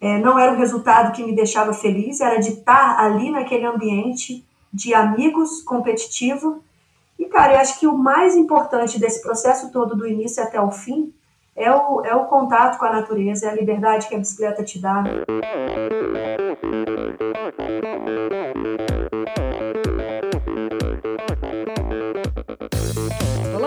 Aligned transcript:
é, 0.00 0.18
não 0.18 0.38
era 0.38 0.52
o 0.52 0.56
resultado 0.56 1.12
que 1.12 1.22
me 1.22 1.34
deixava 1.34 1.74
feliz, 1.74 2.20
era 2.20 2.40
de 2.40 2.50
estar 2.50 2.98
ali 2.98 3.30
naquele 3.30 3.66
ambiente 3.66 4.44
de 4.72 4.94
amigos 4.94 5.62
competitivo. 5.62 6.62
E, 7.18 7.26
cara, 7.26 7.54
eu 7.54 7.58
acho 7.58 7.78
que 7.78 7.86
o 7.86 7.96
mais 7.96 8.34
importante 8.34 8.98
desse 8.98 9.20
processo 9.20 9.70
todo, 9.70 9.94
do 9.94 10.06
início 10.06 10.42
até 10.42 10.58
o 10.60 10.70
fim, 10.70 11.12
é 11.54 11.70
o, 11.70 12.02
é 12.02 12.14
o 12.14 12.24
contato 12.24 12.78
com 12.78 12.86
a 12.86 12.92
natureza, 12.92 13.46
é 13.46 13.50
a 13.50 13.54
liberdade 13.54 14.08
que 14.08 14.14
a 14.14 14.18
bicicleta 14.18 14.64
te 14.64 14.80
dá. 14.80 15.04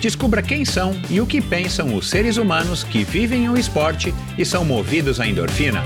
Descubra 0.00 0.40
quem 0.40 0.64
são 0.64 0.92
e 1.10 1.20
o 1.20 1.26
que 1.26 1.42
pensam 1.42 1.96
os 1.96 2.08
seres 2.08 2.36
humanos 2.36 2.84
que 2.84 3.02
vivem 3.02 3.48
o 3.48 3.58
esporte 3.58 4.14
e 4.38 4.44
são 4.44 4.64
movidos 4.64 5.18
à 5.18 5.26
endorfina. 5.26 5.82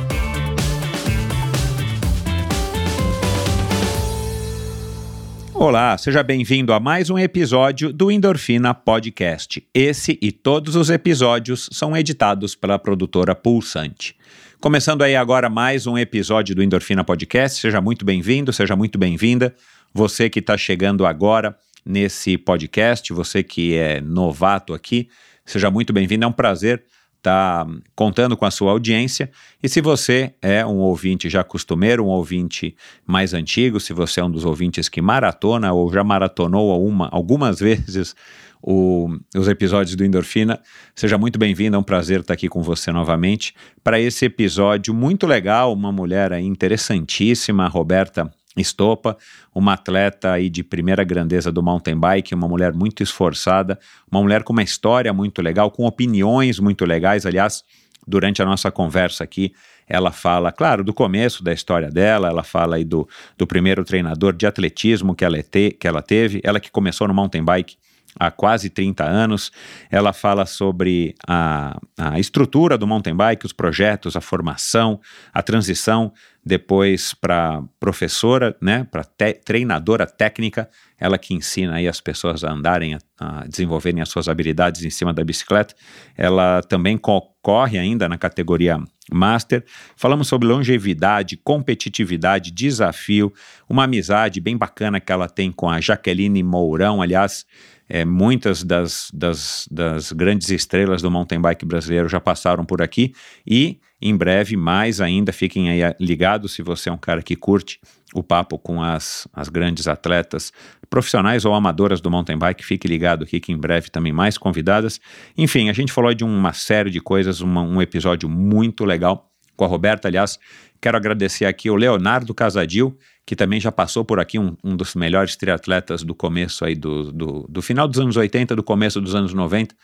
Olá, 5.55 5.97
seja 5.97 6.23
bem-vindo 6.23 6.75
a 6.75 6.81
mais 6.81 7.09
um 7.09 7.19
episódio 7.19 7.91
do 7.91 8.11
Endorfina 8.11 8.75
Podcast. 8.75 9.67
Esse 9.73 10.19
e 10.21 10.31
todos 10.31 10.77
os 10.77 10.91
episódios 10.91 11.71
são 11.73 11.97
editados 11.97 12.55
pela 12.55 12.79
produtora 12.79 13.35
Pulsante. 13.35 14.15
Começando 14.61 15.03
aí 15.03 15.17
agora 15.17 15.49
mais 15.49 15.87
um 15.87 15.97
episódio 15.97 16.55
do 16.55 16.63
Endorfina 16.63 17.03
Podcast. 17.03 17.61
Seja 17.61 17.81
muito 17.81 18.05
bem-vindo, 18.05 18.53
seja 18.53 18.77
muito 18.77 18.99
bem-vinda. 18.99 19.55
Você 19.95 20.29
que 20.29 20.41
está 20.41 20.59
chegando 20.59 21.07
agora 21.07 21.57
nesse 21.85 22.37
podcast. 22.37 23.13
Você 23.13 23.43
que 23.43 23.75
é 23.75 24.01
novato 24.01 24.75
aqui, 24.75 25.09
seja 25.45 25.71
muito 25.71 25.93
bem-vindo. 25.93 26.25
É 26.25 26.29
um 26.29 26.33
prazer 26.33 26.85
estar 27.19 27.65
tá 27.65 27.71
contando 27.95 28.37
com 28.37 28.45
a 28.45 28.51
sua 28.51 28.73
audiência. 28.73 29.31
E 29.63 29.69
se 29.69 29.81
você 29.81 30.35
é 30.43 30.67
um 30.67 30.79
ouvinte 30.79 31.31
já 31.31 31.45
costumeiro, 31.45 32.05
um 32.05 32.09
ouvinte 32.09 32.77
mais 33.07 33.33
antigo, 33.33 33.79
se 33.79 33.93
você 33.93 34.21
é 34.21 34.25
um 34.25 34.31
dos 34.31 34.45
ouvintes 34.45 34.89
que 34.89 35.01
maratona 35.01 35.73
ou 35.73 35.93
já 35.93 36.03
maratonou 36.03 36.85
uma, 36.87 37.09
algumas 37.13 37.59
vezes 37.61 38.15
o, 38.61 39.09
os 39.37 39.49
episódios 39.49 39.97
do 39.97 40.05
Endorfina, 40.05 40.61
seja 40.95 41.19
muito 41.19 41.39
bem-vindo. 41.39 41.77
É 41.77 41.79
um 41.79 41.83
prazer 41.83 42.21
estar 42.21 42.35
aqui 42.35 42.49
com 42.49 42.63
você 42.63 42.93
novamente 42.93 43.55
para 43.83 44.01
esse 44.01 44.25
episódio 44.25 44.93
muito 44.93 45.27
legal. 45.27 45.73
Uma 45.73 45.91
mulher 45.91 46.33
interessantíssima, 46.33 47.67
Roberta 47.67 48.33
Estopa, 48.57 49.17
uma 49.55 49.75
atleta 49.75 50.33
aí 50.33 50.51
de 50.51 50.63
primeira 50.63 51.03
grandeza 51.05 51.51
do 51.51 51.63
mountain 51.63 51.99
bike, 51.99 52.35
uma 52.35 52.49
mulher 52.49 52.73
muito 52.73 53.03
esforçada, 53.03 53.79
uma 54.11 54.21
mulher 54.21 54.43
com 54.43 54.53
uma 54.53 54.63
história 54.63 55.13
muito 55.13 55.41
legal, 55.41 55.71
com 55.71 55.87
opiniões 55.87 56.59
muito 56.59 56.85
legais. 56.85 57.25
Aliás, 57.25 57.65
durante 58.07 58.43
a 58.43 58.45
nossa 58.45 58.71
conversa 58.71 59.25
aqui, 59.25 59.55
ela 59.89 60.11
fala, 60.11 60.53
claro, 60.53 60.85
do 60.85 60.93
começo 60.93 61.43
da 61.43 61.53
história 61.53 61.91
dela, 61.91 62.29
ela 62.29 62.43
fala 62.43 62.77
aí 62.77 62.85
do, 62.85 63.09
do 63.37 63.47
primeiro 63.47 63.85
treinador 63.85 64.33
de 64.33 64.47
atletismo 64.47 65.15
que 65.15 65.25
ela, 65.25 65.43
te, 65.43 65.71
que 65.71 65.87
ela 65.87 66.03
teve, 66.03 66.41
ela 66.45 66.61
que 66.61 66.71
começou 66.71 67.09
no 67.09 67.15
mountain 67.15 67.45
bike 67.45 67.77
há 68.19 68.31
quase 68.31 68.69
30 68.69 69.05
anos. 69.05 69.51
Ela 69.91 70.13
fala 70.13 70.47
sobre 70.47 71.15
a, 71.27 71.79
a 71.99 72.19
estrutura 72.19 72.77
do 72.77 72.87
mountain 72.87 73.15
bike, 73.15 73.47
os 73.47 73.53
projetos, 73.53 74.17
a 74.17 74.21
formação, 74.21 75.01
a 75.33 75.43
transição 75.43 76.13
depois 76.45 77.15
para 77.15 77.63
professora, 77.79 78.57
né, 78.61 78.87
para 78.91 79.05
treinadora 79.45 80.07
técnica, 80.07 80.69
ela 80.99 81.17
que 81.17 81.35
ensina 81.35 81.77
aí 81.77 81.87
as 81.87 82.01
pessoas 82.01 82.43
a 82.43 82.53
andarem, 82.53 82.95
a, 82.95 82.99
a, 83.19 83.47
desenvolverem 83.47 84.01
as 84.01 84.09
suas 84.09 84.29
habilidades 84.29 84.85
em 84.85 84.91
cima 84.91 85.13
da 85.13 85.23
bicicleta. 85.25 85.75
Ela 86.17 86.61
também 86.63 86.99
concorre 86.99 87.79
ainda 87.79 88.09
na 88.09 88.19
categoria 88.19 88.83
Master. 89.13 89.65
Falamos 89.97 90.29
sobre 90.29 90.49
longevidade, 90.49 91.37
competitividade, 91.37 92.51
desafio, 92.51 93.33
uma 93.69 93.85
amizade 93.85 94.41
bem 94.41 94.57
bacana 94.57 95.01
que 95.01 95.13
ela 95.13 95.29
tem 95.29 95.51
com 95.51 95.69
a 95.69 95.81
Jaqueline 95.81 96.43
Mourão, 96.43 97.03
aliás, 97.03 97.47
é, 97.89 98.05
muitas 98.05 98.63
das, 98.63 99.11
das, 99.13 99.69
das, 99.71 100.13
grandes 100.13 100.51
estrelas 100.51 101.03
do 101.03 101.11
mountain 101.11 101.41
bike 101.41 101.67
brasileiro 101.67 102.09
já 102.09 102.21
passaram 102.21 102.65
por 102.65 102.81
aqui 102.81 103.13
e 103.47 103.81
em 104.03 104.17
breve 104.17 104.57
mais 104.57 105.01
ainda. 105.01 105.33
Fiquem 105.33 105.71
aí 105.71 105.95
ligados 106.01 106.53
se 106.53 106.63
você 106.63 106.89
é 106.89 106.93
um 106.93 106.99
cara 106.99 107.23
que 107.23 107.37
curte 107.37 107.81
o 108.13 108.23
papo 108.23 108.59
com 108.59 108.83
as, 108.83 109.27
as 109.33 109.49
grandes 109.49 109.89
atletas 109.89 110.53
profissionais 110.91 111.45
ou 111.45 111.55
amadoras 111.55 112.01
do 112.01 112.11
mountain 112.11 112.37
bike. 112.37 112.65
Fique 112.65 112.87
ligado 112.87 113.25
aqui 113.25 113.41
que 113.41 113.53
em 113.53 113.57
breve 113.57 113.89
também 113.89 114.13
mais 114.13 114.37
convidadas. 114.37 115.01
Enfim, 115.39 115.71
a 115.71 115.73
gente 115.73 115.93
falou 115.93 116.13
de 116.13 116.25
uma 116.25 116.53
série 116.53 116.91
de 116.91 117.01
coisas, 117.01 117.41
uma, 117.41 117.63
um 117.63 117.81
episódio 117.81 118.29
muito 118.29 118.85
legal 118.85 119.31
com 119.57 119.65
a 119.65 119.69
Roberta. 119.69 120.09
Aliás, 120.09 120.39
quero 120.81 120.97
agradecer 120.97 121.47
aqui 121.47 121.71
o 121.71 121.77
Leonardo 121.77 122.35
Casadil, 122.35 122.99
que 123.25 123.37
também 123.37 123.61
já 123.61 123.71
passou 123.71 124.05
por 124.05 124.19
aqui, 124.19 124.39
um, 124.39 124.57
um 124.65 124.77
dos 124.77 124.95
melhores 124.95 125.37
triatletas 125.37 126.03
do 126.03 126.15
começo 126.15 126.65
aí 126.65 126.75
do, 126.75 127.13
do, 127.13 127.47
do, 127.49 127.63
final 127.63 127.87
dos 127.87 128.01
anos 128.01 128.17
80, 128.17 128.57
do 128.57 128.63
começo 128.63 129.01
dos 129.01 129.15
anos 129.15 129.33
90. 129.33 129.75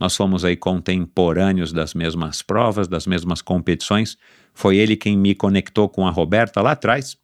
Nós 0.00 0.16
fomos 0.16 0.44
aí 0.44 0.56
contemporâneos 0.56 1.72
das 1.72 1.94
mesmas 1.94 2.42
provas, 2.42 2.88
das 2.88 3.06
mesmas 3.06 3.40
competições. 3.40 4.16
Foi 4.52 4.76
ele 4.76 4.96
quem 4.96 5.16
me 5.16 5.34
conectou 5.34 5.88
com 5.88 6.06
a 6.06 6.10
Roberta 6.10 6.60
lá 6.60 6.72
atrás. 6.72 7.16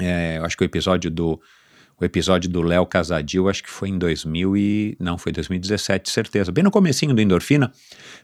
É, 0.00 0.38
eu 0.38 0.44
acho 0.44 0.56
que 0.56 0.64
o 0.64 0.66
episódio 0.66 1.10
do 1.10 1.40
o 2.00 2.04
episódio 2.04 2.48
do 2.48 2.62
Léo 2.62 2.86
Casadil, 2.86 3.48
acho 3.48 3.62
que 3.62 3.70
foi 3.70 3.88
em 3.88 3.98
2000 3.98 4.56
e... 4.56 4.96
não, 5.00 5.18
foi 5.18 5.32
2017, 5.32 6.10
certeza, 6.10 6.52
bem 6.52 6.62
no 6.62 6.70
comecinho 6.70 7.12
do 7.12 7.20
Endorfina, 7.20 7.72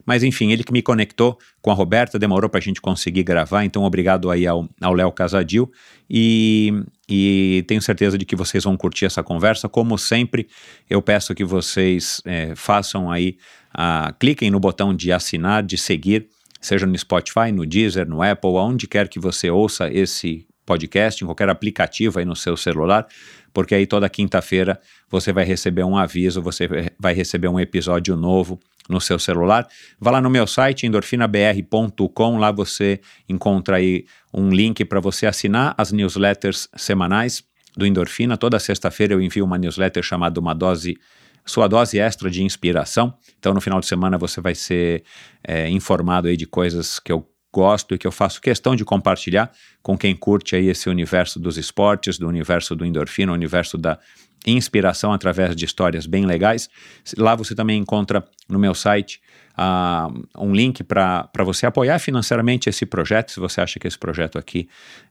mas 0.07 0.23
enfim, 0.23 0.53
ele 0.53 0.63
que 0.63 0.73
me 0.73 0.81
conectou 0.81 1.39
com 1.61 1.71
a 1.71 1.75
Roberta, 1.75 2.19
demorou 2.19 2.49
para 2.49 2.59
a 2.59 2.63
gente 2.63 2.81
conseguir 2.81 3.25
gravar, 3.25 3.65
então 3.65 3.83
obrigado 3.83 4.31
aí 4.31 4.47
ao 4.47 4.93
Léo 4.95 5.11
Casadil 5.11 5.71
e, 6.09 6.85
e 7.09 7.65
tenho 7.67 7.83
certeza 7.83 8.17
de 8.17 8.25
que 8.25 8.37
vocês 8.37 8.63
vão 8.63 8.77
curtir 8.77 9.07
essa 9.07 9.23
conversa, 9.23 9.69
como 9.69 9.99
sempre, 9.99 10.47
eu 10.89 11.03
peço 11.03 11.35
que 11.35 11.45
vocês 11.45 12.21
é, 12.25 12.55
façam 12.55 13.11
aí, 13.11 13.37
a, 13.73 14.15
cliquem 14.19 14.51
no 14.51 14.61
botão 14.61 14.95
de 14.95 15.11
assinar, 15.11 15.65
de 15.65 15.77
seguir, 15.77 16.29
seja 16.61 16.87
no 16.87 16.97
Spotify, 16.97 17.51
no 17.53 17.67
Deezer, 17.67 18.09
no 18.09 18.23
Apple, 18.23 18.57
aonde 18.57 18.87
quer 18.87 19.09
que 19.09 19.19
você 19.19 19.51
ouça 19.51 19.91
esse 19.93 20.47
podcast, 20.65 21.23
em 21.23 21.27
qualquer 21.27 21.49
aplicativo 21.49 22.19
aí 22.19 22.25
no 22.25 22.35
seu 22.35 22.57
celular, 22.57 23.07
porque 23.55 23.75
aí 23.75 23.87
toda 23.87 24.09
quinta-feira 24.11 24.79
você 25.09 25.33
vai 25.33 25.45
receber 25.45 25.85
um 25.85 25.97
aviso, 25.97 26.43
você 26.43 26.69
vai 26.99 27.15
receber 27.15 27.49
um 27.49 27.59
episódio 27.59 28.17
novo 28.17 28.61
no 28.89 29.01
seu 29.01 29.19
celular. 29.19 29.67
Vá 29.99 30.11
lá 30.11 30.21
no 30.21 30.29
meu 30.29 30.47
site 30.47 30.87
endorfinabr.com, 30.87 32.37
lá 32.37 32.51
você 32.51 33.01
encontra 33.29 33.77
aí 33.77 34.05
um 34.33 34.51
link 34.51 34.85
para 34.85 35.01
você 35.01 35.25
assinar 35.27 35.75
as 35.79 35.93
newsletters 35.93 36.69
semanais 36.77 37.45
do 37.77 37.87
Endorfina. 37.87 38.37
Toda 38.37 38.59
sexta-feira 38.59 39.15
eu 39.15 39.23
envio 39.23 39.45
uma 39.45 39.57
newsletter 39.57 40.03
chamada 40.03 40.39
Uma 40.39 40.53
Dose 40.53 40.99
sua 41.47 41.69
dose 41.69 41.99
extra 41.99 42.31
de 42.31 42.43
inspiração. 42.43 43.15
Então, 43.39 43.53
no 43.53 43.61
final 43.61 43.79
de 43.79 43.87
semana, 43.87 44.17
você 44.17 44.41
vai 44.41 44.55
ser 44.55 45.05
é, 45.47 45.69
informado 45.69 46.27
aí 46.27 46.39
de 46.39 46.47
coisas 46.47 46.99
que 46.99 47.13
eu 47.13 47.29
gosto 47.55 47.95
e 47.95 47.99
que 47.99 48.07
eu 48.07 48.11
faço 48.11 48.41
questão 48.41 48.75
de 48.75 48.85
compartilhar 48.85 49.53
com 49.81 49.97
quem 49.97 50.17
curte 50.17 50.57
aí 50.57 50.69
esse 50.69 50.89
universo 50.89 51.39
dos 51.39 51.57
esportes, 51.57 52.19
do 52.19 52.27
universo 52.27 52.75
do 52.75 52.85
endorfina, 52.85 53.31
o 53.31 53.35
universo 53.35 53.79
da 53.79 53.97
inspiração 54.45 55.13
através 55.13 55.55
de 55.55 55.65
histórias 55.65 56.05
bem 56.05 56.27
legais. 56.27 56.69
Lá 57.17 57.35
você 57.35 57.55
também 57.55 57.79
encontra 57.79 58.25
no 58.49 58.59
meu 58.59 58.75
site 58.75 59.21
uh, 59.57 60.13
um 60.37 60.53
link 60.53 60.83
para 60.83 61.31
você 61.45 61.65
apoiar 61.65 61.99
financeiramente 61.99 62.69
esse 62.69 62.85
projeto, 62.85 63.31
se 63.31 63.41
você 63.41 63.61
acha 63.61 63.79
que 63.79 63.87
esse 63.87 63.99
projeto 63.99 64.37
aqui 64.37 64.69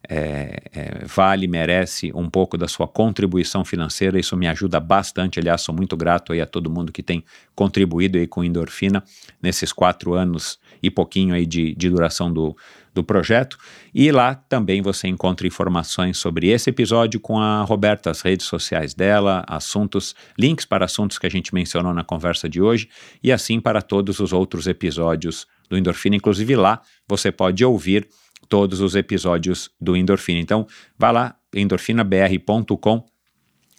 é, 0.08 0.62
é, 0.72 1.06
vale, 1.06 1.48
merece 1.48 2.12
um 2.14 2.30
pouco 2.30 2.58
da 2.58 2.68
sua 2.68 2.88
contribuição 2.88 3.66
financeira, 3.66 4.20
isso 4.20 4.36
me 4.38 4.48
ajuda 4.48 4.80
bastante, 4.80 5.40
aliás, 5.40 5.62
sou 5.62 5.74
muito 5.74 5.96
grato 5.98 6.34
aí 6.34 6.42
a 6.42 6.46
todo 6.46 6.70
mundo 6.70 6.92
que 6.92 7.02
tem 7.02 7.24
contribuído 7.56 8.18
aí 8.18 8.28
com 8.28 8.44
endorfina 8.44 9.04
nesses 9.42 9.74
quatro 9.74 10.14
anos 10.14 10.60
e 10.84 10.92
pouquinho 10.92 11.34
aí 11.34 11.46
de, 11.46 11.74
de 11.74 11.90
duração 11.90 12.32
do, 12.32 12.56
do 12.94 13.04
projeto. 13.04 13.58
E 13.94 14.12
lá 14.12 14.36
também 14.36 14.82
você 14.82 15.08
encontra 15.08 15.48
informações 15.48 16.18
sobre 16.18 16.50
esse 16.50 16.70
episódio 16.70 17.20
com 17.20 17.40
a 17.40 17.64
Roberta, 17.64 18.12
as 18.12 18.22
redes 18.22 18.46
sociais 18.46 18.94
dela, 18.94 19.46
assuntos, 19.48 20.14
links 20.38 20.66
para 20.66 20.84
assuntos 20.84 21.18
que 21.18 21.26
a 21.26 21.32
gente 21.32 21.54
mencionou 21.54 21.94
na 21.94 22.04
conversa 22.04 22.50
de 22.50 22.62
hoje 22.62 22.90
e 23.24 23.32
assim 23.32 23.62
para 23.62 23.82
todos 23.82 24.20
os 24.20 24.34
outros 24.34 24.68
episódios 24.68 25.48
do 25.70 25.78
Endorfina. 25.78 26.18
Inclusive 26.18 26.56
lá 26.58 26.82
você 27.08 27.32
pode 27.32 27.64
ouvir 27.64 28.08
todos 28.50 28.82
os 28.82 28.94
episódios 28.94 29.72
do 29.80 29.96
Endorfina. 29.96 30.40
Então, 30.40 30.68
vá 31.00 31.12
lá, 31.12 31.36
endorfinabr.com 31.56 33.13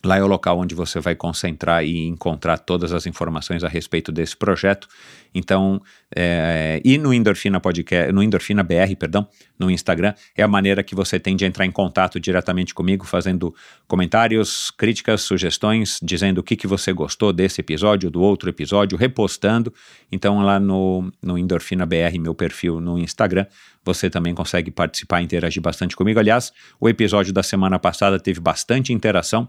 Lá 0.05 0.19
é 0.19 0.23
o 0.23 0.27
local 0.27 0.59
onde 0.59 0.75
você 0.75 1.01
vai 1.01 1.15
concentrar 1.15 1.83
e 1.83 2.07
encontrar 2.07 2.59
todas 2.59 2.93
as 2.93 3.07
informações 3.07 3.65
a 3.65 3.69
respeito 3.69 4.13
desse 4.13 4.37
projeto. 4.37 4.87
Então, 5.35 5.81
é, 6.15 6.81
e 6.85 6.99
no 6.99 7.13
Endorfina 7.13 7.59
Podcast, 7.59 8.13
no 8.13 8.23
Endorfina 8.23 8.63
BR, 8.63 8.95
perdão, 8.99 9.27
no 9.59 9.71
Instagram, 9.71 10.13
é 10.37 10.43
a 10.43 10.49
maneira 10.49 10.83
que 10.83 10.95
você 10.95 11.19
tem 11.19 11.35
de 11.35 11.45
entrar 11.45 11.65
em 11.65 11.71
contato 11.71 12.21
diretamente 12.21 12.75
comigo, 12.75 13.05
fazendo 13.07 13.55
comentários, 13.89 14.71
críticas, 14.71 15.23
sugestões, 15.23 15.99
dizendo 16.03 16.39
o 16.39 16.43
que, 16.43 16.55
que 16.55 16.67
você 16.67 16.93
gostou 16.93 17.33
desse 17.33 17.61
episódio, 17.61 18.11
do 18.11 18.21
outro 18.21 18.49
episódio, 18.51 18.99
repostando. 18.99 19.73
Então, 20.13 20.43
lá 20.43 20.61
no, 20.61 21.11
no 21.23 21.39
Endorfina 21.39 21.87
BR, 21.87 22.21
meu 22.21 22.35
perfil 22.35 22.79
no 22.79 22.99
Instagram, 22.99 23.47
você 23.85 24.09
também 24.09 24.35
consegue 24.35 24.71
participar 24.71 25.21
e 25.21 25.25
interagir 25.25 25.63
bastante 25.63 25.97
comigo. 25.97 26.19
Aliás, 26.19 26.53
o 26.81 26.89
episódio 26.89 27.33
da 27.33 27.43
semana 27.43 27.79
passada 27.79 28.19
teve 28.21 28.41
bastante 28.41 28.93
interação 28.93 29.49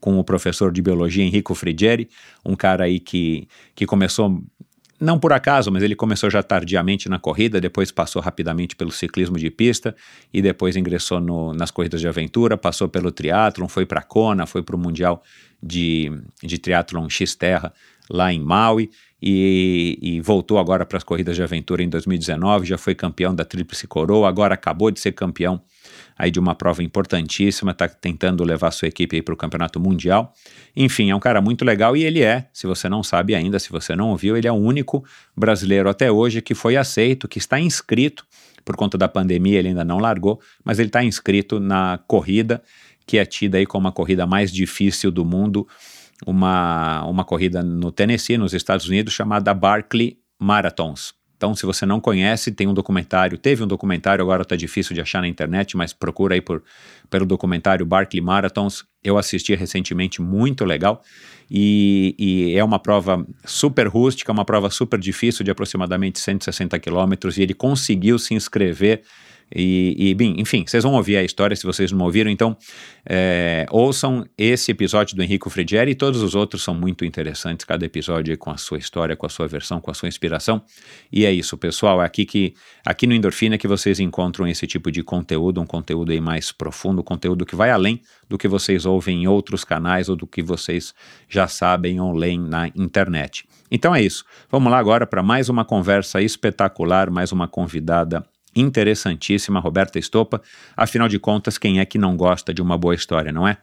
com 0.00 0.18
o 0.18 0.24
professor 0.24 0.72
de 0.72 0.82
biologia 0.82 1.24
Enrico 1.24 1.54
Frigieri, 1.54 2.08
um 2.44 2.54
cara 2.54 2.84
aí 2.84 3.00
que, 3.00 3.48
que 3.74 3.86
começou 3.86 4.42
não 5.00 5.18
por 5.18 5.32
acaso, 5.32 5.70
mas 5.70 5.82
ele 5.82 5.94
começou 5.94 6.30
já 6.30 6.42
tardiamente 6.42 7.08
na 7.08 7.18
corrida, 7.18 7.60
depois 7.60 7.90
passou 7.90 8.22
rapidamente 8.22 8.76
pelo 8.76 8.90
ciclismo 8.90 9.36
de 9.36 9.50
pista 9.50 9.94
e 10.32 10.40
depois 10.40 10.76
ingressou 10.76 11.20
no, 11.20 11.52
nas 11.52 11.70
corridas 11.70 12.00
de 12.00 12.08
aventura, 12.08 12.56
passou 12.56 12.88
pelo 12.88 13.10
triatlon, 13.10 13.68
foi 13.68 13.84
para 13.84 14.02
Kona, 14.02 14.46
foi 14.46 14.62
para 14.62 14.76
o 14.76 14.78
Mundial 14.78 15.22
de, 15.62 16.10
de 16.42 16.58
Triatlon 16.58 17.08
X-Terra 17.08 17.72
lá 18.08 18.32
em 18.32 18.40
Maui 18.40 18.90
e, 19.20 19.98
e 20.00 20.20
voltou 20.20 20.58
agora 20.58 20.86
para 20.86 20.98
as 20.98 21.04
corridas 21.04 21.36
de 21.36 21.42
aventura 21.42 21.82
em 21.82 21.88
2019, 21.88 22.66
já 22.66 22.78
foi 22.78 22.94
campeão 22.94 23.34
da 23.34 23.44
Tríplice 23.44 23.86
Coroa, 23.86 24.28
agora 24.28 24.54
acabou 24.54 24.90
de 24.90 25.00
ser 25.00 25.12
campeão 25.12 25.60
aí 26.16 26.30
de 26.30 26.38
uma 26.38 26.54
prova 26.54 26.82
importantíssima, 26.82 27.72
está 27.72 27.88
tentando 27.88 28.44
levar 28.44 28.70
sua 28.70 28.88
equipe 28.88 29.20
para 29.22 29.34
o 29.34 29.36
campeonato 29.36 29.80
mundial. 29.80 30.32
Enfim, 30.76 31.10
é 31.10 31.16
um 31.16 31.20
cara 31.20 31.40
muito 31.40 31.64
legal 31.64 31.96
e 31.96 32.04
ele 32.04 32.22
é, 32.22 32.48
se 32.52 32.66
você 32.66 32.88
não 32.88 33.02
sabe 33.02 33.34
ainda, 33.34 33.58
se 33.58 33.70
você 33.70 33.96
não 33.96 34.10
ouviu, 34.10 34.36
ele 34.36 34.46
é 34.46 34.52
o 34.52 34.56
único 34.56 35.04
brasileiro 35.36 35.88
até 35.88 36.10
hoje 36.10 36.40
que 36.40 36.54
foi 36.54 36.76
aceito, 36.76 37.28
que 37.28 37.38
está 37.38 37.58
inscrito, 37.58 38.24
por 38.64 38.76
conta 38.76 38.96
da 38.96 39.08
pandemia 39.08 39.58
ele 39.58 39.68
ainda 39.68 39.84
não 39.84 39.98
largou, 39.98 40.40
mas 40.64 40.78
ele 40.78 40.88
está 40.88 41.04
inscrito 41.04 41.60
na 41.60 41.98
corrida, 42.06 42.62
que 43.06 43.18
é 43.18 43.24
tida 43.24 43.58
aí 43.58 43.66
como 43.66 43.88
a 43.88 43.92
corrida 43.92 44.26
mais 44.26 44.52
difícil 44.52 45.10
do 45.10 45.24
mundo, 45.24 45.66
uma, 46.26 47.04
uma 47.04 47.24
corrida 47.24 47.62
no 47.62 47.92
Tennessee, 47.92 48.38
nos 48.38 48.54
Estados 48.54 48.88
Unidos, 48.88 49.12
chamada 49.12 49.52
Barkley 49.52 50.18
Marathons. 50.38 51.12
Então, 51.44 51.54
se 51.54 51.66
você 51.66 51.84
não 51.84 52.00
conhece, 52.00 52.50
tem 52.50 52.66
um 52.66 52.72
documentário, 52.72 53.36
teve 53.36 53.62
um 53.62 53.66
documentário, 53.66 54.22
agora 54.22 54.40
está 54.40 54.56
difícil 54.56 54.94
de 54.94 55.02
achar 55.02 55.20
na 55.20 55.28
internet, 55.28 55.76
mas 55.76 55.92
procura 55.92 56.34
aí 56.34 56.40
por, 56.40 56.62
pelo 57.10 57.26
documentário 57.26 57.84
Barkley 57.84 58.22
Marathons. 58.22 58.82
Eu 59.02 59.18
assisti 59.18 59.54
recentemente, 59.54 60.22
muito 60.22 60.64
legal. 60.64 61.02
E, 61.50 62.14
e, 62.18 62.56
é 62.56 62.64
uma 62.64 62.78
prova 62.78 63.26
super 63.44 63.86
rústica, 63.86 64.32
uma 64.32 64.46
prova 64.46 64.70
super 64.70 64.98
difícil, 64.98 65.44
de 65.44 65.50
aproximadamente 65.50 66.18
160 66.18 66.78
quilômetros, 66.78 67.36
e 67.36 67.42
ele 67.42 67.52
conseguiu 67.52 68.18
se 68.18 68.32
inscrever 68.32 69.02
e, 69.54 69.94
e, 70.10 70.14
bem, 70.14 70.34
enfim, 70.38 70.64
vocês 70.66 70.82
vão 70.82 70.94
ouvir 70.94 71.16
a 71.16 71.22
história 71.22 71.54
se 71.56 71.64
vocês 71.64 71.92
não 71.92 72.04
ouviram, 72.04 72.30
então 72.30 72.56
é, 73.08 73.66
ouçam 73.70 74.24
esse 74.36 74.70
episódio 74.70 75.16
do 75.16 75.22
Henrico 75.22 75.50
Frigieri 75.50 75.92
e 75.92 75.94
todos 75.94 76.22
os 76.22 76.34
outros 76.34 76.62
são 76.62 76.74
muito 76.74 77.04
interessantes, 77.04 77.64
cada 77.64 77.84
episódio 77.84 78.36
com 78.38 78.50
a 78.50 78.56
sua 78.56 78.78
história, 78.78 79.16
com 79.16 79.26
a 79.26 79.28
sua 79.28 79.46
versão, 79.46 79.80
com 79.80 79.90
a 79.90 79.94
sua 79.94 80.08
inspiração. 80.08 80.62
E 81.12 81.24
é 81.24 81.32
isso, 81.32 81.56
pessoal, 81.56 82.02
é 82.02 82.06
aqui, 82.06 82.24
que, 82.24 82.54
aqui 82.84 83.06
no 83.06 83.14
Endorfina 83.14 83.58
que 83.58 83.68
vocês 83.68 84.00
encontram 84.00 84.46
esse 84.46 84.66
tipo 84.66 84.90
de 84.90 85.02
conteúdo, 85.02 85.60
um 85.60 85.66
conteúdo 85.66 86.12
aí 86.12 86.20
mais 86.20 86.50
profundo, 86.50 87.00
um 87.00 87.04
conteúdo 87.04 87.46
que 87.46 87.56
vai 87.56 87.70
além 87.70 88.00
do 88.28 88.38
que 88.38 88.48
vocês 88.48 88.86
ouvem 88.86 89.22
em 89.22 89.26
outros 89.26 89.64
canais 89.64 90.08
ou 90.08 90.16
do 90.16 90.26
que 90.26 90.42
vocês 90.42 90.94
já 91.28 91.46
sabem 91.46 92.00
ou 92.00 92.12
leem 92.12 92.40
na 92.40 92.68
internet. 92.68 93.44
Então 93.70 93.94
é 93.94 94.02
isso. 94.02 94.24
Vamos 94.50 94.70
lá 94.70 94.78
agora 94.78 95.06
para 95.06 95.22
mais 95.22 95.48
uma 95.48 95.64
conversa 95.64 96.20
espetacular, 96.20 97.10
mais 97.10 97.32
uma 97.32 97.48
convidada 97.48 98.24
interessantíssima, 98.54 99.60
Roberta 99.60 99.98
Estopa. 99.98 100.42
Afinal 100.76 101.08
de 101.08 101.18
contas, 101.18 101.58
quem 101.58 101.80
é 101.80 101.84
que 101.84 101.98
não 101.98 102.16
gosta 102.16 102.52
de 102.52 102.62
uma 102.62 102.78
boa 102.78 102.94
história, 102.94 103.32
não 103.32 103.46
é? 103.46 103.58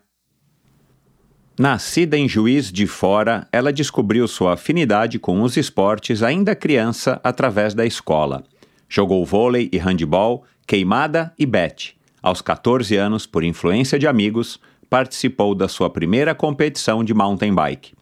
Nascida 1.59 2.17
em 2.17 2.27
Juiz 2.27 2.71
de 2.71 2.87
Fora, 2.87 3.47
ela 3.51 3.71
descobriu 3.71 4.27
sua 4.27 4.53
afinidade 4.53 5.19
com 5.19 5.41
os 5.41 5.57
esportes 5.57 6.23
ainda 6.23 6.55
criança 6.55 7.19
através 7.23 7.73
da 7.73 7.85
escola. 7.85 8.43
Jogou 8.89 9.25
vôlei 9.25 9.69
e 9.71 9.77
handebol, 9.77 10.43
queimada 10.65 11.33
e 11.37 11.45
bete. 11.45 11.95
Aos 12.21 12.41
14 12.41 12.95
anos, 12.95 13.25
por 13.25 13.43
influência 13.43 13.99
de 13.99 14.07
amigos, 14.07 14.59
participou 14.89 15.55
da 15.55 15.67
sua 15.67 15.89
primeira 15.89 16.35
competição 16.35 17.03
de 17.03 17.13
mountain 17.13 17.53
bike. 17.53 17.93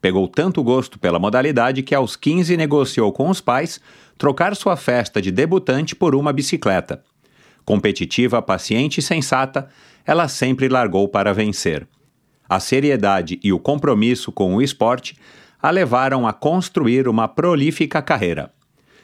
Pegou 0.00 0.28
tanto 0.28 0.62
gosto 0.62 0.98
pela 0.98 1.18
modalidade 1.18 1.82
que 1.82 1.94
aos 1.94 2.14
15 2.14 2.56
negociou 2.56 3.12
com 3.12 3.28
os 3.28 3.40
pais 3.40 3.80
trocar 4.18 4.54
sua 4.56 4.76
festa 4.76 5.22
de 5.22 5.30
debutante 5.30 5.94
por 5.94 6.14
uma 6.14 6.32
bicicleta. 6.32 7.02
Competitiva, 7.64 8.42
paciente 8.42 8.98
e 8.98 9.02
sensata, 9.02 9.68
ela 10.04 10.26
sempre 10.26 10.68
largou 10.68 11.08
para 11.08 11.32
vencer. 11.32 11.86
A 12.48 12.58
seriedade 12.58 13.38
e 13.42 13.52
o 13.52 13.58
compromisso 13.58 14.32
com 14.32 14.56
o 14.56 14.60
esporte 14.60 15.16
a 15.62 15.70
levaram 15.70 16.26
a 16.26 16.32
construir 16.32 17.06
uma 17.06 17.28
prolífica 17.28 18.02
carreira. 18.02 18.52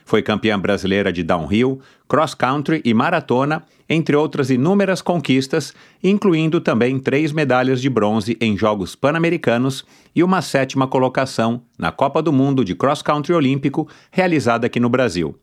Foi 0.04 0.22
campeã 0.22 0.58
brasileira 0.58 1.12
de 1.12 1.22
downhill, 1.22 1.80
cross 2.06 2.34
country 2.34 2.82
e 2.84 2.92
maratona, 2.92 3.64
entre 3.88 4.14
outras 4.14 4.50
inúmeras 4.50 5.00
conquistas, 5.00 5.74
incluindo 6.02 6.60
também 6.60 6.98
três 6.98 7.32
medalhas 7.32 7.80
de 7.80 7.88
bronze 7.88 8.36
em 8.40 8.56
Jogos 8.56 8.94
Pan-Americanos 8.94 9.84
e 10.14 10.22
uma 10.22 10.42
sétima 10.42 10.86
colocação 10.86 11.62
na 11.78 11.90
Copa 11.90 12.22
do 12.22 12.32
Mundo 12.32 12.64
de 12.64 12.74
Cross 12.74 13.02
Country 13.02 13.34
Olímpico 13.34 13.88
realizada 14.10 14.66
aqui 14.66 14.78
no 14.78 14.88
Brasil. 14.88 15.36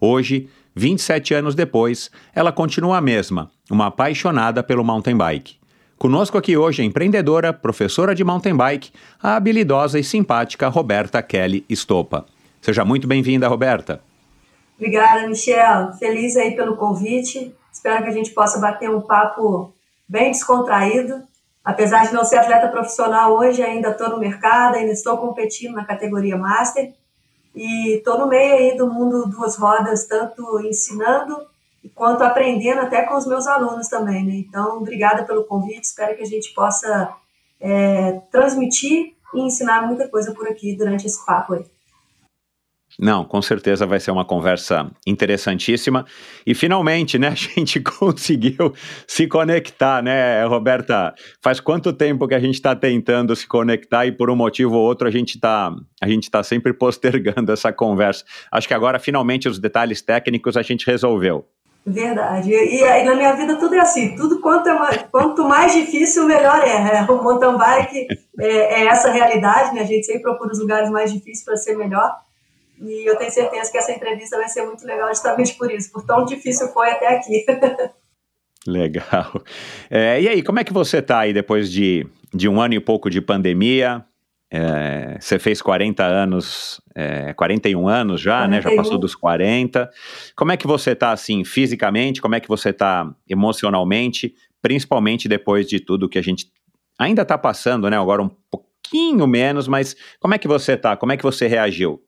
Hoje, 0.00 0.48
27 0.74 1.34
anos 1.34 1.54
depois, 1.54 2.10
ela 2.34 2.52
continua 2.52 2.98
a 2.98 3.00
mesma, 3.00 3.50
uma 3.70 3.86
apaixonada 3.86 4.62
pelo 4.62 4.84
mountain 4.84 5.16
bike. 5.16 5.56
Conosco 5.96 6.36
aqui 6.36 6.56
hoje 6.56 6.82
a 6.82 6.84
empreendedora, 6.84 7.52
professora 7.52 8.14
de 8.14 8.24
mountain 8.24 8.56
bike, 8.56 8.90
a 9.22 9.36
habilidosa 9.36 9.98
e 9.98 10.04
simpática 10.04 10.68
Roberta 10.68 11.22
Kelly 11.22 11.64
Estopa. 11.68 12.26
Seja 12.64 12.82
muito 12.82 13.06
bem-vinda, 13.06 13.46
Roberta. 13.46 14.00
Obrigada, 14.78 15.28
Michel. 15.28 15.92
Feliz 15.98 16.34
aí 16.34 16.56
pelo 16.56 16.78
convite. 16.78 17.54
Espero 17.70 18.02
que 18.02 18.08
a 18.08 18.12
gente 18.12 18.30
possa 18.30 18.58
bater 18.58 18.88
um 18.88 19.02
papo 19.02 19.70
bem 20.08 20.30
descontraído. 20.30 21.22
Apesar 21.62 22.06
de 22.06 22.14
não 22.14 22.24
ser 22.24 22.38
atleta 22.38 22.68
profissional 22.68 23.36
hoje, 23.36 23.62
ainda 23.62 23.90
estou 23.90 24.08
no 24.08 24.18
mercado, 24.18 24.76
ainda 24.76 24.92
estou 24.92 25.18
competindo 25.18 25.74
na 25.74 25.84
categoria 25.84 26.38
Master. 26.38 26.94
E 27.54 27.98
estou 27.98 28.18
no 28.18 28.28
meio 28.28 28.54
aí 28.54 28.78
do 28.78 28.90
mundo 28.90 29.28
duas 29.28 29.56
rodas, 29.56 30.06
tanto 30.06 30.58
ensinando 30.64 31.36
quanto 31.94 32.24
aprendendo 32.24 32.80
até 32.80 33.02
com 33.02 33.14
os 33.14 33.26
meus 33.26 33.46
alunos 33.46 33.88
também. 33.88 34.24
Né? 34.24 34.36
Então, 34.36 34.78
obrigada 34.78 35.24
pelo 35.24 35.44
convite. 35.44 35.84
Espero 35.84 36.16
que 36.16 36.22
a 36.22 36.26
gente 36.26 36.54
possa 36.54 37.14
é, 37.60 38.22
transmitir 38.32 39.12
e 39.34 39.40
ensinar 39.42 39.86
muita 39.86 40.08
coisa 40.08 40.32
por 40.32 40.48
aqui 40.48 40.74
durante 40.74 41.06
esse 41.06 41.22
papo 41.26 41.52
aí. 41.52 41.73
Não, 42.98 43.24
com 43.24 43.42
certeza 43.42 43.86
vai 43.86 43.98
ser 43.98 44.10
uma 44.10 44.24
conversa 44.24 44.90
interessantíssima. 45.06 46.06
E 46.46 46.54
finalmente, 46.54 47.18
né, 47.18 47.28
a 47.32 47.34
gente 47.34 47.80
conseguiu 47.80 48.72
se 49.06 49.26
conectar, 49.26 50.02
né, 50.02 50.44
Roberta? 50.44 51.14
Faz 51.40 51.58
quanto 51.60 51.92
tempo 51.92 52.28
que 52.28 52.34
a 52.34 52.40
gente 52.40 52.54
está 52.54 52.74
tentando 52.74 53.34
se 53.34 53.46
conectar 53.46 54.06
e 54.06 54.12
por 54.12 54.30
um 54.30 54.36
motivo 54.36 54.76
ou 54.76 54.84
outro 54.84 55.08
a 55.08 55.10
gente 55.10 55.34
está 55.34 55.74
a 56.00 56.08
gente 56.08 56.30
tá 56.30 56.42
sempre 56.42 56.72
postergando 56.72 57.50
essa 57.50 57.72
conversa. 57.72 58.24
Acho 58.52 58.68
que 58.68 58.74
agora 58.74 58.98
finalmente 58.98 59.48
os 59.48 59.58
detalhes 59.58 60.02
técnicos 60.02 60.56
a 60.56 60.62
gente 60.62 60.86
resolveu. 60.86 61.46
Verdade. 61.86 62.50
E, 62.50 63.04
na 63.04 63.14
minha 63.14 63.34
vida 63.34 63.56
tudo 63.56 63.74
é 63.74 63.80
assim. 63.80 64.14
Tudo 64.16 64.40
quanto, 64.40 64.68
é 64.68 64.78
mais, 64.78 65.02
quanto 65.10 65.44
mais 65.46 65.72
difícil, 65.72 66.24
melhor 66.24 66.62
é. 66.62 66.98
é 66.98 67.02
o 67.02 67.22
mountain 67.22 67.58
bike 67.58 68.06
é, 68.40 68.82
é 68.82 68.86
essa 68.86 69.10
realidade, 69.10 69.74
né? 69.74 69.82
A 69.82 69.86
gente 69.86 70.06
sempre 70.06 70.22
procura 70.22 70.52
os 70.52 70.58
lugares 70.58 70.90
mais 70.90 71.12
difíceis 71.12 71.44
para 71.44 71.56
ser 71.56 71.76
melhor. 71.76 72.10
E 72.84 73.08
eu 73.08 73.16
tenho 73.16 73.30
certeza 73.30 73.70
que 73.70 73.78
essa 73.78 73.92
entrevista 73.92 74.36
vai 74.36 74.48
ser 74.48 74.64
muito 74.64 74.84
legal 74.86 75.08
justamente 75.08 75.54
por 75.54 75.70
isso, 75.70 75.90
por 75.90 76.04
tão 76.04 76.24
difícil 76.24 76.68
foi 76.68 76.90
até 76.90 77.16
aqui. 77.16 77.44
Legal. 78.66 79.42
É, 79.90 80.20
e 80.22 80.28
aí, 80.28 80.42
como 80.42 80.58
é 80.58 80.64
que 80.64 80.72
você 80.72 80.98
está 80.98 81.20
aí 81.20 81.32
depois 81.32 81.70
de, 81.70 82.06
de 82.32 82.48
um 82.48 82.60
ano 82.60 82.74
e 82.74 82.80
pouco 82.80 83.10
de 83.10 83.20
pandemia? 83.20 84.04
É, 84.50 85.18
você 85.20 85.38
fez 85.38 85.60
40 85.60 86.04
anos, 86.04 86.80
é, 86.94 87.34
41 87.34 87.88
anos 87.88 88.20
já, 88.20 88.38
41. 88.38 88.50
né? 88.50 88.62
Já 88.62 88.76
passou 88.76 88.98
dos 88.98 89.14
40. 89.14 89.90
Como 90.36 90.52
é 90.52 90.56
que 90.56 90.66
você 90.66 90.92
está 90.92 91.12
assim, 91.12 91.44
fisicamente? 91.44 92.22
Como 92.22 92.34
é 92.34 92.40
que 92.40 92.48
você 92.48 92.70
está 92.70 93.12
emocionalmente? 93.28 94.34
Principalmente 94.62 95.28
depois 95.28 95.66
de 95.66 95.80
tudo 95.80 96.08
que 96.08 96.18
a 96.18 96.22
gente 96.22 96.46
ainda 96.98 97.22
está 97.22 97.36
passando, 97.36 97.90
né? 97.90 97.98
Agora 97.98 98.22
um 98.22 98.30
pouquinho 98.50 99.26
menos, 99.26 99.66
mas 99.68 99.96
como 100.20 100.34
é 100.34 100.38
que 100.38 100.48
você 100.48 100.72
está? 100.72 100.96
Como 100.96 101.12
é 101.12 101.16
que 101.16 101.22
você 101.22 101.46
reagiu? 101.46 102.00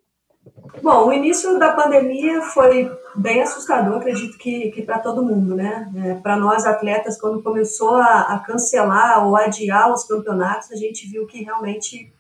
Bom, 0.83 1.09
o 1.09 1.12
início 1.12 1.59
da 1.59 1.73
pandemia 1.73 2.43
foi 2.43 2.91
bem 3.15 3.43
assustador, 3.43 3.97
acredito 3.97 4.37
que, 4.38 4.71
que 4.71 4.83
para 4.83 4.99
todo 4.99 5.25
mundo, 5.25 5.57
né? 5.57 5.91
É, 5.97 6.15
para 6.15 6.37
nós 6.37 6.65
atletas, 6.65 7.21
quando 7.21 7.43
começou 7.43 7.95
a, 7.97 8.35
a, 8.35 8.38
cancelar 8.41 9.26
ou 9.26 9.37
adiar 9.37 9.93
os 9.93 10.05
campeonatos, 10.05 10.71
a 10.71 10.76
gente 10.76 11.09
viu 11.09 11.26
que 11.26 11.43
realmente 11.43 12.12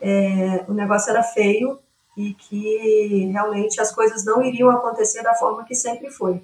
é, 0.00 0.64
o 0.68 0.72
negócio 0.72 1.10
era 1.10 1.22
feio 1.22 1.78
e 2.16 2.32
que 2.34 3.28
realmente 3.32 3.80
as 3.80 3.92
coisas 3.92 4.24
não 4.24 4.42
iriam 4.42 4.70
acontecer 4.70 5.22
da 5.22 5.34
forma 5.34 5.64
que 5.64 5.74
sempre 5.74 6.10
foi. 6.10 6.40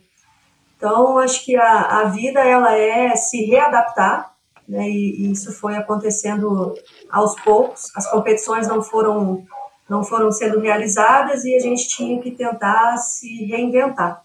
Então, 0.77 1.19
acho 1.19 1.45
que 1.45 1.57
a, 1.57 2.01
a 2.01 2.05
vida 2.05 2.41
ela 2.41 2.77
é 2.77 3.15
se 3.15 3.45
readaptar, 3.45 4.35
né? 4.69 4.89
E, 4.89 5.23
e 5.23 5.33
isso 5.33 5.53
foi 5.53 5.77
acontecendo 5.77 6.75
aos 7.11 7.35
poucos. 7.41 7.91
As 7.97 8.11
competições 8.11 8.67
não 8.67 8.83
foram 8.83 9.47
não 9.91 10.05
foram 10.05 10.31
sendo 10.31 10.61
realizadas 10.61 11.45
e 11.45 11.57
a 11.57 11.59
gente 11.59 11.89
tinha 11.89 12.23
que 12.23 12.31
tentar 12.31 12.97
se 12.97 13.45
reinventar. 13.47 14.25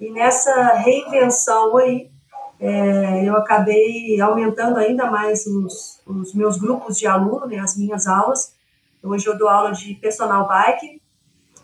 E 0.00 0.10
nessa 0.10 0.72
reinvenção 0.76 1.76
aí, 1.76 2.10
é, 2.58 3.28
eu 3.28 3.36
acabei 3.36 4.18
aumentando 4.18 4.78
ainda 4.78 5.10
mais 5.10 5.46
os, 5.46 6.00
os 6.06 6.32
meus 6.32 6.56
grupos 6.56 6.98
de 6.98 7.06
aluno, 7.06 7.44
né, 7.44 7.58
as 7.58 7.76
minhas 7.76 8.06
aulas. 8.06 8.54
Hoje 9.02 9.26
eu 9.26 9.36
dou 9.36 9.46
aula 9.46 9.72
de 9.72 9.92
personal 9.96 10.48
bike, 10.48 11.02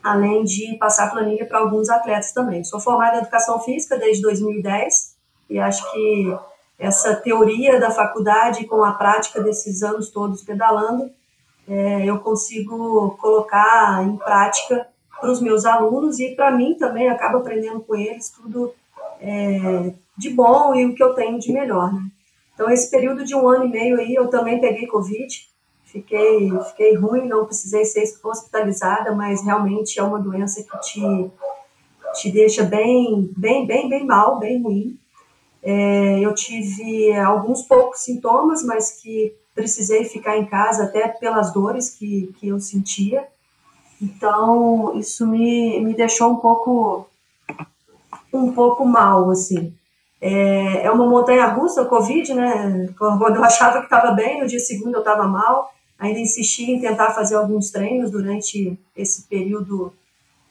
além 0.03 0.45
de 0.45 0.77
passar 0.77 1.11
planilha 1.11 1.47
para 1.47 1.61
alguns 1.61 1.89
atletas 1.89 2.33
também. 2.33 2.63
Sou 2.63 2.79
formada 2.79 3.17
em 3.17 3.21
educação 3.21 3.59
física 3.61 3.97
desde 3.97 4.23
2010 4.23 5.17
e 5.49 5.59
acho 5.59 5.91
que 5.93 6.37
essa 6.79 7.17
teoria 7.17 7.81
da 7.81 7.91
faculdade 7.91 8.67
com 8.67 8.85
a 8.85 8.93
prática 8.93 9.41
desses 9.41 9.83
anos 9.83 10.11
todos 10.11 10.43
pedalando 10.43 11.11
é, 11.69 12.05
eu 12.05 12.19
consigo 12.19 13.17
colocar 13.21 14.05
em 14.05 14.17
prática 14.17 14.87
para 15.21 15.31
os 15.31 15.41
meus 15.41 15.65
alunos 15.65 16.19
e 16.19 16.35
para 16.35 16.51
mim 16.51 16.75
também 16.75 17.09
acabo 17.09 17.39
aprendendo 17.39 17.81
com 17.81 17.95
eles 17.95 18.31
tudo 18.31 18.73
é, 19.21 19.93
de 20.17 20.31
bom 20.31 20.75
e 20.75 20.87
o 20.87 20.95
que 20.95 21.03
eu 21.03 21.15
tenho 21.15 21.39
de 21.39 21.53
melhor. 21.53 21.93
Né? 21.93 22.03
Então, 22.55 22.71
esse 22.71 22.91
período 22.91 23.25
de 23.25 23.35
um 23.35 23.49
ano 23.49 23.67
e 23.67 23.71
meio 23.71 23.99
aí, 23.99 24.15
eu 24.15 24.29
também 24.29 24.61
peguei 24.61 24.87
Covid, 24.87 25.49
fiquei, 25.85 26.51
fiquei 26.69 26.95
ruim, 26.95 27.27
não 27.27 27.47
precisei 27.47 27.85
ser 27.85 28.05
hospitalizada, 28.23 29.15
mas 29.15 29.45
realmente 29.45 29.99
é 29.99 30.03
uma 30.03 30.19
doença 30.19 30.63
que 30.63 30.79
te, 30.81 31.31
te 32.15 32.31
deixa 32.31 32.63
bem, 32.65 33.31
bem, 33.37 33.67
bem, 33.67 33.89
bem 33.89 34.05
mal, 34.05 34.39
bem 34.39 34.63
ruim. 34.63 34.99
É, 35.63 36.21
eu 36.21 36.35
tive 36.35 37.13
alguns 37.19 37.63
poucos 37.63 38.01
sintomas, 38.01 38.65
mas 38.65 39.01
que 39.01 39.35
precisei 39.61 40.05
ficar 40.05 40.39
em 40.39 40.47
casa 40.47 40.85
até 40.85 41.07
pelas 41.07 41.53
dores 41.53 41.91
que, 41.91 42.35
que 42.39 42.49
eu 42.49 42.59
sentia. 42.59 43.27
Então, 44.01 44.99
isso 44.99 45.27
me, 45.27 45.79
me 45.81 45.95
deixou 45.95 46.33
um 46.33 46.37
pouco 46.37 47.07
um 48.33 48.53
pouco 48.53 48.87
mal, 48.87 49.31
assim. 49.31 49.75
É, 50.21 50.87
é 50.87 50.91
uma 50.91 51.07
montanha 51.07 51.47
russa, 51.47 51.83
o 51.83 51.89
Covid, 51.89 52.33
né? 52.33 52.89
Quando 52.97 53.37
eu 53.37 53.45
achava 53.45 53.79
que 53.79 53.85
estava 53.85 54.13
bem, 54.13 54.41
no 54.41 54.47
dia 54.47 54.61
seguinte 54.61 54.95
eu 54.95 55.01
estava 55.01 55.27
mal. 55.27 55.73
Ainda 55.99 56.19
insisti 56.19 56.71
em 56.71 56.81
tentar 56.81 57.11
fazer 57.11 57.35
alguns 57.35 57.71
treinos 57.71 58.11
durante 58.11 58.79
esse 58.97 59.23
período 59.23 59.93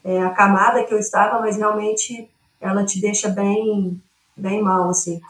é, 0.04 0.22
acamada 0.22 0.84
que 0.84 0.94
eu 0.94 0.98
estava, 0.98 1.40
mas 1.40 1.56
realmente 1.56 2.28
ela 2.60 2.84
te 2.84 3.00
deixa 3.00 3.28
bem, 3.28 4.00
bem 4.36 4.62
mal, 4.62 4.88
assim. 4.88 5.20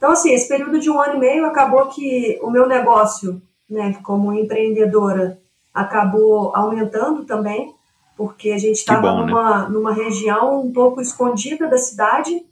Então, 0.00 0.12
assim, 0.12 0.32
esse 0.32 0.48
período 0.48 0.80
de 0.80 0.88
um 0.88 0.98
ano 0.98 1.16
e 1.16 1.18
meio 1.18 1.44
acabou 1.44 1.88
que 1.88 2.38
o 2.40 2.50
meu 2.50 2.66
negócio, 2.66 3.42
né, 3.68 4.00
como 4.02 4.32
empreendedora, 4.32 5.38
acabou 5.74 6.56
aumentando 6.56 7.26
também, 7.26 7.74
porque 8.16 8.50
a 8.50 8.56
gente 8.56 8.76
estava 8.76 9.12
né? 9.12 9.26
numa, 9.26 9.68
numa 9.68 9.92
região 9.92 10.62
um 10.62 10.72
pouco 10.72 11.02
escondida 11.02 11.68
da 11.68 11.76
cidade, 11.76 12.42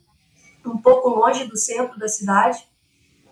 um 0.63 0.77
pouco 0.77 1.09
longe 1.09 1.45
do 1.45 1.57
centro 1.57 1.97
da 1.97 2.07
cidade, 2.07 2.63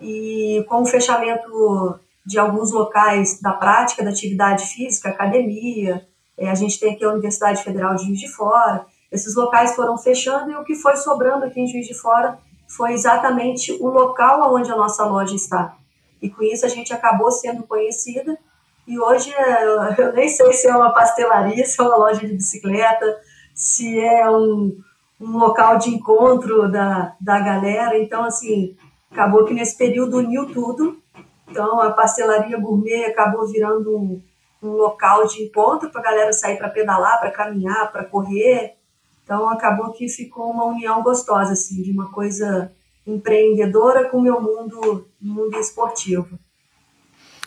e 0.00 0.66
com 0.68 0.82
o 0.82 0.86
fechamento 0.86 2.00
de 2.26 2.40
alguns 2.40 2.72
locais 2.72 3.40
da 3.40 3.52
prática 3.52 4.02
da 4.02 4.10
atividade 4.10 4.66
física, 4.66 5.10
academia, 5.10 6.04
é, 6.36 6.50
a 6.50 6.56
gente 6.56 6.80
tem 6.80 6.92
aqui 6.92 7.04
a 7.04 7.12
Universidade 7.12 7.62
Federal 7.62 7.94
de 7.94 8.04
Juiz 8.04 8.18
de 8.18 8.28
Fora, 8.28 8.84
esses 9.12 9.36
locais 9.36 9.76
foram 9.76 9.96
fechando 9.96 10.50
e 10.50 10.56
o 10.56 10.64
que 10.64 10.74
foi 10.74 10.96
sobrando 10.96 11.44
aqui 11.44 11.60
em 11.60 11.68
Juiz 11.68 11.86
de 11.86 11.94
Fora 11.94 12.36
foi 12.68 12.92
exatamente 12.92 13.72
o 13.72 13.88
local 13.88 14.54
onde 14.54 14.70
a 14.70 14.76
nossa 14.76 15.04
loja 15.04 15.34
está. 15.34 15.76
E 16.20 16.28
com 16.28 16.42
isso 16.42 16.66
a 16.66 16.68
gente 16.68 16.92
acabou 16.92 17.30
sendo 17.32 17.62
conhecida. 17.62 18.38
E 18.86 18.98
hoje 19.00 19.32
eu 19.98 20.12
nem 20.12 20.28
sei 20.28 20.52
se 20.52 20.68
é 20.68 20.76
uma 20.76 20.92
pastelaria, 20.92 21.64
se 21.64 21.80
é 21.80 21.84
uma 21.84 21.96
loja 21.96 22.20
de 22.20 22.34
bicicleta, 22.34 23.18
se 23.54 23.98
é 23.98 24.30
um, 24.30 24.78
um 25.20 25.38
local 25.38 25.78
de 25.78 25.90
encontro 25.90 26.70
da, 26.70 27.16
da 27.20 27.40
galera. 27.40 27.98
Então, 27.98 28.22
assim, 28.24 28.76
acabou 29.10 29.44
que 29.44 29.54
nesse 29.54 29.76
período 29.76 30.18
uniu 30.18 30.52
tudo. 30.52 31.02
Então, 31.48 31.80
a 31.80 31.90
pastelaria 31.90 32.58
gourmet 32.58 33.06
acabou 33.06 33.46
virando 33.46 33.96
um, 33.96 34.22
um 34.62 34.72
local 34.72 35.26
de 35.26 35.42
encontro 35.42 35.90
para 35.90 36.00
a 36.00 36.04
galera 36.04 36.32
sair 36.32 36.58
para 36.58 36.68
pedalar, 36.68 37.18
para 37.18 37.30
caminhar, 37.30 37.90
para 37.90 38.04
correr. 38.04 38.77
Então 39.28 39.46
acabou 39.50 39.92
que 39.92 40.08
ficou 40.08 40.50
uma 40.50 40.64
união 40.64 41.02
gostosa, 41.02 41.52
assim, 41.52 41.82
de 41.82 41.92
uma 41.92 42.10
coisa 42.10 42.72
empreendedora 43.06 44.08
com 44.08 44.16
o 44.16 44.22
meu 44.22 44.40
mundo, 44.40 45.06
mundo 45.20 45.54
esportivo. 45.58 46.38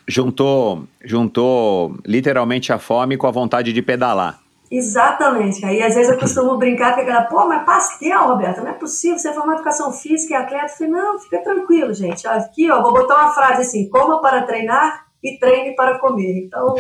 Juntou, 0.08 0.84
juntou 1.04 1.96
literalmente 2.06 2.72
a 2.72 2.78
fome 2.78 3.18
com 3.18 3.26
a 3.26 3.32
vontade 3.32 3.74
de 3.74 3.82
pedalar. 3.82 4.40
Exatamente. 4.70 5.66
Aí 5.66 5.82
às 5.82 5.96
vezes 5.96 6.12
eu 6.12 6.20
costumo 6.20 6.56
brincar 6.56 6.94
com 6.94 7.02
aquela, 7.02 7.24
pô, 7.24 7.48
mas 7.48 7.66
pastel, 7.66 8.28
Roberto, 8.28 8.62
não 8.62 8.70
é 8.70 8.74
possível, 8.74 9.18
você 9.18 9.30
é 9.30 9.34
formado 9.34 9.54
em 9.54 9.62
educação 9.62 9.92
física 9.92 10.36
e 10.36 10.38
atleta. 10.38 10.66
Eu 10.66 10.78
falei, 10.78 10.94
não, 10.94 11.20
fica 11.20 11.40
tranquilo, 11.40 11.96
gente. 11.96 12.28
Aqui, 12.28 12.70
ó, 12.70 12.84
vou 12.84 12.94
botar 12.94 13.24
uma 13.24 13.34
frase 13.34 13.62
assim, 13.64 13.90
coma 13.90 14.22
para 14.22 14.44
treinar 14.44 15.08
e 15.24 15.38
treine 15.38 15.76
para 15.76 16.00
comer. 16.00 16.46
Então, 16.46 16.76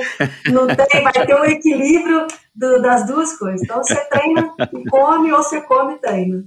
não 0.51 0.67
tem, 0.67 1.03
vai 1.03 1.13
ter 1.13 1.35
um 1.35 1.45
equilíbrio 1.45 2.27
do, 2.55 2.81
das 2.81 3.05
duas 3.05 3.37
coisas. 3.37 3.61
Então, 3.61 3.83
você 3.83 3.95
treina 4.09 4.53
e 4.73 4.89
come, 4.89 5.31
ou 5.31 5.43
você 5.43 5.61
come 5.61 5.95
e 5.95 5.99
treina. 5.99 6.43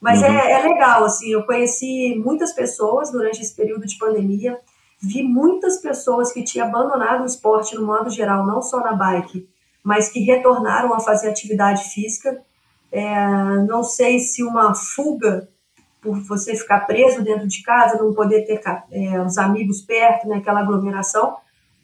Mas 0.00 0.22
é, 0.22 0.28
uhum. 0.28 0.34
é, 0.34 0.52
é 0.52 0.62
legal, 0.62 1.04
assim, 1.04 1.32
eu 1.32 1.44
conheci 1.46 2.14
muitas 2.22 2.52
pessoas 2.52 3.10
durante 3.10 3.40
esse 3.40 3.56
período 3.56 3.86
de 3.86 3.96
pandemia, 3.96 4.58
vi 5.00 5.22
muitas 5.22 5.78
pessoas 5.78 6.32
que 6.32 6.44
tinham 6.44 6.68
abandonado 6.68 7.22
o 7.22 7.26
esporte 7.26 7.74
no 7.74 7.86
modo 7.86 8.10
geral, 8.10 8.46
não 8.46 8.60
só 8.60 8.80
na 8.80 8.92
bike, 8.92 9.48
mas 9.82 10.08
que 10.08 10.20
retornaram 10.20 10.92
a 10.94 11.00
fazer 11.00 11.28
atividade 11.28 11.84
física. 11.92 12.40
É, 12.92 13.26
não 13.66 13.82
sei 13.82 14.18
se 14.18 14.42
uma 14.42 14.74
fuga 14.74 15.48
por 16.04 16.20
você 16.20 16.54
ficar 16.54 16.80
preso 16.80 17.24
dentro 17.24 17.48
de 17.48 17.62
casa, 17.62 17.96
não 17.96 18.12
poder 18.12 18.42
ter 18.42 18.60
é, 18.92 19.20
os 19.22 19.38
amigos 19.38 19.80
perto, 19.80 20.28
né, 20.28 20.42
aglomeração, 20.46 21.38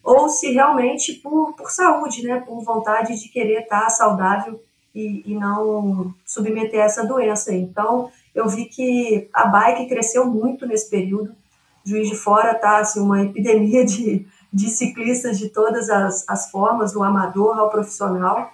ou 0.04 0.28
se 0.28 0.52
realmente 0.52 1.14
por, 1.14 1.54
por 1.54 1.70
saúde, 1.70 2.22
né, 2.22 2.40
por 2.46 2.62
vontade 2.62 3.18
de 3.18 3.28
querer 3.30 3.62
estar 3.62 3.88
saudável 3.88 4.62
e, 4.94 5.22
e 5.24 5.34
não 5.34 6.14
submeter 6.26 6.82
a 6.82 6.84
essa 6.84 7.06
doença. 7.06 7.54
Então, 7.54 8.10
eu 8.34 8.46
vi 8.46 8.66
que 8.66 9.28
a 9.32 9.46
bike 9.46 9.88
cresceu 9.88 10.26
muito 10.26 10.66
nesse 10.66 10.90
período. 10.90 11.34
Juiz 11.82 12.10
de 12.10 12.16
Fora 12.16 12.52
está 12.52 12.78
assim, 12.78 13.00
uma 13.00 13.22
epidemia 13.22 13.86
de, 13.86 14.26
de 14.52 14.68
ciclistas 14.68 15.38
de 15.38 15.48
todas 15.48 15.88
as, 15.88 16.28
as 16.28 16.50
formas, 16.50 16.92
do 16.92 17.02
amador 17.02 17.58
ao 17.58 17.70
profissional. 17.70 18.52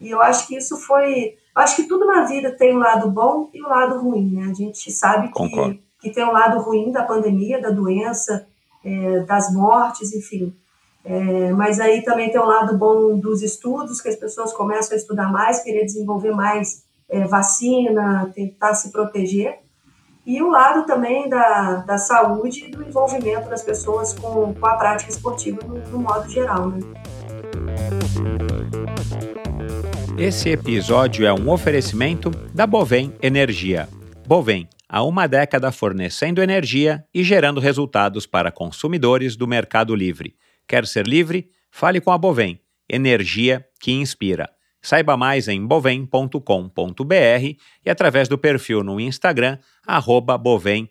E 0.00 0.10
eu 0.10 0.20
acho 0.20 0.46
que 0.48 0.56
isso 0.56 0.76
foi 0.76 1.36
Acho 1.58 1.76
que 1.76 1.88
tudo 1.88 2.06
na 2.06 2.24
vida 2.24 2.52
tem 2.52 2.76
um 2.76 2.78
lado 2.78 3.10
bom 3.10 3.50
e 3.52 3.60
um 3.60 3.68
lado 3.68 4.00
ruim, 4.00 4.30
né? 4.32 4.48
A 4.48 4.54
gente 4.54 4.92
sabe 4.92 5.28
que, 5.32 5.82
que 6.00 6.10
tem 6.12 6.24
um 6.24 6.30
lado 6.30 6.60
ruim 6.60 6.92
da 6.92 7.02
pandemia, 7.02 7.60
da 7.60 7.70
doença, 7.70 8.46
é, 8.84 9.20
das 9.20 9.52
mortes, 9.52 10.12
enfim. 10.14 10.54
É, 11.04 11.52
mas 11.52 11.80
aí 11.80 12.02
também 12.02 12.30
tem 12.30 12.40
um 12.40 12.44
lado 12.44 12.78
bom 12.78 13.18
dos 13.18 13.42
estudos, 13.42 14.00
que 14.00 14.08
as 14.08 14.14
pessoas 14.14 14.52
começam 14.52 14.94
a 14.94 14.96
estudar 14.96 15.32
mais, 15.32 15.60
querer 15.60 15.84
desenvolver 15.84 16.30
mais 16.30 16.84
é, 17.08 17.24
vacina, 17.24 18.30
tentar 18.32 18.74
se 18.74 18.92
proteger. 18.92 19.58
E 20.24 20.40
o 20.42 20.50
lado 20.50 20.86
também 20.86 21.28
da, 21.28 21.76
da 21.76 21.98
saúde 21.98 22.66
e 22.66 22.70
do 22.70 22.84
envolvimento 22.86 23.48
das 23.48 23.62
pessoas 23.62 24.12
com, 24.12 24.54
com 24.54 24.66
a 24.66 24.76
prática 24.76 25.10
esportiva 25.10 25.58
no, 25.66 25.78
no 25.88 25.98
modo 25.98 26.28
geral, 26.28 26.68
né? 26.68 26.78
Esse 30.18 30.48
episódio 30.48 31.24
é 31.24 31.32
um 31.32 31.48
oferecimento 31.48 32.30
da 32.52 32.66
Bovem 32.66 33.14
Energia. 33.22 33.88
Bovem, 34.26 34.68
há 34.88 35.04
uma 35.04 35.28
década 35.28 35.70
fornecendo 35.70 36.42
energia 36.42 37.04
e 37.14 37.22
gerando 37.22 37.60
resultados 37.60 38.26
para 38.26 38.50
consumidores 38.50 39.36
do 39.36 39.46
Mercado 39.46 39.94
Livre. 39.94 40.34
Quer 40.66 40.88
ser 40.88 41.06
livre? 41.06 41.52
Fale 41.70 42.00
com 42.00 42.10
a 42.10 42.18
Bovem, 42.18 42.60
energia 42.90 43.64
que 43.80 43.92
inspira. 43.92 44.50
Saiba 44.82 45.16
mais 45.16 45.46
em 45.46 45.64
bovem.com.br 45.64 46.34
e 47.86 47.88
através 47.88 48.26
do 48.26 48.36
perfil 48.36 48.82
no 48.82 48.98
Instagram, 48.98 49.56
arroba 49.86 50.36
bovem, 50.36 50.90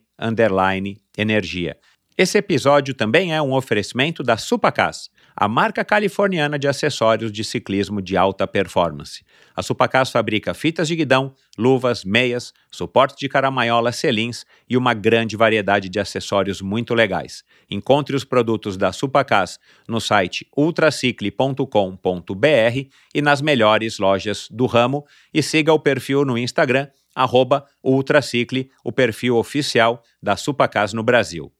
energia. 1.17 1.77
Esse 2.17 2.37
episódio 2.37 2.93
também 2.93 3.35
é 3.35 3.41
um 3.41 3.53
oferecimento 3.53 4.23
da 4.23 4.37
Supacas 4.37 5.09
a 5.39 5.47
marca 5.47 5.85
californiana 5.85 6.57
de 6.57 6.67
acessórios 6.67 7.31
de 7.31 7.43
ciclismo 7.43 8.01
de 8.01 8.17
alta 8.17 8.47
performance. 8.47 9.23
A 9.55 9.61
Supacas 9.61 10.09
fabrica 10.09 10.51
fitas 10.55 10.87
de 10.87 10.95
guidão, 10.95 11.31
luvas, 11.55 12.03
meias, 12.03 12.51
suporte 12.71 13.19
de 13.19 13.29
caramanhola 13.29 13.91
selins 13.91 14.47
e 14.67 14.75
uma 14.75 14.95
grande 14.95 15.37
variedade 15.37 15.89
de 15.89 15.99
acessórios 15.99 16.59
muito 16.59 16.95
legais. 16.95 17.43
Encontre 17.69 18.15
os 18.15 18.23
produtos 18.23 18.77
da 18.77 18.91
Supacas 18.91 19.59
no 19.87 20.01
site 20.01 20.47
ultracicle.com.br 20.57 22.89
e 23.13 23.21
nas 23.21 23.39
melhores 23.39 23.99
lojas 23.99 24.47
do 24.49 24.65
ramo 24.65 25.05
e 25.31 25.43
siga 25.43 25.71
o 25.71 25.79
perfil 25.79 26.25
no 26.25 26.35
Instagram 26.35 26.87
arroba 27.13 27.65
Ultracicle, 27.83 28.71
o 28.83 28.91
perfil 28.91 29.37
oficial 29.37 30.03
da 30.21 30.35
Supacas 30.35 30.93
no 30.93 31.01
Brasil. 31.01 31.51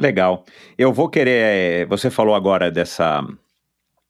Legal. 0.00 0.46
Eu 0.78 0.94
vou 0.94 1.10
querer. 1.10 1.86
Você 1.86 2.08
falou 2.08 2.34
agora 2.34 2.70
dessa, 2.70 3.22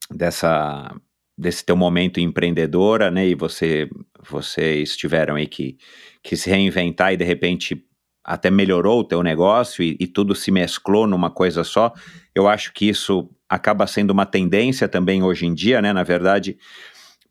dessa, 0.08 0.94
desse 1.36 1.64
teu 1.64 1.76
momento 1.76 2.20
empreendedora, 2.20 3.10
né? 3.10 3.26
E 3.26 3.34
você, 3.34 3.90
vocês 4.28 4.96
tiveram 4.96 5.34
aí 5.34 5.48
que, 5.48 5.76
que 6.22 6.36
se 6.36 6.48
reinventar 6.48 7.12
e 7.12 7.16
de 7.16 7.24
repente 7.24 7.84
até 8.22 8.50
melhorou 8.52 9.00
o 9.00 9.04
teu 9.04 9.20
negócio 9.20 9.82
e, 9.82 9.96
e 9.98 10.06
tudo 10.06 10.32
se 10.32 10.52
mesclou 10.52 11.08
numa 11.08 11.28
coisa 11.28 11.64
só. 11.64 11.92
Eu 12.32 12.46
acho 12.46 12.72
que 12.72 12.88
isso 12.88 13.28
acaba 13.48 13.84
sendo 13.84 14.12
uma 14.12 14.24
tendência 14.24 14.88
também 14.88 15.24
hoje 15.24 15.44
em 15.44 15.52
dia, 15.52 15.82
né? 15.82 15.92
Na 15.92 16.04
verdade, 16.04 16.56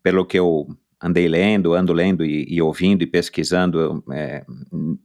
pelo 0.02 0.26
que 0.26 0.38
eu 0.38 0.66
andei 1.02 1.26
lendo, 1.28 1.74
ando 1.74 1.92
lendo 1.92 2.24
e, 2.24 2.46
e 2.48 2.60
ouvindo 2.60 3.02
e 3.02 3.06
pesquisando 3.06 4.04
é, 4.12 4.44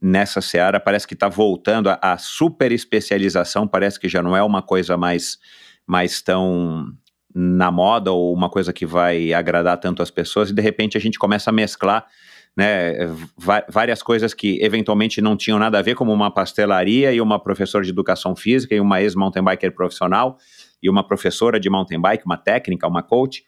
nessa 0.00 0.40
seara, 0.40 0.78
parece 0.78 1.06
que 1.06 1.14
está 1.14 1.28
voltando 1.28 1.88
a, 1.88 1.98
a, 2.02 2.18
super 2.18 2.70
especialização, 2.70 3.66
parece 3.66 3.98
que 3.98 4.08
já 4.08 4.22
não 4.22 4.36
é 4.36 4.42
uma 4.42 4.60
coisa 4.60 4.96
mais, 4.96 5.38
mais 5.86 6.20
tão 6.20 6.86
na 7.34 7.70
moda 7.70 8.12
ou 8.12 8.34
uma 8.34 8.48
coisa 8.50 8.72
que 8.72 8.84
vai 8.84 9.32
agradar 9.32 9.78
tanto 9.78 10.02
as 10.02 10.10
pessoas, 10.10 10.50
e 10.50 10.54
de 10.54 10.62
repente 10.62 10.96
a 10.96 11.00
gente 11.00 11.18
começa 11.18 11.50
a 11.50 11.52
mesclar 11.52 12.06
né, 12.56 12.94
várias 13.68 14.02
coisas 14.02 14.32
que 14.32 14.58
eventualmente 14.62 15.20
não 15.20 15.36
tinham 15.36 15.58
nada 15.58 15.78
a 15.78 15.82
ver, 15.82 15.94
como 15.94 16.12
uma 16.12 16.30
pastelaria 16.30 17.12
e 17.12 17.20
uma 17.20 17.38
professora 17.38 17.84
de 17.84 17.90
educação 17.90 18.34
física 18.34 18.74
e 18.74 18.80
uma 18.80 19.02
ex-mountain 19.02 19.44
biker 19.44 19.74
profissional 19.74 20.38
e 20.82 20.88
uma 20.88 21.06
professora 21.06 21.60
de 21.60 21.68
mountain 21.68 22.00
bike, 22.00 22.24
uma 22.24 22.38
técnica, 22.38 22.88
uma 22.88 23.02
coach. 23.02 23.44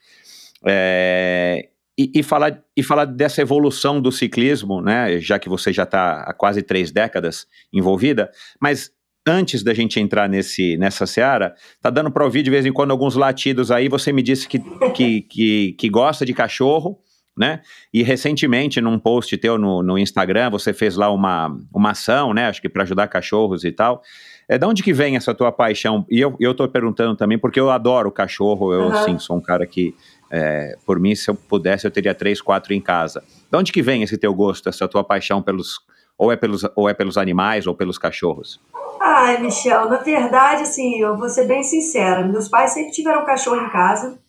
É, 0.63 1.68
e, 1.99 2.09
e, 2.15 2.23
falar, 2.23 2.63
e 2.77 2.81
falar 2.81 3.03
dessa 3.03 3.41
evolução 3.41 3.99
do 3.99 4.09
ciclismo, 4.09 4.81
né? 4.81 5.19
Já 5.19 5.37
que 5.37 5.49
você 5.49 5.73
já 5.73 5.83
está 5.83 6.21
há 6.21 6.33
quase 6.33 6.61
três 6.61 6.91
décadas 6.91 7.45
envolvida, 7.73 8.31
mas 8.57 8.89
antes 9.27 9.61
da 9.63 9.73
gente 9.73 9.99
entrar 9.99 10.29
nesse, 10.29 10.77
nessa 10.77 11.05
seara, 11.05 11.53
tá 11.81 11.89
dando 11.89 12.09
para 12.09 12.23
ouvir 12.23 12.41
de 12.41 12.49
vez 12.49 12.65
em 12.65 12.71
quando 12.71 12.91
alguns 12.91 13.15
latidos 13.17 13.69
aí. 13.69 13.89
Você 13.89 14.13
me 14.13 14.23
disse 14.23 14.47
que, 14.47 14.59
que, 14.95 15.21
que, 15.23 15.73
que 15.73 15.89
gosta 15.89 16.25
de 16.25 16.33
cachorro, 16.33 16.97
né? 17.37 17.59
E 17.93 18.01
recentemente, 18.01 18.79
num 18.79 18.97
post 18.97 19.35
teu 19.37 19.57
no, 19.57 19.83
no 19.83 19.97
Instagram, 19.97 20.49
você 20.51 20.71
fez 20.71 20.95
lá 20.95 21.11
uma, 21.11 21.53
uma 21.73 21.91
ação, 21.91 22.33
né? 22.33 22.47
Acho 22.47 22.61
que 22.61 22.69
para 22.69 22.83
ajudar 22.83 23.09
cachorros 23.09 23.65
e 23.65 23.73
tal. 23.73 24.01
É, 24.47 24.57
de 24.57 24.65
onde 24.65 24.81
que 24.81 24.93
vem 24.93 25.17
essa 25.17 25.35
tua 25.35 25.51
paixão? 25.51 26.05
E 26.09 26.19
eu, 26.19 26.35
eu 26.39 26.55
tô 26.55 26.67
perguntando 26.67 27.15
também, 27.15 27.37
porque 27.37 27.59
eu 27.59 27.69
adoro 27.69 28.09
cachorro, 28.09 28.73
eu, 28.73 28.83
uhum. 28.87 29.03
sim, 29.03 29.19
sou 29.19 29.35
um 29.35 29.41
cara 29.41 29.67
que 29.67 29.93
é, 30.31 30.77
por 30.85 30.99
mim, 30.99 31.15
se 31.15 31.29
eu 31.29 31.35
pudesse, 31.35 31.87
eu 31.87 31.91
teria 31.91 32.13
três, 32.13 32.41
quatro 32.41 32.73
em 32.73 32.81
casa. 32.81 33.23
De 33.51 33.57
onde 33.57 33.71
que 33.71 33.81
vem 33.81 34.03
esse 34.03 34.17
teu 34.17 34.33
gosto, 34.33 34.69
essa 34.69 34.87
tua 34.87 35.03
paixão 35.03 35.41
pelos 35.41 35.79
ou 36.17 36.31
é 36.31 36.35
pelos 36.35 36.63
ou 36.75 36.89
é 36.89 36.93
pelos 36.93 37.17
animais 37.17 37.65
ou 37.65 37.73
pelos 37.73 37.97
cachorros? 37.97 38.59
Ai, 38.99 39.41
Michel, 39.41 39.89
na 39.89 39.97
verdade, 39.97 40.63
assim, 40.63 40.99
eu 40.99 41.17
vou 41.17 41.29
ser 41.29 41.47
bem 41.47 41.63
sincera. 41.63 42.27
Meus 42.27 42.49
pais 42.49 42.73
sempre 42.73 42.91
tiveram 42.91 43.25
cachorro 43.25 43.65
em 43.65 43.69
casa 43.69 44.19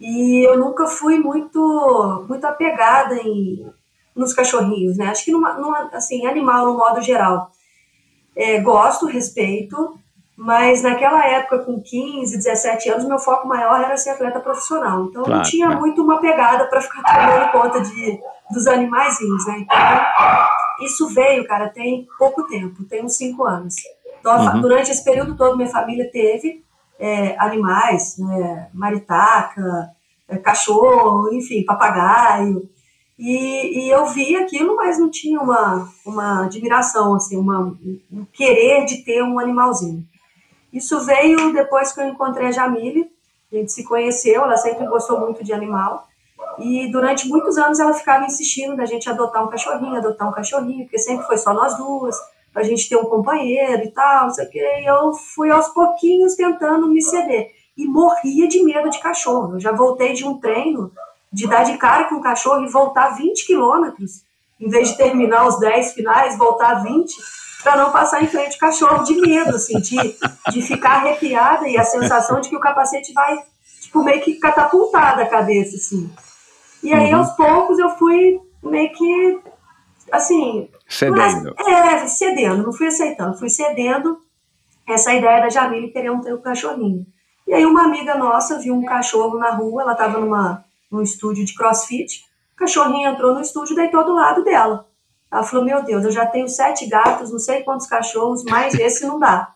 e 0.00 0.46
eu 0.46 0.58
nunca 0.58 0.86
fui 0.86 1.18
muito 1.18 2.26
muito 2.28 2.44
apegada 2.44 3.14
em 3.16 3.70
nos 4.14 4.34
cachorrinhos, 4.34 4.96
né? 4.96 5.06
Acho 5.06 5.24
que 5.24 5.32
numa, 5.32 5.54
numa 5.54 5.88
assim, 5.92 6.26
animal 6.26 6.66
no 6.66 6.76
modo 6.76 7.00
geral. 7.00 7.50
É, 8.36 8.60
gosto, 8.60 9.06
respeito, 9.06 9.98
mas 10.40 10.82
naquela 10.82 11.22
época, 11.26 11.58
com 11.58 11.82
15, 11.82 12.34
17 12.34 12.88
anos, 12.88 13.04
meu 13.04 13.18
foco 13.18 13.46
maior 13.46 13.78
era 13.78 13.94
ser 13.98 14.08
atleta 14.08 14.40
profissional. 14.40 15.04
Então 15.04 15.22
claro, 15.22 15.36
não 15.36 15.42
tinha 15.42 15.66
é. 15.66 15.76
muito 15.76 16.02
uma 16.02 16.18
pegada 16.18 16.64
para 16.64 16.80
ficar 16.80 17.02
tomando 17.04 17.52
conta 17.52 17.82
de, 17.82 18.18
dos 18.50 18.66
animaizinhos, 18.66 19.46
né? 19.46 19.58
Então, 19.58 19.76
isso 20.86 21.08
veio, 21.08 21.46
cara, 21.46 21.68
tem 21.68 22.08
pouco 22.18 22.46
tempo, 22.46 22.84
tem 22.84 23.04
uns 23.04 23.18
5 23.18 23.44
anos. 23.44 23.74
Então, 24.18 24.54
uhum. 24.54 24.62
Durante 24.62 24.90
esse 24.90 25.04
período 25.04 25.36
todo, 25.36 25.58
minha 25.58 25.68
família 25.68 26.10
teve 26.10 26.64
é, 26.98 27.36
animais, 27.38 28.16
né, 28.16 28.70
maritaca, 28.72 29.90
é, 30.26 30.38
cachorro, 30.38 31.30
enfim, 31.34 31.66
papagaio. 31.66 32.66
E, 33.18 33.84
e, 33.84 33.90
eu 33.90 34.06
vi 34.06 34.36
aquilo, 34.36 34.74
mas 34.74 34.98
não 34.98 35.10
tinha 35.10 35.38
uma, 35.38 35.86
uma 36.06 36.46
admiração, 36.46 37.14
assim, 37.14 37.36
uma, 37.36 37.76
um 38.10 38.24
querer 38.32 38.86
de 38.86 39.04
ter 39.04 39.22
um 39.22 39.38
animalzinho. 39.38 40.08
Isso 40.72 41.00
veio 41.00 41.52
depois 41.52 41.92
que 41.92 42.00
eu 42.00 42.08
encontrei 42.08 42.48
a 42.48 42.52
Jamile, 42.52 43.10
a 43.52 43.56
gente 43.56 43.72
se 43.72 43.84
conheceu, 43.84 44.42
ela 44.42 44.56
sempre 44.56 44.86
gostou 44.86 45.18
muito 45.18 45.42
de 45.42 45.52
animal. 45.52 46.06
E 46.58 46.90
durante 46.90 47.28
muitos 47.28 47.58
anos 47.58 47.80
ela 47.80 47.92
ficava 47.92 48.24
insistindo 48.24 48.76
da 48.76 48.86
gente 48.86 49.08
adotar 49.08 49.44
um 49.44 49.48
cachorrinho, 49.48 49.96
adotar 49.96 50.28
um 50.28 50.32
cachorrinho, 50.32 50.84
porque 50.84 50.98
sempre 50.98 51.26
foi 51.26 51.36
só 51.36 51.52
nós 51.52 51.76
duas, 51.76 52.16
pra 52.52 52.62
gente 52.62 52.88
ter 52.88 52.96
um 52.96 53.04
companheiro 53.04 53.82
e 53.82 53.90
tal, 53.90 54.24
não 54.24 54.30
sei 54.30 54.46
o 54.46 54.50
quê. 54.50 54.80
E 54.82 54.86
eu 54.86 55.12
fui 55.12 55.50
aos 55.50 55.68
pouquinhos 55.68 56.34
tentando 56.34 56.88
me 56.88 57.02
ceder. 57.02 57.50
E 57.76 57.86
morria 57.86 58.46
de 58.46 58.62
medo 58.62 58.90
de 58.90 59.00
cachorro. 59.00 59.54
Eu 59.54 59.60
já 59.60 59.72
voltei 59.72 60.12
de 60.12 60.24
um 60.24 60.38
treino 60.38 60.92
de 61.32 61.46
dar 61.46 61.64
de 61.64 61.76
cara 61.78 62.08
com 62.08 62.16
o 62.16 62.22
cachorro 62.22 62.64
e 62.64 62.68
voltar 62.68 63.16
20 63.16 63.46
quilômetros, 63.46 64.24
em 64.60 64.68
vez 64.68 64.90
de 64.90 64.96
terminar 64.96 65.46
os 65.46 65.58
10 65.58 65.92
finais, 65.92 66.36
voltar 66.36 66.82
20 66.82 67.39
para 67.62 67.76
não 67.76 67.90
passar 67.90 68.22
em 68.22 68.26
frente 68.26 68.54
ao 68.54 68.60
cachorro 68.60 69.04
de 69.04 69.14
medo, 69.20 69.54
assim, 69.54 69.78
de, 69.80 70.16
de 70.50 70.62
ficar 70.62 70.96
arrepiada 70.96 71.68
e 71.68 71.76
a 71.76 71.84
sensação 71.84 72.40
de 72.40 72.48
que 72.48 72.56
o 72.56 72.60
capacete 72.60 73.12
vai, 73.12 73.38
tipo, 73.80 74.02
meio 74.02 74.20
que 74.22 74.34
catapultar 74.34 75.16
da 75.16 75.26
cabeça, 75.26 75.76
assim. 75.76 76.10
E 76.82 76.92
aí, 76.92 77.12
uhum. 77.12 77.20
aos 77.20 77.30
poucos, 77.32 77.78
eu 77.78 77.90
fui 77.90 78.40
meio 78.62 78.92
que, 78.92 79.40
assim... 80.10 80.68
Cedendo. 80.88 81.54
Mas, 81.56 81.68
é, 81.68 82.08
cedendo, 82.08 82.62
não 82.62 82.72
fui 82.72 82.86
aceitando, 82.88 83.38
fui 83.38 83.50
cedendo 83.50 84.18
essa 84.88 85.12
ideia 85.12 85.42
da 85.42 85.48
Jamile 85.48 85.92
querer 85.92 86.10
um, 86.10 86.20
ter 86.20 86.34
um 86.34 86.40
cachorrinho. 86.40 87.06
E 87.46 87.52
aí, 87.52 87.66
uma 87.66 87.84
amiga 87.84 88.14
nossa 88.14 88.58
viu 88.58 88.74
um 88.74 88.84
cachorro 88.84 89.38
na 89.38 89.50
rua, 89.50 89.82
ela 89.82 89.92
estava 89.92 90.18
numa, 90.18 90.64
num 90.90 91.02
estúdio 91.02 91.44
de 91.44 91.54
crossfit, 91.54 92.24
o 92.54 92.56
cachorrinho 92.56 93.08
entrou 93.08 93.34
no 93.34 93.40
estúdio 93.40 93.76
deitou 93.76 94.04
do 94.04 94.14
lado 94.14 94.42
dela. 94.42 94.89
Ela 95.30 95.42
falou: 95.42 95.64
Meu 95.64 95.82
Deus, 95.82 96.04
eu 96.04 96.10
já 96.10 96.26
tenho 96.26 96.48
sete 96.48 96.86
gatos, 96.86 97.30
não 97.30 97.38
sei 97.38 97.62
quantos 97.62 97.86
cachorros, 97.86 98.42
mas 98.44 98.74
esse 98.74 99.06
não 99.06 99.18
dá. 99.18 99.52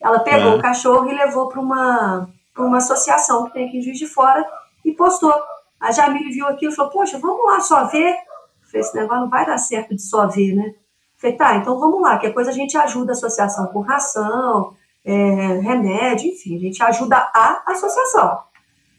Ela 0.00 0.20
pegou 0.20 0.52
é. 0.52 0.56
o 0.56 0.62
cachorro 0.62 1.10
e 1.10 1.14
levou 1.14 1.48
para 1.48 1.60
uma, 1.60 2.28
uma 2.56 2.76
associação 2.76 3.46
que 3.46 3.54
tem 3.54 3.68
aqui 3.68 3.78
em 3.78 3.82
Juiz 3.82 3.98
de 3.98 4.06
Fora 4.06 4.44
e 4.84 4.92
postou. 4.92 5.34
A 5.80 5.90
Jamile 5.90 6.32
viu 6.32 6.46
aquilo 6.46 6.72
e 6.72 6.76
falou: 6.76 6.92
Poxa, 6.92 7.18
vamos 7.18 7.44
lá 7.44 7.60
só 7.60 7.84
ver. 7.86 8.12
Eu 8.12 8.68
falei: 8.70 8.80
Esse 8.80 8.94
negócio 8.94 9.22
não 9.22 9.30
vai 9.30 9.44
dar 9.44 9.58
certo 9.58 9.94
de 9.94 10.02
só 10.02 10.26
ver, 10.28 10.54
né? 10.54 10.66
Eu 10.66 10.74
falei: 11.16 11.36
Tá, 11.36 11.56
então 11.56 11.78
vamos 11.80 12.00
lá, 12.00 12.18
que 12.18 12.30
coisa 12.30 12.50
a 12.50 12.54
gente 12.54 12.76
ajuda 12.76 13.12
a 13.12 13.14
associação 13.14 13.66
com 13.68 13.80
ração, 13.80 14.74
é, 15.04 15.12
remédio, 15.60 16.30
enfim, 16.30 16.56
a 16.56 16.60
gente 16.60 16.82
ajuda 16.82 17.16
a 17.16 17.62
associação. 17.66 18.40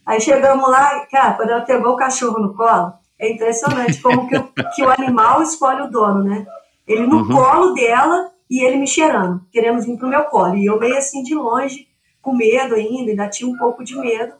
Aí 0.05 0.21
chegamos 0.21 0.69
lá, 0.69 1.05
cara, 1.07 1.33
quando 1.33 1.49
ela 1.49 1.65
pegou 1.65 1.93
o 1.93 1.97
cachorro 1.97 2.39
no 2.39 2.55
colo, 2.55 2.93
é 3.19 3.31
impressionante 3.31 4.01
como 4.01 4.27
que 4.27 4.37
o, 4.37 4.51
que 4.75 4.83
o 4.83 4.89
animal 4.89 5.41
escolhe 5.41 5.81
o 5.81 5.89
dono, 5.89 6.23
né? 6.23 6.45
Ele 6.87 7.05
no 7.05 7.17
uhum. 7.17 7.27
colo 7.27 7.73
dela 7.73 8.31
e 8.49 8.63
ele 8.63 8.77
me 8.77 8.87
cheirando, 8.87 9.41
querendo 9.51 9.81
vir 9.81 9.97
pro 9.97 10.07
meu 10.07 10.23
colo. 10.25 10.55
E 10.55 10.65
eu 10.65 10.79
meio 10.79 10.97
assim 10.97 11.23
de 11.23 11.35
longe, 11.35 11.87
com 12.21 12.33
medo 12.33 12.75
ainda, 12.75 13.11
ainda 13.11 13.29
tinha 13.29 13.49
um 13.49 13.57
pouco 13.57 13.83
de 13.83 13.95
medo. 13.97 14.33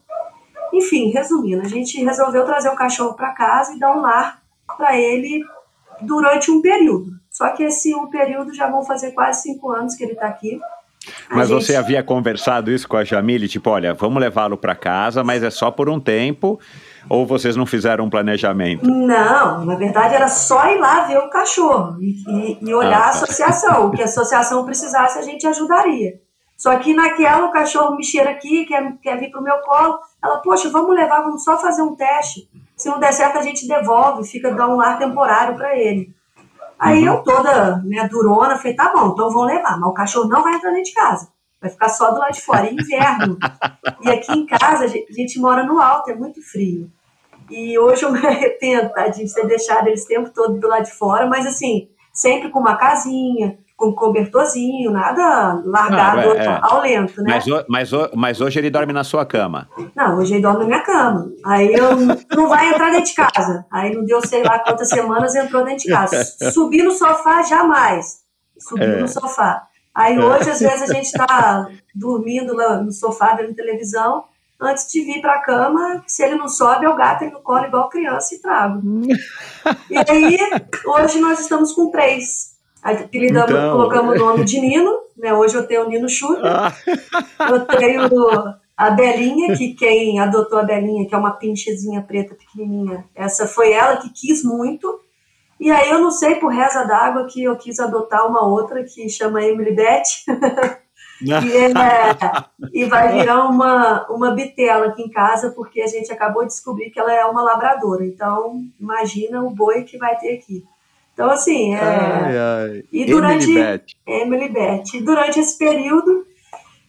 Enfim, 0.72 1.12
resumindo, 1.12 1.62
a 1.62 1.68
gente 1.68 2.04
resolveu 2.04 2.46
trazer 2.46 2.70
o 2.70 2.76
cachorro 2.76 3.13
para 3.13 3.34
casa 3.34 3.74
e 3.74 3.80
dar 3.80 3.96
um 3.96 4.02
lar 4.02 4.42
para 4.78 4.98
ele 4.98 5.44
durante 6.02 6.52
um 6.52 6.62
período. 6.62 7.12
Só 7.30 7.50
que 7.50 7.63
esse 7.63 7.94
um 7.96 8.08
período 8.08 8.54
já 8.54 8.70
vão 8.70 8.84
fazer 8.84 9.12
quase 9.12 9.44
cinco 9.44 9.72
anos 9.72 9.96
que 9.96 10.04
ele 10.04 10.13
está 10.13 10.28
aqui. 10.28 10.60
Mas 11.30 11.50
gente... 11.50 11.63
você 11.63 11.76
havia 11.76 12.02
conversado 12.02 12.72
isso 12.72 12.88
com 12.88 12.98
a 12.98 13.04
Jamile, 13.04 13.48
tipo, 13.48 13.70
olha, 13.70 13.94
vamos 13.94 14.22
levá-lo 14.22 14.58
para 14.58 14.76
casa, 14.76 15.24
mas 15.24 15.44
é 15.44 15.50
só 15.50 15.70
por 15.70 15.90
um 15.90 16.00
tempo 16.00 16.60
ou 17.10 17.26
vocês 17.26 17.56
não 17.56 17.66
fizeram 17.66 18.06
um 18.06 18.10
planejamento? 18.10 18.86
Não, 18.86 19.66
na 19.66 19.76
verdade 19.76 20.16
era 20.16 20.28
só 20.28 20.70
ir 20.70 20.80
lá 20.80 21.02
ver 21.06 21.18
o 21.18 21.30
cachorro 21.30 21.98
e, 22.02 22.24
e, 22.28 22.58
e 22.62 22.74
olhar 22.74 22.98
ah, 22.98 23.02
tá. 23.02 23.06
a 23.06 23.10
associação. 23.10 23.88
O 23.88 23.92
que 23.92 24.02
a 24.02 24.06
associação 24.06 24.66
precisasse, 24.66 25.18
a 25.18 25.22
gente 25.22 25.48
ajudaria. 25.48 26.20
Só 26.58 26.76
que 26.78 26.94
naquela 26.94 27.46
o 27.46 27.52
cachorro 27.52 27.96
me 27.96 28.04
cheira 28.04 28.32
aqui, 28.32 28.66
quer, 28.66 28.98
quer 29.02 29.20
vir 29.20 29.30
pro 29.30 29.44
meu 29.44 29.58
colo. 29.60 30.00
Ela, 30.24 30.38
poxa, 30.38 30.70
vamos 30.70 30.96
levar, 30.96 31.22
vamos 31.22 31.44
só 31.44 31.58
fazer 31.60 31.84
um 31.84 31.96
teste. 31.96 32.50
Se 32.76 32.90
não 32.90 33.00
der 33.00 33.13
certo, 33.13 33.38
a 33.38 33.42
gente 33.42 33.68
devolve, 33.68 34.28
fica 34.28 34.52
dá 34.52 34.68
um 34.68 34.76
lar 34.76 34.98
temporário 34.98 35.56
para 35.56 35.78
ele. 35.78 36.17
Aí 36.80 37.08
uhum. 37.08 37.16
eu 37.16 37.24
toda 37.24 37.78
né, 37.84 38.08
durona, 38.08 38.58
falei, 38.58 38.76
tá 38.76 38.94
bom, 38.94 39.12
então 39.12 39.32
vão 39.32 39.44
levar, 39.44 39.80
mas 39.80 39.90
o 39.90 39.94
cachorro 39.94 40.28
não 40.28 40.44
vai 40.44 40.56
entrar 40.56 40.70
dentro 40.70 40.86
de 40.86 40.94
casa. 40.94 41.30
Vai 41.60 41.72
ficar 41.72 41.90
só 41.90 42.12
do 42.12 42.20
lado 42.20 42.34
de 42.34 42.42
fora, 42.42 42.68
é 42.68 42.74
inverno. 42.74 43.38
e 44.02 44.10
aqui 44.10 44.32
em 44.32 44.46
casa, 44.46 44.86
a 44.86 44.88
gente, 44.88 45.12
a 45.12 45.13
gente 45.13 45.40
mora 45.40 45.63
no 45.63 45.80
alto, 45.80 46.12
é 46.12 46.16
muito 46.16 46.42
frio. 46.42 46.90
E 47.50 47.80
hoje 47.80 48.04
eu 48.04 48.12
me 48.12 48.20
arrependo 48.26 48.90
tá, 48.90 49.08
de 49.08 49.34
ter 49.34 49.48
deixado 49.48 49.88
eles 49.88 50.04
o 50.04 50.08
tempo 50.08 50.30
todo 50.30 50.60
do 50.60 50.68
lado 50.68 50.84
de 50.84 50.92
fora, 50.92 51.26
mas 51.26 51.48
assim, 51.48 51.90
sempre 52.13 52.50
com 52.50 52.60
uma 52.60 52.76
casinha, 52.76 53.58
com 53.78 53.94
cobertorzinho, 53.94 54.92
nada 54.92 55.62
largado 55.63 56.18
Não, 56.30 56.34
é, 56.34 56.46
é. 56.46 56.60
ao 56.63 56.82
lento, 56.82 57.22
né? 57.22 57.36
Mas, 57.36 57.66
mas, 57.70 57.92
mas 58.16 58.42
hoje 58.42 58.58
ele 58.58 58.72
dorme 58.72 58.92
na 58.92 59.04
sua 59.04 59.24
cama. 59.24 59.70
Não, 59.96 60.18
hoje 60.18 60.34
ele 60.34 60.42
dorme 60.42 60.62
na 60.62 60.66
minha 60.66 60.82
cama. 60.82 61.30
Aí 61.46 61.72
eu 61.76 61.96
não 62.36 62.50
vai 62.50 62.70
entrar 62.70 62.90
dentro 62.90 63.06
de 63.06 63.13
casa. 63.13 63.66
Aí 63.72 63.96
não 63.96 64.04
deu 64.04 64.20
sei 64.26 64.42
lá 64.44 64.58
quantas 64.58 64.90
semanas 64.90 65.36
entrou 65.36 65.63
dentro 65.63 65.84
de 65.84 65.92
casa. 65.92 66.24
Subir 66.52 66.82
no 66.82 66.92
sofá 66.92 67.44
jamais. 67.44 68.22
Subiu 68.58 68.94
É. 68.94 69.00
no 69.02 69.08
sofá. 69.08 69.68
Aí 69.94 70.18
hoje 70.18 70.50
às 70.50 70.60
vezes 70.60 70.90
a 70.90 70.94
gente 70.94 71.06
está 71.06 71.70
dormindo 71.94 72.56
lá 72.56 72.78
no 72.82 72.92
sofá 72.92 73.36
vendo 73.36 73.54
televisão. 73.54 74.24
Antes 74.60 74.92
de 74.92 75.02
vir 75.04 75.22
para 75.22 75.36
a 75.36 75.42
cama, 75.44 76.04
se 76.08 76.24
ele 76.24 76.34
não 76.34 76.48
sobe, 76.50 76.86
eu 76.88 76.96
gato 76.96 77.22
ele 77.22 77.32
no 77.32 77.42
colo 77.42 77.66
igual 77.66 77.90
criança 77.90 78.34
e 78.34 78.42
trago. 78.42 78.82
E 79.92 79.98
aí, 79.98 80.38
hoje 80.88 81.20
nós 81.20 81.40
estamos 81.40 81.74
com 81.74 81.92
três. 81.92 82.57
Apelidamos, 82.91 83.50
Então. 83.52 83.71
colocamos 83.71 84.15
o 84.15 84.26
nome 84.26 84.45
de 84.45 84.60
Nino, 84.62 84.97
né? 85.17 85.34
Hoje 85.34 85.56
eu 85.56 85.67
tenho 85.67 85.86
o 85.86 85.89
Nino 85.89 86.08
Chuta. 86.10 86.41
Ah, 86.43 86.73
Eu 87.50 87.65
tenho 87.65 88.08
a 88.78 88.89
Belinha, 88.91 89.56
que 89.58 89.73
quem 89.73 90.19
adotou 90.19 90.60
a 90.60 90.63
Belinha, 90.63 91.08
que 91.08 91.13
é 91.13 91.17
uma 91.17 91.32
pinchezinha 91.32 92.02
preta 92.02 92.36
pequenininha, 92.36 93.04
essa 93.15 93.47
foi 93.47 93.71
ela 93.73 93.97
que 93.97 94.10
quis 94.13 94.43
muito. 94.43 95.00
E 95.60 95.71
aí 95.71 95.89
eu 95.89 96.00
não 96.00 96.12
sei 96.12 96.36
por 96.36 96.50
reza 96.54 96.84
d'água 96.84 97.26
que 97.26 97.43
eu 97.43 97.56
quis 97.58 97.80
adotar 97.80 98.28
uma 98.28 98.45
outra 98.47 98.84
que 98.84 99.10
chama 99.10 99.43
Emily 99.43 99.71
Beth. 99.73 100.04
e, 101.19 101.34
é- 101.34 101.73
e 102.71 102.86
vai 102.86 103.12
virar 103.12 103.45
uma, 103.50 104.06
uma 104.08 104.32
bitela 104.36 104.86
aqui 104.88 105.02
em 105.02 105.10
casa, 105.10 105.50
porque 105.50 105.82
a 105.82 105.88
gente 105.88 106.12
acabou 106.12 106.43
de 106.43 106.50
descobrir 106.50 106.91
que 106.91 107.00
ela 107.00 107.12
é 107.12 107.26
uma 107.26 107.41
labradora. 107.41 108.06
Então, 108.06 108.62
imagina 108.80 109.41
o 109.43 109.50
boi 109.50 109.84
que 109.84 109.97
vai 109.97 110.15
ter 110.17 110.36
aqui. 110.36 110.63
Então, 111.18 111.32
assim, 111.32 111.74
é, 111.74 111.80
ai, 111.80 112.38
ai. 112.38 112.84
e 112.92 113.04
durante 113.04 113.46
Emily 113.46 113.60
Beth. 113.60 113.86
Emily 114.06 114.50
Beth. 114.50 114.84
E 114.94 115.02
durante 115.02 115.40
esse 115.40 115.58
período, 115.58 116.28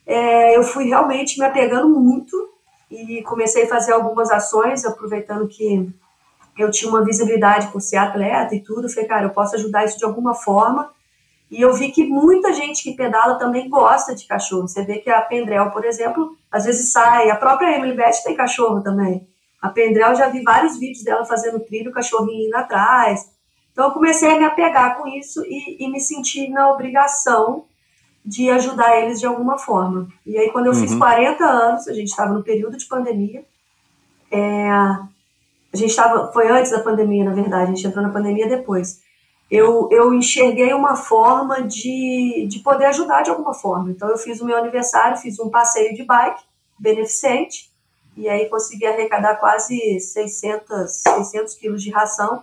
é, 0.07 0.55
eu 0.55 0.63
fui 0.63 0.85
realmente 0.85 1.39
me 1.39 1.47
apegando 1.47 1.89
muito 1.99 2.37
e 2.91 3.23
comecei 3.23 3.65
a 3.65 3.69
fazer 3.69 3.93
algumas 3.93 4.31
ações, 4.31 4.85
aproveitando 4.85 5.49
que 5.49 5.91
eu 6.59 6.71
tinha 6.71 6.91
uma 6.91 7.03
visibilidade 7.03 7.69
por 7.69 7.81
ser 7.81 7.97
atleta 7.97 8.55
e 8.55 8.63
tudo. 8.63 8.87
Falei, 8.91 9.09
cara, 9.09 9.25
eu 9.25 9.31
posso 9.31 9.57
ajudar 9.57 9.87
isso 9.87 9.97
de 9.97 10.05
alguma 10.05 10.35
forma. 10.35 10.91
E 11.51 11.63
eu 11.63 11.73
vi 11.73 11.91
que 11.91 12.05
muita 12.05 12.53
gente 12.53 12.83
que 12.83 12.93
pedala 12.93 13.39
também 13.39 13.67
gosta 13.71 14.15
de 14.15 14.27
cachorro. 14.27 14.69
Você 14.69 14.85
vê 14.85 14.99
que 14.99 15.09
a 15.09 15.23
Pendrel, 15.23 15.71
por 15.71 15.87
exemplo, 15.87 16.37
às 16.53 16.67
vezes 16.67 16.93
sai. 16.93 17.31
A 17.31 17.37
própria 17.37 17.75
Emily 17.75 17.97
Beth 17.97 18.23
tem 18.23 18.37
cachorro 18.37 18.83
também. 18.83 19.27
A 19.59 19.71
Pendrel, 19.71 20.15
já 20.15 20.29
vi 20.29 20.43
vários 20.43 20.79
vídeos 20.79 21.03
dela 21.03 21.25
fazendo 21.25 21.61
trilho, 21.61 21.91
cachorrinho 21.91 22.49
indo 22.49 22.57
atrás. 22.57 23.38
Então 23.79 23.91
eu 23.91 23.95
comecei 23.95 24.29
a 24.29 24.37
me 24.37 24.45
apegar 24.45 24.99
com 24.99 25.07
isso 25.07 25.41
e, 25.47 25.77
e 25.79 25.89
me 25.89 26.01
sentir 26.01 26.49
na 26.49 26.69
obrigação 26.69 27.67
de 28.27 28.51
ajudar 28.51 29.01
eles 29.01 29.21
de 29.21 29.27
alguma 29.27 29.57
forma. 29.57 30.09
E 30.27 30.37
aí, 30.37 30.51
quando 30.51 30.67
eu 30.67 30.75
fiz 30.75 30.91
Uhum. 30.91 30.99
40 30.99 31.45
anos, 31.45 31.87
a 31.87 31.93
gente 31.93 32.09
estava 32.09 32.35
no 32.35 32.43
período 32.43 32.77
de 32.77 32.87
pandemia, 32.87 33.45
é, 34.33 34.69
a 34.69 35.09
gente 35.75 35.91
estava, 35.91 36.33
foi 36.33 36.49
antes 36.49 36.73
da 36.73 36.81
pandemia, 36.81 37.25
na 37.25 37.33
verdade, 37.33 37.71
a 37.71 37.75
gente 37.77 37.87
entrou 37.87 38.03
na 38.03 38.13
pandemia 38.13 38.49
depois. 38.49 39.01
Eu, 39.49 39.89
eu 39.93 40.13
enxerguei 40.13 40.73
uma 40.73 40.97
forma 40.97 41.63
de, 41.63 42.49
de 42.51 42.59
poder 42.59 42.87
ajudar 42.87 43.23
de 43.23 43.31
alguma 43.31 43.55
forma. 43.55 43.93
Então, 43.93 44.09
eu 44.09 44.19
fiz 44.19 44.41
o 44.41 44.45
meu 44.45 44.57
aniversário, 44.57 45.17
fiz 45.19 45.39
um 45.39 45.51
passeio 45.51 45.95
de 45.95 46.03
bike 46.03 46.43
beneficente, 46.77 47.71
e 48.17 48.29
aí 48.29 48.49
consegui 48.49 48.87
arrecadar 48.87 49.37
quase 49.37 50.01
600, 50.01 50.91
600 50.91 51.55
quilos 51.55 51.81
de 51.81 51.93
ração. 51.93 52.43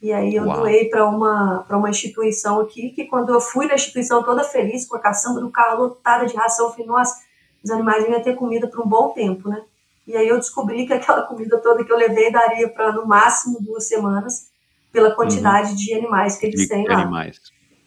E 0.00 0.12
aí 0.12 0.34
eu 0.36 0.44
Uau. 0.44 0.60
doei 0.60 0.88
para 0.88 1.04
uma, 1.06 1.64
para 1.66 1.76
uma 1.76 1.90
instituição 1.90 2.60
aqui, 2.60 2.90
que 2.90 3.06
quando 3.06 3.30
eu 3.32 3.40
fui 3.40 3.66
na 3.66 3.74
instituição 3.74 4.22
toda 4.22 4.44
feliz, 4.44 4.86
com 4.86 4.96
a 4.96 5.00
caçamba 5.00 5.40
do 5.40 5.50
carro 5.50 5.82
lotada 5.82 6.24
de 6.24 6.36
ração, 6.36 6.66
eu 6.66 6.72
falei, 6.72 6.86
nossa, 6.86 7.16
os 7.64 7.70
animais 7.70 8.06
iam 8.08 8.22
ter 8.22 8.36
comida 8.36 8.68
por 8.68 8.80
um 8.80 8.88
bom 8.88 9.10
tempo, 9.10 9.48
né? 9.48 9.60
E 10.06 10.16
aí 10.16 10.28
eu 10.28 10.38
descobri 10.38 10.86
que 10.86 10.92
aquela 10.92 11.22
comida 11.22 11.58
toda 11.58 11.84
que 11.84 11.92
eu 11.92 11.96
levei 11.96 12.30
daria 12.30 12.68
para, 12.68 12.92
no 12.92 13.06
máximo, 13.06 13.58
duas 13.60 13.88
semanas, 13.88 14.48
pela 14.92 15.10
quantidade 15.14 15.74
de 15.76 15.92
animais 15.92 16.36
que 16.38 16.46
eles 16.46 16.60
De 16.62 16.68
têm 16.68 16.86
lá. 16.88 16.94
animais. 17.02 17.40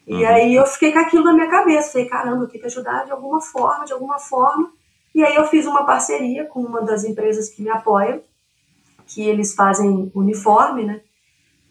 E 0.06 0.14
Uhum. 0.14 0.26
aí 0.28 0.54
eu 0.54 0.66
fiquei 0.66 0.92
com 0.92 0.98
aquilo 0.98 1.24
na 1.24 1.32
minha 1.32 1.48
cabeça. 1.48 1.92
Falei, 1.92 2.08
caramba, 2.08 2.44
eu 2.44 2.48
tenho 2.48 2.60
que 2.60 2.66
ajudar 2.66 3.04
de 3.06 3.12
alguma 3.12 3.40
forma, 3.40 3.84
de 3.84 3.92
alguma 3.92 4.18
forma. 4.18 4.70
E 5.14 5.22
aí 5.24 5.34
eu 5.34 5.46
fiz 5.46 5.66
uma 5.66 5.84
parceria 5.84 6.44
com 6.46 6.60
uma 6.60 6.82
das 6.82 7.04
empresas 7.04 7.48
que 7.48 7.62
me 7.62 7.70
apoiam, 7.70 8.20
que 9.06 9.22
eles 9.22 9.54
fazem 9.54 10.10
uniforme, 10.14 10.84
né? 10.84 11.00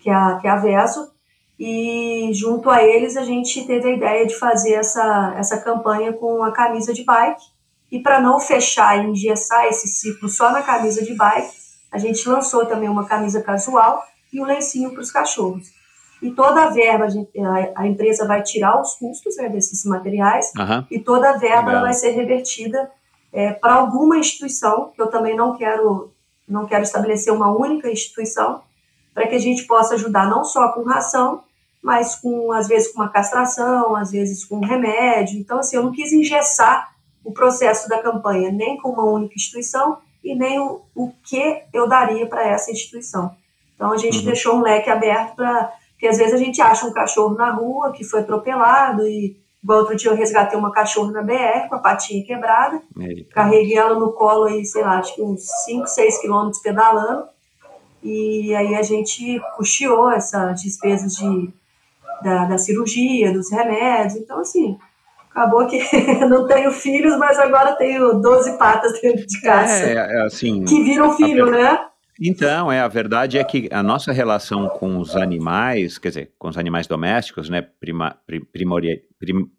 Que 0.01 0.09
é 0.09 0.13
a, 0.13 0.37
que 0.41 0.47
é 0.47 0.49
a 0.49 0.55
Veso. 0.57 1.11
E 1.59 2.31
junto 2.33 2.69
a 2.69 2.81
eles 2.83 3.15
a 3.15 3.23
gente 3.23 3.65
teve 3.67 3.87
a 3.89 3.95
ideia 3.95 4.25
de 4.25 4.33
fazer 4.35 4.73
essa, 4.73 5.35
essa 5.37 5.61
campanha 5.61 6.11
com 6.11 6.43
a 6.43 6.51
camisa 6.51 6.93
de 6.93 7.03
bike. 7.03 7.41
E 7.91 7.99
para 7.99 8.19
não 8.19 8.39
fechar 8.39 8.97
e 8.97 9.09
engessar 9.09 9.65
esse 9.65 9.87
ciclo 9.87 10.27
só 10.29 10.51
na 10.51 10.61
camisa 10.63 11.03
de 11.03 11.13
bike, 11.13 11.51
a 11.91 11.97
gente 11.97 12.27
lançou 12.27 12.65
também 12.65 12.89
uma 12.89 13.05
camisa 13.05 13.41
casual 13.41 14.01
e 14.33 14.41
um 14.41 14.45
lencinho 14.45 14.91
para 14.91 15.01
os 15.01 15.11
cachorros. 15.11 15.67
E 16.21 16.31
toda 16.31 16.63
a 16.63 16.69
verba, 16.69 17.05
a, 17.05 17.09
gente- 17.09 17.37
a- 17.39 17.71
a 17.81 17.87
empresa 17.87 18.25
vai 18.25 18.41
tirar 18.43 18.79
os 18.81 18.93
custos 18.93 19.35
né, 19.37 19.49
desses 19.49 19.83
materiais 19.85 20.51
Aham. 20.57 20.87
e 20.89 20.99
toda 20.99 21.31
a 21.31 21.37
verba 21.37 21.81
vai 21.81 21.93
ser 21.93 22.11
revertida 22.11 22.89
para 23.59 23.75
alguma 23.75 24.17
instituição, 24.17 24.91
que 24.95 25.01
eu 25.01 25.07
também 25.07 25.35
não 25.35 25.55
quero, 25.57 26.11
não 26.47 26.65
quero 26.65 26.83
estabelecer 26.83 27.33
uma 27.33 27.51
única 27.51 27.89
instituição, 27.89 28.61
para 29.13 29.27
que 29.27 29.35
a 29.35 29.39
gente 29.39 29.63
possa 29.63 29.95
ajudar 29.95 30.29
não 30.29 30.43
só 30.43 30.69
com 30.69 30.83
ração, 30.83 31.43
mas 31.81 32.15
com, 32.15 32.51
às 32.51 32.67
vezes, 32.67 32.91
com 32.91 33.01
uma 33.01 33.09
castração, 33.09 33.95
às 33.95 34.11
vezes 34.11 34.45
com 34.45 34.57
um 34.57 34.65
remédio. 34.65 35.39
Então, 35.39 35.59
assim, 35.59 35.75
eu 35.75 35.83
não 35.83 35.91
quis 35.91 36.13
engessar 36.13 36.91
o 37.23 37.31
processo 37.31 37.87
da 37.89 38.01
campanha, 38.01 38.51
nem 38.51 38.77
com 38.77 38.89
uma 38.89 39.03
única 39.03 39.35
instituição 39.35 39.97
e 40.23 40.35
nem 40.35 40.59
o, 40.59 40.81
o 40.95 41.11
que 41.23 41.63
eu 41.73 41.87
daria 41.87 42.27
para 42.27 42.47
essa 42.47 42.71
instituição. 42.71 43.35
Então, 43.75 43.91
a 43.91 43.97
gente 43.97 44.19
Uhum. 44.19 44.25
deixou 44.25 44.55
um 44.55 44.61
leque 44.61 44.89
aberto 44.89 45.35
para. 45.35 45.71
Porque 45.93 46.07
às 46.07 46.17
vezes 46.17 46.33
a 46.33 46.37
gente 46.37 46.59
acha 46.59 46.85
um 46.87 46.91
cachorro 46.93 47.35
na 47.35 47.51
rua 47.51 47.91
que 47.91 48.03
foi 48.03 48.21
atropelado, 48.21 49.07
e 49.07 49.37
igual 49.63 49.79
outro 49.81 49.95
dia 49.95 50.09
eu 50.09 50.15
resgatei 50.15 50.57
uma 50.57 50.71
cachorra 50.71 51.11
na 51.11 51.21
BR 51.21 51.67
com 51.69 51.75
a 51.75 51.79
patinha 51.79 52.25
quebrada, 52.25 52.81
Eita. 52.99 53.29
carreguei 53.31 53.77
ela 53.77 53.93
no 53.99 54.11
colo 54.11 54.45
aí, 54.45 54.65
sei 54.65 54.81
lá, 54.81 54.97
acho 54.97 55.13
que 55.13 55.21
uns 55.21 55.41
5, 55.65 55.85
6 55.85 56.17
quilômetros 56.19 56.59
pedalando, 56.63 57.25
e 58.03 58.53
aí 58.55 58.75
a 58.75 58.81
gente 58.83 59.39
custeou 59.55 60.09
essas 60.11 60.61
despesas 60.61 61.15
de, 61.15 61.49
da, 62.23 62.45
da 62.45 62.57
cirurgia, 62.57 63.31
dos 63.33 63.51
remédios, 63.51 64.15
então 64.15 64.39
assim, 64.39 64.77
acabou 65.29 65.65
que 65.67 65.79
não 66.27 66.47
tenho 66.47 66.71
filhos, 66.71 67.17
mas 67.17 67.37
agora 67.39 67.75
tenho 67.75 68.13
12 68.21 68.57
patas 68.57 68.99
dentro 69.01 69.25
de 69.25 69.41
casa, 69.41 69.85
É, 69.85 69.93
é, 69.93 70.21
assim. 70.23 70.63
que 70.65 70.83
viram 70.83 71.15
filho, 71.15 71.49
né? 71.49 71.87
Então, 72.23 72.71
é, 72.71 72.79
a 72.81 72.87
verdade 72.87 73.39
é 73.39 73.43
que 73.43 73.67
a 73.71 73.81
nossa 73.81 74.11
relação 74.11 74.69
com 74.69 74.99
os 74.99 75.15
animais, 75.15 75.97
quer 75.97 76.09
dizer, 76.09 76.31
com 76.37 76.49
os 76.49 76.57
animais 76.57 76.85
domésticos, 76.85 77.49
né, 77.49 77.61
prima, 77.79 78.15
pri- 78.27 78.45
primori- 78.45 79.01
prim- 79.17 79.49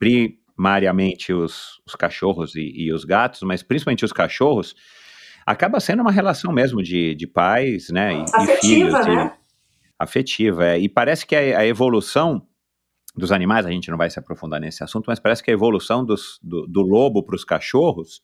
primariamente 0.57 1.33
os, 1.33 1.81
os 1.87 1.97
cachorros 1.97 2.55
e, 2.55 2.61
e 2.87 2.93
os 2.93 3.05
gatos, 3.05 3.43
mas 3.43 3.63
principalmente 3.65 4.05
os 4.05 4.13
cachorros, 4.13 4.75
acaba 5.47 5.81
sendo 5.81 6.01
uma 6.03 6.11
relação 6.13 6.53
mesmo 6.53 6.83
de, 6.83 7.15
de 7.15 7.27
pais, 7.27 7.89
né, 7.91 8.15
e, 8.15 8.19
e 8.19 8.23
Afetiva, 8.23 8.59
filhos. 8.61 9.07
e- 9.07 9.17
né? 9.17 9.33
afetiva, 9.99 10.67
é. 10.67 10.79
E 10.79 10.89
parece 10.89 11.25
que 11.27 11.37
a, 11.37 11.59
a 11.61 11.67
evolução 11.67 12.47
dos 13.17 13.31
animais, 13.31 13.67
a 13.67 13.71
gente 13.71 13.91
não 13.91 13.99
vai 13.99 14.09
se 14.11 14.19
aprofundar 14.19 14.61
nesse 14.61 14.83
assunto, 14.83 15.05
mas 15.07 15.21
parece 15.21 15.43
que 15.43 15.51
a 15.51 15.55
evolução 15.55 16.05
dos- 16.05 16.39
do, 16.43 16.67
do 16.67 16.81
lobo 16.83 17.23
para 17.23 17.37
os 17.37 17.45
cachorros, 17.45 18.23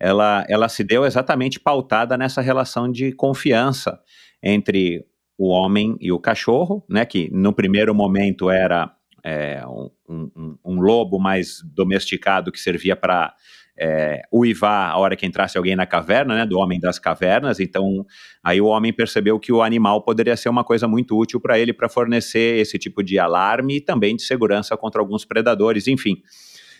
ela, 0.00 0.44
ela 0.48 0.68
se 0.68 0.82
deu 0.82 1.04
exatamente 1.04 1.60
pautada 1.60 2.16
nessa 2.18 2.40
relação 2.40 2.90
de 2.90 3.12
confiança 3.12 4.00
entre 4.42 5.04
o 5.38 5.48
homem 5.48 5.96
e 6.00 6.10
o 6.10 6.18
cachorro, 6.18 6.84
né? 6.88 7.04
Que 7.04 7.28
no 7.32 7.52
primeiro 7.52 7.94
momento 7.94 8.50
era 8.50 8.92
é, 9.22 9.62
um, 9.66 9.90
um- 10.36 10.58
um 10.64 10.80
lobo 10.80 11.18
mais 11.18 11.62
domesticado 11.64 12.50
que 12.52 12.60
servia 12.60 12.94
para 12.96 13.34
é, 13.78 14.22
uivar 14.32 14.90
a 14.90 14.98
hora 14.98 15.16
que 15.16 15.26
entrasse 15.26 15.58
alguém 15.58 15.74
na 15.74 15.86
caverna, 15.86 16.34
né? 16.34 16.46
Do 16.46 16.58
homem 16.58 16.78
das 16.78 16.98
cavernas. 16.98 17.58
Então, 17.60 18.06
aí 18.42 18.60
o 18.60 18.66
homem 18.66 18.92
percebeu 18.92 19.38
que 19.38 19.52
o 19.52 19.62
animal 19.62 20.02
poderia 20.02 20.36
ser 20.36 20.48
uma 20.48 20.64
coisa 20.64 20.86
muito 20.86 21.18
útil 21.18 21.40
para 21.40 21.58
ele 21.58 21.72
para 21.72 21.88
fornecer 21.88 22.58
esse 22.58 22.78
tipo 22.78 23.02
de 23.02 23.18
alarme 23.18 23.76
e 23.76 23.80
também 23.80 24.14
de 24.16 24.22
segurança 24.22 24.76
contra 24.76 25.00
alguns 25.00 25.24
predadores, 25.24 25.88
enfim. 25.88 26.22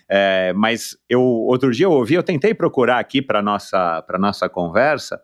É, 0.09 0.53
mas 0.53 0.97
eu 1.09 1.23
outro 1.23 1.71
dia 1.71 1.87
eu 1.87 1.93
ouvi, 1.93 2.15
eu 2.15 2.23
tentei 2.23 2.53
procurar 2.53 2.99
aqui 2.99 3.23
para 3.23 3.41
nossa 3.41 4.03
para 4.03 4.19
nossa 4.19 4.49
conversa, 4.51 5.19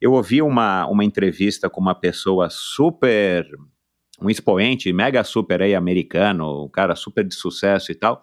eu 0.00 0.12
ouvi 0.12 0.40
uma, 0.40 0.86
uma 0.86 1.04
entrevista 1.04 1.68
com 1.68 1.80
uma 1.80 1.94
pessoa 1.94 2.48
super 2.48 3.44
um 4.20 4.30
expoente 4.30 4.92
mega 4.92 5.24
super 5.24 5.60
aí 5.60 5.74
americano, 5.74 6.66
um 6.66 6.68
cara 6.68 6.94
super 6.94 7.26
de 7.26 7.34
sucesso 7.34 7.90
e 7.90 7.94
tal. 7.94 8.22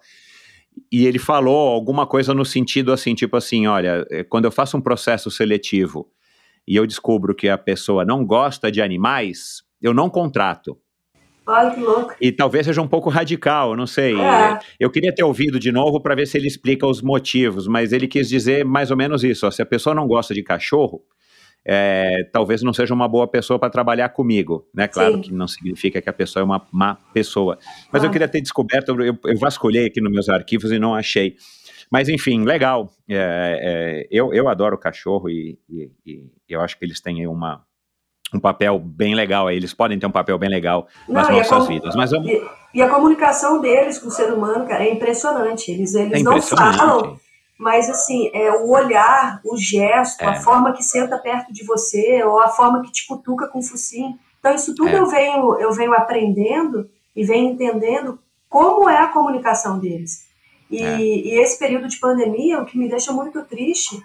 E 0.90 1.06
ele 1.06 1.18
falou 1.18 1.68
alguma 1.68 2.06
coisa 2.06 2.34
no 2.34 2.44
sentido 2.44 2.92
assim, 2.92 3.14
tipo 3.14 3.36
assim, 3.36 3.66
olha, 3.66 4.06
é, 4.10 4.24
quando 4.24 4.44
eu 4.44 4.50
faço 4.50 4.76
um 4.76 4.80
processo 4.80 5.30
seletivo 5.30 6.08
e 6.66 6.76
eu 6.76 6.86
descubro 6.86 7.34
que 7.34 7.48
a 7.48 7.58
pessoa 7.58 8.04
não 8.04 8.24
gosta 8.24 8.70
de 8.70 8.82
animais, 8.82 9.62
eu 9.80 9.94
não 9.94 10.10
contrato. 10.10 10.78
Olha 11.46 11.70
que 11.70 11.80
louco. 11.80 12.14
E 12.20 12.30
talvez 12.30 12.66
seja 12.66 12.80
um 12.80 12.86
pouco 12.86 13.10
radical, 13.10 13.74
não 13.74 13.86
sei. 13.86 14.14
É. 14.20 14.58
Eu 14.78 14.90
queria 14.90 15.12
ter 15.12 15.24
ouvido 15.24 15.58
de 15.58 15.72
novo 15.72 16.00
para 16.00 16.14
ver 16.14 16.26
se 16.26 16.38
ele 16.38 16.46
explica 16.46 16.86
os 16.86 17.02
motivos, 17.02 17.66
mas 17.66 17.92
ele 17.92 18.06
quis 18.06 18.28
dizer 18.28 18.64
mais 18.64 18.90
ou 18.90 18.96
menos 18.96 19.24
isso. 19.24 19.46
ó, 19.46 19.50
se 19.50 19.62
a 19.62 19.66
pessoa 19.66 19.94
não 19.94 20.06
gosta 20.06 20.32
de 20.32 20.42
cachorro, 20.42 21.02
é, 21.64 22.24
talvez 22.32 22.62
não 22.62 22.72
seja 22.72 22.94
uma 22.94 23.06
boa 23.08 23.26
pessoa 23.28 23.58
para 23.58 23.68
trabalhar 23.70 24.08
comigo, 24.10 24.66
né? 24.74 24.88
Claro 24.88 25.14
Sim. 25.16 25.20
que 25.20 25.32
não 25.32 25.46
significa 25.46 26.00
que 26.00 26.08
a 26.08 26.12
pessoa 26.12 26.40
é 26.40 26.44
uma 26.44 26.66
má 26.72 26.96
pessoa. 27.12 27.58
Mas 27.92 28.02
eu 28.02 28.08
Ah. 28.08 28.12
queria 28.12 28.28
ter 28.28 28.40
descoberto, 28.40 28.88
eu, 29.00 29.18
eu 29.24 29.38
vasculhei 29.38 29.86
aqui 29.86 30.00
nos 30.00 30.10
meus 30.12 30.28
arquivos 30.28 30.72
e 30.72 30.78
não 30.78 30.94
achei. 30.94 31.36
Mas 31.92 32.08
enfim, 32.08 32.44
legal. 32.44 32.90
É, 33.08 34.06
é, 34.06 34.08
eu, 34.10 34.32
eu 34.32 34.48
adoro 34.48 34.78
cachorro 34.78 35.28
e, 35.28 35.58
e- 35.68 35.90
e 36.06 36.24
eu 36.48 36.60
acho 36.60 36.78
que 36.78 36.84
eles 36.84 37.00
têm 37.00 37.26
uma, 37.26 37.62
um 38.32 38.38
papel 38.40 38.78
bem 38.78 39.14
legal. 39.14 39.46
aí. 39.48 39.56
Eles 39.56 39.74
podem 39.74 39.98
ter 39.98 40.06
um 40.06 40.10
papel 40.12 40.38
bem 40.38 40.48
legal 40.48 40.86
nas 41.08 41.28
Não, 41.28 41.36
nossas 41.36 41.66
vidas. 41.66 41.94
Mas 41.96 42.10
vamos- 42.12 42.30
E, 42.30 42.40
e 42.74 42.80
a 42.80 42.88
comunicação 42.88 43.60
deles 43.60 43.98
com 43.98 44.06
o 44.08 44.10
ser 44.10 44.32
humano, 44.32 44.66
cara, 44.68 44.84
é 44.84 44.92
impressionante. 44.92 45.70
Eles, 45.72 45.94
eles 45.94 46.20
é 46.20 46.22
não 46.22 46.32
impressionante. 46.32 46.76
falam, 46.78 47.18
mas 47.60 47.90
assim, 47.90 48.30
é 48.32 48.50
o 48.52 48.70
olhar, 48.70 49.38
o 49.44 49.54
gesto, 49.56 50.22
É. 50.22 50.28
a 50.28 50.34
forma 50.40 50.72
que 50.72 50.82
senta 50.82 51.18
perto 51.18 51.52
de 51.52 51.62
você, 51.64 52.24
ou 52.24 52.40
a 52.40 52.48
forma 52.48 52.80
que 52.82 52.90
te 52.90 53.06
cutuca 53.06 53.46
com 53.48 53.58
o 53.58 53.62
focinho. 53.62 54.18
Então, 54.38 54.54
isso 54.54 54.74
tudo 54.74 54.88
É. 54.88 54.98
eu, 54.98 55.06
venho, 55.06 55.60
eu 55.60 55.70
venho 55.72 55.92
aprendendo 55.92 56.88
e 57.14 57.22
venho 57.22 57.50
entendendo 57.52 58.18
como 58.48 58.88
é 58.88 58.96
a 58.96 59.08
comunicação 59.08 59.78
deles. 59.78 60.26
E, 60.70 60.82
É. 60.82 60.98
e 60.98 61.38
esse 61.38 61.58
período 61.58 61.86
de 61.86 61.98
pandemia, 62.00 62.60
o 62.62 62.64
que 62.64 62.78
me 62.78 62.88
deixa 62.88 63.12
muito 63.12 63.42
triste, 63.44 64.02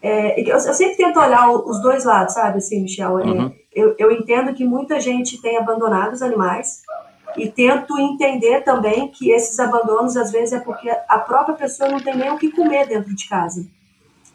é, 0.00 0.40
eu, 0.40 0.56
eu 0.56 0.72
sempre 0.74 0.96
tento 0.96 1.20
olhar 1.20 1.50
os 1.50 1.82
dois 1.82 2.04
lados, 2.06 2.32
sabe, 2.34 2.58
assim, 2.58 2.80
Michel? 2.82 3.18
É, 3.18 3.24
Uhum. 3.24 3.54
eu, 3.74 3.94
eu 3.98 4.10
entendo 4.12 4.54
que 4.54 4.64
muita 4.64 4.98
gente 4.98 5.42
tem 5.42 5.58
abandonado 5.58 6.12
os 6.14 6.22
animais 6.22 6.82
e 7.38 7.50
tento 7.50 7.98
entender 7.98 8.62
também 8.62 9.08
que 9.08 9.30
esses 9.30 9.58
abandonos, 9.58 10.16
às 10.16 10.30
vezes, 10.30 10.52
é 10.52 10.60
porque 10.60 10.90
a 10.90 11.18
própria 11.18 11.54
pessoa 11.56 11.88
não 11.88 12.00
tem 12.00 12.16
nem 12.16 12.30
o 12.30 12.38
que 12.38 12.50
comer 12.50 12.86
dentro 12.86 13.14
de 13.14 13.28
casa. 13.28 13.66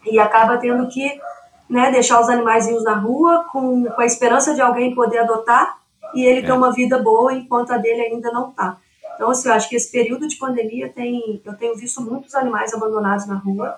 E 0.04 0.18
acaba 0.18 0.58
tendo 0.58 0.86
que 0.88 1.20
né, 1.68 1.90
deixar 1.90 2.20
os 2.20 2.28
animaizinhos 2.28 2.84
na 2.84 2.94
rua 2.94 3.46
com, 3.52 3.84
com 3.84 4.00
a 4.00 4.06
esperança 4.06 4.54
de 4.54 4.60
alguém 4.60 4.94
poder 4.94 5.18
adotar 5.18 5.78
e 6.14 6.24
ele 6.24 6.42
ter 6.42 6.50
É. 6.50 6.54
uma 6.54 6.72
vida 6.72 6.98
boa 6.98 7.32
enquanto 7.32 7.72
a 7.72 7.78
dele 7.78 8.02
ainda 8.02 8.30
não 8.30 8.50
está. 8.50 8.78
Então, 9.14 9.30
assim, 9.30 9.48
eu 9.48 9.54
acho 9.54 9.68
que 9.68 9.76
esse 9.76 9.90
período 9.90 10.26
de 10.26 10.36
pandemia 10.36 10.88
tem, 10.88 11.40
eu 11.44 11.56
tenho 11.56 11.74
visto 11.76 12.02
muitos 12.02 12.34
animais 12.34 12.74
abandonados 12.74 13.26
na 13.26 13.36
rua 13.36 13.76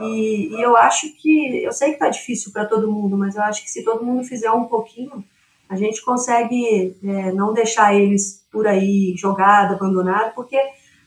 e, 0.00 0.54
e 0.54 0.62
eu 0.62 0.76
acho 0.76 1.12
que, 1.16 1.62
eu 1.62 1.72
sei 1.72 1.88
que 1.88 1.94
está 1.94 2.08
difícil 2.08 2.52
para 2.52 2.64
todo 2.64 2.90
mundo, 2.90 3.16
mas 3.16 3.34
eu 3.34 3.42
acho 3.42 3.62
que 3.62 3.70
se 3.70 3.84
todo 3.84 4.04
mundo 4.04 4.22
fizer 4.24 4.50
um 4.50 4.64
pouquinho, 4.64 5.24
a 5.68 5.76
gente 5.76 6.02
consegue 6.02 6.96
é, 7.04 7.32
não 7.32 7.52
deixar 7.52 7.94
eles 7.94 8.46
por 8.50 8.66
aí 8.66 9.14
jogados, 9.16 9.76
abandonados, 9.76 10.32
porque 10.34 10.58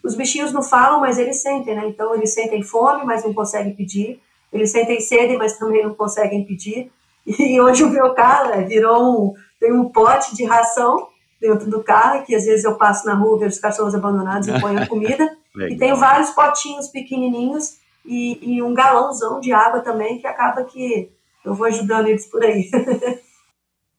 os 0.04 0.16
bichinhos 0.16 0.52
não 0.52 0.62
falam, 0.62 1.00
mas 1.00 1.18
eles 1.18 1.42
sentem, 1.42 1.76
né? 1.76 1.88
Então 1.88 2.14
eles 2.16 2.34
sentem 2.34 2.62
fome, 2.62 3.04
mas 3.04 3.24
não 3.24 3.34
conseguem 3.34 3.76
pedir. 3.76 4.20
Eles 4.52 4.72
sentem 4.72 5.00
sede, 5.00 5.38
mas 5.38 5.58
também 5.58 5.84
não 5.84 5.94
conseguem 5.94 6.46
pedir. 6.46 6.92
E 7.26 7.60
hoje 7.62 7.84
o 7.84 7.90
meu 7.90 8.14
carro 8.14 8.50
né, 8.50 8.64
virou 8.64 9.04
um, 9.04 9.34
tem 9.60 9.72
um 9.72 9.90
pote 9.90 10.36
de 10.36 10.44
ração 10.44 11.08
dentro 11.40 11.70
do 11.70 11.84
carro, 11.84 12.24
que 12.24 12.36
às 12.36 12.46
vezes 12.46 12.64
eu 12.64 12.76
passo 12.76 13.06
na 13.06 13.16
rua, 13.16 13.40
vejo 13.40 13.56
os 13.56 13.60
cachorros 13.60 13.96
abandonados 13.96 14.48
e 14.48 14.60
ponho 14.60 14.82
a 14.82 14.88
comida. 14.88 15.30
E 15.54 15.76
tenho 15.76 15.98
vários 15.98 16.30
potinhos 16.30 16.88
pequenininhos 16.88 17.76
e, 18.06 18.40
e 18.42 18.64
um 18.64 18.74
galãozão 18.74 19.42
de 19.42 19.52
água 19.52 19.82
também, 19.82 20.18
que 20.18 20.26
acaba 20.26 20.64
que 20.64 21.12
eu 21.44 21.54
vou 21.54 21.68
ajudando 21.68 22.08
eles 22.08 22.26
por 22.26 22.42
aí. 22.42 22.72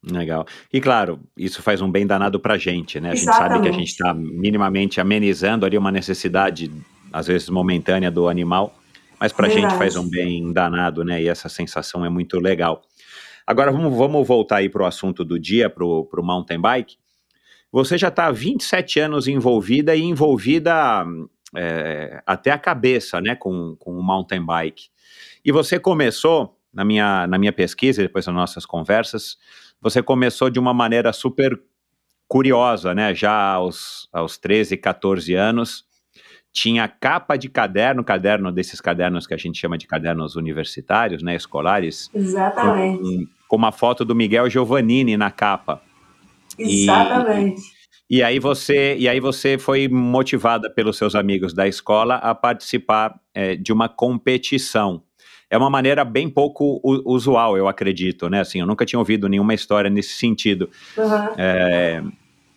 Legal. 0.04 0.44
E 0.72 0.80
claro, 0.80 1.20
isso 1.36 1.62
faz 1.62 1.80
um 1.80 1.90
bem 1.90 2.06
danado 2.06 2.40
pra 2.40 2.58
gente, 2.58 2.98
né? 2.98 3.10
A 3.10 3.14
gente 3.14 3.24
sabe 3.24 3.38
que 3.38 3.42
a 3.42 3.46
Exatamente. 3.46 3.78
gente 3.78 3.88
está 3.88 4.12
minimamente 4.12 5.00
amenizando 5.00 5.64
ali 5.64 5.78
uma 5.78 5.92
necessidade, 5.92 6.72
às 7.12 7.28
vezes 7.28 7.48
momentânea, 7.48 8.10
do 8.10 8.28
animal, 8.28 8.74
mas 9.20 9.32
pra 9.32 9.48
gente 9.48 9.60
Verdade. 9.60 9.78
faz 9.78 9.96
um 9.96 10.08
bem 10.08 10.52
danado, 10.52 11.04
né? 11.04 11.22
E 11.22 11.28
essa 11.28 11.48
sensação 11.48 12.04
é 12.04 12.08
muito 12.08 12.40
legal. 12.40 12.82
Agora 13.46 13.70
vamos, 13.70 13.96
vamos 13.96 14.26
voltar 14.26 14.56
aí 14.56 14.68
pro 14.68 14.84
assunto 14.84 15.24
do 15.24 15.38
dia, 15.38 15.70
pro, 15.70 16.04
pro 16.06 16.22
mountain 16.22 16.60
bike. 16.60 16.96
Você 17.70 17.96
já 17.96 18.08
está 18.08 18.26
há 18.26 18.32
27 18.32 18.98
anos 18.98 19.28
envolvida 19.28 19.94
e 19.94 20.02
envolvida 20.02 21.04
é, 21.56 22.22
até 22.26 22.50
a 22.50 22.58
cabeça, 22.58 23.20
né, 23.20 23.34
com, 23.34 23.76
com 23.78 23.96
o 23.96 24.02
mountain 24.02 24.44
bike. 24.44 24.88
E 25.44 25.52
você 25.52 25.78
começou, 25.78 26.58
na 26.72 26.84
minha, 26.84 27.26
na 27.26 27.38
minha 27.38 27.52
pesquisa, 27.52 28.02
depois 28.02 28.26
das 28.26 28.34
nossas 28.34 28.66
conversas, 28.66 29.36
você 29.82 30.02
começou 30.02 30.48
de 30.48 30.60
uma 30.60 30.72
maneira 30.72 31.12
super 31.12 31.60
curiosa, 32.28 32.94
né? 32.94 33.14
Já 33.14 33.32
aos, 33.32 34.08
aos 34.12 34.38
13, 34.38 34.76
14 34.76 35.34
anos, 35.34 35.84
tinha 36.52 36.86
capa 36.86 37.36
de 37.36 37.48
caderno, 37.48 38.04
caderno 38.04 38.52
desses 38.52 38.80
cadernos 38.80 39.26
que 39.26 39.34
a 39.34 39.36
gente 39.36 39.58
chama 39.58 39.76
de 39.76 39.86
cadernos 39.86 40.36
universitários, 40.36 41.22
né? 41.22 41.34
Escolares, 41.34 42.08
Exatamente. 42.14 43.02
com, 43.02 43.26
com 43.48 43.56
uma 43.56 43.72
foto 43.72 44.04
do 44.04 44.14
Miguel 44.14 44.48
Giovannini 44.48 45.16
na 45.16 45.30
capa. 45.30 45.82
E- 46.58 46.84
Exatamente. 46.84 47.60
E 48.08 48.22
aí 48.22 48.38
você, 48.38 48.94
e 48.98 49.08
aí 49.08 49.20
você 49.20 49.56
foi 49.56 49.88
motivada 49.88 50.68
pelos 50.68 50.98
seus 50.98 51.14
amigos 51.14 51.54
da 51.54 51.66
escola 51.66 52.16
a 52.16 52.34
participar 52.34 53.18
eh, 53.34 53.56
de 53.56 53.72
uma 53.72 53.88
competição. 53.88 55.02
É 55.52 55.58
uma 55.58 55.68
maneira 55.68 56.02
bem 56.02 56.30
pouco 56.30 56.80
usual, 57.04 57.58
eu 57.58 57.68
acredito, 57.68 58.30
né? 58.30 58.40
Assim, 58.40 58.60
eu 58.60 58.66
nunca 58.66 58.86
tinha 58.86 58.98
ouvido 58.98 59.28
nenhuma 59.28 59.52
história 59.52 59.90
nesse 59.90 60.14
sentido. 60.16 60.70
Uhum. 60.96 61.34
É, 61.36 62.02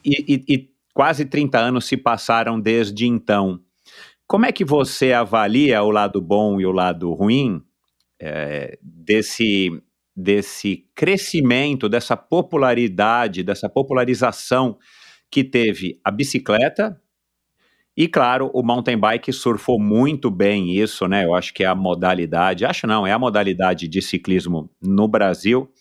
e, 0.06 0.34
e- 0.34 0.54
e 0.56 0.70
quase 0.94 1.26
30 1.26 1.60
anos 1.60 1.84
se 1.84 1.98
passaram 1.98 2.58
desde 2.58 3.06
então. 3.06 3.60
Como 4.26 4.46
é 4.46 4.52
que 4.54 4.64
você 4.64 5.12
avalia 5.12 5.84
o 5.84 5.92
lado 5.92 6.22
bom 6.22 6.62
e 6.62 6.66
o 6.66 6.72
lado 6.72 7.12
ruim 7.12 7.62
é, 8.18 8.80
desse, 8.82 9.78
desse 10.16 10.86
crescimento, 10.96 11.90
dessa 11.90 12.16
popularidade, 12.16 13.44
dessa 13.44 13.68
popularização 13.68 14.78
que 15.30 15.44
teve 15.44 16.00
a 16.02 16.10
bicicleta? 16.10 16.98
E 17.98 18.08
claro, 18.08 18.52
o 18.54 18.62
mountain 18.62 18.98
bike 18.98 19.32
surfou 19.32 19.80
muito 19.80 20.30
bem 20.30 20.76
isso, 20.76 21.08
né? 21.08 21.26
Eu 21.26 21.34
acho 21.34 21.54
que 21.54 21.64
é 21.64 21.68
a 21.68 21.76
modalidade, 21.76 22.66
acho 22.66 22.86
não, 22.86 23.08
é 23.08 23.12
a 23.12 23.20
modalidade 23.20 23.88
de 23.88 24.02
ciclismo 24.02 24.70
no 24.82 25.08
Brasil 25.08 25.72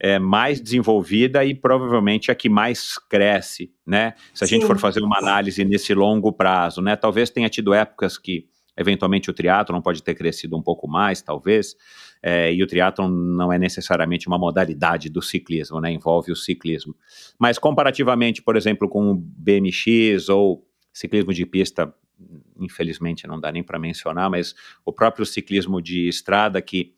é 0.00 0.18
mais 0.18 0.60
desenvolvida 0.60 1.44
e 1.44 1.54
provavelmente 1.54 2.30
a 2.30 2.34
que 2.34 2.48
mais 2.48 2.96
cresce, 2.98 3.70
né? 3.86 4.14
Se 4.32 4.42
a 4.42 4.46
gente 4.46 4.62
Sim. 4.62 4.66
for 4.66 4.78
fazer 4.78 5.02
uma 5.02 5.18
análise 5.18 5.62
nesse 5.62 5.92
longo 5.92 6.32
prazo, 6.32 6.80
né? 6.80 6.96
Talvez 6.96 7.28
tenha 7.28 7.50
tido 7.50 7.74
épocas 7.74 8.16
que 8.16 8.46
eventualmente 8.74 9.28
o 9.28 9.34
triatlon 9.34 9.82
pode 9.82 10.02
ter 10.02 10.14
crescido 10.14 10.56
um 10.56 10.62
pouco 10.62 10.88
mais, 10.88 11.20
talvez, 11.20 11.76
é, 12.22 12.50
e 12.50 12.62
o 12.62 12.66
triatlon 12.66 13.10
não 13.10 13.52
é 13.52 13.58
necessariamente 13.58 14.26
uma 14.26 14.38
modalidade 14.38 15.10
do 15.10 15.20
ciclismo, 15.20 15.78
né? 15.82 15.92
Envolve 15.92 16.32
o 16.32 16.36
ciclismo. 16.36 16.96
Mas 17.38 17.58
comparativamente, 17.58 18.40
por 18.40 18.56
exemplo, 18.56 18.88
com 18.88 19.10
o 19.10 19.14
BMX 19.14 20.30
ou 20.30 20.66
ciclismo 20.92 21.32
de 21.32 21.46
pista, 21.46 21.92
infelizmente 22.58 23.26
não 23.26 23.40
dá 23.40 23.50
nem 23.50 23.62
para 23.62 23.78
mencionar, 23.78 24.30
mas 24.30 24.54
o 24.84 24.92
próprio 24.92 25.24
ciclismo 25.24 25.80
de 25.80 26.08
estrada 26.08 26.60
que 26.60 26.94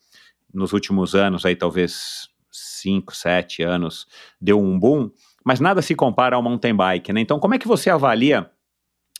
nos 0.52 0.72
últimos 0.72 1.14
anos, 1.14 1.46
aí 1.46 1.56
talvez 1.56 2.28
5, 2.50 3.14
7 3.14 3.62
anos, 3.62 4.06
deu 4.40 4.60
um 4.60 4.78
boom, 4.78 5.10
mas 5.44 5.60
nada 5.60 5.80
se 5.80 5.94
compara 5.94 6.36
ao 6.36 6.42
mountain 6.42 6.74
bike, 6.74 7.12
né? 7.12 7.20
Então, 7.20 7.38
como 7.38 7.54
é 7.54 7.58
que 7.58 7.66
você 7.66 7.88
avalia, 7.88 8.50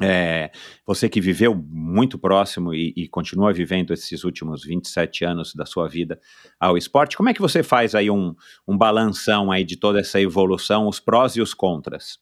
é, 0.01 0.51
você 0.87 1.09
que 1.09 1.21
viveu 1.21 1.55
muito 1.55 2.19
próximo 2.19 2.75
e, 2.75 2.93
e 2.97 3.09
continua 3.09 3.53
vivendo 3.53 3.93
esses 3.93 4.25
últimos 4.25 4.65
27 4.65 5.25
anos 5.25 5.55
da 5.55 5.65
sua 5.65 5.89
vida 5.89 6.21
ao 6.61 6.77
esporte, 6.77 7.17
como 7.17 7.29
é 7.29 7.35
que 7.35 7.41
você 7.41 7.63
faz 7.63 7.95
aí 7.95 8.11
um, 8.11 8.35
um 8.67 8.77
balanção 8.77 9.51
aí 9.51 9.65
de 9.65 9.77
toda 9.77 10.01
essa 10.01 10.21
evolução, 10.21 10.87
os 10.87 11.01
prós 11.01 11.37
e 11.37 11.41
os 11.41 11.55
contras? 11.55 12.19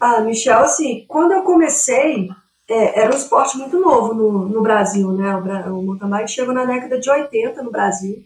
Ah, 0.00 0.22
Michel, 0.22 0.60
assim, 0.60 1.04
quando 1.06 1.32
eu 1.32 1.42
comecei, 1.42 2.30
é, 2.66 3.00
era 3.00 3.12
um 3.12 3.16
esporte 3.16 3.58
muito 3.58 3.78
novo 3.78 4.14
no, 4.14 4.48
no 4.48 4.62
Brasil, 4.62 5.12
né? 5.12 5.36
O, 5.36 5.78
o 5.78 5.82
mountain 5.82 6.08
bike 6.08 6.30
chegou 6.30 6.54
na 6.54 6.64
década 6.64 6.98
de 6.98 7.10
80 7.10 7.62
no 7.62 7.70
Brasil. 7.70 8.24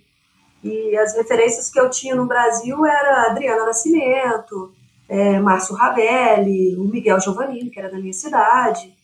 E 0.62 0.96
as 0.96 1.16
referências 1.16 1.68
que 1.68 1.78
eu 1.80 1.90
tinha 1.90 2.14
no 2.14 2.26
Brasil 2.26 2.86
era 2.86 3.30
Adriana 3.30 3.66
Nascimento, 3.66 4.72
é, 5.08 5.38
Márcio 5.40 5.74
Ravelli, 5.74 6.76
o 6.76 6.84
Miguel 6.84 7.20
Giovannini, 7.20 7.70
que 7.70 7.78
era 7.78 7.90
da 7.90 7.98
minha 7.98 8.12
cidade. 8.12 8.94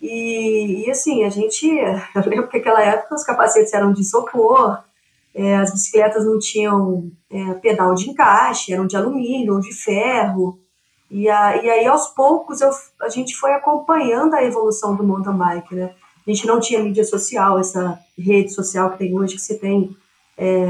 E, 0.00 0.86
e, 0.86 0.90
assim, 0.90 1.24
a 1.24 1.28
gente, 1.28 1.66
eu 2.14 2.22
lembro 2.26 2.48
que 2.48 2.58
naquela 2.58 2.82
época 2.82 3.16
os 3.16 3.24
capacetes 3.24 3.72
eram 3.74 3.92
de 3.92 4.00
isopor, 4.00 4.82
é, 5.34 5.56
as 5.56 5.72
bicicletas 5.72 6.24
não 6.24 6.38
tinham 6.38 7.10
é, 7.30 7.54
pedal 7.54 7.94
de 7.94 8.08
encaixe, 8.08 8.72
eram 8.72 8.86
de 8.86 8.96
alumínio 8.96 9.54
ou 9.54 9.60
de 9.60 9.74
ferro. 9.74 10.58
E, 11.10 11.28
a, 11.28 11.56
e 11.62 11.70
aí, 11.70 11.86
aos 11.86 12.08
poucos, 12.08 12.60
eu, 12.60 12.70
a 13.00 13.08
gente 13.08 13.34
foi 13.34 13.52
acompanhando 13.52 14.34
a 14.34 14.44
evolução 14.44 14.94
do 14.94 15.04
mountain 15.04 15.36
bike, 15.36 15.74
né? 15.74 15.94
A 16.26 16.30
gente 16.30 16.46
não 16.46 16.60
tinha 16.60 16.82
mídia 16.82 17.04
social, 17.04 17.58
essa 17.58 17.98
rede 18.18 18.52
social 18.52 18.90
que 18.90 18.98
tem 18.98 19.18
hoje, 19.18 19.36
que 19.36 19.40
você 19.40 19.56
tem 19.56 19.96
é, 20.36 20.66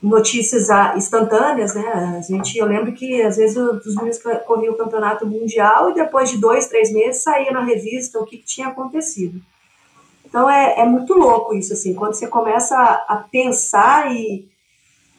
notícias 0.00 0.68
instantâneas, 0.96 1.74
né? 1.74 2.18
A 2.18 2.20
gente, 2.20 2.56
eu 2.56 2.66
lembro 2.66 2.92
que 2.92 3.22
às 3.22 3.36
vezes 3.36 3.56
os 3.56 3.96
meninos 3.96 4.20
corriam 4.46 4.74
o 4.74 4.76
campeonato 4.76 5.26
mundial 5.26 5.90
e 5.90 5.94
depois 5.94 6.30
de 6.30 6.38
dois, 6.38 6.68
três 6.68 6.92
meses 6.92 7.22
saía 7.22 7.50
na 7.50 7.64
revista 7.64 8.20
o 8.20 8.24
que, 8.26 8.36
que 8.36 8.44
tinha 8.44 8.68
acontecido. 8.68 9.40
Então 10.24 10.48
é, 10.48 10.80
é, 10.80 10.84
muito 10.84 11.14
louco 11.14 11.54
isso, 11.54 11.72
assim, 11.72 11.94
quando 11.94 12.14
você 12.14 12.26
começa 12.26 12.76
a, 12.76 13.14
a 13.14 13.16
pensar 13.16 14.14
e, 14.14 14.46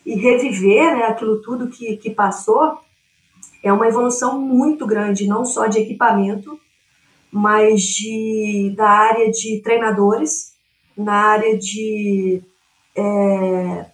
e 0.06 0.16
reviver 0.16 0.96
né, 0.96 1.06
aquilo 1.06 1.42
tudo 1.42 1.68
que, 1.68 1.98
que 1.98 2.12
passou, 2.12 2.78
é 3.66 3.74
uma 3.74 3.88
evolução 3.88 4.40
muito 4.40 4.86
grande, 4.86 5.28
não 5.28 5.44
só 5.44 5.66
de 5.66 5.80
equipamento, 5.80 6.60
mas 7.32 7.82
de, 7.82 8.72
da 8.78 8.88
área 8.88 9.32
de 9.32 9.60
treinadores, 9.64 10.54
na 10.96 11.32
área 11.32 11.58
de 11.58 12.44
é, 12.96 13.86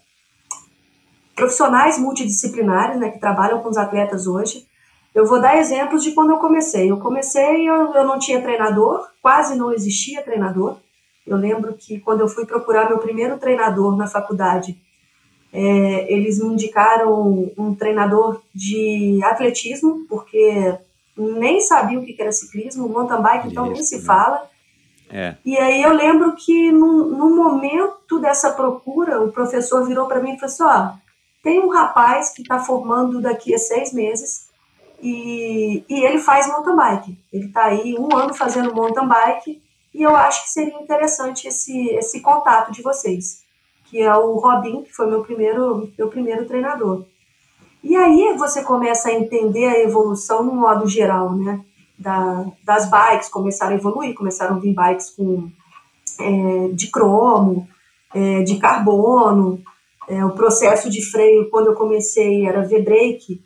profissionais 1.33 1.97
multidisciplinares, 1.97 2.99
né, 2.99 3.11
que 3.11 3.19
trabalham 3.19 3.61
com 3.61 3.69
os 3.69 3.77
atletas 3.77 4.27
hoje. 4.27 4.67
Eu 5.15 5.25
vou 5.25 5.39
dar 5.39 5.57
exemplos 5.57 6.03
de 6.03 6.11
quando 6.11 6.31
eu 6.31 6.37
comecei. 6.37 6.91
Eu 6.91 6.99
comecei, 6.99 7.69
eu, 7.69 7.93
eu 7.93 8.05
não 8.05 8.19
tinha 8.19 8.41
treinador, 8.41 9.07
quase 9.21 9.55
não 9.55 9.71
existia 9.71 10.21
treinador. 10.21 10.75
Eu 11.25 11.37
lembro 11.37 11.75
que 11.75 11.97
quando 12.01 12.19
eu 12.19 12.27
fui 12.27 12.45
procurar 12.45 12.89
meu 12.89 12.99
primeiro 12.99 13.37
treinador 13.37 13.95
na 13.95 14.05
faculdade, 14.05 14.77
é, 15.53 16.13
eles 16.13 16.39
me 16.39 16.53
indicaram 16.53 17.51
um 17.57 17.75
treinador 17.75 18.41
de 18.53 19.19
atletismo, 19.23 20.05
porque 20.07 20.77
nem 21.17 21.59
sabia 21.61 21.99
o 21.99 22.05
que 22.05 22.15
era 22.19 22.31
ciclismo, 22.31 22.87
mountain 22.87 23.21
bike, 23.21 23.47
então 23.49 23.65
Isso, 23.65 23.73
nem 23.73 23.83
se 23.83 23.97
né? 23.97 24.03
fala. 24.03 24.49
É. 25.09 25.35
E 25.43 25.57
aí 25.57 25.81
eu 25.83 25.91
lembro 25.91 26.35
que 26.37 26.71
no, 26.71 27.07
no, 27.07 27.35
momento 27.35 28.17
dessa 28.19 28.51
procura, 28.51 29.21
o 29.21 29.31
professor 29.31 29.85
virou 29.85 30.07
para 30.07 30.21
mim 30.21 30.33
e 30.33 30.39
falou 30.39 30.45
assim: 30.45 30.63
ó, 30.63 30.93
tem 31.43 31.59
um 31.59 31.69
rapaz 31.69 32.29
que 32.29 32.41
está 32.41 32.59
formando 32.59 33.21
daqui 33.21 33.53
a 33.53 33.57
seis 33.57 33.91
meses 33.91 34.47
e, 35.01 35.83
e 35.89 36.05
ele 36.05 36.17
faz 36.17 36.47
mountain 36.47 36.75
bike. 36.75 37.17
Ele 37.33 37.47
está 37.47 37.65
aí 37.65 37.95
um 37.99 38.15
ano 38.15 38.33
fazendo 38.33 38.73
mountain 38.73 39.05
bike 39.05 39.61
e 39.93 40.01
eu 40.01 40.15
acho 40.15 40.43
que 40.43 40.49
seria 40.49 40.79
interessante 40.81 41.47
esse, 41.47 41.89
esse 41.89 42.21
contato 42.21 42.71
de 42.71 42.81
vocês, 42.81 43.40
que 43.91 44.01
é 44.01 44.15
o 44.15 44.39
Robin, 44.39 44.83
que 44.83 44.93
foi 44.93 45.05
meu 45.07 45.21
primeiro, 45.21 45.91
meu 45.97 46.07
primeiro 46.07 46.45
treinador. 46.45 47.03
E 47.83 47.93
aí 47.93 48.33
você 48.37 48.63
começa 48.63 49.09
a 49.09 49.13
entender 49.13 49.65
a 49.65 49.79
evolução 49.79 50.43
no 50.43 50.55
modo 50.55 50.87
geral, 50.87 51.33
né? 51.35 51.59
Da, 51.99 52.45
das 52.63 52.89
bikes 52.89 53.27
começaram 53.27 53.73
a 53.73 53.75
evoluir, 53.75 54.15
começaram 54.15 54.55
a 54.55 54.59
vir 54.59 54.73
bikes 54.73 55.09
com, 55.09 55.51
é, 56.19 56.69
de 56.69 56.89
cromo, 56.89 57.67
é, 58.15 58.43
de 58.43 58.57
carbono, 58.57 59.61
é, 60.07 60.23
o 60.23 60.31
processo 60.31 60.89
de 60.89 61.01
freio, 61.11 61.49
quando 61.49 61.67
eu 61.67 61.75
comecei, 61.75 62.47
era 62.47 62.61
V-brake. 62.61 63.43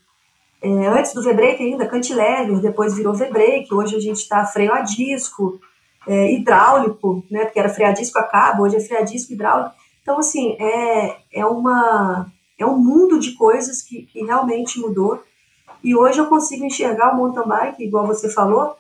É, 0.62 0.70
antes 0.88 1.14
do 1.14 1.24
V-brake 1.24 1.64
ainda, 1.64 1.88
cantilever, 1.88 2.60
depois 2.60 2.96
virou 2.96 3.16
V-brake. 3.16 3.74
Hoje 3.74 3.96
a 3.96 4.00
gente 4.00 4.18
está 4.18 4.46
freio 4.46 4.74
a 4.74 4.82
disco, 4.82 5.60
é, 6.08 6.32
hidráulico, 6.34 7.24
né? 7.32 7.46
Porque 7.46 7.60
era 7.60 7.70
freio 7.70 7.90
a 7.90 7.94
disco 7.94 8.20
a 8.20 8.24
cabo, 8.24 8.64
hoje 8.64 8.76
é 8.76 8.80
freio 8.80 9.02
a 9.02 9.06
disco 9.06 9.34
hidráulico. 9.34 9.85
Então, 10.06 10.20
assim, 10.20 10.56
é, 10.60 11.18
é, 11.34 11.46
uma, 11.48 12.32
é 12.60 12.66
um 12.66 12.78
mundo 12.78 13.20
de 13.20 13.32
coisas 13.32 13.82
que, 13.82 14.04
que 14.04 14.24
realmente 14.24 14.80
mudou. 14.80 15.20
E 15.84 15.96
hoje 15.96 16.20
eu 16.20 16.28
consigo 16.28 16.64
enxergar 16.64 17.12
o 17.12 17.18
mountain 17.18 17.48
bike, 17.48 17.84
igual 17.84 18.06
você 18.06 18.30
falou, 18.30 18.76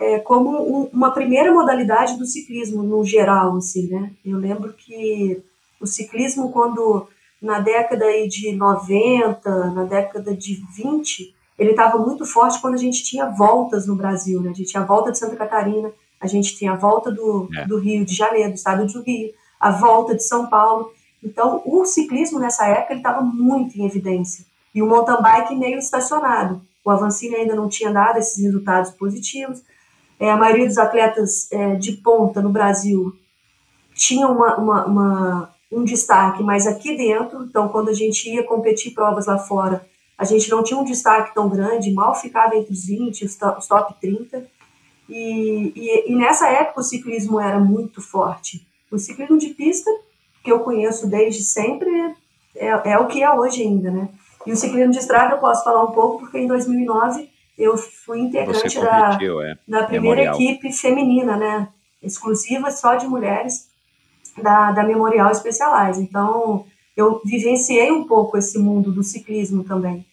é, 0.00 0.20
como 0.20 0.50
um, 0.50 0.88
uma 0.92 1.10
primeira 1.10 1.52
modalidade 1.52 2.16
do 2.16 2.24
ciclismo 2.24 2.84
no 2.84 3.04
geral, 3.04 3.56
assim, 3.56 3.88
né? 3.88 4.12
Eu 4.24 4.38
lembro 4.38 4.72
que 4.72 5.42
o 5.80 5.88
ciclismo, 5.88 6.52
quando 6.52 7.08
na 7.42 7.58
década 7.58 8.06
de 8.28 8.52
90, 8.52 9.70
na 9.72 9.82
década 9.82 10.36
de 10.36 10.62
20, 10.76 11.34
ele 11.58 11.70
estava 11.70 11.98
muito 11.98 12.24
forte 12.24 12.60
quando 12.60 12.74
a 12.74 12.78
gente 12.78 13.02
tinha 13.02 13.26
voltas 13.26 13.88
no 13.88 13.96
Brasil, 13.96 14.40
né? 14.40 14.50
A 14.50 14.54
gente 14.54 14.70
tinha 14.70 14.84
a 14.84 14.86
volta 14.86 15.10
de 15.10 15.18
Santa 15.18 15.34
Catarina, 15.34 15.90
a 16.20 16.28
gente 16.28 16.56
tinha 16.56 16.74
a 16.74 16.76
volta 16.76 17.10
do, 17.10 17.48
é. 17.56 17.66
do 17.66 17.76
Rio 17.76 18.04
de 18.04 18.14
Janeiro, 18.14 18.50
do 18.50 18.54
estado 18.54 18.86
do 18.86 19.02
Rio, 19.02 19.32
a 19.60 19.70
volta 19.70 20.14
de 20.14 20.24
São 20.24 20.46
Paulo. 20.48 20.92
Então, 21.22 21.62
o 21.66 21.84
ciclismo 21.84 22.40
nessa 22.40 22.66
época 22.66 22.94
estava 22.94 23.20
muito 23.20 23.78
em 23.78 23.84
evidência. 23.84 24.46
E 24.74 24.82
o 24.82 24.86
mountain 24.86 25.20
bike 25.20 25.54
meio 25.54 25.78
estacionado. 25.78 26.62
O 26.84 26.90
Avancini 26.90 27.36
ainda 27.36 27.54
não 27.54 27.68
tinha 27.68 27.92
dado 27.92 28.18
esses 28.18 28.42
resultados 28.42 28.90
positivos. 28.92 29.62
É, 30.18 30.30
a 30.30 30.36
maioria 30.36 30.66
dos 30.66 30.78
atletas 30.78 31.50
é, 31.52 31.74
de 31.74 31.92
ponta 31.92 32.40
no 32.40 32.50
Brasil 32.50 33.12
tinha 33.94 34.26
uma, 34.26 34.56
uma, 34.56 34.86
uma 34.86 35.54
um 35.70 35.84
destaque, 35.84 36.42
mas 36.42 36.66
aqui 36.66 36.96
dentro, 36.96 37.44
então 37.44 37.68
quando 37.68 37.90
a 37.90 37.94
gente 37.94 38.28
ia 38.28 38.42
competir 38.42 38.92
provas 38.92 39.26
lá 39.26 39.38
fora, 39.38 39.86
a 40.18 40.24
gente 40.24 40.50
não 40.50 40.62
tinha 40.62 40.78
um 40.78 40.84
destaque 40.84 41.32
tão 41.32 41.48
grande, 41.48 41.92
mal 41.92 42.14
ficava 42.14 42.56
entre 42.56 42.72
os 42.72 42.84
20, 42.84 43.24
os 43.24 43.66
top 43.66 43.94
30. 44.00 44.46
E, 45.08 45.72
e, 45.74 46.12
e 46.12 46.14
nessa 46.14 46.48
época 46.48 46.80
o 46.80 46.84
ciclismo 46.84 47.40
era 47.40 47.58
muito 47.58 48.02
forte. 48.02 48.66
O 48.90 48.98
ciclismo 48.98 49.38
de 49.38 49.50
pista, 49.50 49.90
que 50.42 50.50
eu 50.50 50.60
conheço 50.60 51.06
desde 51.06 51.42
sempre, 51.42 51.88
é, 52.56 52.68
é 52.92 52.98
o 52.98 53.06
que 53.06 53.22
é 53.22 53.30
hoje 53.32 53.62
ainda, 53.62 53.90
né? 53.90 54.08
E 54.46 54.52
o 54.52 54.56
ciclismo 54.56 54.92
de 54.92 54.98
estrada 54.98 55.34
eu 55.34 55.38
posso 55.38 55.62
falar 55.62 55.84
um 55.84 55.92
pouco, 55.92 56.20
porque 56.20 56.38
em 56.38 56.46
2009 56.46 57.28
eu 57.58 57.76
fui 57.76 58.20
integrante 58.20 58.80
da, 58.80 59.18
é. 59.20 59.58
da 59.68 59.84
primeira 59.84 60.22
Memorial. 60.22 60.34
equipe 60.34 60.72
feminina, 60.72 61.36
né? 61.36 61.68
Exclusiva 62.02 62.70
só 62.70 62.94
de 62.94 63.06
mulheres 63.06 63.68
da, 64.42 64.72
da 64.72 64.82
Memorial 64.82 65.32
Specialized. 65.34 66.02
Então, 66.02 66.64
eu 66.96 67.20
vivenciei 67.24 67.90
um 67.92 68.04
pouco 68.04 68.38
esse 68.38 68.58
mundo 68.58 68.90
do 68.90 69.02
ciclismo 69.02 69.62
também. 69.62 70.06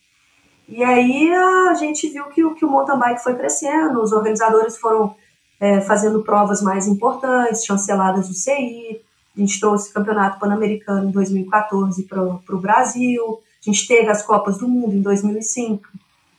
E 0.67 0.83
aí 0.83 1.33
a 1.33 1.73
gente 1.75 2.09
viu 2.09 2.25
que, 2.25 2.43
que 2.55 2.65
o 2.65 2.69
mountain 2.69 2.99
bike 2.99 3.23
foi 3.23 3.35
crescendo, 3.35 4.01
os 4.01 4.11
organizadores 4.11 4.77
foram 4.77 5.15
é, 5.59 5.81
fazendo 5.81 6.23
provas 6.23 6.61
mais 6.61 6.87
importantes, 6.87 7.65
chanceladas 7.65 8.27
do 8.27 8.33
CI, 8.33 9.01
a 9.35 9.39
gente 9.39 9.59
trouxe 9.59 9.89
o 9.89 9.93
Campeonato 9.93 10.39
Pan-Americano 10.39 11.09
em 11.09 11.11
2014 11.11 12.03
para 12.03 12.23
o 12.23 12.59
Brasil, 12.59 13.39
a 13.61 13.69
gente 13.69 13.87
teve 13.87 14.09
as 14.09 14.23
Copas 14.23 14.57
do 14.57 14.67
Mundo 14.67 14.95
em 14.95 15.01
2005, 15.01 15.87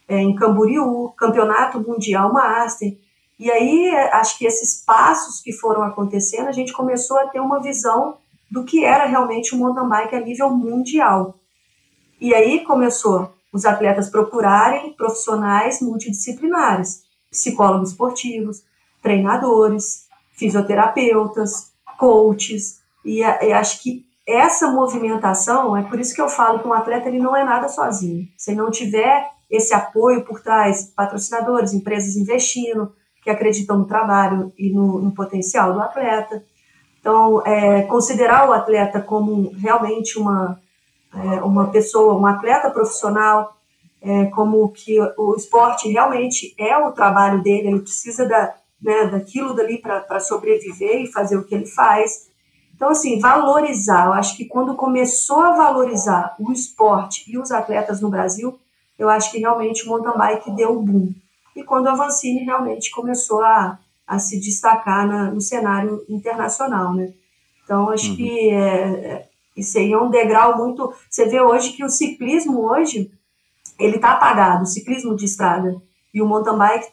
é, 0.08 0.18
em 0.18 0.34
Camboriú, 0.34 1.12
Campeonato 1.16 1.80
Mundial 1.80 2.32
Master, 2.32 2.96
e 3.38 3.50
aí, 3.52 3.90
acho 4.14 4.36
que 4.36 4.44
esses 4.44 4.82
passos 4.84 5.40
que 5.40 5.52
foram 5.52 5.84
acontecendo, 5.84 6.48
a 6.48 6.52
gente 6.52 6.72
começou 6.72 7.18
a 7.20 7.28
ter 7.28 7.38
uma 7.38 7.62
visão 7.62 8.16
do 8.50 8.64
que 8.64 8.84
era 8.84 9.04
realmente 9.04 9.54
o 9.54 9.58
mountain 9.58 9.88
bike 9.88 10.16
a 10.16 10.20
nível 10.20 10.50
mundial. 10.50 11.38
E 12.20 12.34
aí 12.34 12.64
começou 12.64 13.32
os 13.52 13.64
atletas 13.64 14.10
procurarem 14.10 14.92
profissionais 14.92 15.80
multidisciplinares, 15.80 17.04
psicólogos 17.30 17.90
esportivos, 17.90 18.64
treinadores, 19.02 20.06
fisioterapeutas, 20.32 21.72
coaches, 21.98 22.80
e, 23.04 23.20
e, 23.20 23.52
acho 23.52 23.82
que 23.82 24.06
essa 24.26 24.70
movimentação, 24.70 25.76
é 25.76 25.82
por 25.82 25.98
isso 25.98 26.14
que 26.14 26.20
eu 26.20 26.28
falo 26.28 26.58
que 26.58 26.68
um 26.68 26.72
atleta 26.72 27.08
ele 27.08 27.18
não 27.18 27.34
é 27.34 27.42
nada 27.42 27.68
sozinho. 27.68 28.28
Se 28.36 28.54
não 28.54 28.70
tiver 28.70 29.26
esse 29.50 29.72
apoio 29.72 30.22
por 30.24 30.42
trás, 30.42 30.92
patrocinadores, 30.94 31.72
empresas 31.72 32.16
investindo, 32.16 32.92
que 33.22 33.30
acreditam 33.30 33.78
no 33.78 33.86
trabalho 33.86 34.52
e 34.58 34.70
no, 34.70 34.98
no 34.98 35.12
potencial 35.12 35.72
do 35.72 35.80
atleta. 35.80 36.44
Então, 37.00 37.42
é, 37.46 37.82
considerar 37.82 38.48
o 38.48 38.52
atleta 38.52 39.00
como 39.00 39.50
realmente 39.52 40.18
uma, 40.18 40.60
é, 41.14 41.42
uma 41.42 41.68
pessoa, 41.68 42.14
um 42.14 42.26
atleta 42.26 42.70
profissional, 42.70 43.56
é, 44.02 44.26
como 44.26 44.68
que 44.70 44.98
o 45.16 45.34
esporte 45.34 45.90
realmente 45.90 46.54
é 46.58 46.76
o 46.76 46.92
trabalho 46.92 47.42
dele, 47.42 47.68
ele 47.68 47.80
precisa 47.80 48.26
da, 48.26 48.54
né, 48.80 49.06
daquilo 49.06 49.54
dali 49.54 49.78
para 49.78 50.20
sobreviver 50.20 51.02
e 51.02 51.12
fazer 51.12 51.36
o 51.36 51.44
que 51.44 51.54
ele 51.54 51.66
faz. 51.66 52.28
Então, 52.74 52.90
assim, 52.90 53.18
valorizar, 53.18 54.06
eu 54.06 54.12
acho 54.12 54.36
que 54.36 54.44
quando 54.44 54.76
começou 54.76 55.40
a 55.40 55.56
valorizar 55.56 56.36
o 56.38 56.52
esporte 56.52 57.24
e 57.28 57.36
os 57.36 57.50
atletas 57.50 58.00
no 58.00 58.08
Brasil, 58.08 58.58
eu 58.98 59.08
acho 59.08 59.30
que 59.30 59.38
realmente 59.38 59.84
o 59.84 59.88
mountain 59.88 60.16
bike 60.16 60.50
deu 60.52 60.78
um 60.78 60.84
boom 60.84 61.12
e 61.58 61.64
quando 61.64 61.88
a 61.88 61.94
Vancini 61.94 62.44
realmente 62.44 62.90
começou 62.92 63.42
a, 63.42 63.78
a 64.06 64.18
se 64.20 64.38
destacar 64.38 65.06
na, 65.08 65.30
no 65.30 65.40
cenário 65.40 66.04
internacional, 66.08 66.94
né? 66.94 67.12
Então, 67.64 67.90
acho 67.90 68.10
uhum. 68.10 68.16
que 68.16 68.50
é, 68.50 68.56
é, 68.56 69.28
isso 69.56 69.76
aí 69.76 69.92
é 69.92 69.98
um 69.98 70.08
degrau 70.08 70.56
muito... 70.56 70.92
Você 71.10 71.26
vê 71.26 71.40
hoje 71.40 71.72
que 71.72 71.84
o 71.84 71.90
ciclismo 71.90 72.60
hoje, 72.60 73.10
ele 73.76 73.96
está 73.96 74.12
apagado, 74.12 74.62
o 74.62 74.66
ciclismo 74.66 75.16
de 75.16 75.24
estrada, 75.24 75.82
e 76.14 76.22
o 76.22 76.26
mountain 76.26 76.56
bike 76.56 76.86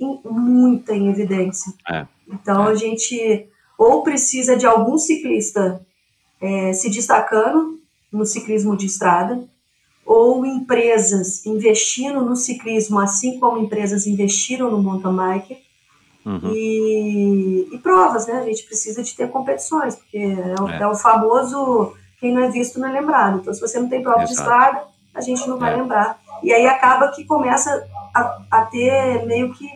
está 0.00 0.30
muita 0.30 0.94
em 0.94 1.08
evidência. 1.08 1.72
É. 1.88 2.06
Então, 2.28 2.68
é. 2.68 2.72
a 2.72 2.74
gente 2.74 3.48
ou 3.78 4.02
precisa 4.02 4.56
de 4.56 4.66
algum 4.66 4.96
ciclista 4.96 5.84
é, 6.40 6.72
se 6.72 6.90
destacando 6.90 7.80
no 8.12 8.26
ciclismo 8.26 8.76
de 8.76 8.86
estrada, 8.86 9.42
ou 10.04 10.44
empresas 10.44 11.46
investindo 11.46 12.20
no 12.24 12.36
ciclismo, 12.36 12.98
assim 13.00 13.38
como 13.38 13.58
empresas 13.58 14.06
investiram 14.06 14.70
no 14.70 14.82
mountain 14.82 15.14
bike. 15.16 15.58
Uhum. 16.24 16.52
E, 16.54 17.68
e, 17.72 17.78
provas, 17.78 18.26
né? 18.26 18.34
A 18.34 18.44
gente 18.44 18.64
precisa 18.64 19.02
de 19.02 19.14
ter 19.16 19.28
competições, 19.30 19.96
porque 19.96 20.18
é 20.18 20.62
o, 20.62 20.68
é. 20.68 20.82
é 20.82 20.86
o, 20.86 20.94
famoso 20.94 21.94
quem 22.20 22.32
não 22.32 22.44
é 22.44 22.50
visto 22.50 22.78
não 22.78 22.88
é 22.88 23.00
lembrado. 23.00 23.40
Então, 23.40 23.52
se 23.52 23.60
você 23.60 23.80
não 23.80 23.88
tem 23.88 24.02
prova 24.02 24.22
Exato. 24.22 24.34
de 24.34 24.40
estrada, 24.40 24.84
a 25.14 25.20
gente 25.20 25.48
não 25.48 25.58
vai 25.58 25.72
é. 25.72 25.76
lembrar. 25.76 26.20
E 26.42 26.52
aí 26.52 26.66
acaba 26.66 27.08
que 27.08 27.24
começa 27.24 27.84
a, 28.14 28.42
a 28.50 28.64
ter 28.66 29.26
meio 29.26 29.52
que, 29.52 29.66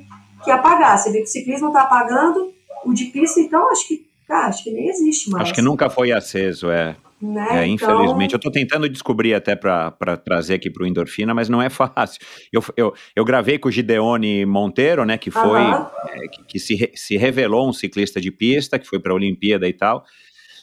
que 0.47 0.51
apagar. 0.51 0.99
Você 0.99 1.11
vê 1.11 1.19
que 1.19 1.25
o 1.25 1.29
ciclismo 1.29 1.69
está 1.69 1.83
apagando, 1.83 2.53
o 2.85 2.95
de 2.95 3.07
pista, 3.07 3.41
então, 3.41 3.71
acho 3.71 3.87
que, 3.87 4.07
cara, 4.27 4.47
acho 4.47 4.65
que 4.65 4.71
nem 4.71 4.89
existe 4.89 5.29
mais. 5.31 5.45
Acho 5.45 5.55
que 5.55 5.61
nunca 5.61 5.91
foi 5.91 6.13
aceso, 6.13 6.71
é. 6.71 6.97
Né? 7.21 7.63
É, 7.63 7.67
então... 7.67 7.97
Infelizmente, 7.97 8.35
eu 8.35 8.37
estou 8.37 8.53
tentando 8.53 8.89
descobrir 8.89 9.35
até 9.35 9.57
para 9.57 10.17
trazer 10.23 10.55
aqui 10.55 10.71
para 10.71 10.85
o 10.85 10.87
Endorfina, 10.87 11.35
mas 11.35 11.49
não 11.49 11.61
é 11.61 11.69
fácil. 11.71 12.21
Eu, 12.53 12.63
eu, 12.77 12.95
eu 13.15 13.25
gravei 13.25 13.59
com 13.59 13.69
o 13.69 13.73
Gideone 13.73 14.45
Monteiro, 14.47 15.05
né, 15.05 15.19
que 15.19 15.31
foi 15.31 15.61
uhum. 15.61 15.87
é, 16.09 16.29
que, 16.29 16.45
que, 16.45 16.59
se, 16.59 16.93
se 16.95 17.17
revelou 17.17 17.69
um 17.69 17.73
ciclista 17.73 18.21
de 18.21 18.31
pista, 18.31 18.79
que 18.79 18.87
foi 18.87 19.01
para 19.01 19.13
a 19.13 19.17
Olimpíada 19.17 19.67
e 19.69 19.73
tal, 19.73 20.05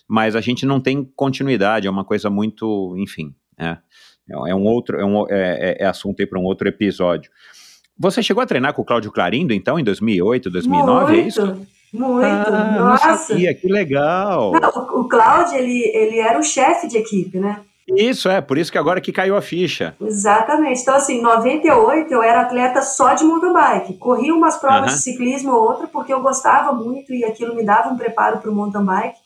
mas 0.08 0.36
a 0.36 0.42
gente 0.42 0.66
não 0.66 0.80
tem 0.80 1.04
continuidade, 1.16 1.88
é 1.88 1.92
uma 1.92 2.06
coisa 2.06 2.30
muito, 2.30 2.96
enfim, 2.98 3.34
é, 3.58 3.78
é 4.30 4.56
um 4.56 4.64
outro, 4.64 5.00
é, 5.00 5.06
um, 5.06 5.26
é, 5.30 5.78
é, 5.80 5.84
é 5.84 5.86
assunto 5.86 6.22
aí 6.22 6.28
para 6.28 6.40
um 6.40 6.44
outro 6.44 6.68
episódio. 6.68 7.32
Você 7.98 8.24
chegou 8.24 8.42
a 8.42 8.46
treinar 8.46 8.74
com 8.74 8.82
o 8.82 8.86
Cláudio 8.86 9.12
Clarindo, 9.12 9.54
então, 9.54 9.80
em 9.80 9.84
2008, 9.84 10.50
2009, 10.50 11.14
muito. 11.14 11.24
é 11.24 11.28
isso? 11.28 11.68
Muito, 11.94 12.26
ah, 12.26 12.76
nossa. 12.80 13.08
Não 13.08 13.18
sabia, 13.18 13.54
que 13.54 13.68
legal. 13.68 14.52
Não, 14.52 14.70
o 15.00 15.08
Cláudio, 15.08 15.58
ele, 15.58 15.92
ele 15.94 16.20
era 16.20 16.40
o 16.40 16.44
chefe 16.44 16.88
de 16.88 16.98
equipe, 16.98 17.40
né? 17.40 17.62
Isso, 17.88 18.30
é, 18.30 18.42
por 18.42 18.58
isso 18.58 18.72
que 18.72 18.78
agora 18.78 19.02
que 19.02 19.12
caiu 19.12 19.36
a 19.36 19.42
ficha. 19.42 19.96
Exatamente. 20.02 20.82
Então, 20.82 20.96
assim, 20.96 21.20
em 21.20 21.22
98 21.22 22.12
eu 22.12 22.24
era 22.24 22.42
atleta 22.42 22.82
só 22.82 23.14
de 23.14 23.24
mountain 23.24 23.54
bike. 23.54 23.98
Corria 23.98 24.34
umas 24.34 24.58
provas 24.58 24.94
de 24.94 25.02
ciclismo 25.02 25.52
ou 25.52 25.62
outra, 25.62 25.88
porque 25.88 26.14
eu 26.14 26.22
gostava 26.22 26.72
muito 26.72 27.14
e 27.14 27.26
aquilo 27.26 27.54
me 27.54 27.64
dava 27.64 27.90
um 27.90 27.98
preparo 27.98 28.40
para 28.40 28.50
o 28.50 28.56
mountain 28.56 28.86
bike. 28.86 29.18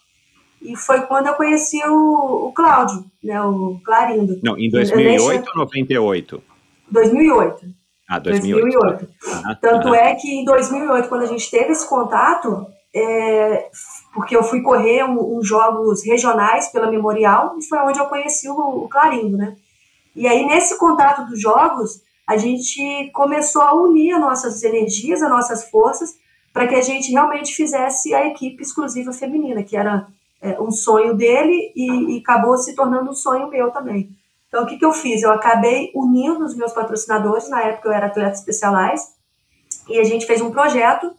E 0.62 0.76
foi 0.76 1.02
quando 1.02 1.28
eu 1.28 1.36
conheci 1.36 1.80
o, 1.86 2.48
o 2.48 2.52
Cláudio, 2.52 3.06
né, 3.24 3.40
o 3.42 3.80
Clarindo. 3.86 4.40
Não, 4.44 4.58
em 4.58 4.70
2008 4.70 5.48
ou 5.50 5.62
98? 5.62 6.44
2008. 6.90 7.77
Ah, 8.08 8.20
2008. 8.20 9.08
2008. 9.22 9.62
Tanto 9.62 9.94
é 9.94 10.16
que 10.16 10.30
em 10.30 10.46
2008, 10.46 11.10
quando 11.10 11.24
a 11.24 11.28
gente 11.28 11.50
teve 11.52 11.72
esse 11.72 11.88
contato, 11.88 12.66
é, 12.96 13.70
porque 14.14 14.36
eu 14.36 14.44
fui 14.44 14.62
correr 14.62 15.04
uns 15.04 15.18
um, 15.18 15.38
um 15.38 15.44
jogos 15.44 16.06
regionais 16.06 16.70
pela 16.70 16.90
Memorial, 16.90 17.56
e 17.58 17.64
foi 17.64 17.80
onde 17.80 18.00
eu 18.00 18.06
conheci 18.06 18.50
o, 18.50 18.56
o 18.56 18.88
Clarindo, 18.88 19.38
né? 19.38 19.56
E 20.16 20.28
aí, 20.28 20.46
nesse 20.46 20.78
contato 20.78 21.28
dos 21.28 21.40
jogos, 21.40 22.02
a 22.26 22.38
gente 22.38 23.12
começou 23.14 23.62
a 23.62 23.74
unir 23.74 24.14
as 24.14 24.22
nossas 24.22 24.64
energias, 24.64 25.22
as 25.22 25.30
nossas 25.30 25.70
forças, 25.70 26.16
para 26.52 26.68
que 26.68 26.76
a 26.76 26.82
gente 26.82 27.12
realmente 27.12 27.54
fizesse 27.54 28.14
a 28.16 28.26
equipe 28.26 28.64
exclusiva 28.64 29.14
feminina, 29.14 29.64
que 29.64 29.78
era 29.78 30.08
é, 30.42 30.60
um 30.60 30.72
sonho 30.72 31.16
dele 31.16 31.72
e, 31.76 32.16
e 32.16 32.20
acabou 32.20 32.58
se 32.58 32.76
tornando 32.76 33.12
um 33.12 33.14
sonho 33.14 33.48
meu 33.48 33.70
também. 33.70 34.10
Então, 34.58 34.66
o 34.66 34.70
que, 34.72 34.78
que 34.78 34.86
eu 34.86 34.92
fiz? 34.92 35.22
Eu 35.22 35.32
acabei 35.32 35.92
unindo 35.94 36.44
os 36.44 36.56
meus 36.56 36.74
patrocinadores, 36.74 37.48
na 37.48 37.62
época 37.62 37.90
eu 37.90 37.94
era 37.94 38.08
atleta 38.08 38.38
Specialized, 38.38 39.08
e 39.88 40.00
a 40.00 40.04
gente 40.04 40.26
fez 40.26 40.42
um 40.42 40.50
projeto, 40.50 41.12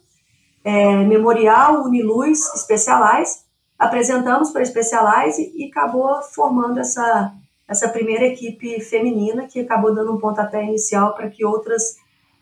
é, 0.64 1.04
Memorial 1.04 1.84
Uniluz 1.84 2.40
Specialized, 2.56 3.42
apresentamos 3.78 4.50
para 4.50 4.62
a 4.62 4.64
Specialized 4.64 5.52
e 5.54 5.66
acabou 5.66 6.20
formando 6.34 6.80
essa, 6.80 7.32
essa 7.68 7.88
primeira 7.88 8.26
equipe 8.26 8.80
feminina, 8.80 9.46
que 9.46 9.60
acabou 9.60 9.94
dando 9.94 10.12
um 10.12 10.18
pontapé 10.18 10.64
inicial 10.64 11.14
para 11.14 11.30
que 11.30 11.44
outras 11.44 11.94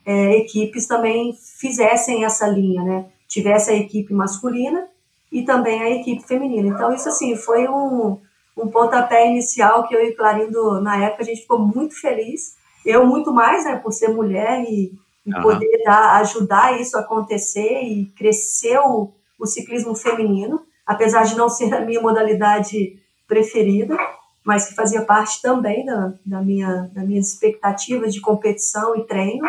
é, 0.03 0.37
equipes 0.37 0.87
também 0.87 1.37
fizessem 1.59 2.25
essa 2.25 2.47
linha, 2.47 2.81
né? 2.81 3.05
Tivesse 3.27 3.69
a 3.69 3.75
equipe 3.75 4.15
masculina 4.15 4.87
e 5.31 5.43
também 5.43 5.79
a 5.79 5.91
equipe 5.91 6.27
feminina. 6.27 6.69
Então, 6.69 6.91
isso 6.91 7.07
assim, 7.07 7.35
foi 7.35 7.67
um, 7.67 8.19
um 8.57 8.69
pontapé 8.69 9.27
inicial 9.27 9.87
que 9.87 9.95
eu 9.95 10.03
e 10.03 10.13
Clarindo, 10.13 10.81
na 10.81 10.97
época, 10.97 11.23
a 11.23 11.25
gente 11.25 11.41
ficou 11.41 11.59
muito 11.59 11.99
feliz. 11.99 12.55
Eu 12.85 13.05
muito 13.05 13.31
mais, 13.31 13.65
né, 13.65 13.75
por 13.75 13.91
ser 13.91 14.09
mulher 14.09 14.63
e, 14.63 14.93
e 15.25 15.33
uhum. 15.33 15.41
poder 15.41 15.83
dar, 15.83 16.19
ajudar 16.21 16.79
isso 16.79 16.97
a 16.97 17.01
acontecer 17.01 17.83
e 17.83 18.05
crescer 18.17 18.79
o, 18.79 19.11
o 19.39 19.45
ciclismo 19.45 19.95
feminino, 19.95 20.61
apesar 20.85 21.23
de 21.23 21.35
não 21.35 21.49
ser 21.49 21.73
a 21.73 21.81
minha 21.81 22.01
modalidade 22.01 22.97
preferida, 23.27 23.95
mas 24.43 24.67
que 24.67 24.75
fazia 24.75 25.01
parte 25.01 25.41
também 25.41 25.85
da, 25.85 26.13
da 26.25 26.41
minha, 26.41 26.89
das 26.93 27.05
minhas 27.05 27.27
expectativas 27.27 28.13
de 28.13 28.21
competição 28.21 28.95
e 28.95 29.05
treino. 29.05 29.45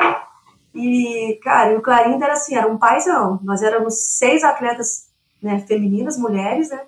E, 0.74 1.38
cara, 1.42 1.78
o 1.78 1.82
Clarindo 1.82 2.22
era 2.22 2.32
assim, 2.32 2.56
era 2.56 2.66
um 2.66 2.76
paizão. 2.76 3.38
Nós 3.42 3.62
éramos 3.62 4.16
seis 4.16 4.42
atletas 4.42 5.08
né, 5.40 5.60
femininas, 5.60 6.18
mulheres, 6.18 6.70
né? 6.70 6.80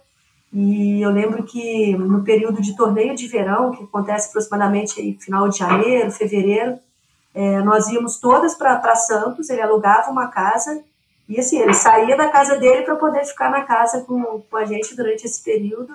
E 0.53 1.01
eu 1.01 1.11
lembro 1.11 1.44
que 1.44 1.96
no 1.96 2.24
período 2.24 2.61
de 2.61 2.76
torneio 2.76 3.14
de 3.14 3.28
verão, 3.28 3.70
que 3.70 3.84
acontece 3.84 4.28
aproximadamente 4.28 5.01
aí, 5.01 5.16
final 5.20 5.48
de 5.48 5.59
janeiro, 5.59 6.11
fevereiro, 6.11 6.78
é, 7.32 7.62
nós 7.62 7.88
íamos 7.88 8.18
todas 8.18 8.55
para 8.55 8.96
Santos, 8.96 9.48
ele 9.48 9.61
alugava 9.61 10.11
uma 10.11 10.26
casa, 10.26 10.82
e 11.28 11.38
assim, 11.38 11.61
ele 11.61 11.74
saía 11.74 12.16
da 12.16 12.28
casa 12.28 12.57
dele 12.57 12.82
para 12.82 12.96
poder 12.96 13.24
ficar 13.24 13.51
na 13.51 13.62
casa 13.62 14.01
com, 14.01 14.42
com 14.51 14.57
a 14.57 14.64
gente 14.64 14.96
durante 14.96 15.24
esse 15.24 15.40
período, 15.44 15.94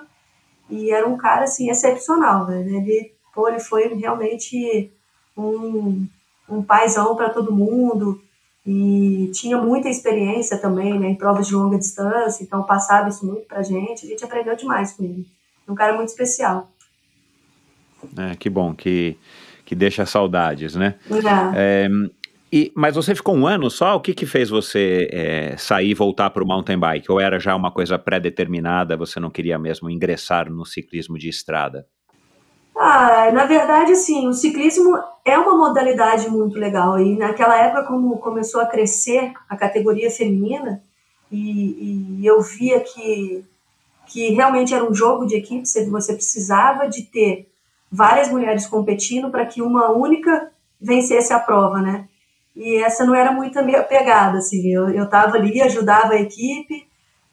e 0.70 0.90
era 0.90 1.06
um 1.06 1.18
cara, 1.18 1.44
assim, 1.44 1.70
excepcional, 1.70 2.46
né? 2.46 2.60
Ele, 2.60 3.12
pô, 3.34 3.48
ele 3.48 3.60
foi 3.60 3.94
realmente 3.94 4.90
um, 5.36 6.06
um 6.48 6.62
paizão 6.62 7.14
para 7.14 7.28
todo 7.28 7.52
mundo, 7.52 8.20
e 8.66 9.30
tinha 9.32 9.56
muita 9.58 9.88
experiência 9.88 10.58
também 10.58 10.98
né, 10.98 11.10
em 11.10 11.14
provas 11.14 11.46
de 11.46 11.54
longa 11.54 11.78
distância, 11.78 12.42
então 12.42 12.64
passava 12.64 13.08
isso 13.08 13.24
muito 13.24 13.46
pra 13.46 13.62
gente, 13.62 14.04
a 14.04 14.08
gente 14.08 14.24
aprendeu 14.24 14.56
demais 14.56 14.92
com 14.92 15.04
ele. 15.04 15.24
Um 15.68 15.74
cara 15.74 15.94
muito 15.94 16.08
especial. 16.08 16.70
É, 18.16 18.34
que 18.34 18.50
bom, 18.50 18.74
que, 18.74 19.16
que 19.64 19.74
deixa 19.74 20.04
saudades, 20.04 20.74
né? 20.74 20.96
É. 21.54 21.86
É, 21.86 21.88
e, 22.52 22.72
mas 22.74 22.94
você 22.94 23.14
ficou 23.14 23.36
um 23.36 23.46
ano 23.46 23.70
só? 23.70 23.96
O 23.96 24.00
que, 24.00 24.14
que 24.14 24.26
fez 24.26 24.48
você 24.48 25.08
é, 25.12 25.56
sair 25.56 25.90
e 25.90 25.94
voltar 25.94 26.30
para 26.30 26.42
o 26.42 26.46
mountain 26.46 26.78
bike? 26.78 27.10
Ou 27.10 27.20
era 27.20 27.38
já 27.38 27.54
uma 27.54 27.70
coisa 27.70 27.98
pré-determinada, 27.98 28.96
você 28.96 29.20
não 29.20 29.30
queria 29.30 29.58
mesmo 29.58 29.90
ingressar 29.90 30.50
no 30.50 30.64
ciclismo 30.64 31.18
de 31.18 31.28
estrada? 31.28 31.86
Ah, 32.78 33.30
na 33.32 33.46
verdade, 33.46 33.92
assim, 33.92 34.28
o 34.28 34.34
ciclismo 34.34 34.98
é 35.24 35.38
uma 35.38 35.56
modalidade 35.56 36.28
muito 36.28 36.58
legal. 36.58 36.98
E 37.00 37.16
naquela 37.16 37.56
época, 37.56 37.84
como 37.84 38.18
começou 38.18 38.60
a 38.60 38.66
crescer 38.66 39.32
a 39.48 39.56
categoria 39.56 40.10
feminina, 40.10 40.82
e, 41.32 42.18
e 42.20 42.26
eu 42.26 42.40
via 42.42 42.80
que, 42.80 43.42
que 44.06 44.28
realmente 44.30 44.74
era 44.74 44.84
um 44.84 44.94
jogo 44.94 45.26
de 45.26 45.36
equipe, 45.36 45.66
você 45.66 46.12
precisava 46.12 46.86
de 46.86 47.02
ter 47.02 47.48
várias 47.90 48.28
mulheres 48.28 48.66
competindo 48.66 49.30
para 49.30 49.46
que 49.46 49.62
uma 49.62 49.90
única 49.90 50.50
vencesse 50.78 51.32
a 51.32 51.38
prova, 51.38 51.80
né? 51.80 52.06
E 52.54 52.76
essa 52.76 53.04
não 53.04 53.14
era 53.14 53.32
muito 53.32 53.58
a 53.58 53.62
minha 53.62 53.82
pegada, 53.82 54.38
assim. 54.38 54.68
Eu, 54.68 54.90
eu 54.90 55.08
tava 55.08 55.36
ali, 55.36 55.62
ajudava 55.62 56.12
a 56.12 56.20
equipe, 56.20 56.86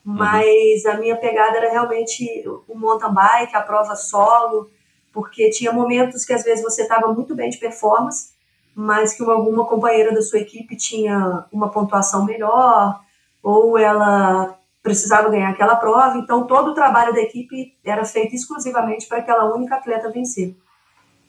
uhum. 0.05 0.13
mas 0.13 0.85
a 0.85 0.97
minha 0.97 1.17
pegada 1.17 1.57
era 1.57 1.69
realmente 1.69 2.43
o 2.67 2.77
mountain 2.77 3.13
bike, 3.13 3.55
a 3.55 3.61
prova 3.61 3.95
solo, 3.95 4.69
porque 5.13 5.51
tinha 5.51 5.71
momentos 5.71 6.25
que 6.25 6.33
às 6.33 6.43
vezes 6.43 6.63
você 6.63 6.81
estava 6.81 7.13
muito 7.13 7.35
bem 7.35 7.49
de 7.49 7.57
performance, 7.57 8.33
mas 8.75 9.13
que 9.13 9.21
uma, 9.21 9.33
alguma 9.33 9.65
companheira 9.65 10.13
da 10.13 10.21
sua 10.21 10.39
equipe 10.39 10.75
tinha 10.75 11.45
uma 11.51 11.69
pontuação 11.69 12.25
melhor, 12.25 12.99
ou 13.41 13.77
ela 13.77 14.57
precisava 14.81 15.29
ganhar 15.29 15.49
aquela 15.49 15.75
prova, 15.75 16.17
então 16.17 16.45
todo 16.45 16.71
o 16.71 16.73
trabalho 16.73 17.13
da 17.13 17.21
equipe 17.21 17.73
era 17.85 18.03
feito 18.03 18.35
exclusivamente 18.35 19.07
para 19.07 19.19
aquela 19.19 19.53
única 19.53 19.75
atleta 19.75 20.11
vencer. 20.11 20.55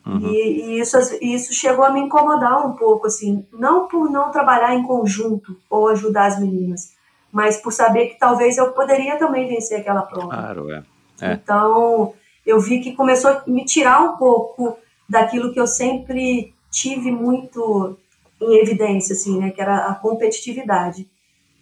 Uhum. 0.04 0.18
E, 0.18 0.76
e, 0.76 0.80
isso, 0.80 0.98
isso 1.20 1.54
chegou 1.54 1.84
a 1.84 1.90
me 1.90 2.00
incomodar 2.00 2.66
um 2.66 2.72
pouco, 2.72 3.06
assim, 3.06 3.46
não 3.52 3.86
por 3.86 4.10
não 4.10 4.30
trabalhar 4.30 4.74
em 4.74 4.82
conjunto 4.82 5.56
ou 5.70 5.88
ajudar 5.88 6.26
as 6.26 6.40
meninas, 6.40 6.94
mas 7.32 7.56
por 7.56 7.72
saber 7.72 8.08
que 8.08 8.18
talvez 8.18 8.58
eu 8.58 8.72
poderia 8.72 9.16
também 9.18 9.48
vencer 9.48 9.80
aquela 9.80 10.02
prova. 10.02 10.28
Claro, 10.28 10.70
é. 10.70 10.82
é. 11.20 11.32
Então, 11.34 12.12
eu 12.46 12.60
vi 12.60 12.80
que 12.80 12.92
começou 12.92 13.30
a 13.30 13.42
me 13.46 13.64
tirar 13.64 14.00
um 14.02 14.16
pouco 14.16 14.76
daquilo 15.08 15.52
que 15.52 15.60
eu 15.60 15.66
sempre 15.66 16.54
tive 16.70 17.10
muito 17.10 17.96
em 18.40 18.60
evidência, 18.60 19.14
assim, 19.14 19.38
né, 19.38 19.50
que 19.50 19.60
era 19.60 19.86
a 19.86 19.94
competitividade. 19.94 21.08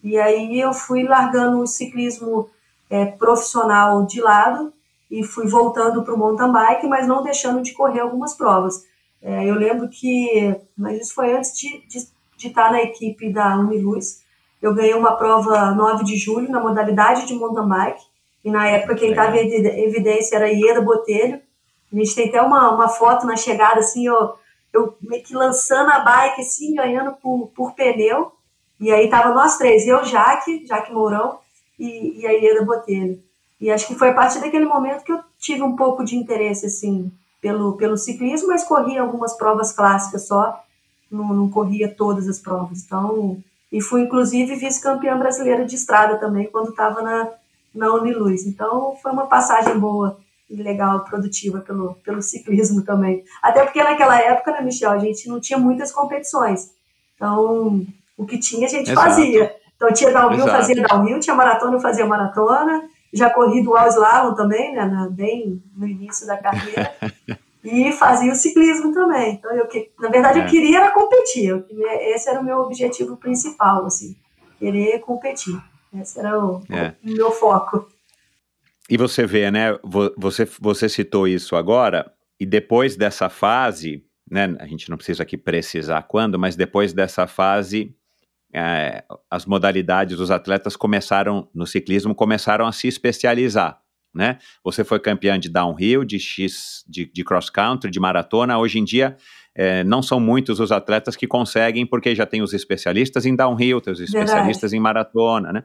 E 0.02 0.18
aí 0.18 0.58
eu 0.58 0.72
fui 0.72 1.04
largando 1.04 1.60
o 1.60 1.66
ciclismo 1.66 2.50
é, 2.90 3.06
profissional 3.06 4.04
de 4.04 4.20
lado 4.20 4.72
e 5.10 5.22
fui 5.22 5.46
voltando 5.46 6.02
para 6.02 6.14
o 6.14 6.18
mountain 6.18 6.50
bike, 6.50 6.86
mas 6.86 7.06
não 7.06 7.22
deixando 7.22 7.62
de 7.62 7.72
correr 7.72 8.00
algumas 8.00 8.34
provas. 8.34 8.84
É, 9.20 9.44
eu 9.44 9.54
lembro 9.54 9.88
que, 9.88 10.56
mas 10.76 11.00
isso 11.00 11.14
foi 11.14 11.36
antes 11.36 11.56
de, 11.56 11.86
de, 11.86 12.08
de 12.36 12.48
estar 12.48 12.72
na 12.72 12.82
equipe 12.82 13.32
da 13.32 13.56
Uniluz, 13.58 14.22
eu 14.60 14.74
ganhei 14.74 14.94
uma 14.94 15.16
prova 15.16 15.72
9 15.72 16.04
de 16.04 16.16
julho 16.16 16.50
na 16.50 16.60
modalidade 16.60 17.26
de 17.26 17.34
mountain 17.34 17.68
bike, 17.68 18.04
e 18.44 18.50
na 18.50 18.66
época 18.68 18.94
quem 18.94 19.10
estava 19.10 19.36
em 19.36 19.84
evidência 19.84 20.36
era 20.36 20.50
Ieda 20.50 20.80
Botelho, 20.80 21.40
A 21.92 21.96
gente 21.96 22.14
tem 22.14 22.28
até 22.28 22.42
uma, 22.42 22.74
uma 22.74 22.88
foto 22.88 23.26
na 23.26 23.36
chegada, 23.36 23.80
assim, 23.80 24.06
eu, 24.06 24.34
eu 24.72 24.96
meio 25.00 25.22
que 25.22 25.34
lançando 25.34 25.90
a 25.90 26.00
bike, 26.00 26.40
assim, 26.40 26.74
ganhando 26.74 27.12
por, 27.12 27.48
por 27.54 27.74
pneu. 27.74 28.32
E 28.80 28.90
aí 28.90 29.08
tava 29.08 29.32
nós 29.32 29.58
três, 29.58 29.86
eu, 29.86 30.04
Jaque, 30.04 30.66
Jaque 30.66 30.92
Mourão 30.92 31.38
e, 31.78 32.20
e 32.20 32.26
a 32.26 32.32
Ieda 32.32 32.64
Botelho. 32.64 33.22
E 33.60 33.70
acho 33.70 33.86
que 33.86 33.94
foi 33.94 34.08
a 34.08 34.14
partir 34.14 34.40
daquele 34.40 34.64
momento 34.64 35.04
que 35.04 35.12
eu 35.12 35.20
tive 35.38 35.62
um 35.62 35.76
pouco 35.76 36.04
de 36.04 36.16
interesse, 36.16 36.66
assim, 36.66 37.12
pelo, 37.40 37.76
pelo 37.76 37.96
ciclismo, 37.96 38.48
mas 38.48 38.64
corria 38.64 39.02
algumas 39.02 39.34
provas 39.34 39.72
clássicas 39.72 40.26
só, 40.26 40.60
não, 41.10 41.28
não 41.32 41.48
corria 41.48 41.94
todas 41.94 42.28
as 42.28 42.40
provas. 42.40 42.82
Então, 42.82 43.40
e 43.70 43.80
fui, 43.80 44.02
inclusive, 44.02 44.56
vice-campeã 44.56 45.16
brasileira 45.16 45.64
de 45.64 45.76
estrada 45.76 46.18
também, 46.18 46.50
quando 46.50 46.70
estava 46.70 47.02
na, 47.02 47.30
na 47.74 47.92
Uniluz. 47.92 48.46
Então, 48.46 48.94
foi 49.02 49.12
uma 49.12 49.26
passagem 49.26 49.78
boa 49.78 50.18
e 50.48 50.62
legal, 50.62 51.04
produtiva 51.04 51.60
pelo, 51.60 51.94
pelo 52.04 52.20
ciclismo 52.20 52.84
também. 52.84 53.24
Até 53.42 53.64
porque 53.64 53.82
naquela 53.82 54.20
época, 54.20 54.52
né, 54.52 54.60
Michel, 54.60 54.90
a 54.90 54.98
gente 54.98 55.28
não 55.28 55.40
tinha 55.40 55.58
muitas 55.58 55.90
competições. 55.90 56.70
Então, 57.14 57.86
o 58.16 58.26
que 58.26 58.38
tinha, 58.38 58.66
a 58.66 58.70
gente 58.70 58.90
Exato. 58.90 59.08
fazia. 59.08 59.56
Então, 59.74 59.92
tinha 59.92 60.12
downhill, 60.12 60.44
Exato. 60.44 60.56
fazia 60.56 60.82
downhill, 60.82 61.20
tinha 61.20 61.34
maratona, 61.34 61.80
fazia 61.80 62.06
maratona. 62.06 62.82
Já 63.12 63.30
corri 63.30 63.62
dual 63.62 63.88
slalom 63.88 64.34
também, 64.34 64.74
né, 64.74 64.84
na, 64.84 65.08
bem 65.08 65.62
no 65.74 65.86
início 65.86 66.26
da 66.26 66.36
carreira. 66.36 66.94
e 67.64 67.92
fazia 67.92 68.32
o 68.32 68.36
ciclismo 68.36 68.92
também. 68.92 69.34
Então, 69.34 69.50
eu, 69.52 69.66
na 70.00 70.08
verdade, 70.08 70.40
é. 70.40 70.44
eu 70.44 70.48
queria 70.48 70.78
era 70.78 70.90
competir. 70.90 71.46
Eu, 71.46 71.64
esse 72.14 72.28
era 72.28 72.40
o 72.40 72.44
meu 72.44 72.58
objetivo 72.58 73.16
principal, 73.16 73.86
assim, 73.86 74.16
querer 74.58 74.98
competir. 75.00 75.58
Esse 75.94 76.18
era 76.18 76.38
o, 76.38 76.62
é. 76.70 76.94
o 77.04 77.10
meu 77.10 77.30
foco. 77.30 77.88
E 78.88 78.96
você 78.96 79.26
vê, 79.26 79.50
né? 79.50 79.78
Você, 80.16 80.48
você 80.60 80.88
citou 80.88 81.28
isso 81.28 81.56
agora, 81.56 82.12
e 82.38 82.46
depois 82.46 82.96
dessa 82.96 83.28
fase, 83.28 84.04
né? 84.30 84.56
A 84.58 84.66
gente 84.66 84.90
não 84.90 84.96
precisa 84.96 85.22
aqui 85.22 85.36
precisar 85.36 86.02
quando, 86.02 86.38
mas 86.38 86.56
depois 86.56 86.92
dessa 86.92 87.26
fase, 87.26 87.94
é, 88.52 89.04
as 89.30 89.46
modalidades, 89.46 90.18
os 90.18 90.30
atletas 90.30 90.76
começaram, 90.76 91.48
no 91.54 91.66
ciclismo, 91.66 92.14
começaram 92.14 92.66
a 92.66 92.72
se 92.72 92.88
especializar, 92.88 93.80
né? 94.14 94.38
Você 94.64 94.84
foi 94.84 94.98
campeã 94.98 95.38
de 95.38 95.48
downhill, 95.48 96.04
de 96.04 96.18
X, 96.18 96.84
de, 96.88 97.06
de 97.06 97.24
cross 97.24 97.48
country, 97.48 97.90
de 97.90 98.00
maratona. 98.00 98.58
Hoje 98.58 98.78
em 98.78 98.84
dia, 98.84 99.16
é, 99.54 99.84
não 99.84 100.02
são 100.02 100.18
muitos 100.18 100.60
os 100.60 100.72
atletas 100.72 101.16
que 101.16 101.26
conseguem, 101.26 101.86
porque 101.86 102.14
já 102.14 102.26
tem 102.26 102.42
os 102.42 102.52
especialistas 102.52 103.26
em 103.26 103.36
downhill, 103.36 103.80
tem 103.80 103.92
os 103.92 104.00
especialistas 104.00 104.70
Verdade. 104.70 104.76
em 104.76 104.80
maratona, 104.80 105.52
né? 105.52 105.64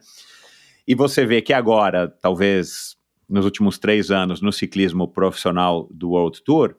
E 0.87 0.95
você 0.95 1.25
vê 1.25 1.41
que 1.41 1.53
agora, 1.53 2.07
talvez 2.21 2.95
nos 3.29 3.43
últimos 3.43 3.77
três 3.77 4.09
anos, 4.09 4.41
no 4.41 4.53
ciclismo 4.53 5.07
profissional 5.07 5.87
do 5.91 6.11
World 6.11 6.41
Tour, 6.43 6.75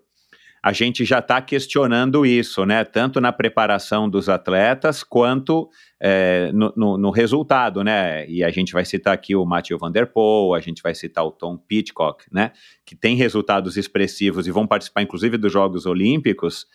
a 0.63 0.73
gente 0.73 1.05
já 1.05 1.21
está 1.21 1.41
questionando 1.41 2.27
isso, 2.27 2.65
né? 2.67 2.85
Tanto 2.85 3.21
na 3.21 3.33
preparação 3.33 4.09
dos 4.09 4.29
atletas 4.29 5.05
quanto 5.05 5.69
é, 6.01 6.51
no, 6.53 6.73
no, 6.77 6.99
no, 6.99 7.11
resultado, 7.11 7.85
né? 7.85 8.29
E 8.29 8.43
a 8.43 8.51
gente 8.51 8.73
vai 8.73 8.85
citar 8.85 9.15
aqui 9.15 9.37
o 9.37 9.45
Matthew 9.45 9.79
Van 9.79 9.93
Der 9.93 10.11
Poel, 10.13 10.55
a 10.55 10.61
gente 10.61 10.83
vai 10.83 10.95
citar 10.95 11.25
o 11.25 11.31
Tom 11.31 11.57
Pitcock, 11.57 12.25
né? 12.33 12.53
Que 12.85 12.97
tem 12.97 13.15
resultados 13.15 13.77
expressivos 13.77 14.47
e 14.47 14.51
vão 14.51 14.67
participar, 14.67 15.03
inclusive, 15.03 15.39
dos 15.39 15.53
Jogos 15.53 15.87
Olímpicos, 15.87 16.67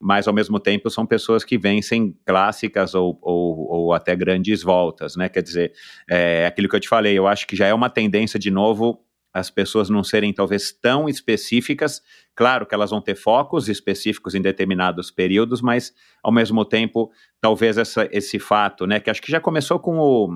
mas 0.00 0.28
ao 0.28 0.34
mesmo 0.34 0.60
tempo 0.60 0.90
são 0.90 1.06
pessoas 1.06 1.44
que 1.44 1.56
vencem 1.56 2.14
clássicas 2.24 2.94
ou, 2.94 3.18
ou, 3.22 3.68
ou 3.70 3.92
até 3.92 4.14
grandes 4.14 4.62
voltas, 4.62 5.16
né? 5.16 5.28
Quer 5.28 5.42
dizer, 5.42 5.72
é 6.08 6.46
aquilo 6.46 6.68
que 6.68 6.76
eu 6.76 6.80
te 6.80 6.88
falei, 6.88 7.18
eu 7.18 7.26
acho 7.26 7.46
que 7.46 7.56
já 7.56 7.66
é 7.66 7.74
uma 7.74 7.90
tendência 7.90 8.38
de 8.38 8.50
novo 8.50 9.06
as 9.36 9.50
pessoas 9.50 9.90
não 9.90 10.02
serem 10.02 10.32
talvez 10.32 10.72
tão 10.72 11.10
específicas. 11.10 12.00
Claro 12.34 12.64
que 12.64 12.74
elas 12.74 12.88
vão 12.88 13.02
ter 13.02 13.14
focos 13.14 13.68
específicos 13.68 14.34
em 14.34 14.40
determinados 14.40 15.10
períodos, 15.10 15.60
mas 15.60 15.92
ao 16.22 16.32
mesmo 16.32 16.64
tempo, 16.64 17.10
talvez 17.38 17.76
essa, 17.76 18.08
esse 18.10 18.38
fato, 18.38 18.86
né, 18.86 18.98
que 18.98 19.10
acho 19.10 19.20
que 19.20 19.30
já 19.30 19.38
começou 19.38 19.78
com 19.78 19.98
o, 19.98 20.30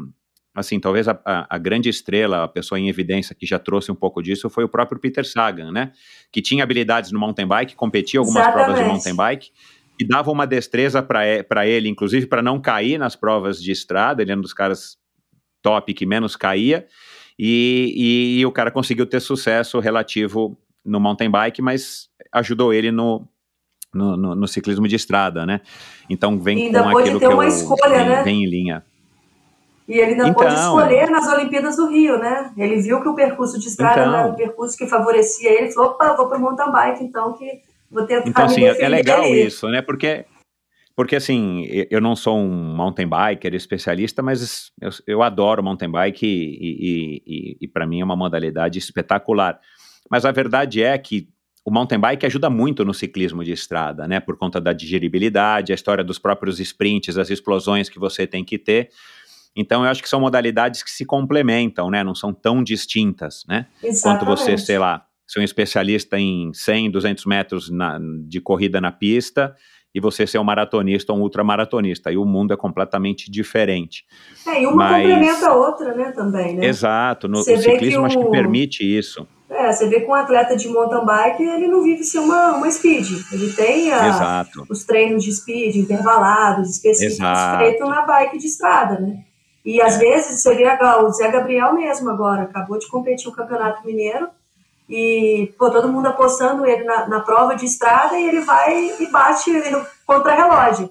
assim, 0.55 0.81
talvez 0.81 1.07
a, 1.09 1.19
a, 1.25 1.59
grande 1.59 1.89
estrela, 1.89 2.45
a 2.45 2.49
pessoa 2.49 2.79
em 2.79 2.89
evidência 2.89 3.35
que 3.35 3.47
já 3.47 3.59
trouxe 3.59 3.91
um 3.93 3.95
pouco 3.95 4.23
disso 4.23 4.51
foi 4.51 4.65
o 4.65 4.69
próprio 4.69 5.01
Peter 5.01 5.25
Sagan, 5.25 5.71
né, 5.71 5.93
que 6.33 6.43
tinha 6.43 6.65
habilidades 6.65 7.13
no 7.13 7.19
mountain 7.19 7.47
bike, 7.47 7.77
competia 7.77 8.21
algumas 8.21 8.43
Exatamente. 8.43 8.67
provas 8.67 8.83
de 8.83 8.89
mountain 8.89 9.15
bike, 9.15 9.51
e 9.99 10.07
dava 10.07 10.31
uma 10.31 10.47
destreza 10.47 11.03
para 11.03 11.67
ele, 11.67 11.89
inclusive 11.89 12.27
para 12.27 12.43
não 12.43 12.61
cair 12.61 12.99
nas 12.99 13.15
provas 13.15 13.63
de 13.63 13.71
estrada, 13.71 14.23
ele 14.23 14.31
era 14.31 14.39
um 14.39 14.43
dos 14.43 14.55
caras 14.55 14.99
top 15.63 15.93
que 15.95 16.07
menos 16.07 16.37
caía, 16.37 16.87
e, 17.39 17.95
e, 17.97 18.41
e, 18.41 18.47
o 18.47 18.53
cara 18.53 18.71
conseguiu 18.71 19.07
ter 19.07 19.21
sucesso 19.21 19.79
relativo 19.79 20.59
no 20.85 21.01
mountain 21.01 21.31
bike, 21.31 21.63
mas 21.63 22.09
ajudou 22.33 22.73
ele 22.73 22.91
no, 22.91 23.27
no, 23.95 24.17
no, 24.17 24.35
no 24.35 24.49
ciclismo 24.49 24.87
de 24.87 24.97
estrada, 24.97 25.47
né? 25.47 25.61
Então 26.09 26.39
vem 26.39 26.67
ainda 26.67 26.83
com 26.83 26.99
aquilo 26.99 27.19
que 27.19 27.27
uma 27.27 27.45
eu, 27.45 27.49
escolha, 27.49 27.99
vem, 27.99 28.09
né? 28.09 28.23
vem 28.23 28.45
em 28.45 28.47
linha. 28.47 28.85
E 29.91 29.99
ele 29.99 30.13
ainda 30.13 30.29
então, 30.29 30.35
pôde 30.35 30.55
escolher 30.55 31.11
nas 31.11 31.27
Olimpíadas 31.27 31.77
do 31.77 31.89
Rio, 31.89 32.17
né? 32.17 32.53
Ele 32.57 32.81
viu 32.81 33.03
que 33.03 33.09
o 33.09 33.15
percurso 33.15 33.59
de 33.59 33.67
estrada 33.67 34.01
então, 34.01 34.15
era 34.15 34.29
um 34.29 34.37
percurso 34.37 34.79
que 34.79 34.87
favorecia 34.87 35.51
ele, 35.51 35.73
falou, 35.73 35.91
opa, 35.91 36.15
vou 36.15 36.29
para 36.29 36.39
o 36.39 36.41
mountain 36.41 36.71
bike, 36.71 37.03
então, 37.03 37.33
que 37.33 37.61
vou 37.91 38.07
tentar 38.07 38.29
Então, 38.29 38.45
assim, 38.45 38.65
é 38.65 38.89
legal 38.89 39.25
isso, 39.25 39.69
né? 39.69 39.83
Porque 39.83 40.25
porque 40.95 41.17
assim, 41.17 41.65
eu 41.91 42.01
não 42.01 42.15
sou 42.15 42.39
um 42.39 42.77
mountain 42.77 43.09
biker 43.09 43.53
especialista, 43.55 44.23
mas 44.23 44.71
eu, 44.81 44.91
eu 45.07 45.23
adoro 45.23 45.63
mountain 45.63 45.91
bike 45.91 46.25
e, 46.25 46.37
e, 46.61 47.23
e, 47.27 47.57
e 47.63 47.69
para 47.69 47.87
mim 47.87 48.01
é 48.01 48.05
uma 48.05 48.15
modalidade 48.15 48.79
espetacular. 48.79 49.59
Mas 50.09 50.25
a 50.25 50.31
verdade 50.31 50.83
é 50.83 50.97
que 50.99 51.29
o 51.65 51.71
mountain 51.71 51.99
bike 51.99 52.27
ajuda 52.27 52.49
muito 52.49 52.85
no 52.85 52.95
ciclismo 52.95 53.43
de 53.43 53.51
estrada, 53.53 54.07
né? 54.07 54.21
Por 54.21 54.37
conta 54.37 54.61
da 54.61 54.73
digeribilidade, 54.73 55.73
a 55.73 55.75
história 55.75 56.05
dos 56.05 56.19
próprios 56.19 56.61
sprints, 56.61 57.19
as 57.19 57.31
explosões 57.31 57.89
que 57.89 57.99
você 57.99 58.27
tem 58.27 58.45
que 58.45 58.59
ter. 58.59 58.91
Então, 59.57 59.85
eu 59.85 59.91
acho 59.91 60.03
que 60.03 60.09
são 60.09 60.21
modalidades 60.21 60.83
que 60.83 60.91
se 60.91 61.05
complementam, 61.05 61.91
né? 61.91 62.05
Não 62.05 62.15
são 62.15 62.33
tão 62.33 62.63
distintas, 62.63 63.45
né? 63.49 63.67
Exatamente. 63.83 64.03
Quanto 64.03 64.25
você, 64.25 64.57
sei 64.57 64.79
lá, 64.79 65.05
ser 65.27 65.41
um 65.41 65.45
especialista 65.45 66.19
em 66.19 66.53
100, 66.53 66.91
200 66.91 67.27
metros 67.27 67.71
na, 67.71 67.99
de 68.27 68.41
corrida 68.41 68.81
na 68.81 68.91
pista 68.91 69.55
e 69.95 70.01
você 70.01 70.27
ser 70.27 70.39
um 70.39 70.45
maratonista 70.45 71.13
ou 71.13 71.19
um 71.19 71.23
ultramaratonista. 71.23 72.11
Aí 72.11 72.17
o 72.17 72.25
mundo 72.25 72.53
é 72.53 72.57
completamente 72.57 73.31
diferente. 73.31 74.05
É, 74.47 74.63
e 74.63 74.67
uma 74.67 74.77
Mas... 74.77 75.03
complementa 75.03 75.49
a 75.49 75.55
outra, 75.55 75.95
né, 75.95 76.13
também, 76.13 76.57
né? 76.57 76.67
Exato, 76.67 77.29
no 77.29 77.43
ciclismo 77.43 78.07
acho 78.07 78.19
que 78.19 78.31
permite 78.31 78.85
isso. 78.85 79.27
É, 79.49 79.73
você 79.73 79.89
vê 79.89 80.01
que 80.01 80.07
um 80.07 80.15
atleta 80.15 80.57
de 80.57 80.69
mountain 80.69 81.05
bike, 81.05 81.43
ele 81.43 81.67
não 81.67 81.83
vive 81.83 82.05
sem 82.05 82.21
uma, 82.21 82.57
uma 82.57 82.71
speed. 82.71 83.09
Ele 83.33 83.53
tem 83.53 83.93
a, 83.93 84.47
os 84.69 84.85
treinos 84.85 85.25
de 85.25 85.33
speed 85.33 85.75
intervalados, 85.75 86.71
específicos, 86.71 87.29
feitos 87.59 87.89
na 87.89 88.03
bike 88.03 88.39
de 88.39 88.47
estrada, 88.47 89.01
né? 89.01 89.25
E 89.65 89.81
às 89.81 89.99
vezes 89.99 90.43
você 90.43 90.55
vê 90.55 90.67
o 90.67 91.11
Zé 91.11 91.31
Gabriel 91.31 91.75
mesmo 91.75 92.11
agora, 92.11 92.43
acabou 92.43 92.79
de 92.79 92.89
competir 92.89 93.29
o 93.29 93.35
Campeonato 93.35 93.85
Mineiro, 93.87 94.29
e 94.89 95.55
pô, 95.57 95.71
todo 95.71 95.89
mundo 95.89 96.07
apostando 96.07 96.67
ele 96.67 96.83
na, 96.83 97.07
na 97.07 97.21
prova 97.21 97.55
de 97.55 97.65
estrada 97.65 98.19
e 98.19 98.27
ele 98.27 98.41
vai 98.41 98.97
e 98.99 99.07
bate 99.07 99.53
no 99.71 99.87
contra-relógio. 100.05 100.91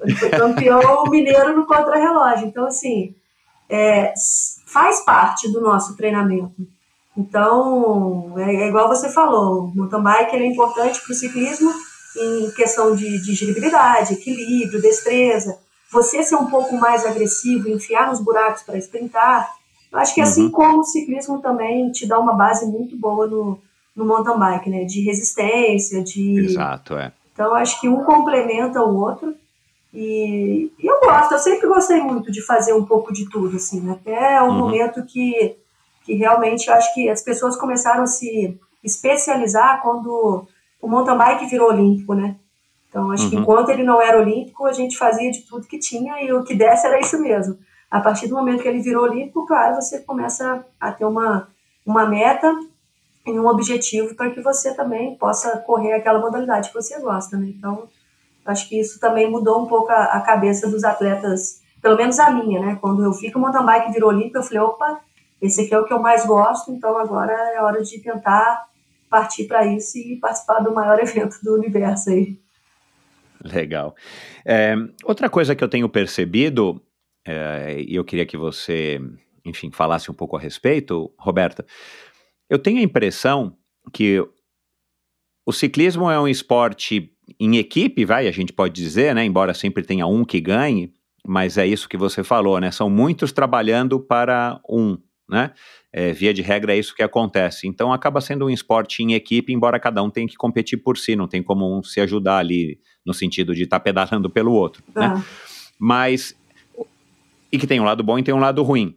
Ele 0.00 0.14
foi 0.14 0.30
campeão 0.30 1.04
mineiro 1.10 1.56
no 1.56 1.66
contra-relógio. 1.66 2.46
Então, 2.46 2.66
assim, 2.66 3.14
é, 3.68 4.14
faz 4.66 5.00
parte 5.00 5.50
do 5.50 5.60
nosso 5.60 5.96
treinamento. 5.96 6.54
Então, 7.16 8.34
é, 8.38 8.54
é 8.54 8.68
igual 8.68 8.86
você 8.86 9.08
falou, 9.10 9.64
o 9.64 9.76
mountain 9.76 10.00
bike 10.00 10.36
é 10.36 10.46
importante 10.46 11.00
para 11.00 11.12
o 11.12 11.16
ciclismo 11.16 11.72
em 12.16 12.50
questão 12.52 12.94
de 12.94 13.20
digeribilidade, 13.22 14.14
equilíbrio, 14.14 14.80
destreza. 14.80 15.58
Você 15.92 16.22
ser 16.22 16.36
um 16.36 16.46
pouco 16.46 16.76
mais 16.76 17.04
agressivo, 17.04 17.68
enfiar 17.68 18.08
nos 18.08 18.20
buracos 18.20 18.62
para 18.62 18.78
sprintar, 18.78 19.50
eu 19.92 19.98
acho 19.98 20.14
que 20.14 20.20
assim 20.20 20.44
uhum. 20.44 20.50
como 20.50 20.78
o 20.80 20.84
ciclismo 20.84 21.40
também 21.40 21.90
te 21.90 22.06
dá 22.06 22.18
uma 22.18 22.34
base 22.34 22.64
muito 22.66 22.96
boa 22.96 23.26
no, 23.26 23.58
no 23.94 24.04
mountain 24.04 24.38
bike, 24.38 24.70
né? 24.70 24.84
De 24.84 25.02
resistência, 25.02 26.02
de. 26.02 26.38
Exato, 26.40 26.96
é. 26.96 27.12
Então 27.32 27.54
acho 27.54 27.80
que 27.80 27.88
um 27.88 28.04
complementa 28.04 28.82
o 28.82 28.96
outro. 28.96 29.34
E, 29.92 30.70
e 30.78 30.86
eu 30.86 31.00
gosto, 31.00 31.32
eu 31.32 31.38
sempre 31.38 31.66
gostei 31.66 32.00
muito 32.00 32.30
de 32.30 32.40
fazer 32.40 32.72
um 32.72 32.84
pouco 32.84 33.12
de 33.12 33.28
tudo, 33.28 33.56
assim, 33.56 33.80
né? 33.80 33.92
até 33.92 34.40
o 34.40 34.46
uhum. 34.46 34.58
momento 34.58 35.04
que, 35.04 35.56
que 36.04 36.14
realmente 36.14 36.68
eu 36.68 36.74
acho 36.74 36.94
que 36.94 37.08
as 37.08 37.22
pessoas 37.22 37.56
começaram 37.56 38.04
a 38.04 38.06
se 38.06 38.56
especializar 38.84 39.82
quando 39.82 40.46
o 40.80 40.88
mountain 40.88 41.18
bike 41.18 41.46
virou 41.46 41.70
olímpico, 41.70 42.14
né? 42.14 42.36
Então 42.90 43.10
acho 43.12 43.24
uhum. 43.24 43.30
que 43.30 43.36
enquanto 43.36 43.68
ele 43.70 43.84
não 43.84 44.02
era 44.02 44.20
olímpico, 44.20 44.66
a 44.66 44.72
gente 44.72 44.98
fazia 44.98 45.30
de 45.30 45.42
tudo 45.42 45.66
que 45.66 45.78
tinha 45.78 46.20
e 46.22 46.32
o 46.32 46.42
que 46.42 46.54
desse 46.54 46.86
era 46.86 47.00
isso 47.00 47.18
mesmo. 47.22 47.56
A 47.88 48.00
partir 48.00 48.26
do 48.26 48.34
momento 48.34 48.62
que 48.62 48.68
ele 48.68 48.82
virou 48.82 49.04
olímpico, 49.04 49.46
claro, 49.46 49.76
você 49.76 50.00
começa 50.00 50.64
a 50.78 50.92
ter 50.92 51.04
uma, 51.04 51.48
uma 51.86 52.06
meta 52.06 52.52
e 53.26 53.30
um 53.38 53.46
objetivo 53.46 54.14
para 54.14 54.30
que 54.30 54.40
você 54.40 54.74
também 54.74 55.16
possa 55.16 55.58
correr 55.58 55.92
aquela 55.92 56.18
modalidade 56.18 56.68
que 56.68 56.74
você 56.74 57.00
gosta, 57.00 57.36
né? 57.36 57.46
Então, 57.56 57.88
acho 58.44 58.68
que 58.68 58.78
isso 58.78 58.98
também 58.98 59.30
mudou 59.30 59.62
um 59.62 59.66
pouco 59.66 59.90
a, 59.90 60.04
a 60.04 60.20
cabeça 60.20 60.68
dos 60.68 60.84
atletas, 60.84 61.60
pelo 61.80 61.96
menos 61.96 62.18
a 62.18 62.30
minha, 62.30 62.60
né? 62.60 62.78
Quando 62.80 63.04
eu 63.04 63.12
vi 63.12 63.30
que 63.30 63.36
o 63.36 63.40
mountain 63.40 63.64
bike 63.64 63.92
virou 63.92 64.10
olímpico, 64.10 64.38
eu 64.38 64.42
falei, 64.42 64.60
opa, 64.60 65.00
esse 65.40 65.62
aqui 65.62 65.74
é 65.74 65.78
o 65.78 65.84
que 65.84 65.92
eu 65.92 66.00
mais 66.00 66.26
gosto, 66.26 66.72
então 66.72 66.96
agora 66.98 67.32
é 67.54 67.62
hora 67.62 67.82
de 67.82 67.98
tentar 68.00 68.68
partir 69.08 69.44
para 69.44 69.66
isso 69.66 69.98
e 69.98 70.16
participar 70.16 70.60
do 70.60 70.72
maior 70.72 70.98
evento 71.00 71.38
do 71.42 71.54
universo 71.54 72.10
aí. 72.10 72.38
Legal. 73.44 73.94
É, 74.44 74.74
outra 75.04 75.28
coisa 75.28 75.54
que 75.54 75.64
eu 75.64 75.68
tenho 75.68 75.88
percebido, 75.88 76.80
é, 77.26 77.80
e 77.80 77.94
eu 77.94 78.04
queria 78.04 78.26
que 78.26 78.36
você, 78.36 79.00
enfim, 79.44 79.70
falasse 79.70 80.10
um 80.10 80.14
pouco 80.14 80.36
a 80.36 80.40
respeito, 80.40 81.12
Roberta, 81.18 81.64
eu 82.48 82.58
tenho 82.58 82.78
a 82.78 82.82
impressão 82.82 83.56
que 83.92 84.22
o 85.46 85.52
ciclismo 85.52 86.10
é 86.10 86.20
um 86.20 86.28
esporte 86.28 87.12
em 87.38 87.56
equipe, 87.56 88.04
vai, 88.04 88.26
a 88.28 88.32
gente 88.32 88.52
pode 88.52 88.74
dizer, 88.74 89.14
né? 89.14 89.24
Embora 89.24 89.54
sempre 89.54 89.82
tenha 89.82 90.06
um 90.06 90.24
que 90.24 90.40
ganhe, 90.40 90.92
mas 91.26 91.56
é 91.56 91.66
isso 91.66 91.88
que 91.88 91.96
você 91.96 92.22
falou, 92.22 92.60
né? 92.60 92.70
São 92.70 92.90
muitos 92.90 93.32
trabalhando 93.32 94.00
para 94.00 94.60
um, 94.68 94.98
né? 95.28 95.52
É, 95.92 96.12
via 96.12 96.34
de 96.34 96.42
regra 96.42 96.74
é 96.74 96.78
isso 96.78 96.94
que 96.94 97.02
acontece. 97.02 97.66
Então 97.66 97.92
acaba 97.92 98.20
sendo 98.20 98.46
um 98.46 98.50
esporte 98.50 99.02
em 99.02 99.14
equipe, 99.14 99.52
embora 99.52 99.80
cada 99.80 100.02
um 100.02 100.10
tenha 100.10 100.26
que 100.26 100.36
competir 100.36 100.78
por 100.78 100.98
si, 100.98 101.16
não 101.16 101.28
tem 101.28 101.42
como 101.42 101.78
um 101.78 101.82
se 101.82 102.00
ajudar 102.00 102.38
ali 102.38 102.78
no 103.04 103.14
sentido 103.14 103.54
de 103.54 103.64
estar 103.64 103.78
tá 103.78 103.84
pedalando 103.84 104.28
pelo 104.30 104.52
outro, 104.52 104.82
né? 104.94 105.06
ah. 105.06 105.14
né? 105.16 105.24
Mas 105.78 106.36
e 107.52 107.58
que 107.58 107.66
tem 107.66 107.80
um 107.80 107.84
lado 107.84 108.02
bom 108.04 108.18
e 108.18 108.22
tem 108.22 108.34
um 108.34 108.38
lado 108.38 108.62
ruim. 108.62 108.96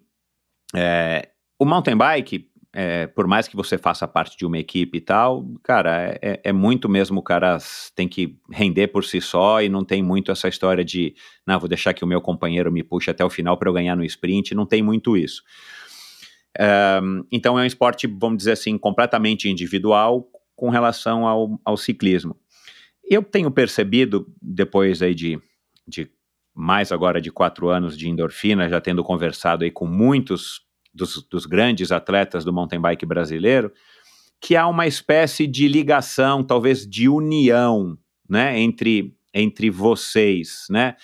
É, 0.76 1.30
o 1.58 1.66
mountain 1.66 1.96
bike 1.96 2.52
é, 2.76 3.06
por 3.06 3.28
mais 3.28 3.48
que 3.48 3.56
você 3.56 3.78
faça 3.78 4.08
parte 4.08 4.36
de 4.36 4.46
uma 4.46 4.58
equipe 4.58 4.98
e 4.98 5.02
tal, 5.02 5.46
cara, 5.62 6.18
é, 6.20 6.42
é, 6.44 6.52
muito 6.52 6.90
mesmo 6.90 7.20
o 7.20 7.24
cara 7.24 7.60
tem 7.96 8.08
que 8.08 8.36
render 8.52 8.88
por 8.88 9.06
si 9.06 9.22
só 9.22 9.62
e 9.62 9.70
não 9.70 9.86
tem 9.86 10.02
muito 10.02 10.32
essa 10.32 10.48
história 10.48 10.84
de, 10.84 11.14
não, 11.46 11.60
vou 11.60 11.70
deixar 11.70 11.94
que 11.94 12.04
o 12.04 12.08
meu 12.08 12.20
companheiro 12.20 12.72
me 12.72 12.82
puxe 12.82 13.12
até 13.12 13.24
o 13.24 13.30
final 13.30 13.58
para 13.58 13.70
eu 13.70 13.74
ganhar 13.74 13.96
no 13.96 14.04
sprint, 14.04 14.56
não 14.56 14.66
tem 14.66 14.82
muito 14.82 15.16
isso. 15.16 15.44
É, 16.58 17.00
então 17.32 17.60
é 17.60 17.62
um 17.62 17.66
esporte, 17.66 18.08
vamos 18.08 18.40
dizer 18.40 18.54
assim, 18.54 18.76
completamente 18.76 19.48
individual 19.48 20.28
com 20.56 20.70
relação 20.72 21.28
ao, 21.28 21.60
ao 21.64 21.78
ciclismo. 21.78 22.36
Eu 23.14 23.22
tenho 23.22 23.52
percebido, 23.52 24.26
depois 24.42 25.02
aí 25.04 25.14
de, 25.14 25.40
de 25.88 26.10
mais 26.52 26.92
agora 26.92 27.22
de 27.22 27.32
quatro 27.32 27.70
anos 27.70 27.96
de 27.96 28.10
endorfina, 28.10 28.68
já 28.68 28.82
tendo 28.82 29.04
conversado 29.04 29.64
aí 29.64 29.70
com 29.70 29.86
muitos 29.86 30.62
dos, 30.92 31.22
dos 31.30 31.46
grandes 31.46 31.92
atletas 31.92 32.44
do 32.44 32.52
mountain 32.52 32.82
bike 32.82 33.06
brasileiro, 33.06 33.72
que 34.42 34.56
há 34.56 34.68
uma 34.68 34.88
espécie 34.88 35.46
de 35.46 35.68
ligação, 35.68 36.44
talvez 36.44 36.88
de 36.88 37.08
união, 37.08 37.96
né, 38.28 38.60
entre, 38.60 39.16
entre 39.32 39.70
vocês, 39.70 40.66
né? 40.70 40.96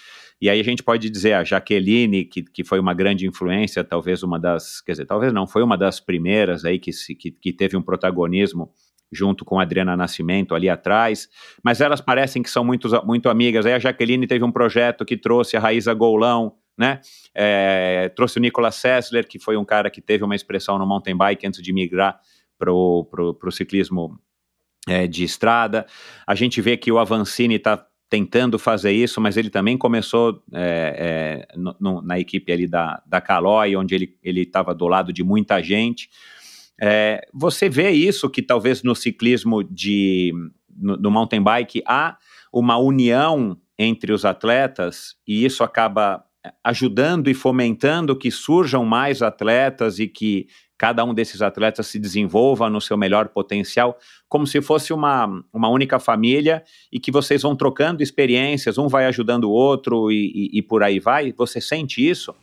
E 0.41 0.49
aí 0.49 0.59
a 0.59 0.63
gente 0.63 0.81
pode 0.81 1.11
dizer 1.11 1.33
a 1.33 1.43
Jaqueline, 1.43 2.25
que, 2.25 2.41
que 2.41 2.63
foi 2.63 2.79
uma 2.79 2.93
grande 2.95 3.27
influência, 3.27 3.83
talvez 3.83 4.23
uma 4.23 4.39
das, 4.39 4.81
quer 4.81 4.93
dizer, 4.93 5.05
talvez 5.05 5.31
não, 5.31 5.45
foi 5.45 5.61
uma 5.61 5.77
das 5.77 5.99
primeiras 5.99 6.65
aí 6.65 6.79
que, 6.79 6.91
se, 6.91 7.13
que, 7.13 7.29
que 7.29 7.53
teve 7.53 7.77
um 7.77 7.81
protagonismo 7.83 8.71
junto 9.11 9.43
com 9.43 9.59
a 9.59 9.63
Adriana 9.63 9.97
Nascimento 9.97 10.53
ali 10.53 10.69
atrás, 10.69 11.27
mas 11.63 11.81
elas 11.81 12.01
parecem 12.01 12.43
que 12.43 12.49
são 12.49 12.63
muito, 12.63 12.87
muito 13.05 13.29
amigas. 13.29 13.65
Aí 13.65 13.73
a 13.73 13.79
Jaqueline 13.79 14.27
teve 14.27 14.43
um 14.43 14.51
projeto 14.51 15.03
que 15.05 15.17
trouxe 15.17 15.57
a 15.57 15.59
Raíza 15.59 15.93
Goulão, 15.93 16.53
né? 16.77 17.01
É, 17.35 18.09
trouxe 18.15 18.37
o 18.37 18.41
Nicolas 18.41 18.75
Sessler, 18.75 19.27
que 19.27 19.39
foi 19.39 19.57
um 19.57 19.65
cara 19.65 19.89
que 19.89 20.01
teve 20.01 20.23
uma 20.23 20.35
expressão 20.35 20.77
no 20.77 20.85
mountain 20.85 21.15
bike 21.15 21.45
antes 21.45 21.61
de 21.61 21.73
migrar 21.73 22.19
para 22.57 22.71
o 22.71 23.51
ciclismo 23.51 24.19
é, 24.87 25.07
de 25.07 25.23
estrada. 25.23 25.85
A 26.25 26.35
gente 26.35 26.61
vê 26.61 26.77
que 26.77 26.91
o 26.91 26.99
Avancini 26.99 27.55
está 27.55 27.85
tentando 28.09 28.57
fazer 28.57 28.91
isso, 28.91 29.21
mas 29.21 29.37
ele 29.37 29.49
também 29.49 29.77
começou 29.77 30.41
é, 30.51 31.45
é, 31.53 31.57
no, 31.57 31.75
no, 31.79 32.01
na 32.01 32.19
equipe 32.19 32.51
ali 32.51 32.67
da, 32.67 33.01
da 33.05 33.21
Caloi, 33.21 33.75
onde 33.75 34.17
ele 34.23 34.41
estava 34.41 34.73
do 34.73 34.87
lado 34.87 35.13
de 35.13 35.23
muita 35.23 35.61
gente. 35.61 36.09
É, 36.81 37.27
você 37.33 37.69
vê 37.69 37.91
isso 37.91 38.29
que 38.29 38.41
talvez 38.41 38.83
no 38.83 38.95
ciclismo 38.95 39.63
de 39.63 40.33
no, 40.75 40.95
no, 40.97 41.11
mountain 41.11 41.41
bike 41.41 41.83
há 41.85 42.17
uma 42.53 42.77
união 42.77 43.57
entre 43.77 44.13
os 44.13 44.23
atletas 44.23 45.15
e 45.27 45.45
isso 45.45 45.63
acaba 45.63 46.23
ajudando 46.63 47.29
e 47.29 47.33
fomentando 47.33 48.15
que 48.15 48.31
surjam 48.31 48.85
mais 48.85 49.21
atletas 49.21 49.99
e 49.99 50.07
que 50.07 50.47
cada 50.77 51.03
um 51.03 51.13
desses 51.13 51.41
atletas 51.41 51.87
se 51.87 51.99
desenvolva 51.99 52.69
no 52.69 52.79
seu 52.79 52.97
melhor 52.97 53.27
potencial, 53.27 53.97
como 54.29 54.47
se 54.47 54.61
fosse 54.61 54.93
uma, 54.93 55.27
uma 55.51 55.67
única 55.67 55.99
família 55.99 56.63
e 56.89 56.97
que 56.97 57.11
vocês 57.11 57.41
vão 57.41 57.53
trocando 57.53 58.01
experiências, 58.01 58.77
um 58.77 58.87
vai 58.87 59.05
ajudando 59.05 59.43
o 59.43 59.51
outro 59.51 60.09
e, 60.09 60.31
e, 60.53 60.59
e 60.59 60.61
por 60.61 60.81
aí 60.81 60.97
vai? 60.97 61.33
Você 61.33 61.59
sente 61.59 62.07
isso? 62.07 62.33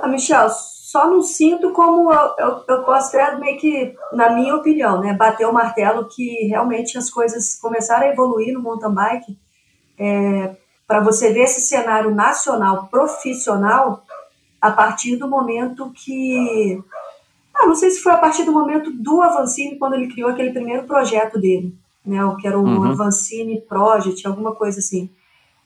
Ah, 0.00 0.08
Michel, 0.08 0.48
só 0.88 1.06
não 1.06 1.20
sinto 1.20 1.70
como 1.72 2.10
eu, 2.10 2.34
eu, 2.38 2.64
eu 2.66 2.82
considero 2.82 3.38
meio 3.38 3.58
que, 3.58 3.94
na 4.10 4.30
minha 4.30 4.56
opinião, 4.56 4.98
né, 5.02 5.12
bater 5.12 5.46
o 5.46 5.52
martelo 5.52 6.08
que 6.08 6.46
realmente 6.46 6.96
as 6.96 7.10
coisas 7.10 7.56
começaram 7.56 8.06
a 8.06 8.08
evoluir 8.08 8.54
no 8.54 8.62
mountain 8.62 8.94
bike. 8.94 9.38
É, 9.98 10.56
para 10.86 11.00
você 11.00 11.30
ver 11.30 11.40
esse 11.40 11.60
cenário 11.60 12.10
nacional 12.10 12.86
profissional 12.86 14.02
a 14.62 14.70
partir 14.70 15.16
do 15.16 15.28
momento 15.28 15.92
que. 15.94 16.82
Ah, 17.54 17.66
não 17.66 17.74
sei 17.74 17.90
se 17.90 18.00
foi 18.00 18.12
a 18.12 18.16
partir 18.18 18.44
do 18.44 18.52
momento 18.52 18.90
do 18.90 19.20
Avancini, 19.20 19.76
quando 19.76 19.92
ele 19.92 20.10
criou 20.10 20.30
aquele 20.30 20.52
primeiro 20.52 20.84
projeto 20.84 21.38
dele, 21.38 21.76
né, 22.02 22.24
o 22.24 22.34
que 22.36 22.48
era 22.48 22.58
o 22.58 22.64
uhum. 22.64 22.92
Avancini 22.92 23.60
Project, 23.60 24.26
alguma 24.26 24.54
coisa 24.54 24.78
assim. 24.78 25.10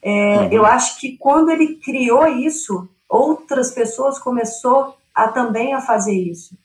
É, 0.03 0.39
uhum. 0.39 0.49
Eu 0.51 0.67
acho 0.67 0.99
que 0.99 1.17
quando 1.17 1.49
ele 1.49 1.77
criou 1.77 2.27
isso, 2.27 2.89
outras 3.09 3.71
pessoas 3.71 4.19
começou 4.19 4.97
a 5.15 5.29
também 5.29 5.75
a 5.75 5.81
fazer 5.81 6.15
isso. 6.15 6.57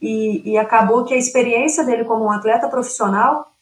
E, 0.00 0.42
e 0.50 0.58
acabou 0.58 1.04
que 1.04 1.14
a 1.14 1.18
experiência 1.18 1.84
dele 1.84 2.04
como 2.04 2.24
um 2.24 2.30
atleta 2.30 2.68
profissional 2.68 3.52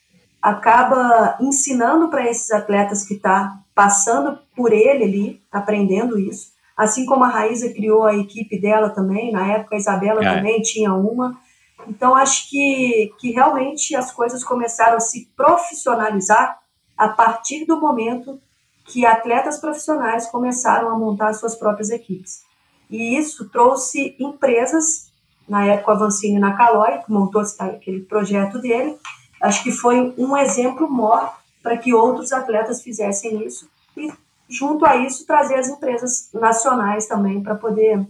acaba 0.40 1.36
ensinando 1.40 2.08
para 2.08 2.28
esses 2.28 2.50
atletas 2.50 3.04
que 3.04 3.14
está 3.14 3.58
passando 3.74 4.38
por 4.56 4.72
ele 4.72 5.04
ali, 5.04 5.42
aprendendo 5.52 6.18
isso. 6.18 6.52
Assim 6.76 7.04
como 7.04 7.24
a 7.24 7.28
Raíza 7.28 7.72
criou 7.74 8.04
a 8.04 8.16
equipe 8.16 8.58
dela 8.58 8.88
também, 8.88 9.32
na 9.32 9.46
época 9.52 9.76
a 9.76 9.78
Isabela 9.78 10.24
é. 10.24 10.34
também 10.34 10.62
tinha 10.62 10.94
uma. 10.94 11.38
Então, 11.86 12.14
acho 12.14 12.48
que, 12.48 13.12
que 13.18 13.32
realmente 13.32 13.94
as 13.94 14.10
coisas 14.10 14.42
começaram 14.42 14.96
a 14.96 15.00
se 15.00 15.30
profissionalizar 15.36 16.58
a 16.96 17.08
partir 17.08 17.66
do 17.66 17.80
momento 17.80 18.40
que 18.86 19.06
atletas 19.06 19.58
profissionais 19.58 20.26
começaram 20.26 20.90
a 20.90 20.98
montar 20.98 21.32
suas 21.34 21.54
próprias 21.54 21.90
equipes. 21.90 22.42
E 22.90 23.16
isso 23.16 23.48
trouxe 23.48 24.16
empresas, 24.18 25.10
na 25.48 25.64
época 25.64 25.92
a 25.92 25.96
Vancini 25.96 26.38
na 26.38 26.56
Caloi, 26.56 26.98
que 26.98 27.12
montou 27.12 27.42
aquele 27.58 28.00
projeto 28.00 28.58
dele, 28.58 28.96
acho 29.42 29.62
que 29.62 29.70
foi 29.70 30.12
um 30.18 30.36
exemplo 30.36 30.90
maior 30.90 31.38
para 31.62 31.76
que 31.76 31.94
outros 31.94 32.32
atletas 32.32 32.82
fizessem 32.82 33.46
isso 33.46 33.68
e, 33.96 34.12
junto 34.48 34.84
a 34.84 34.96
isso, 34.96 35.26
trazer 35.26 35.56
as 35.56 35.68
empresas 35.68 36.30
nacionais 36.32 37.06
também 37.06 37.42
para 37.42 37.54
poder 37.54 38.06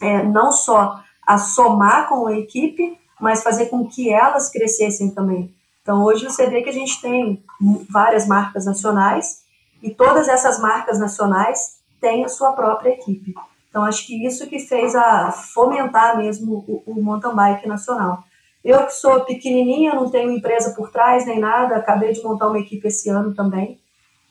é, 0.00 0.22
não 0.22 0.50
só 0.50 1.00
a 1.26 1.38
somar 1.38 2.08
com 2.08 2.26
a 2.26 2.36
equipe, 2.36 2.98
mas 3.20 3.42
fazer 3.42 3.66
com 3.66 3.86
que 3.86 4.10
elas 4.10 4.48
crescessem 4.48 5.10
também. 5.10 5.54
Então, 5.82 6.02
hoje 6.02 6.24
você 6.24 6.48
vê 6.48 6.62
que 6.62 6.68
a 6.68 6.72
gente 6.72 7.00
tem 7.00 7.42
várias 7.88 8.26
marcas 8.26 8.64
nacionais 8.64 9.42
e 9.82 9.90
todas 9.90 10.28
essas 10.28 10.58
marcas 10.58 10.98
nacionais 10.98 11.78
têm 12.00 12.24
a 12.24 12.28
sua 12.28 12.52
própria 12.52 12.90
equipe. 12.90 13.34
Então, 13.68 13.84
acho 13.84 14.06
que 14.06 14.26
isso 14.26 14.46
que 14.46 14.58
fez 14.58 14.94
a 14.94 15.30
fomentar 15.30 16.16
mesmo 16.16 16.64
o, 16.66 16.82
o 16.86 17.02
mountain 17.02 17.34
bike 17.34 17.68
nacional. 17.68 18.24
Eu 18.64 18.84
que 18.86 18.92
sou 18.92 19.24
pequenininha, 19.24 19.94
não 19.94 20.10
tenho 20.10 20.30
empresa 20.30 20.74
por 20.74 20.90
trás 20.90 21.26
nem 21.26 21.38
nada, 21.38 21.76
acabei 21.76 22.12
de 22.12 22.22
montar 22.22 22.48
uma 22.48 22.58
equipe 22.58 22.88
esse 22.88 23.08
ano 23.08 23.34
também. 23.34 23.78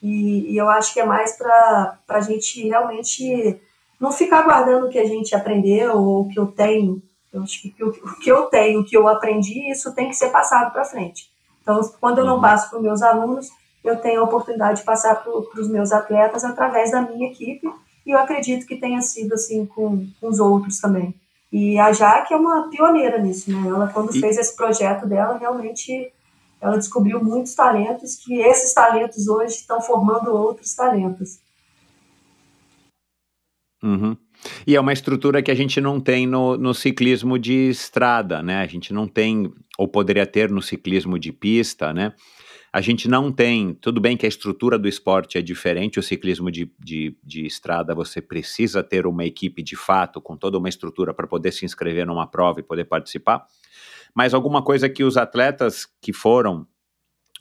E, 0.01 0.51
e 0.51 0.57
eu 0.57 0.69
acho 0.69 0.93
que 0.93 0.99
é 0.99 1.05
mais 1.05 1.37
para 1.37 1.97
a 2.07 2.21
gente 2.21 2.67
realmente 2.67 3.59
não 3.99 4.11
ficar 4.11 4.43
guardando 4.43 4.85
o 4.85 4.89
que 4.89 4.99
a 4.99 5.05
gente 5.05 5.35
aprendeu 5.35 5.97
ou 5.97 6.21
o 6.21 6.29
que 6.29 6.39
eu 6.39 6.47
tenho. 6.47 7.01
Eu 7.33 7.43
acho 7.43 7.61
que 7.61 7.83
o, 7.83 7.89
o 7.89 8.19
que 8.19 8.31
eu 8.31 8.43
tenho, 8.45 8.81
o 8.81 8.85
que 8.85 8.95
eu 8.95 9.07
aprendi, 9.07 9.69
isso 9.71 9.93
tem 9.93 10.09
que 10.09 10.15
ser 10.15 10.29
passado 10.29 10.71
para 10.71 10.85
frente. 10.85 11.29
Então, 11.61 11.81
quando 11.99 12.19
eu 12.19 12.25
não 12.25 12.35
uhum. 12.35 12.41
passo 12.41 12.69
para 12.69 12.77
os 12.77 12.83
meus 12.83 13.01
alunos, 13.01 13.49
eu 13.83 13.97
tenho 13.97 14.21
a 14.21 14.23
oportunidade 14.23 14.79
de 14.79 14.85
passar 14.85 15.15
para 15.15 15.61
os 15.61 15.69
meus 15.69 15.91
atletas 15.91 16.43
através 16.43 16.91
da 16.91 17.01
minha 17.01 17.29
equipe. 17.29 17.67
E 18.07 18.11
eu 18.11 18.17
acredito 18.17 18.65
que 18.65 18.77
tenha 18.77 19.01
sido 19.01 19.33
assim 19.33 19.65
com, 19.65 20.07
com 20.21 20.27
os 20.29 20.39
outros 20.39 20.79
também. 20.79 21.13
E 21.51 21.77
a 21.77 21.91
Jaque 21.91 22.33
é 22.33 22.37
uma 22.37 22.69
pioneira 22.69 23.19
nisso, 23.19 23.51
né? 23.51 23.67
Ela, 23.67 23.89
quando 23.89 24.15
e... 24.15 24.19
fez 24.21 24.37
esse 24.37 24.55
projeto 24.55 25.05
dela, 25.05 25.37
realmente 25.37 26.09
ela 26.61 26.77
descobriu 26.77 27.21
muitos 27.21 27.53
talentos 27.53 28.15
que 28.15 28.39
esses 28.39 28.73
talentos 28.73 29.27
hoje 29.27 29.55
estão 29.55 29.81
formando 29.81 30.31
outros 30.31 30.73
talentos. 30.73 31.39
Uhum. 33.83 34.15
E 34.65 34.75
é 34.75 34.79
uma 34.79 34.93
estrutura 34.93 35.43
que 35.43 35.51
a 35.51 35.55
gente 35.55 35.81
não 35.81 35.99
tem 35.99 36.25
no, 36.25 36.57
no 36.57 36.73
ciclismo 36.73 37.37
de 37.37 37.69
estrada, 37.69 38.41
né? 38.41 38.61
A 38.61 38.67
gente 38.67 38.93
não 38.93 39.05
tem, 39.05 39.51
ou 39.77 39.87
poderia 39.87 40.25
ter 40.25 40.49
no 40.49 40.61
ciclismo 40.61 41.19
de 41.19 41.33
pista, 41.33 41.93
né? 41.93 42.13
A 42.77 42.81
gente 42.81 43.07
não 43.07 43.31
tem. 43.31 43.73
Tudo 43.73 43.99
bem 43.99 44.15
que 44.15 44.23
a 44.23 44.29
estrutura 44.29 44.77
do 44.77 44.87
esporte 44.87 45.35
é 45.35 45.41
diferente, 45.41 45.97
o 45.99 46.03
ciclismo 46.03 46.51
de, 46.51 46.71
de, 46.79 47.17
de 47.23 47.43
estrada 47.43 47.95
você 47.95 48.21
precisa 48.21 48.83
ter 48.83 49.07
uma 49.07 49.25
equipe 49.25 49.63
de 49.63 49.75
fato, 49.75 50.21
com 50.21 50.37
toda 50.37 50.59
uma 50.59 50.69
estrutura 50.69 51.11
para 51.11 51.25
poder 51.25 51.51
se 51.53 51.65
inscrever 51.65 52.05
numa 52.05 52.27
prova 52.27 52.59
e 52.59 52.63
poder 52.63 52.85
participar. 52.85 53.47
Mas 54.13 54.31
alguma 54.31 54.61
coisa 54.61 54.87
que 54.87 55.03
os 55.03 55.17
atletas 55.17 55.87
que 55.99 56.13
foram 56.13 56.67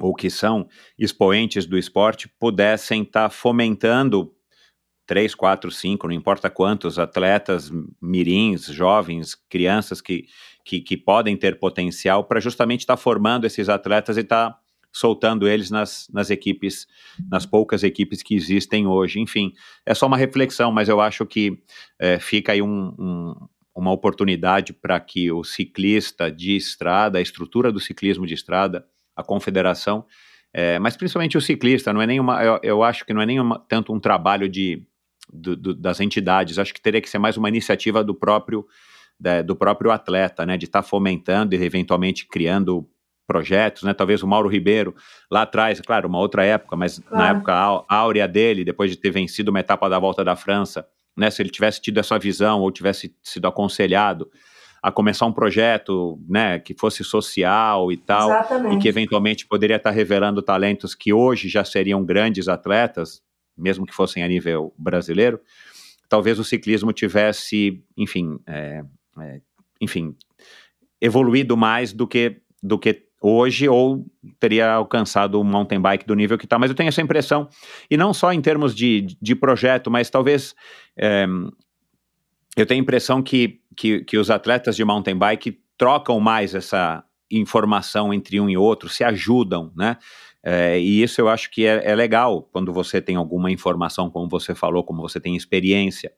ou 0.00 0.14
que 0.14 0.30
são 0.30 0.70
expoentes 0.98 1.66
do 1.66 1.76
esporte 1.76 2.30
pudessem 2.40 3.02
estar 3.02 3.24
tá 3.24 3.28
fomentando 3.28 4.32
três, 5.04 5.34
quatro, 5.34 5.70
cinco, 5.70 6.08
não 6.08 6.14
importa 6.14 6.48
quantos 6.48 6.98
atletas, 6.98 7.70
mirins, 8.00 8.64
jovens, 8.64 9.34
crianças 9.50 10.00
que, 10.00 10.28
que, 10.64 10.80
que 10.80 10.96
podem 10.96 11.36
ter 11.36 11.58
potencial 11.58 12.24
para 12.24 12.40
justamente 12.40 12.80
estar 12.80 12.96
tá 12.96 13.02
formando 13.02 13.44
esses 13.44 13.68
atletas 13.68 14.16
e 14.16 14.20
estar 14.20 14.52
tá 14.52 14.65
soltando 14.96 15.46
eles 15.46 15.70
nas, 15.70 16.08
nas 16.10 16.30
equipes, 16.30 16.86
nas 17.30 17.44
poucas 17.44 17.82
equipes 17.82 18.22
que 18.22 18.34
existem 18.34 18.86
hoje. 18.86 19.20
Enfim, 19.20 19.52
é 19.84 19.92
só 19.92 20.06
uma 20.06 20.16
reflexão, 20.16 20.72
mas 20.72 20.88
eu 20.88 21.02
acho 21.02 21.26
que 21.26 21.62
é, 21.98 22.18
fica 22.18 22.52
aí 22.52 22.62
um, 22.62 22.94
um, 22.98 23.34
uma 23.74 23.92
oportunidade 23.92 24.72
para 24.72 24.98
que 24.98 25.30
o 25.30 25.44
ciclista 25.44 26.30
de 26.32 26.56
estrada, 26.56 27.18
a 27.18 27.20
estrutura 27.20 27.70
do 27.70 27.78
ciclismo 27.78 28.26
de 28.26 28.32
estrada, 28.32 28.86
a 29.14 29.22
confederação, 29.22 30.06
é, 30.50 30.78
mas 30.78 30.96
principalmente 30.96 31.36
o 31.36 31.42
ciclista, 31.42 31.92
não 31.92 32.00
é 32.00 32.06
nenhuma, 32.06 32.42
eu, 32.42 32.58
eu 32.62 32.82
acho 32.82 33.04
que 33.04 33.12
não 33.12 33.20
é 33.20 33.26
nem 33.26 33.36
tanto 33.68 33.92
um 33.92 34.00
trabalho 34.00 34.48
de, 34.48 34.82
do, 35.30 35.54
do, 35.54 35.74
das 35.74 36.00
entidades, 36.00 36.58
acho 36.58 36.72
que 36.72 36.80
teria 36.80 37.02
que 37.02 37.10
ser 37.10 37.18
mais 37.18 37.36
uma 37.36 37.50
iniciativa 37.50 38.02
do 38.02 38.14
próprio, 38.14 38.66
da, 39.20 39.42
do 39.42 39.54
próprio 39.54 39.90
atleta, 39.90 40.46
né, 40.46 40.56
de 40.56 40.64
estar 40.64 40.80
tá 40.80 40.88
fomentando 40.88 41.54
e 41.54 41.62
eventualmente 41.62 42.26
criando 42.26 42.88
projetos, 43.26 43.82
né? 43.82 43.92
Talvez 43.92 44.22
o 44.22 44.26
Mauro 44.26 44.48
Ribeiro 44.48 44.94
lá 45.30 45.42
atrás, 45.42 45.80
claro, 45.80 46.08
uma 46.08 46.18
outra 46.18 46.44
época, 46.44 46.76
mas 46.76 46.98
claro. 46.98 47.16
na 47.16 47.30
época 47.30 47.84
áurea 47.88 48.28
dele, 48.28 48.64
depois 48.64 48.90
de 48.90 48.96
ter 48.96 49.10
vencido 49.10 49.50
uma 49.50 49.60
etapa 49.60 49.88
da 49.88 49.98
Volta 49.98 50.24
da 50.24 50.36
França, 50.36 50.86
né? 51.16 51.30
Se 51.30 51.42
ele 51.42 51.50
tivesse 51.50 51.80
tido 51.80 51.98
essa 51.98 52.18
visão 52.18 52.60
ou 52.60 52.70
tivesse 52.70 53.14
sido 53.22 53.46
aconselhado 53.46 54.30
a 54.82 54.92
começar 54.92 55.26
um 55.26 55.32
projeto, 55.32 56.16
né, 56.28 56.60
que 56.60 56.72
fosse 56.72 57.02
social 57.02 57.90
e 57.90 57.96
tal, 57.96 58.30
Exatamente. 58.30 58.76
e 58.76 58.78
que 58.78 58.88
eventualmente 58.88 59.44
poderia 59.44 59.76
estar 59.76 59.90
revelando 59.90 60.40
talentos 60.40 60.94
que 60.94 61.12
hoje 61.12 61.48
já 61.48 61.64
seriam 61.64 62.04
grandes 62.04 62.46
atletas, 62.46 63.20
mesmo 63.58 63.84
que 63.84 63.92
fossem 63.92 64.22
a 64.22 64.28
nível 64.28 64.72
brasileiro, 64.78 65.40
talvez 66.08 66.38
o 66.38 66.44
ciclismo 66.44 66.92
tivesse, 66.92 67.82
enfim, 67.96 68.38
é, 68.46 68.84
é, 69.18 69.40
enfim, 69.80 70.14
evoluído 71.00 71.56
mais 71.56 71.92
do 71.92 72.06
que 72.06 72.40
do 72.62 72.78
que 72.78 73.05
hoje 73.28 73.68
ou 73.68 74.06
teria 74.38 74.72
alcançado 74.72 75.40
um 75.40 75.44
mountain 75.44 75.80
bike 75.80 76.06
do 76.06 76.14
nível 76.14 76.38
que 76.38 76.44
está. 76.44 76.58
Mas 76.58 76.70
eu 76.70 76.76
tenho 76.76 76.88
essa 76.88 77.02
impressão, 77.02 77.48
e 77.90 77.96
não 77.96 78.14
só 78.14 78.32
em 78.32 78.40
termos 78.40 78.74
de, 78.74 79.16
de 79.20 79.34
projeto, 79.34 79.90
mas 79.90 80.08
talvez 80.08 80.54
é, 80.96 81.26
eu 82.56 82.64
tenho 82.64 82.80
a 82.80 82.82
impressão 82.82 83.22
que, 83.22 83.60
que, 83.76 84.04
que 84.04 84.16
os 84.16 84.30
atletas 84.30 84.76
de 84.76 84.84
mountain 84.84 85.16
bike 85.16 85.58
trocam 85.76 86.20
mais 86.20 86.54
essa 86.54 87.02
informação 87.30 88.14
entre 88.14 88.40
um 88.40 88.48
e 88.48 88.56
outro, 88.56 88.88
se 88.88 89.02
ajudam, 89.02 89.72
né? 89.76 89.96
É, 90.48 90.78
e 90.78 91.02
isso 91.02 91.20
eu 91.20 91.28
acho 91.28 91.50
que 91.50 91.66
é, 91.66 91.90
é 91.90 91.94
legal 91.96 92.48
quando 92.52 92.72
você 92.72 93.00
tem 93.00 93.16
alguma 93.16 93.50
informação, 93.50 94.08
como 94.08 94.28
você 94.28 94.54
falou, 94.54 94.84
como 94.84 95.02
você 95.02 95.18
tem 95.18 95.34
experiência 95.34 96.12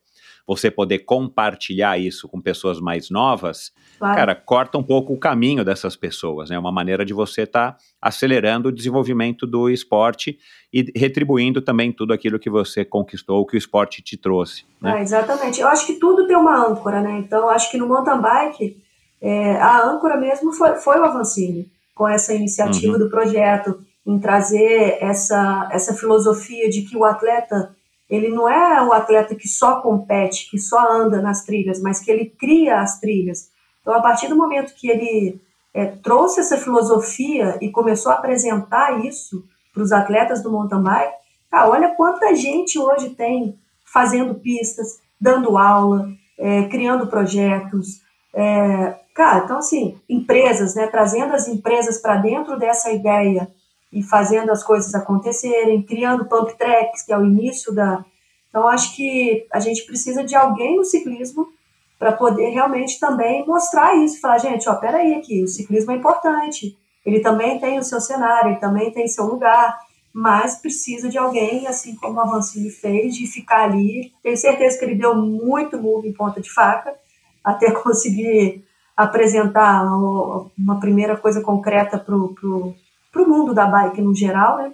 você 0.48 0.70
poder 0.70 1.00
compartilhar 1.00 1.98
isso 1.98 2.26
com 2.26 2.40
pessoas 2.40 2.80
mais 2.80 3.10
novas, 3.10 3.70
claro. 3.98 4.16
cara, 4.16 4.34
corta 4.34 4.78
um 4.78 4.82
pouco 4.82 5.12
o 5.12 5.18
caminho 5.18 5.62
dessas 5.62 5.94
pessoas, 5.94 6.48
né? 6.48 6.56
É 6.56 6.58
uma 6.58 6.72
maneira 6.72 7.04
de 7.04 7.12
você 7.12 7.42
estar 7.42 7.72
tá 7.72 7.78
acelerando 8.00 8.70
o 8.70 8.72
desenvolvimento 8.72 9.46
do 9.46 9.68
esporte 9.68 10.38
e 10.72 10.90
retribuindo 10.96 11.60
também 11.60 11.92
tudo 11.92 12.14
aquilo 12.14 12.38
que 12.38 12.48
você 12.48 12.82
conquistou, 12.82 13.44
que 13.44 13.56
o 13.56 13.58
esporte 13.58 14.00
te 14.00 14.16
trouxe. 14.16 14.64
Né? 14.80 14.98
É, 14.98 15.02
exatamente. 15.02 15.60
Eu 15.60 15.68
acho 15.68 15.86
que 15.86 15.98
tudo 15.98 16.26
tem 16.26 16.36
uma 16.36 16.66
âncora, 16.66 17.02
né? 17.02 17.18
Então, 17.18 17.50
acho 17.50 17.70
que 17.70 17.76
no 17.76 17.86
mountain 17.86 18.18
bike, 18.18 18.82
é, 19.20 19.56
a 19.56 19.84
âncora 19.86 20.16
mesmo 20.16 20.50
foi, 20.54 20.76
foi 20.76 20.98
o 20.98 21.04
Avancini, 21.04 21.70
com 21.94 22.08
essa 22.08 22.32
iniciativa 22.32 22.94
uhum. 22.94 22.98
do 22.98 23.10
projeto, 23.10 23.80
em 24.06 24.18
trazer 24.18 24.96
essa, 25.02 25.68
essa 25.70 25.92
filosofia 25.92 26.70
de 26.70 26.82
que 26.82 26.96
o 26.96 27.04
atleta 27.04 27.76
ele 28.08 28.28
não 28.28 28.48
é 28.48 28.82
o 28.82 28.92
atleta 28.92 29.34
que 29.34 29.46
só 29.46 29.80
compete, 29.80 30.50
que 30.50 30.58
só 30.58 30.90
anda 30.90 31.20
nas 31.20 31.44
trilhas, 31.44 31.80
mas 31.80 32.00
que 32.00 32.10
ele 32.10 32.26
cria 32.26 32.80
as 32.80 32.98
trilhas. 32.98 33.50
Então, 33.82 33.94
a 33.94 34.00
partir 34.00 34.28
do 34.28 34.36
momento 34.36 34.74
que 34.74 34.88
ele 34.88 35.40
é, 35.74 35.86
trouxe 35.86 36.40
essa 36.40 36.56
filosofia 36.56 37.58
e 37.60 37.70
começou 37.70 38.10
a 38.10 38.16
apresentar 38.16 39.04
isso 39.04 39.44
para 39.72 39.82
os 39.82 39.92
atletas 39.92 40.42
do 40.42 40.50
mountain 40.50 40.82
bike, 40.82 41.14
cara, 41.50 41.68
olha 41.68 41.94
quanta 41.94 42.34
gente 42.34 42.78
hoje 42.78 43.10
tem 43.10 43.58
fazendo 43.84 44.34
pistas, 44.34 45.00
dando 45.20 45.58
aula, 45.58 46.08
é, 46.38 46.64
criando 46.64 47.06
projetos. 47.06 48.02
É, 48.34 48.96
cara, 49.14 49.44
então 49.44 49.58
assim, 49.58 50.00
empresas, 50.08 50.74
né, 50.74 50.86
trazendo 50.86 51.34
as 51.34 51.46
empresas 51.46 51.98
para 51.98 52.16
dentro 52.16 52.58
dessa 52.58 52.90
ideia 52.90 53.48
e 53.92 54.02
fazendo 54.02 54.50
as 54.50 54.62
coisas 54.62 54.94
acontecerem, 54.94 55.82
criando 55.82 56.26
pump 56.26 56.56
tracks, 56.56 57.02
que 57.02 57.12
é 57.12 57.18
o 57.18 57.24
início 57.24 57.74
da. 57.74 58.04
Então, 58.48 58.66
acho 58.68 58.94
que 58.94 59.46
a 59.52 59.60
gente 59.60 59.84
precisa 59.84 60.24
de 60.24 60.34
alguém 60.34 60.76
no 60.76 60.84
ciclismo 60.84 61.48
para 61.98 62.12
poder 62.12 62.50
realmente 62.50 62.98
também 63.00 63.46
mostrar 63.46 63.96
isso, 63.96 64.20
falar, 64.20 64.38
gente, 64.38 64.68
ó, 64.68 64.74
peraí 64.76 65.14
aqui, 65.14 65.42
o 65.42 65.48
ciclismo 65.48 65.90
é 65.90 65.96
importante, 65.96 66.78
ele 67.04 67.20
também 67.20 67.58
tem 67.58 67.78
o 67.78 67.82
seu 67.82 68.00
cenário, 68.00 68.52
ele 68.52 68.60
também 68.60 68.92
tem 68.92 69.08
seu 69.08 69.24
lugar, 69.24 69.78
mas 70.12 70.60
precisa 70.60 71.08
de 71.08 71.18
alguém, 71.18 71.66
assim 71.66 71.96
como 71.96 72.16
o 72.16 72.20
Avancini 72.20 72.70
fez, 72.70 73.14
de 73.14 73.26
ficar 73.26 73.64
ali. 73.64 74.12
Tenho 74.22 74.36
certeza 74.36 74.78
que 74.78 74.84
ele 74.84 74.94
deu 74.94 75.14
muito 75.14 75.80
move 75.80 76.08
em 76.08 76.12
ponta 76.12 76.40
de 76.40 76.52
faca, 76.52 76.94
até 77.42 77.70
conseguir 77.82 78.64
apresentar 78.96 79.84
uma 80.58 80.80
primeira 80.80 81.16
coisa 81.16 81.40
concreta 81.40 81.98
para 81.98 82.16
o 82.16 82.74
para 83.12 83.22
o 83.22 83.28
mundo 83.28 83.54
da 83.54 83.66
bike 83.66 84.00
no 84.00 84.14
geral, 84.14 84.58
né? 84.58 84.72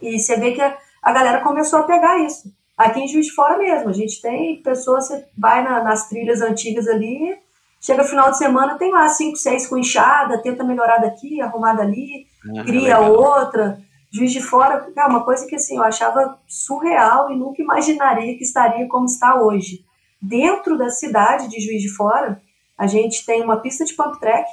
E 0.00 0.18
você 0.18 0.36
vê 0.36 0.52
que 0.52 0.60
a, 0.60 0.76
a, 1.02 1.12
galera 1.12 1.40
começou 1.40 1.80
a 1.80 1.84
pegar 1.84 2.18
isso. 2.18 2.52
Aqui 2.76 3.00
em 3.00 3.08
Juiz 3.08 3.26
de 3.26 3.32
Fora 3.32 3.58
mesmo, 3.58 3.88
a 3.88 3.92
gente 3.92 4.20
tem 4.20 4.62
pessoas, 4.62 5.08
você 5.08 5.26
vai 5.36 5.62
na, 5.64 5.82
nas 5.82 6.08
trilhas 6.08 6.40
antigas 6.40 6.86
ali, 6.86 7.36
chega 7.80 8.04
final 8.04 8.30
de 8.30 8.38
semana, 8.38 8.78
tem 8.78 8.92
lá 8.92 9.08
cinco, 9.08 9.36
seis 9.36 9.66
com 9.66 9.76
enxada, 9.76 10.40
tenta 10.42 10.62
melhorar 10.62 10.98
daqui, 10.98 11.40
arrumar 11.40 11.72
dali, 11.72 12.26
ah, 12.56 12.64
cria 12.64 12.98
legal. 12.98 13.12
outra. 13.12 13.80
Juiz 14.10 14.32
de 14.32 14.40
Fora, 14.40 14.88
é 14.96 15.04
uma 15.04 15.22
coisa 15.22 15.46
que 15.46 15.56
assim, 15.56 15.76
eu 15.76 15.82
achava 15.82 16.38
surreal 16.46 17.30
e 17.30 17.36
nunca 17.36 17.60
imaginaria 17.60 18.36
que 18.38 18.44
estaria 18.44 18.88
como 18.88 19.04
está 19.04 19.42
hoje. 19.42 19.84
Dentro 20.20 20.78
da 20.78 20.88
cidade 20.88 21.48
de 21.48 21.60
Juiz 21.60 21.82
de 21.82 21.90
Fora, 21.90 22.40
a 22.76 22.86
gente 22.86 23.26
tem 23.26 23.42
uma 23.42 23.58
pista 23.58 23.84
de 23.84 23.94
pump 23.94 24.18
track, 24.18 24.48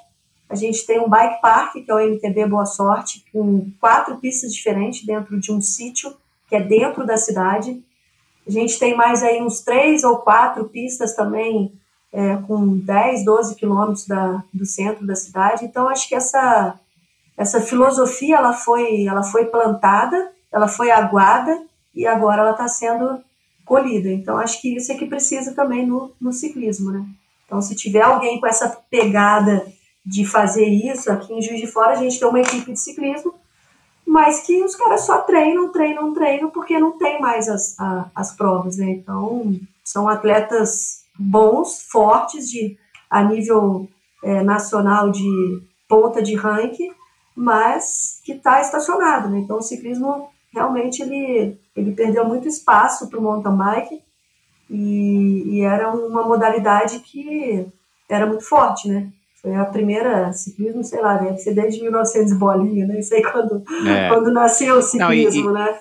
a 0.50 0.56
gente 0.56 0.86
tem 0.86 1.00
um 1.00 1.10
bike 1.10 1.42
park, 1.42 1.74
que 1.74 1.90
é 1.90 1.94
o 1.94 2.00
MTB 2.00 2.46
Boa 2.48 2.66
Sorte, 2.66 3.26
com 3.32 3.70
quatro 3.80 4.18
pistas 4.18 4.54
diferentes 4.54 5.06
dentro 5.06 5.40
de 5.40 5.52
um 5.52 5.60
sítio, 5.60 6.16
que 6.48 6.56
é 6.56 6.62
dentro 6.62 7.06
da 7.06 7.18
cidade. 7.18 7.84
A 8.48 8.52
gente 8.52 8.78
tem 8.78 8.96
mais 8.96 9.24
aí 9.24 9.42
uns 9.42 9.62
três 9.62 10.04
ou 10.04 10.18
quatro 10.18 10.66
pistas 10.66 11.16
também, 11.16 11.74
é, 12.14 12.38
com 12.48 12.78
10, 12.78 13.26
12 13.26 13.56
quilômetros 13.56 14.06
da, 14.08 14.44
do 14.54 14.66
centro 14.66 15.06
da 15.06 15.16
cidade. 15.16 15.66
Então, 15.66 15.90
acho 15.90 16.08
que 16.08 16.16
essa, 16.16 16.80
essa 17.36 17.60
filosofia 17.60 18.38
ela 18.38 18.54
foi, 18.54 19.06
ela 19.06 19.24
foi 19.24 19.46
plantada, 19.46 20.32
ela 20.52 20.68
foi 20.68 20.92
aguada 20.92 21.60
e 21.94 22.06
agora 22.06 22.42
ela 22.42 22.52
está 22.52 22.68
sendo 22.68 23.20
colhida. 23.66 24.10
Então, 24.10 24.38
acho 24.38 24.62
que 24.62 24.76
isso 24.76 24.92
é 24.92 24.96
que 24.96 25.08
precisa 25.08 25.56
também 25.56 25.88
no, 25.88 26.14
no 26.22 26.32
ciclismo, 26.32 26.92
né? 26.92 27.04
Então, 27.46 27.62
se 27.62 27.76
tiver 27.76 28.02
alguém 28.02 28.40
com 28.40 28.48
essa 28.48 28.70
pegada 28.90 29.66
de 30.06 30.26
fazer 30.26 30.66
isso. 30.66 31.12
Aqui 31.12 31.34
em 31.34 31.42
Juiz 31.42 31.60
de 31.60 31.68
Fora 31.68 31.94
a 31.94 31.96
gente 31.96 32.20
tem 32.20 32.28
uma 32.28 32.40
equipe 32.40 32.72
de 32.72 32.80
ciclismo, 32.80 33.34
mas 34.06 34.42
que 34.42 34.64
os 34.64 34.76
caras 34.76 35.02
só 35.02 35.20
treinam, 35.20 35.72
treinam, 35.72 36.14
treinam, 36.14 36.50
porque 36.52 36.78
não 36.80 36.98
tem 36.98 37.20
mais 37.20 37.50
as, 37.50 37.80
a, 37.80 38.10
as 38.14 38.36
provas, 38.36 38.78
né? 38.78 38.90
Então, 38.92 39.56
são 39.84 40.08
atletas 40.08 41.04
bons, 41.18 41.82
fortes, 41.90 42.50
de, 42.50 42.78
a 43.10 43.24
nível 43.24 43.90
é, 44.24 44.44
nacional 44.44 45.10
de 45.10 45.62
ponta 45.88 46.22
de 46.22 46.36
ranking, 46.36 46.92
mas 47.36 48.22
que 48.24 48.34
está 48.34 48.62
estacionado, 48.62 49.30
né? 49.30 49.40
Então, 49.40 49.58
o 49.58 49.62
ciclismo 49.62 50.30
realmente 50.54 51.02
ele, 51.02 51.60
ele 51.76 51.92
perdeu 51.92 52.26
muito 52.26 52.48
espaço 52.48 53.10
para 53.10 53.20
o 53.20 53.22
mountain 53.22 53.58
bike 53.58 54.02
e, 54.70 55.44
e 55.58 55.62
era 55.62 55.92
uma 55.92 56.24
modalidade 56.24 57.00
que 57.00 57.68
era 58.08 58.26
muito 58.26 58.44
forte, 58.44 58.88
né? 58.88 59.12
Foi 59.46 59.54
a 59.54 59.66
primeira 59.66 60.34
ciclismo, 60.34 60.84
sei 60.84 61.00
lá, 61.00 61.18
deve 61.18 61.38
ser 61.38 61.54
desde 61.54 61.80
1900 61.80 62.34
bolinha, 62.40 62.88
nem 62.88 63.00
sei 63.04 63.22
quando, 63.22 63.62
é. 63.88 64.08
quando 64.10 64.34
nasceu 64.34 64.78
o 64.78 64.82
ciclismo, 64.82 65.52
Não, 65.52 65.62
e, 65.62 65.66
né? 65.66 65.80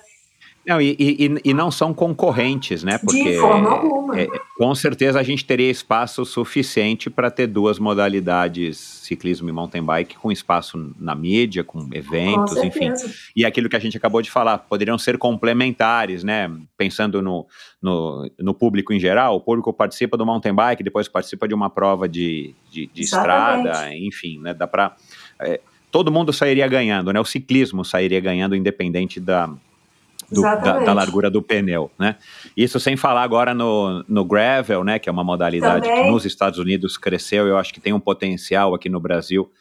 Não, 0.67 0.81
e, 0.81 0.95
e, 0.99 1.41
e, 1.45 1.53
não 1.53 1.69
são 1.69 1.93
concorrentes, 1.93 2.83
né? 2.83 2.97
Porque 2.97 3.23
de 3.23 3.39
forma 3.39 3.69
alguma. 3.69 4.19
É, 4.19 4.27
com 4.57 4.73
certeza 4.73 5.19
a 5.19 5.23
gente 5.23 5.45
teria 5.45 5.69
espaço 5.69 6.25
suficiente 6.25 7.07
para 7.07 7.29
ter 7.29 7.45
duas 7.45 7.77
modalidades, 7.77 8.77
ciclismo 8.77 9.47
e 9.47 9.51
mountain 9.51 9.83
bike, 9.83 10.17
com 10.17 10.31
espaço 10.31 10.91
na 10.99 11.13
mídia, 11.13 11.63
com 11.63 11.87
eventos, 11.93 12.55
com 12.55 12.65
enfim. 12.65 12.91
E 13.35 13.45
aquilo 13.45 13.69
que 13.69 13.75
a 13.75 13.79
gente 13.79 13.95
acabou 13.95 14.23
de 14.23 14.31
falar, 14.31 14.57
poderiam 14.57 14.97
ser 14.97 15.19
complementares, 15.19 16.23
né? 16.23 16.51
Pensando 16.75 17.21
no, 17.21 17.45
no, 17.79 18.31
no 18.39 18.53
público 18.53 18.91
em 18.91 18.99
geral, 18.99 19.35
o 19.35 19.41
público 19.41 19.71
participa 19.71 20.17
do 20.17 20.25
mountain 20.25 20.53
bike, 20.53 20.83
depois 20.83 21.07
participa 21.07 21.47
de 21.47 21.53
uma 21.53 21.69
prova 21.69 22.09
de, 22.09 22.55
de, 22.71 22.87
de 22.87 23.03
estrada, 23.03 23.95
enfim, 23.95 24.39
né? 24.39 24.53
Dá 24.53 24.65
para. 24.65 24.95
É, 25.39 25.59
todo 25.91 26.11
mundo 26.11 26.33
sairia 26.33 26.67
ganhando, 26.67 27.13
né? 27.13 27.19
O 27.19 27.25
ciclismo 27.25 27.85
sairia 27.85 28.19
ganhando, 28.19 28.55
independente 28.55 29.19
da 29.19 29.49
do, 30.31 30.41
da, 30.41 30.55
da, 30.55 30.93
largura 30.93 31.29
do 31.29 31.41
pneu, 31.41 31.91
né? 31.97 32.15
Isso 32.55 32.79
sem 32.79 32.97
falar 32.97 33.23
agora 33.23 33.53
no, 33.53 34.03
no 34.07 34.25
gravel, 34.25 34.83
né? 34.83 34.99
Que 34.99 35.09
é 35.09 35.11
uma 35.11 35.23
modalidade 35.23 35.87
Também. 35.87 36.03
que 36.03 36.11
nos 36.11 36.25
Estados 36.25 36.59
Unidos 36.59 36.97
cresceu. 36.97 37.47
Eu 37.47 37.57
acho 37.57 37.73
que 37.73 37.79
tem 37.79 37.93
um 37.93 37.99
potencial 37.99 38.73
aqui 38.73 38.89
no 38.89 38.99
Brasil 38.99 39.51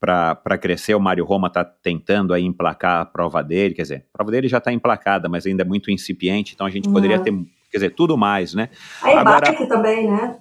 para 0.00 0.58
crescer. 0.58 0.94
O 0.94 1.00
Mário 1.00 1.24
Roma 1.24 1.48
está 1.48 1.64
tentando 1.64 2.32
aí 2.32 2.44
emplacar 2.44 3.00
a 3.00 3.04
prova 3.04 3.42
dele, 3.42 3.74
quer 3.74 3.82
dizer, 3.82 4.04
a 4.12 4.18
prova 4.18 4.30
dele 4.30 4.48
já 4.48 4.58
está 4.58 4.72
emplacada, 4.72 5.28
mas 5.28 5.46
ainda 5.46 5.62
é 5.62 5.66
muito 5.66 5.90
incipiente. 5.90 6.54
Então 6.54 6.66
a 6.66 6.70
gente 6.70 6.88
poderia 6.88 7.18
ter, 7.18 7.32
quer 7.70 7.78
dizer, 7.78 7.90
tudo 7.90 8.16
mais, 8.16 8.54
né? 8.54 8.68
A 9.02 9.20
agora, 9.20 9.52
também, 9.66 10.10
né? 10.10 10.36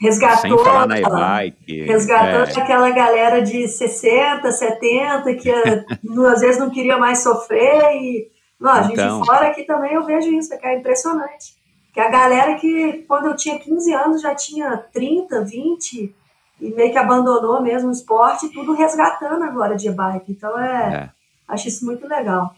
Resgatou, 0.00 0.86
na 0.86 0.98
e-bike. 0.98 1.82
Resgatou 1.82 2.44
é. 2.44 2.62
aquela 2.62 2.90
galera 2.90 3.42
de 3.42 3.66
60, 3.66 4.50
70 4.50 5.34
que 5.34 5.50
às 5.50 6.40
vezes 6.40 6.58
não 6.58 6.70
queria 6.70 6.96
mais 6.96 7.22
sofrer 7.22 7.96
e 7.96 8.30
não, 8.60 8.72
a 8.72 8.82
gente 8.82 8.94
então, 8.94 9.24
fora 9.24 9.48
aqui 9.48 9.62
também 9.64 9.94
eu 9.94 10.04
vejo 10.04 10.28
isso, 10.32 10.56
que 10.58 10.66
é 10.66 10.78
impressionante. 10.78 11.56
Que 11.92 12.00
a 12.00 12.10
galera 12.10 12.56
que 12.56 13.04
quando 13.06 13.26
eu 13.26 13.36
tinha 13.36 13.58
15 13.58 13.94
anos 13.94 14.22
já 14.22 14.34
tinha 14.34 14.76
30, 14.92 15.44
20 15.44 16.14
e 16.60 16.70
meio 16.74 16.90
que 16.90 16.98
abandonou 16.98 17.62
mesmo 17.62 17.88
o 17.88 17.92
esporte, 17.92 18.52
tudo 18.52 18.74
resgatando 18.74 19.44
agora 19.44 19.76
de 19.76 19.90
bike. 19.90 20.32
Então 20.32 20.58
é, 20.58 20.94
é. 20.94 21.10
acho 21.46 21.68
isso 21.68 21.86
muito 21.86 22.06
legal. 22.06 22.52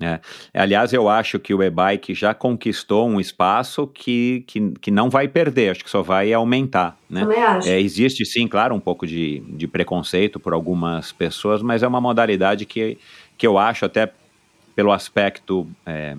É. 0.00 0.18
Aliás, 0.54 0.92
eu 0.92 1.08
acho 1.08 1.38
que 1.38 1.52
o 1.52 1.62
e-bike 1.62 2.14
já 2.14 2.32
conquistou 2.32 3.06
um 3.06 3.20
espaço 3.20 3.86
que, 3.86 4.42
que, 4.46 4.70
que 4.80 4.90
não 4.90 5.10
vai 5.10 5.28
perder, 5.28 5.70
acho 5.70 5.84
que 5.84 5.90
só 5.90 6.02
vai 6.02 6.32
aumentar. 6.32 6.96
Né? 7.08 7.26
É, 7.66 7.78
existe 7.78 8.24
sim, 8.24 8.48
claro, 8.48 8.74
um 8.74 8.80
pouco 8.80 9.06
de, 9.06 9.40
de 9.40 9.66
preconceito 9.66 10.40
por 10.40 10.54
algumas 10.54 11.12
pessoas, 11.12 11.60
mas 11.60 11.82
é 11.82 11.86
uma 11.86 12.00
modalidade 12.00 12.64
que, 12.64 12.96
que 13.36 13.46
eu 13.46 13.58
acho 13.58 13.84
até 13.84 14.10
pelo 14.74 14.90
aspecto 14.90 15.68
é, 15.84 16.16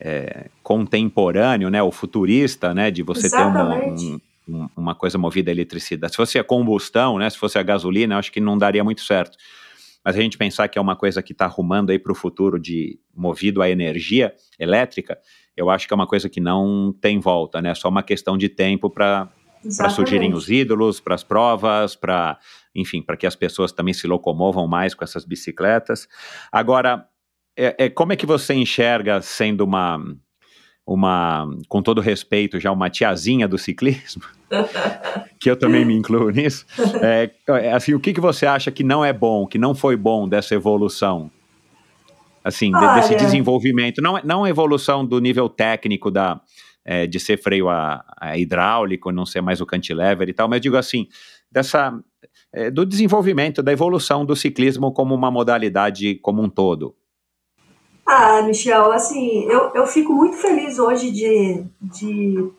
é, 0.00 0.46
contemporâneo, 0.62 1.70
né, 1.70 1.80
o 1.82 1.92
futurista, 1.92 2.74
né, 2.74 2.90
de 2.90 3.02
você 3.02 3.26
Exatamente. 3.26 4.04
ter 4.04 4.20
uma, 4.48 4.64
um, 4.64 4.68
uma 4.76 4.94
coisa 4.94 5.16
movida 5.18 5.50
a 5.50 5.52
eletricidade. 5.52 6.12
Se 6.12 6.16
fosse 6.16 6.38
a 6.38 6.42
combustão, 6.42 7.18
né, 7.18 7.30
se 7.30 7.38
fosse 7.38 7.58
a 7.58 7.62
gasolina, 7.62 8.14
eu 8.14 8.18
acho 8.18 8.32
que 8.32 8.40
não 8.40 8.58
daria 8.58 8.82
muito 8.82 9.02
certo 9.02 9.38
mas 10.04 10.16
a 10.16 10.20
gente 10.20 10.36
pensar 10.36 10.68
que 10.68 10.78
é 10.78 10.80
uma 10.80 10.94
coisa 10.94 11.22
que 11.22 11.32
está 11.32 11.46
arrumando 11.46 11.90
aí 11.90 11.98
para 11.98 12.12
o 12.12 12.14
futuro 12.14 12.60
de 12.60 12.98
movido 13.14 13.62
à 13.62 13.70
energia 13.70 14.34
elétrica, 14.58 15.18
eu 15.56 15.70
acho 15.70 15.86
que 15.86 15.94
é 15.94 15.96
uma 15.96 16.06
coisa 16.06 16.28
que 16.28 16.40
não 16.40 16.94
tem 17.00 17.18
volta, 17.18 17.62
né? 17.62 17.70
É 17.70 17.74
só 17.74 17.88
uma 17.88 18.02
questão 18.02 18.36
de 18.36 18.48
tempo 18.48 18.90
para 18.90 19.30
surgirem 19.90 20.34
os 20.34 20.50
ídolos, 20.50 21.00
para 21.00 21.14
as 21.14 21.24
provas, 21.24 21.96
para, 21.96 22.38
enfim, 22.74 23.00
para 23.00 23.16
que 23.16 23.26
as 23.26 23.36
pessoas 23.36 23.72
também 23.72 23.94
se 23.94 24.06
locomovam 24.06 24.66
mais 24.66 24.94
com 24.94 25.04
essas 25.04 25.24
bicicletas. 25.24 26.06
Agora, 26.52 27.08
é, 27.56 27.84
é, 27.86 27.88
como 27.88 28.12
é 28.12 28.16
que 28.16 28.26
você 28.26 28.52
enxerga 28.52 29.22
sendo 29.22 29.64
uma 29.64 29.98
uma, 30.86 31.48
com 31.68 31.82
todo 31.82 32.00
respeito, 32.00 32.60
já 32.60 32.70
uma 32.70 32.90
tiazinha 32.90 33.48
do 33.48 33.56
ciclismo, 33.56 34.22
que 35.40 35.50
eu 35.50 35.56
também 35.56 35.84
me 35.84 35.94
incluo 35.94 36.30
nisso. 36.30 36.66
É, 37.02 37.30
é, 37.48 37.72
assim, 37.72 37.94
o 37.94 38.00
que, 38.00 38.12
que 38.12 38.20
você 38.20 38.46
acha 38.46 38.70
que 38.70 38.84
não 38.84 39.04
é 39.04 39.12
bom, 39.12 39.46
que 39.46 39.58
não 39.58 39.74
foi 39.74 39.96
bom 39.96 40.28
dessa 40.28 40.54
evolução? 40.54 41.30
Assim, 42.42 42.70
de, 42.70 42.94
desse 42.94 43.16
desenvolvimento, 43.16 44.02
não, 44.02 44.20
não 44.22 44.44
a 44.44 44.50
evolução 44.50 45.04
do 45.04 45.18
nível 45.18 45.48
técnico 45.48 46.10
da, 46.10 46.38
é, 46.84 47.06
de 47.06 47.18
ser 47.18 47.38
freio 47.38 47.70
a, 47.70 48.04
a, 48.20 48.36
hidráulico, 48.36 49.10
não 49.10 49.24
ser 49.24 49.40
mais 49.40 49.62
o 49.62 49.66
cantilever 49.66 50.28
e 50.28 50.34
tal, 50.34 50.46
mas 50.46 50.60
digo 50.60 50.76
assim, 50.76 51.08
dessa, 51.50 51.98
é, 52.52 52.70
do 52.70 52.84
desenvolvimento, 52.84 53.62
da 53.62 53.72
evolução 53.72 54.26
do 54.26 54.36
ciclismo 54.36 54.92
como 54.92 55.14
uma 55.14 55.30
modalidade 55.30 56.16
como 56.16 56.42
um 56.42 56.48
todo. 56.50 56.94
Ah, 58.06 58.42
Michel, 58.42 58.92
assim, 58.92 59.44
eu, 59.44 59.72
eu 59.74 59.86
fico 59.86 60.12
muito 60.12 60.36
feliz 60.36 60.78
hoje 60.78 61.10
de, 61.10 61.64
de, 61.80 62.50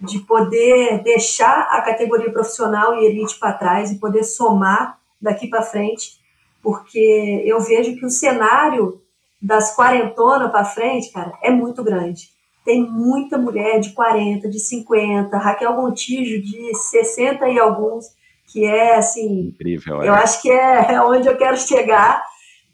de 0.00 0.18
poder 0.20 1.02
deixar 1.02 1.68
a 1.70 1.82
categoria 1.82 2.30
profissional 2.30 2.94
e 2.94 3.06
elite 3.06 3.38
para 3.38 3.52
trás 3.54 3.90
e 3.90 3.98
poder 3.98 4.22
somar 4.22 4.98
daqui 5.20 5.48
para 5.48 5.62
frente, 5.62 6.20
porque 6.62 7.42
eu 7.44 7.60
vejo 7.60 7.96
que 7.96 8.06
o 8.06 8.10
cenário 8.10 9.00
das 9.42 9.74
quarentonas 9.74 10.50
para 10.50 10.64
frente, 10.64 11.10
cara, 11.10 11.32
é 11.42 11.50
muito 11.50 11.82
grande. 11.82 12.30
Tem 12.64 12.82
muita 12.82 13.36
mulher 13.36 13.80
de 13.80 13.92
40, 13.92 14.48
de 14.48 14.58
50, 14.58 15.36
Raquel 15.36 15.76
Montijo 15.76 16.40
de 16.40 16.74
60 16.74 17.48
e 17.48 17.58
alguns, 17.58 18.06
que 18.46 18.64
é 18.64 18.96
assim. 18.96 19.48
Incrível, 19.48 20.02
é. 20.02 20.08
Eu 20.08 20.14
acho 20.14 20.40
que 20.40 20.50
é 20.50 21.02
onde 21.02 21.28
eu 21.28 21.36
quero 21.36 21.56
chegar. 21.56 22.24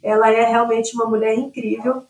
Ela 0.03 0.31
é 0.31 0.45
realmente 0.45 0.95
uma 0.95 1.07
mulher 1.07 1.37
incrível 1.37 2.05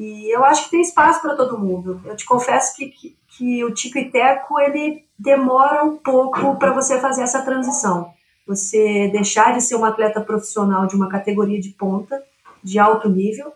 e 0.00 0.34
eu 0.34 0.42
acho 0.46 0.64
que 0.64 0.70
tem 0.70 0.80
espaço 0.80 1.20
para 1.20 1.36
todo 1.36 1.58
mundo. 1.58 2.00
Eu 2.06 2.16
te 2.16 2.24
confesso 2.24 2.74
que, 2.74 2.86
que, 2.86 3.16
que, 3.28 3.62
o 3.62 3.74
Tico 3.74 3.98
e 3.98 4.10
Teco 4.10 4.58
ele 4.58 5.04
demora 5.18 5.84
um 5.84 5.98
pouco 5.98 6.56
para 6.56 6.72
você 6.72 6.98
fazer 6.98 7.22
essa 7.22 7.42
transição. 7.42 8.10
Você 8.46 9.08
deixar 9.12 9.52
de 9.52 9.60
ser 9.60 9.76
um 9.76 9.84
atleta 9.84 10.22
profissional 10.22 10.86
de 10.86 10.96
uma 10.96 11.10
categoria 11.10 11.60
de 11.60 11.68
ponta, 11.68 12.18
de 12.64 12.78
alto 12.78 13.10
nível, 13.10 13.52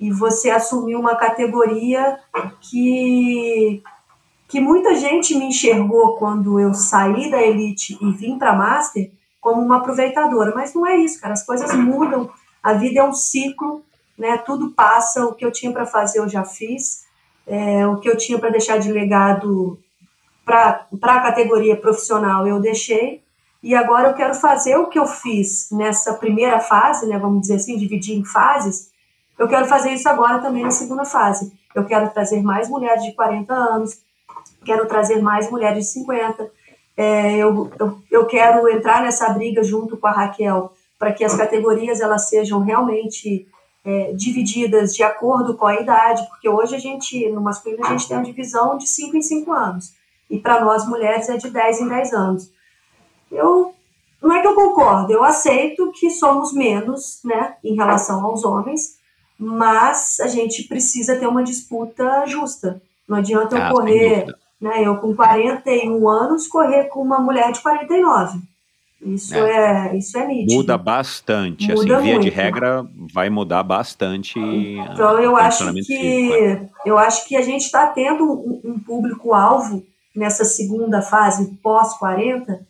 e 0.00 0.10
você 0.10 0.50
assumir 0.50 0.96
uma 0.96 1.14
categoria 1.14 2.18
que 2.60 3.80
que 4.48 4.60
muita 4.60 4.96
gente 4.96 5.36
me 5.36 5.46
enxergou 5.46 6.16
quando 6.16 6.58
eu 6.58 6.74
saí 6.74 7.30
da 7.30 7.40
elite 7.40 7.96
e 8.00 8.10
vim 8.10 8.38
para 8.38 8.56
master 8.56 9.12
como 9.40 9.62
uma 9.62 9.76
aproveitadora, 9.76 10.52
mas 10.52 10.74
não 10.74 10.84
é 10.84 10.96
isso, 10.96 11.20
cara. 11.20 11.34
As 11.34 11.46
coisas 11.46 11.72
mudam. 11.74 12.28
A 12.60 12.72
vida 12.72 12.98
é 12.98 13.04
um 13.04 13.12
ciclo 13.12 13.85
né? 14.18 14.38
Tudo 14.38 14.70
passa, 14.70 15.24
o 15.24 15.34
que 15.34 15.44
eu 15.44 15.52
tinha 15.52 15.72
para 15.72 15.86
fazer 15.86 16.18
eu 16.18 16.28
já 16.28 16.44
fiz, 16.44 17.04
é, 17.46 17.86
o 17.86 17.98
que 17.98 18.08
eu 18.08 18.16
tinha 18.16 18.38
para 18.38 18.50
deixar 18.50 18.78
de 18.78 18.90
legado 18.90 19.78
para 20.44 20.86
a 20.90 21.20
categoria 21.20 21.76
profissional 21.76 22.46
eu 22.46 22.60
deixei, 22.60 23.22
e 23.62 23.74
agora 23.74 24.08
eu 24.08 24.14
quero 24.14 24.34
fazer 24.34 24.76
o 24.76 24.86
que 24.86 24.98
eu 24.98 25.06
fiz 25.06 25.68
nessa 25.72 26.14
primeira 26.14 26.60
fase, 26.60 27.06
né, 27.06 27.18
vamos 27.18 27.40
dizer 27.40 27.56
assim, 27.56 27.76
dividir 27.76 28.16
em 28.16 28.24
fases, 28.24 28.90
eu 29.38 29.48
quero 29.48 29.66
fazer 29.66 29.92
isso 29.92 30.08
agora 30.08 30.38
também 30.38 30.62
na 30.62 30.70
segunda 30.70 31.04
fase. 31.04 31.52
Eu 31.74 31.84
quero 31.84 32.08
trazer 32.10 32.42
mais 32.42 32.68
mulheres 32.68 33.02
de 33.02 33.12
40 33.12 33.52
anos, 33.52 34.00
quero 34.64 34.86
trazer 34.86 35.20
mais 35.20 35.50
mulheres 35.50 35.84
de 35.84 35.92
50. 35.92 36.50
É, 36.96 37.36
eu, 37.36 37.70
eu, 37.78 37.98
eu 38.10 38.26
quero 38.26 38.66
entrar 38.68 39.02
nessa 39.02 39.28
briga 39.30 39.62
junto 39.62 39.96
com 39.96 40.06
a 40.06 40.12
Raquel 40.12 40.72
para 40.98 41.12
que 41.12 41.22
as 41.22 41.34
categorias 41.34 42.00
elas 42.00 42.28
sejam 42.30 42.60
realmente 42.60 43.46
é, 43.86 44.12
divididas 44.12 44.94
de 44.96 45.04
acordo 45.04 45.56
com 45.56 45.64
a 45.64 45.76
idade, 45.76 46.26
porque 46.28 46.48
hoje 46.48 46.74
a 46.74 46.78
gente, 46.78 47.30
no 47.30 47.40
masculino, 47.40 47.86
a 47.86 47.90
gente 47.90 48.08
tem 48.08 48.16
uma 48.16 48.24
divisão 48.24 48.76
de 48.76 48.86
5 48.88 49.16
em 49.16 49.22
5 49.22 49.52
anos, 49.52 49.94
e 50.28 50.38
para 50.38 50.64
nós 50.64 50.86
mulheres 50.88 51.28
é 51.28 51.36
de 51.36 51.48
10 51.48 51.82
em 51.82 51.88
10 51.88 52.12
anos. 52.12 52.50
Eu, 53.30 53.72
não 54.20 54.34
é 54.34 54.42
que 54.42 54.48
eu 54.48 54.56
concordo, 54.56 55.12
eu 55.12 55.22
aceito 55.22 55.92
que 55.92 56.10
somos 56.10 56.52
menos, 56.52 57.20
né, 57.24 57.54
em 57.62 57.76
relação 57.76 58.24
aos 58.26 58.44
homens, 58.44 58.96
mas 59.38 60.18
a 60.18 60.26
gente 60.26 60.64
precisa 60.64 61.14
ter 61.14 61.28
uma 61.28 61.44
disputa 61.44 62.26
justa. 62.26 62.82
Não 63.06 63.18
adianta 63.18 63.56
eu 63.56 63.62
ah, 63.62 63.70
correr, 63.70 64.26
né, 64.60 64.82
eu 64.82 64.96
com 64.96 65.14
41 65.14 66.08
anos, 66.08 66.48
correr 66.48 66.86
com 66.86 67.00
uma 67.00 67.20
mulher 67.20 67.52
de 67.52 67.60
49 67.60 68.40
isso 69.00 69.34
é, 69.34 69.88
é 69.92 69.96
isso 69.96 70.18
é 70.18 70.26
nítido. 70.26 70.54
Muda 70.54 70.78
bastante, 70.78 71.70
assim, 71.70 71.82
Muda 71.82 71.96
assim, 71.96 72.04
via 72.04 72.14
muito. 72.14 72.24
de 72.24 72.30
regra 72.30 72.86
vai 73.12 73.28
mudar 73.28 73.62
bastante. 73.62 74.38
Então 74.38 75.20
eu 75.20 75.36
acho 75.36 75.72
que 75.72 76.68
eu 76.84 76.96
acho 76.96 77.28
que 77.28 77.36
a 77.36 77.42
gente 77.42 77.62
está 77.62 77.86
tendo 77.88 78.24
um, 78.24 78.60
um 78.64 78.78
público 78.78 79.34
alvo 79.34 79.84
nessa 80.14 80.44
segunda 80.44 81.02
fase 81.02 81.58
pós 81.62 81.92
40 81.98 82.66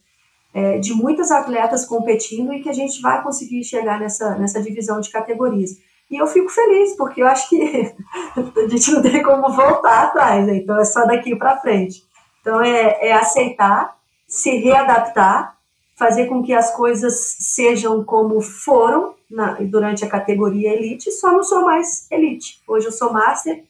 é, 0.53 0.79
de 0.79 0.93
muitas 0.95 1.31
atletas 1.31 1.85
competindo 1.85 2.53
e 2.53 2.61
que 2.61 2.68
a 2.68 2.74
gente 2.74 3.01
vai 3.01 3.22
conseguir 3.22 3.62
chegar 3.62 4.01
nessa 4.01 4.37
nessa 4.37 4.61
divisão 4.61 5.01
de 5.01 5.11
categorias. 5.11 5.70
E 6.11 6.16
eu 6.16 6.27
fico 6.27 6.49
feliz 6.49 6.97
porque 6.97 7.22
eu 7.22 7.27
acho 7.29 7.49
que 7.49 7.57
a 8.37 8.68
gente 8.68 8.91
não 8.91 9.01
tem 9.01 9.22
como 9.22 9.49
voltar 9.53 10.05
atrás, 10.05 10.45
né? 10.45 10.57
então 10.57 10.79
é 10.79 10.85
só 10.85 11.05
daqui 11.07 11.37
para 11.37 11.61
frente. 11.61 12.03
Então 12.41 12.61
é, 12.61 13.09
é 13.09 13.12
aceitar, 13.12 13.97
se 14.27 14.57
readaptar 14.59 15.55
fazer 15.97 16.26
com 16.26 16.42
que 16.42 16.53
as 16.53 16.76
coisas 16.76 17.36
sejam 17.40 18.05
como 18.05 18.40
foram 18.40 19.14
na, 19.30 19.55
durante 19.55 20.05
a 20.05 20.09
categoria 20.09 20.74
elite, 20.74 21.11
só 21.11 21.32
não 21.32 21.42
sou 21.42 21.62
mais 21.62 22.07
elite. 22.11 22.61
Hoje 22.68 22.86
eu 22.86 22.92
sou 22.92 23.12
master 23.12 23.64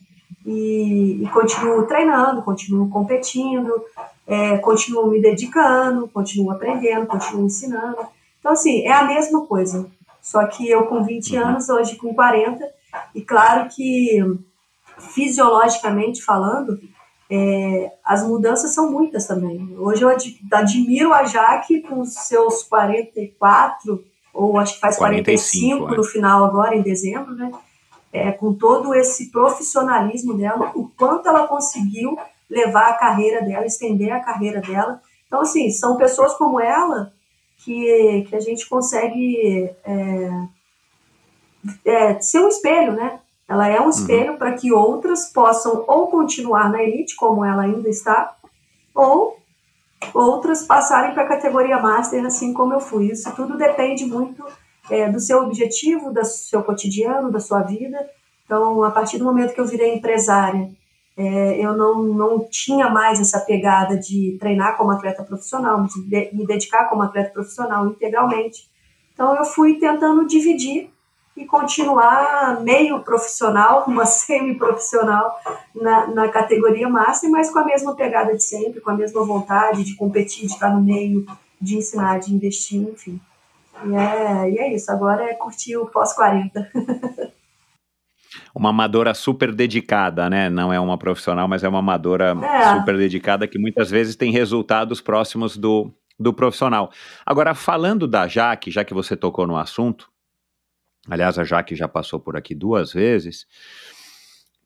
e, 0.45 1.23
e 1.23 1.29
continuo 1.29 1.87
treinando, 1.87 2.43
continuo 2.43 2.91
competindo, 2.91 3.73
é, 4.27 4.59
continuo 4.59 5.07
me 5.07 5.23
dedicando, 5.23 6.09
continuo 6.09 6.51
aprendendo, 6.51 7.07
continuo 7.07 7.47
ensinando. 7.47 7.99
Então, 8.41 8.53
assim, 8.53 8.83
é 8.83 8.93
a 8.93 9.05
mesma 9.05 9.47
coisa. 9.47 9.89
Só 10.21 10.45
que 10.47 10.69
eu 10.69 10.87
com 10.87 11.05
20 11.05 11.37
uhum. 11.37 11.45
anos, 11.45 11.69
hoje 11.69 11.95
com 11.95 12.13
40, 12.13 12.69
e 13.15 13.23
claro 13.23 13.69
que 13.69 14.21
fisiologicamente 14.99 16.23
falando, 16.23 16.81
é, 17.31 17.93
as 18.05 18.27
mudanças 18.27 18.73
são 18.73 18.91
muitas 18.91 19.27
também. 19.27 19.77
Hoje 19.79 20.03
eu 20.03 20.17
admiro 20.53 21.13
a 21.13 21.25
Jaque 21.25 21.81
com 21.81 22.05
seus 22.05 22.63
44, 22.63 24.05
ou 24.33 24.59
acho 24.59 24.75
que 24.75 24.81
faz 24.81 24.97
45, 24.97 25.79
45 25.79 25.95
é. 25.95 25.97
no 25.97 26.05
final 26.05 26.45
agora, 26.45 26.77
em 26.77 26.83
dezembro, 26.83 27.35
né? 27.35 27.51
É, 28.13 28.31
com 28.33 28.55
todo 28.55 28.95
esse 28.95 29.31
profissionalismo 29.31 30.35
dela, 30.35 30.73
o 30.75 30.89
quanto 30.97 31.29
ela 31.29 31.47
conseguiu 31.47 32.17
levar 32.49 32.91
a 32.91 32.95
carreira 32.95 33.43
dela, 33.43 33.67
estender 33.67 34.13
a 34.13 34.21
carreira 34.21 34.61
dela. 34.61 35.01
Então, 35.27 35.41
assim, 35.41 35.71
são 35.71 35.97
pessoas 35.97 36.35
como 36.35 36.61
ela 36.61 37.13
que, 37.59 38.25
que 38.29 38.37
a 38.37 38.41
gente 38.41 38.69
consegue 38.69 39.69
é, 39.85 40.31
é, 41.85 42.21
ser 42.21 42.39
um 42.39 42.49
espelho, 42.49 42.93
né? 42.93 43.19
Ela 43.49 43.69
é 43.69 43.81
um 43.81 43.85
uhum. 43.85 43.91
espelho 43.91 44.33
uhum. 44.33 44.39
para 44.39 44.53
que 44.53 44.73
outras 44.73 45.33
possam 45.33 45.85
ou 45.87 46.09
continuar 46.09 46.71
na 46.71 46.83
elite, 46.83 47.15
como 47.15 47.45
ela 47.45 47.63
ainda 47.63 47.89
está, 47.89 48.35
ou 48.95 49.37
outras 50.13 50.65
passarem 50.65 51.15
para 51.15 51.23
a 51.23 51.29
categoria 51.29 51.81
master, 51.81 52.25
assim 52.25 52.53
como 52.53 52.73
eu 52.73 52.81
fui. 52.81 53.07
Isso 53.07 53.33
tudo 53.35 53.57
depende 53.57 54.05
muito 54.05 54.45
é, 54.91 55.11
do 55.11 55.21
seu 55.21 55.43
objetivo, 55.43 56.13
do 56.13 56.25
seu 56.25 56.63
cotidiano, 56.63 57.31
da 57.31 57.41
sua 57.41 57.63
vida. 57.63 57.99
Então, 58.45 58.83
a 58.83 58.91
partir 58.91 59.19
do 59.19 59.25
momento 59.25 59.55
que 59.55 59.61
eu 59.61 59.67
virei 59.67 59.95
empresária, 59.95 60.71
é, 61.17 61.65
eu 61.65 61.77
não, 61.77 62.03
não 62.03 62.49
tinha 62.49 62.91
mais 62.91 63.21
essa 63.21 63.41
pegada 63.41 63.97
de 63.97 64.37
treinar 64.39 64.77
como 64.77 64.91
atleta 64.91 65.25
profissional, 65.25 65.83
de 65.85 66.01
me 66.33 66.47
dedicar 66.47 66.89
como 66.89 67.03
atleta 67.03 67.31
profissional 67.31 67.87
integralmente. 67.87 68.69
Então, 69.13 69.35
eu 69.35 69.45
fui 69.45 69.79
tentando 69.79 70.27
dividir 70.27 70.91
e 71.37 71.45
continuar 71.45 72.61
meio 72.63 73.01
profissional, 73.01 73.85
uma 73.89 74.07
semi-profissional 74.07 75.39
na, 75.75 76.07
na 76.07 76.29
categoria 76.29 76.89
Master, 76.89 77.31
mas 77.31 77.51
com 77.51 77.59
a 77.59 77.65
mesma 77.65 77.95
pegada 77.95 78.35
de 78.35 78.43
sempre, 78.43 78.81
com 78.81 78.91
a 78.91 78.97
mesma 78.97 79.25
vontade 79.25 79.85
de 79.85 79.95
competir, 79.95 80.47
de 80.47 80.53
estar 80.53 80.71
no 80.71 80.83
meio, 80.83 81.27
de 81.61 81.77
ensinar, 81.77 82.19
de 82.21 82.35
investir, 82.35 82.81
enfim. 82.83 83.21
E 83.85 83.95
é, 83.95 84.51
e 84.51 84.59
é 84.59 84.75
isso, 84.75 84.91
agora 84.91 85.25
é 85.25 85.35
curtir 85.35 85.77
o 85.77 85.87
pós-40. 85.87 86.67
uma 88.55 88.71
amadora 88.71 89.13
super 89.13 89.53
dedicada, 89.53 90.31
né? 90.31 90.49
Não 90.49 90.73
é 90.73 90.81
uma 90.81 90.97
profissional, 90.97 91.47
mas 91.47 91.63
é 91.63 91.69
uma 91.69 91.81
amadora 91.81 92.35
é. 92.43 92.79
super 92.79 92.97
dedicada 92.97 93.47
que 93.47 93.59
muitas 93.59 93.91
vezes 93.91 94.17
tem 94.17 94.33
resultados 94.33 95.01
próximos 95.01 95.59
do, 95.59 95.93
do 96.19 96.33
profissional. 96.33 96.91
Agora, 97.25 97.55
falando 97.55 98.07
da 98.07 98.27
Jaque, 98.27 98.71
já 98.71 98.83
que 98.83 98.95
você 98.95 99.15
tocou 99.15 99.47
no 99.47 99.57
assunto, 99.57 100.09
Aliás, 101.09 101.39
a 101.39 101.45
Jaque 101.45 101.75
já 101.75 101.89
passou 101.89 102.19
por 102.19 102.37
aqui 102.37 102.55
duas 102.55 102.93
vezes. 102.93 103.47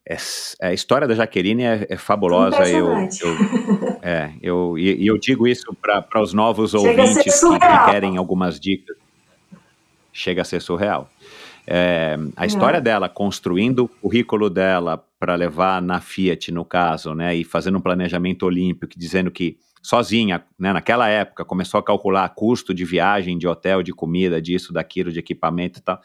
É, 0.06 0.16
a 0.60 0.72
história 0.72 1.06
da 1.06 1.14
Jaqueline 1.14 1.62
é, 1.62 1.86
é 1.88 1.96
fabulosa. 1.96 2.68
Eu, 2.68 2.88
eu, 2.88 3.98
é, 4.02 4.32
eu, 4.42 4.78
e, 4.78 5.06
eu 5.06 5.18
digo 5.18 5.46
isso 5.46 5.74
para 5.80 6.20
os 6.20 6.32
novos 6.32 6.72
Chega 6.72 7.02
ouvintes 7.02 7.40
que, 7.40 7.58
que, 7.58 7.90
querem 7.90 8.16
algumas 8.16 8.58
dicas. 8.58 8.96
Chega 10.12 10.42
a 10.42 10.44
ser 10.44 10.60
surreal. 10.60 11.08
É, 11.66 12.16
a 12.34 12.46
história 12.46 12.78
é. 12.78 12.80
dela 12.80 13.08
construindo 13.08 13.84
o 13.84 13.88
currículo 13.88 14.50
dela 14.50 15.04
para 15.18 15.34
levar 15.34 15.80
na 15.80 16.00
Fiat, 16.00 16.50
no 16.50 16.64
caso, 16.64 17.14
né, 17.14 17.36
e 17.36 17.44
fazendo 17.44 17.78
um 17.78 17.80
planejamento 17.80 18.44
olímpico, 18.44 18.94
dizendo 18.96 19.30
que 19.30 19.58
sozinha, 19.82 20.44
né, 20.58 20.72
naquela 20.72 21.08
época, 21.08 21.44
começou 21.44 21.78
a 21.78 21.82
calcular 21.82 22.28
custo 22.30 22.74
de 22.74 22.84
viagem, 22.84 23.38
de 23.38 23.46
hotel, 23.46 23.82
de 23.82 23.92
comida, 23.92 24.40
disso, 24.40 24.72
daquilo, 24.72 25.12
de 25.12 25.18
equipamento 25.18 25.78
e 25.78 25.82
tal. 25.82 26.00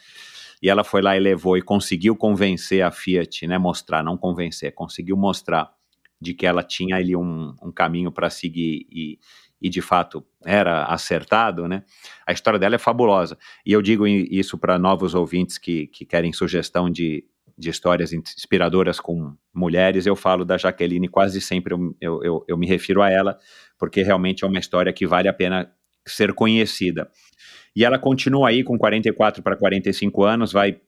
E 0.62 0.70
ela 0.70 0.84
foi 0.84 1.02
lá 1.02 1.16
e 1.16 1.20
levou 1.20 1.58
e 1.58 1.62
conseguiu 1.62 2.16
convencer 2.16 2.82
a 2.82 2.92
Fiat, 2.92 3.46
né, 3.48 3.58
mostrar, 3.58 4.04
não 4.04 4.18
convencer, 4.18 4.74
conseguiu 4.74 5.18
mostrar 5.18 5.72
de 6.20 6.34
que 6.34 6.46
ela 6.46 6.64
tinha 6.64 6.96
ali 6.96 7.16
um, 7.16 7.54
um 7.62 7.72
caminho 7.72 8.12
para 8.12 8.30
seguir 8.30 8.88
e, 8.90 9.20
e 9.62 9.70
de 9.70 9.82
fato 9.82 10.26
era 10.46 10.86
acertado, 10.86 11.68
né? 11.68 11.84
A 12.26 12.32
história 12.32 12.58
dela 12.58 12.76
é 12.76 12.80
fabulosa. 12.80 13.38
E 13.66 13.74
eu 13.74 13.82
digo 13.82 14.08
isso 14.08 14.58
para 14.58 14.80
novos 14.80 15.14
ouvintes 15.14 15.58
que, 15.58 15.88
que 15.88 16.06
querem 16.06 16.32
sugestão 16.32 16.90
de 16.90 17.26
de 17.58 17.70
histórias 17.70 18.12
inspiradoras 18.12 19.00
com 19.00 19.34
mulheres, 19.54 20.06
eu 20.06 20.16
falo 20.16 20.44
da 20.44 20.58
Jaqueline 20.58 21.08
quase 21.08 21.40
sempre, 21.40 21.74
eu, 22.02 22.24
eu, 22.24 22.46
eu 22.48 22.58
me 22.58 22.68
refiro 22.68 23.02
a 23.02 23.10
ela, 23.10 23.38
porque 23.80 24.02
realmente 24.02 24.44
é 24.44 24.48
uma 24.48 24.60
história 24.60 24.92
que 24.92 25.08
vale 25.08 25.28
a 25.28 25.34
pena 25.34 25.72
ser 26.06 26.34
conhecida. 26.34 27.10
E 27.76 27.84
ela 27.84 27.98
continua 27.98 28.50
aí 28.50 28.64
com 28.64 28.78
44 28.78 29.42
para 29.42 29.56
45 29.56 30.24
anos, 30.24 30.52
vai 30.52 30.80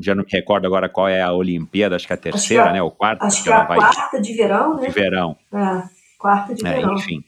já 0.00 0.14
não 0.14 0.22
me 0.22 0.30
recordo 0.30 0.66
agora 0.66 0.88
qual 0.88 1.08
é 1.08 1.22
a 1.22 1.32
Olimpíada, 1.32 1.96
acho 1.96 2.06
que 2.06 2.12
é 2.12 2.16
a 2.16 2.18
terceira, 2.18 2.66
que 2.66 2.72
né? 2.72 2.82
Ou 2.82 2.90
quarta. 2.90 3.24
Acho 3.24 3.42
que, 3.42 3.48
é 3.48 3.54
a 3.54 3.64
vai... 3.64 3.78
quarta 3.78 4.20
de 4.20 4.34
verão, 4.34 4.76
né? 4.76 4.86
De 4.86 4.92
verão. 4.92 5.36
É, 5.52 5.82
quarta 6.18 6.54
de 6.54 6.66
é, 6.66 6.74
verão. 6.74 6.94
Enfim, 6.94 7.24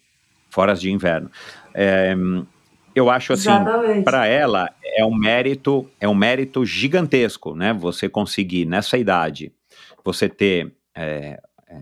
fora 0.51 0.75
de 0.75 0.91
inverno. 0.91 1.31
É, 1.73 2.15
eu 2.95 3.11
acho 3.11 3.33
assim, 3.33 3.51
para 4.05 4.27
ela 4.27 4.71
é 4.83 5.05
um 5.05 5.15
mérito, 5.15 5.89
é 6.01 6.09
um 6.09 6.15
mérito 6.15 6.65
gigantesco, 6.65 7.55
né? 7.55 7.73
Você 7.73 8.09
conseguir 8.09 8.65
nessa 8.65 8.99
idade, 8.99 9.53
você 10.05 10.29
ter 10.29 10.75
é, 10.95 11.41
é, 11.69 11.77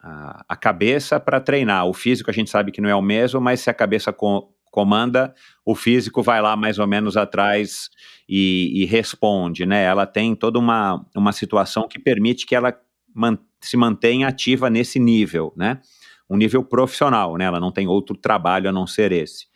a, 0.00 0.44
a, 0.48 0.56
cabeça 0.56 1.18
para 1.18 1.40
treinar. 1.40 1.86
O 1.86 1.92
físico 1.92 2.30
a 2.30 2.32
gente 2.32 2.50
sabe 2.50 2.70
que 2.70 2.80
não 2.80 2.88
é 2.88 2.94
o 2.94 3.02
mesmo, 3.02 3.40
mas 3.40 3.60
se 3.60 3.70
a 3.70 3.74
cabeça 3.74 4.12
com, 4.12 4.48
comanda, 4.70 5.34
o 5.64 5.74
físico 5.74 6.22
vai 6.22 6.40
lá 6.40 6.56
mais 6.56 6.78
ou 6.78 6.86
menos 6.86 7.16
atrás 7.16 7.90
e, 8.28 8.82
e 8.82 8.84
responde, 8.84 9.66
né? 9.66 9.84
Ela 9.84 10.06
tem 10.06 10.34
toda 10.34 10.58
uma, 10.58 11.04
uma 11.14 11.32
situação 11.32 11.88
que 11.88 11.98
permite 11.98 12.46
que 12.46 12.54
ela 12.54 12.78
man, 13.14 13.38
se 13.60 13.76
mantenha 13.76 14.28
ativa 14.28 14.70
nesse 14.70 14.98
nível, 14.98 15.52
né? 15.56 15.80
Um 16.28 16.36
nível 16.36 16.62
profissional, 16.64 17.36
né? 17.36 17.44
Ela 17.44 17.60
não 17.60 17.72
tem 17.72 17.86
outro 17.86 18.16
trabalho 18.16 18.68
a 18.68 18.72
não 18.72 18.86
ser 18.86 19.12
esse. 19.12 19.46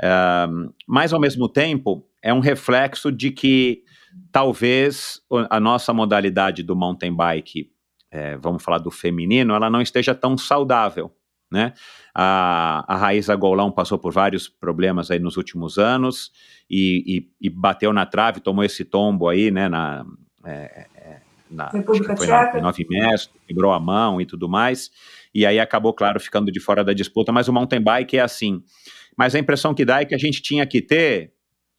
Uh, 0.00 0.72
mas, 0.86 1.12
ao 1.12 1.20
mesmo 1.20 1.48
tempo, 1.48 2.06
é 2.22 2.32
um 2.32 2.40
reflexo 2.40 3.10
de 3.10 3.30
que 3.30 3.82
talvez 4.30 5.20
a 5.50 5.58
nossa 5.58 5.92
modalidade 5.92 6.62
do 6.62 6.76
mountain 6.76 7.14
bike, 7.14 7.70
é, 8.10 8.36
vamos 8.36 8.62
falar 8.62 8.78
do 8.78 8.90
feminino, 8.90 9.54
ela 9.54 9.70
não 9.70 9.80
esteja 9.80 10.14
tão 10.14 10.36
saudável. 10.36 11.10
Né? 11.50 11.74
A, 12.14 12.84
a 12.88 12.96
Raíza 12.96 13.34
Golão 13.36 13.70
passou 13.70 13.98
por 13.98 14.12
vários 14.12 14.48
problemas 14.48 15.10
aí 15.10 15.18
nos 15.18 15.36
últimos 15.36 15.78
anos 15.78 16.30
e, 16.68 17.26
e, 17.40 17.48
e 17.48 17.50
bateu 17.50 17.92
na 17.92 18.06
trave, 18.06 18.40
tomou 18.40 18.64
esse 18.64 18.84
tombo 18.84 19.28
aí, 19.28 19.50
né, 19.50 19.68
na, 19.68 20.04
é, 20.46 20.86
é 20.94 21.20
na, 21.50 21.68
República 21.68 22.14
Tcheca. 22.14 22.54
Na, 22.54 22.62
Nove 22.62 22.86
Mestre, 22.88 23.38
quebrou 23.46 23.72
a 23.72 23.78
mão 23.78 24.18
e 24.18 24.24
tudo 24.24 24.48
mais, 24.48 24.90
e 25.34 25.44
aí 25.44 25.60
acabou, 25.60 25.92
claro, 25.92 26.18
ficando 26.18 26.50
de 26.50 26.58
fora 26.58 26.82
da 26.82 26.94
disputa, 26.94 27.30
mas 27.32 27.48
o 27.48 27.52
mountain 27.52 27.82
bike 27.82 28.16
é 28.16 28.22
assim, 28.22 28.62
mas 29.16 29.34
a 29.34 29.38
impressão 29.38 29.74
que 29.74 29.84
dá 29.84 30.00
é 30.00 30.04
que 30.04 30.14
a 30.14 30.18
gente 30.18 30.40
tinha 30.42 30.66
que 30.66 30.80
ter 30.80 31.32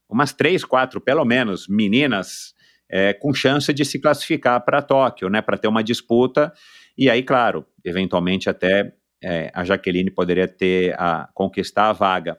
umas 0.09 0.33
três, 0.33 0.63
quatro, 0.63 1.01
pelo 1.01 1.25
menos, 1.25 1.67
meninas 1.67 2.53
é, 2.89 3.13
com 3.13 3.33
chance 3.33 3.73
de 3.73 3.83
se 3.83 3.99
classificar 3.99 4.63
para 4.63 4.81
Tóquio, 4.81 5.29
né, 5.29 5.41
para 5.41 5.57
ter 5.57 5.67
uma 5.67 5.83
disputa. 5.83 6.53
E 6.97 7.09
aí, 7.09 7.23
claro, 7.23 7.65
eventualmente 7.83 8.49
até 8.49 8.93
é, 9.23 9.49
a 9.53 9.63
Jaqueline 9.63 10.11
poderia 10.11 10.47
ter 10.47 10.93
a 10.99 11.27
conquistar 11.33 11.89
a 11.89 11.93
vaga. 11.93 12.37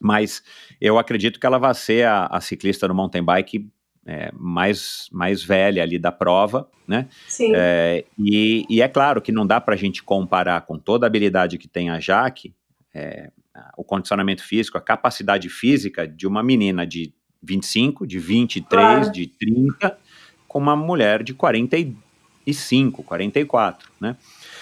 Mas 0.00 0.42
eu 0.80 0.98
acredito 0.98 1.40
que 1.40 1.46
ela 1.46 1.58
vai 1.58 1.74
ser 1.74 2.06
a, 2.06 2.26
a 2.26 2.40
ciclista 2.40 2.86
no 2.86 2.94
mountain 2.94 3.24
bike 3.24 3.68
é, 4.06 4.30
mais, 4.32 5.08
mais 5.12 5.42
velha 5.42 5.82
ali 5.82 5.98
da 5.98 6.10
prova, 6.10 6.68
né? 6.86 7.08
Sim. 7.28 7.52
É, 7.54 8.04
e, 8.18 8.66
e, 8.68 8.82
é 8.82 8.88
claro 8.88 9.22
que 9.22 9.30
não 9.30 9.46
dá 9.46 9.60
para 9.60 9.74
a 9.74 9.78
gente 9.78 10.02
comparar 10.02 10.60
com 10.62 10.76
toda 10.76 11.06
a 11.06 11.08
habilidade 11.08 11.56
que 11.56 11.68
tem 11.68 11.88
a 11.88 12.00
Jaque, 12.00 12.52
é, 12.92 13.30
o 13.76 13.84
condicionamento 13.84 14.42
físico, 14.42 14.78
a 14.78 14.80
capacidade 14.80 15.48
física 15.48 16.06
de 16.06 16.26
uma 16.26 16.42
menina 16.42 16.86
de 16.86 17.12
25, 17.42 18.06
de 18.06 18.18
23, 18.18 18.68
claro. 18.68 19.12
de 19.12 19.26
30, 19.26 19.98
com 20.46 20.58
uma 20.58 20.76
mulher 20.76 21.22
de 21.22 21.34
45, 21.34 23.02
44, 23.02 23.90
né? 24.00 24.16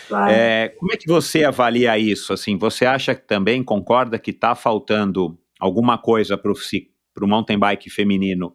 Claro. 0.08 0.32
É, 0.32 0.68
como 0.70 0.92
é 0.92 0.96
que 0.96 1.06
você 1.06 1.44
avalia 1.44 1.96
isso? 1.98 2.32
Assim, 2.32 2.56
você 2.56 2.84
acha 2.84 3.14
que 3.14 3.26
também 3.26 3.62
concorda 3.62 4.18
que 4.18 4.30
está 4.30 4.54
faltando 4.54 5.38
alguma 5.58 5.98
coisa 5.98 6.36
para 6.36 6.50
o 6.50 7.28
mountain 7.28 7.58
bike 7.58 7.90
feminino 7.90 8.54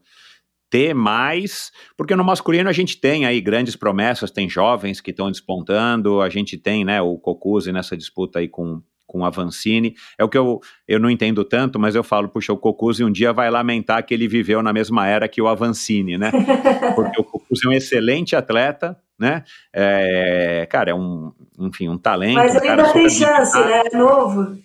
ter 0.69 0.93
mais? 0.93 1.71
Porque 1.95 2.15
no 2.15 2.23
masculino 2.23 2.69
a 2.69 2.73
gente 2.73 2.99
tem 2.99 3.25
aí 3.25 3.39
grandes 3.39 3.75
promessas, 3.75 4.31
tem 4.31 4.49
jovens 4.49 4.99
que 4.99 5.11
estão 5.11 5.31
despontando, 5.31 6.19
a 6.19 6.29
gente 6.29 6.57
tem 6.57 6.83
né, 6.83 7.01
o 7.01 7.17
Cocuzzi 7.17 7.71
nessa 7.71 7.95
disputa 7.95 8.39
aí 8.39 8.49
com 8.49 8.81
com 9.05 9.25
a 9.25 9.29
Vancini. 9.29 9.95
É 10.17 10.23
o 10.23 10.29
que 10.29 10.37
eu, 10.37 10.59
eu 10.87 10.99
não 10.99 11.09
entendo 11.09 11.43
tanto, 11.43 11.79
mas 11.79 11.95
eu 11.95 12.03
falo, 12.03 12.27
puxa, 12.27 12.51
o 12.51 12.57
Cocuzzi 12.57 13.03
um 13.03 13.11
dia 13.11 13.31
vai 13.31 13.49
lamentar 13.49 14.03
que 14.05 14.13
ele 14.13 14.27
viveu 14.27 14.61
na 14.61 14.73
mesma 14.73 15.07
era 15.07 15.27
que 15.27 15.41
o 15.41 15.47
Avancini, 15.47 16.17
né? 16.17 16.31
Porque 16.95 17.21
o 17.21 17.23
Cocuzzi 17.23 17.65
é 17.65 17.69
um 17.69 17.73
excelente 17.73 18.35
atleta, 18.35 18.97
né? 19.19 19.43
É, 19.73 20.67
cara, 20.69 20.91
é 20.91 20.95
um, 20.95 21.31
enfim, 21.59 21.87
um 21.89 21.97
talento. 21.97 22.35
Mas 22.35 22.55
ele 22.55 22.67
ainda 22.67 22.91
tem 22.91 23.09
chance, 23.09 23.57
né? 23.59 23.83
É 23.91 23.97
novo. 23.97 24.57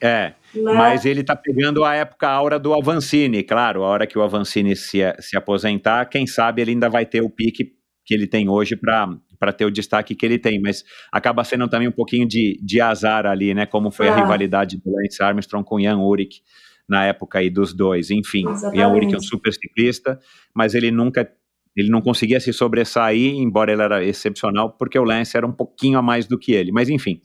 É, 0.00 0.34
né? 0.52 0.72
mas 0.72 1.06
ele 1.06 1.22
tá 1.22 1.36
pegando 1.36 1.84
a 1.84 1.94
época 1.94 2.28
aura 2.28 2.58
do 2.58 2.74
Avancini, 2.74 3.44
claro, 3.44 3.84
a 3.84 3.86
hora 3.86 4.06
que 4.06 4.18
o 4.18 4.22
Avancini 4.22 4.74
se, 4.74 4.98
se 5.20 5.36
aposentar, 5.36 6.06
quem 6.06 6.26
sabe 6.26 6.60
ele 6.60 6.72
ainda 6.72 6.90
vai 6.90 7.06
ter 7.06 7.22
o 7.22 7.30
pique 7.30 7.72
que 8.04 8.12
ele 8.12 8.26
tem 8.26 8.48
hoje 8.48 8.74
para 8.74 9.08
ter 9.50 9.64
o 9.64 9.70
destaque 9.70 10.14
que 10.14 10.26
ele 10.26 10.38
tem, 10.38 10.60
mas 10.60 10.84
acaba 11.10 11.42
sendo 11.42 11.66
também 11.66 11.88
um 11.88 11.92
pouquinho 11.92 12.28
de, 12.28 12.60
de 12.62 12.82
azar 12.82 13.24
ali, 13.24 13.54
né? 13.54 13.64
Como 13.64 13.90
foi 13.90 14.08
ah. 14.08 14.12
a 14.12 14.16
rivalidade 14.16 14.76
do 14.76 14.94
Lance 14.94 15.22
Armstrong 15.22 15.64
com 15.64 15.80
Ian 15.80 15.98
Urick 15.98 16.42
na 16.86 17.06
época 17.06 17.38
aí 17.38 17.48
dos 17.48 17.72
dois. 17.72 18.10
Enfim, 18.10 18.46
Exatamente. 18.46 18.78
Ian 18.78 18.88
Urick 18.90 19.14
é 19.14 19.16
um 19.16 19.22
super 19.22 19.52
ciclista, 19.52 20.20
mas 20.54 20.74
ele 20.74 20.90
nunca 20.90 21.26
ele 21.74 21.88
não 21.88 22.02
conseguia 22.02 22.38
se 22.38 22.52
sobressair, 22.52 23.34
embora 23.34 23.72
ele 23.72 23.82
era 23.82 24.04
excepcional, 24.04 24.70
porque 24.72 24.98
o 24.98 25.04
Lance 25.04 25.36
era 25.36 25.46
um 25.46 25.52
pouquinho 25.52 25.98
a 25.98 26.02
mais 26.02 26.26
do 26.26 26.38
que 26.38 26.52
ele. 26.52 26.70
Mas 26.70 26.88
enfim, 26.88 27.20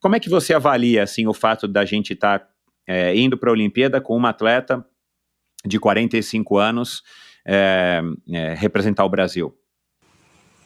como 0.00 0.16
é 0.16 0.20
que 0.20 0.28
você 0.28 0.54
avalia 0.54 1.02
assim 1.02 1.26
o 1.26 1.34
fato 1.34 1.66
da 1.66 1.84
gente 1.84 2.12
estar 2.12 2.38
tá, 2.38 2.48
é, 2.86 3.16
indo 3.16 3.36
para 3.36 3.50
a 3.50 3.52
Olimpíada 3.52 4.00
com 4.00 4.16
uma 4.16 4.30
atleta 4.30 4.84
de 5.66 5.78
45 5.78 6.58
anos 6.58 7.02
é, 7.46 8.00
é, 8.30 8.54
representar 8.54 9.04
o 9.04 9.08
Brasil? 9.08 9.56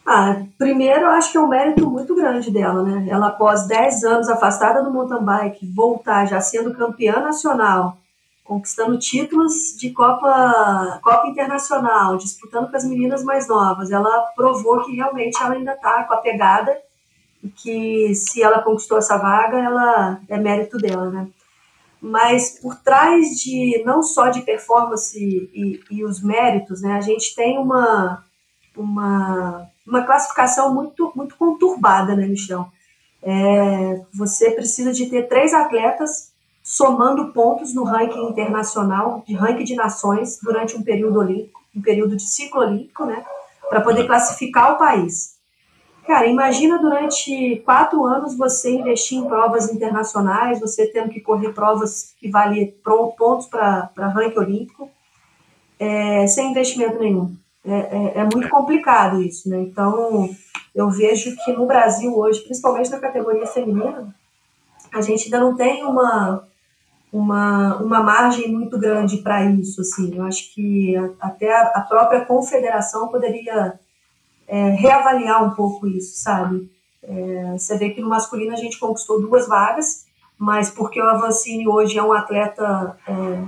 Ah, 0.07 0.45
primeiro, 0.57 1.01
eu 1.01 1.11
acho 1.11 1.33
que 1.33 1.37
é 1.37 1.41
um 1.41 1.49
mérito 1.49 1.91
muito 1.91 2.15
grande 2.15 2.51
dela, 2.51 2.81
né? 2.83 3.09
Ela, 3.11 3.27
após 3.29 3.67
10 3.67 4.05
anos 4.05 4.29
afastada 4.29 4.81
do 4.81 4.93
mountain 4.93 5.25
bike, 5.25 5.67
voltar 5.75 6.27
já 6.27 6.41
sendo 6.41 6.73
campeã 6.73 7.19
nacional, 7.21 7.99
conquistando 8.45 8.97
títulos 8.99 9.77
de 9.77 9.91
Copa, 9.91 11.01
Copa 11.03 11.27
Internacional, 11.27 12.17
disputando 12.17 12.71
com 12.71 12.77
as 12.77 12.85
meninas 12.85 13.25
mais 13.25 13.49
novas, 13.49 13.91
ela 13.91 14.31
provou 14.37 14.85
que 14.85 14.95
realmente 14.95 15.43
ela 15.43 15.55
ainda 15.55 15.73
está 15.73 16.05
com 16.05 16.15
a 16.15 16.19
pegada 16.19 16.79
e 17.43 17.49
que 17.49 18.15
se 18.15 18.41
ela 18.43 18.63
conquistou 18.63 18.99
essa 18.99 19.17
vaga, 19.19 19.59
ela 19.59 20.21
é 20.29 20.39
mérito 20.39 20.79
dela, 20.79 21.11
né? 21.11 21.29
Mas 22.01 22.61
por 22.61 22.77
trás 22.77 23.31
de 23.31 23.83
não 23.85 24.03
só 24.05 24.29
de 24.29 24.43
performance 24.43 25.19
e, 25.19 25.81
e 25.91 26.05
os 26.05 26.23
méritos, 26.23 26.81
né, 26.81 26.93
a 26.93 27.01
gente 27.01 27.35
tem 27.35 27.59
uma 27.59 28.25
uma, 28.77 29.69
uma 29.87 30.03
classificação 30.03 30.75
muito, 30.75 31.13
muito 31.15 31.37
conturbada, 31.37 32.17
né, 32.17 32.27
Michel? 32.27 32.67
É, 33.23 34.01
você 34.13 34.51
precisa 34.51 34.93
de 34.93 35.07
ter 35.07 35.29
três 35.29 35.55
atletas 35.55 36.33
somando 36.63 37.33
pontos 37.33 37.73
no 37.73 37.85
ranking 37.85 38.29
internacional, 38.29 39.23
de 39.27 39.35
ranking 39.35 39.65
de 39.65 39.77
nações, 39.77 40.39
durante 40.43 40.77
um 40.77 40.83
período 40.83 41.21
olímpico, 41.21 41.61
um 41.75 41.81
período 41.81 42.17
de 42.17 42.25
ciclo 42.25 42.61
olímpico, 42.61 43.05
né, 43.05 43.25
para 43.69 43.81
poder 43.81 44.07
classificar 44.07 44.73
o 44.73 44.79
país. 44.79 45.37
Cara, 46.07 46.27
imagina 46.27 46.79
durante 46.79 47.63
quatro 47.65 48.05
anos 48.05 48.37
você 48.37 48.71
investir 48.71 49.19
em 49.19 49.27
provas 49.27 49.73
internacionais, 49.73 50.61
você 50.61 50.87
tendo 50.87 51.11
que 51.11 51.21
correr 51.21 51.53
provas 51.53 52.15
que 52.19 52.31
valem 52.31 52.75
pontos 53.19 53.47
para 53.47 53.91
ranking 53.97 54.39
olímpico, 54.39 54.91
é, 55.79 56.27
sem 56.29 56.51
investimento 56.51 56.99
nenhum. 56.99 57.35
É, 57.67 57.73
é, 57.73 58.19
é, 58.19 58.23
muito 58.23 58.49
complicado 58.49 59.21
isso, 59.21 59.49
né? 59.49 59.59
Então, 59.59 60.31
eu 60.73 60.89
vejo 60.89 61.35
que 61.45 61.53
no 61.53 61.67
Brasil 61.67 62.17
hoje, 62.17 62.41
principalmente 62.43 62.91
na 62.91 63.01
categoria 63.01 63.47
feminina, 63.47 64.15
a 64.93 65.01
gente 65.01 65.25
ainda 65.25 65.41
não 65.41 65.57
tem 65.57 65.85
uma, 65.85 66.47
uma, 67.13 67.77
uma 67.79 68.03
margem 68.03 68.53
muito 68.53 68.79
grande 68.79 69.17
para 69.17 69.45
isso, 69.45 69.81
assim. 69.81 70.15
Eu 70.15 70.25
acho 70.25 70.55
que 70.55 70.95
até 71.21 71.61
a, 71.61 71.81
própria 71.81 72.25
confederação 72.25 73.09
poderia 73.09 73.81
é, 74.47 74.69
reavaliar 74.71 75.45
um 75.45 75.51
pouco 75.51 75.89
isso, 75.89 76.21
sabe? 76.23 76.71
É, 77.03 77.53
você 77.59 77.77
vê 77.77 77.91
que 77.91 78.01
no 78.01 78.09
masculino 78.09 78.53
a 78.53 78.57
gente 78.57 78.79
conquistou 78.79 79.21
duas 79.21 79.49
vagas, 79.49 80.07
mas 80.39 80.71
porque 80.71 81.01
o 81.01 81.09
Avancini 81.09 81.67
hoje 81.67 81.99
é 81.99 82.03
um 82.03 82.13
atleta 82.13 82.97
é, 83.09 83.43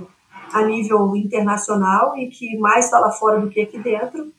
a 0.53 0.63
nível 0.63 1.15
internacional 1.15 2.17
e 2.17 2.27
que 2.27 2.57
mais 2.57 2.85
está 2.85 2.99
lá 2.99 3.11
fora 3.11 3.39
do 3.39 3.49
que 3.49 3.61
aqui 3.61 3.77
dentro. 3.79 4.31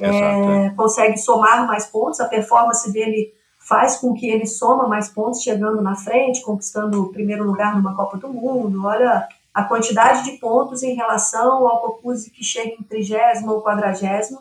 É, 0.00 0.66
é, 0.66 0.70
consegue 0.70 1.18
somar 1.18 1.66
mais 1.66 1.86
pontos, 1.86 2.20
a 2.20 2.28
performance 2.28 2.92
dele 2.92 3.34
faz 3.58 3.96
com 3.96 4.14
que 4.14 4.28
ele 4.28 4.46
soma 4.46 4.86
mais 4.86 5.08
pontos, 5.08 5.42
chegando 5.42 5.82
na 5.82 5.96
frente, 5.96 6.42
conquistando 6.42 7.02
o 7.02 7.12
primeiro 7.12 7.44
lugar 7.44 7.76
numa 7.76 7.94
Copa 7.94 8.16
do 8.16 8.28
Mundo. 8.28 8.86
Olha 8.86 9.26
a 9.52 9.64
quantidade 9.64 10.24
de 10.24 10.38
pontos 10.38 10.82
em 10.82 10.94
relação 10.94 11.66
ao 11.66 11.80
Cocuzzi 11.80 12.30
que 12.30 12.44
chega 12.44 12.74
em 12.74 12.82
trigésimo 12.82 13.52
ou 13.52 13.62
quadragésimo 13.62 14.40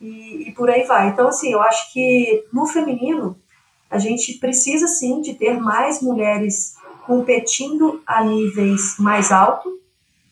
e, 0.00 0.48
e 0.48 0.52
por 0.52 0.68
aí 0.68 0.82
vai. 0.84 1.08
Então, 1.08 1.28
assim, 1.28 1.52
eu 1.52 1.62
acho 1.62 1.92
que 1.92 2.44
no 2.52 2.66
feminino 2.66 3.36
a 3.88 3.98
gente 3.98 4.34
precisa 4.34 4.88
sim 4.88 5.20
de 5.20 5.34
ter 5.34 5.58
mais 5.58 6.02
mulheres 6.02 6.74
competindo 7.06 8.02
a 8.04 8.24
níveis 8.24 8.96
mais 8.98 9.30
altos 9.30 9.72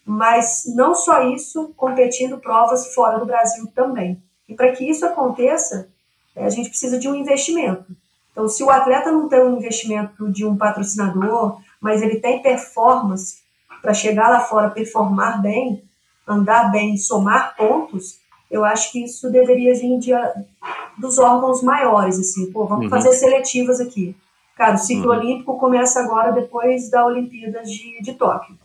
mas 0.04 0.64
não 0.74 0.94
só 0.94 1.28
isso, 1.28 1.72
competindo 1.76 2.38
provas 2.38 2.94
fora 2.94 3.18
do 3.18 3.26
Brasil 3.26 3.66
também. 3.74 4.22
E 4.48 4.54
para 4.54 4.72
que 4.72 4.88
isso 4.88 5.06
aconteça, 5.06 5.88
é, 6.36 6.44
a 6.44 6.50
gente 6.50 6.68
precisa 6.68 6.98
de 6.98 7.08
um 7.08 7.14
investimento. 7.14 7.86
Então, 8.32 8.48
se 8.48 8.62
o 8.62 8.70
atleta 8.70 9.10
não 9.10 9.28
tem 9.28 9.40
um 9.40 9.56
investimento 9.56 10.30
de 10.30 10.44
um 10.44 10.56
patrocinador, 10.56 11.58
mas 11.80 12.02
ele 12.02 12.20
tem 12.20 12.42
performance 12.42 13.38
para 13.80 13.94
chegar 13.94 14.28
lá 14.28 14.40
fora, 14.40 14.70
performar 14.70 15.40
bem, 15.40 15.82
andar 16.26 16.70
bem, 16.70 16.96
somar 16.96 17.54
pontos, 17.56 18.18
eu 18.50 18.64
acho 18.64 18.92
que 18.92 19.04
isso 19.04 19.30
deveria 19.30 19.74
vir 19.74 19.98
de, 19.98 20.12
dos 20.98 21.18
órgãos 21.18 21.62
maiores, 21.62 22.18
assim, 22.18 22.50
pô, 22.52 22.66
vamos 22.66 22.84
uhum. 22.84 22.90
fazer 22.90 23.12
seletivas 23.12 23.80
aqui. 23.80 24.16
Cara, 24.56 24.74
o 24.74 24.78
ciclo 24.78 25.10
uhum. 25.10 25.18
olímpico 25.18 25.58
começa 25.58 26.00
agora 26.00 26.32
depois 26.32 26.88
da 26.90 27.04
Olimpíadas 27.04 27.70
de, 27.70 28.00
de 28.00 28.14
Tóquio. 28.14 28.56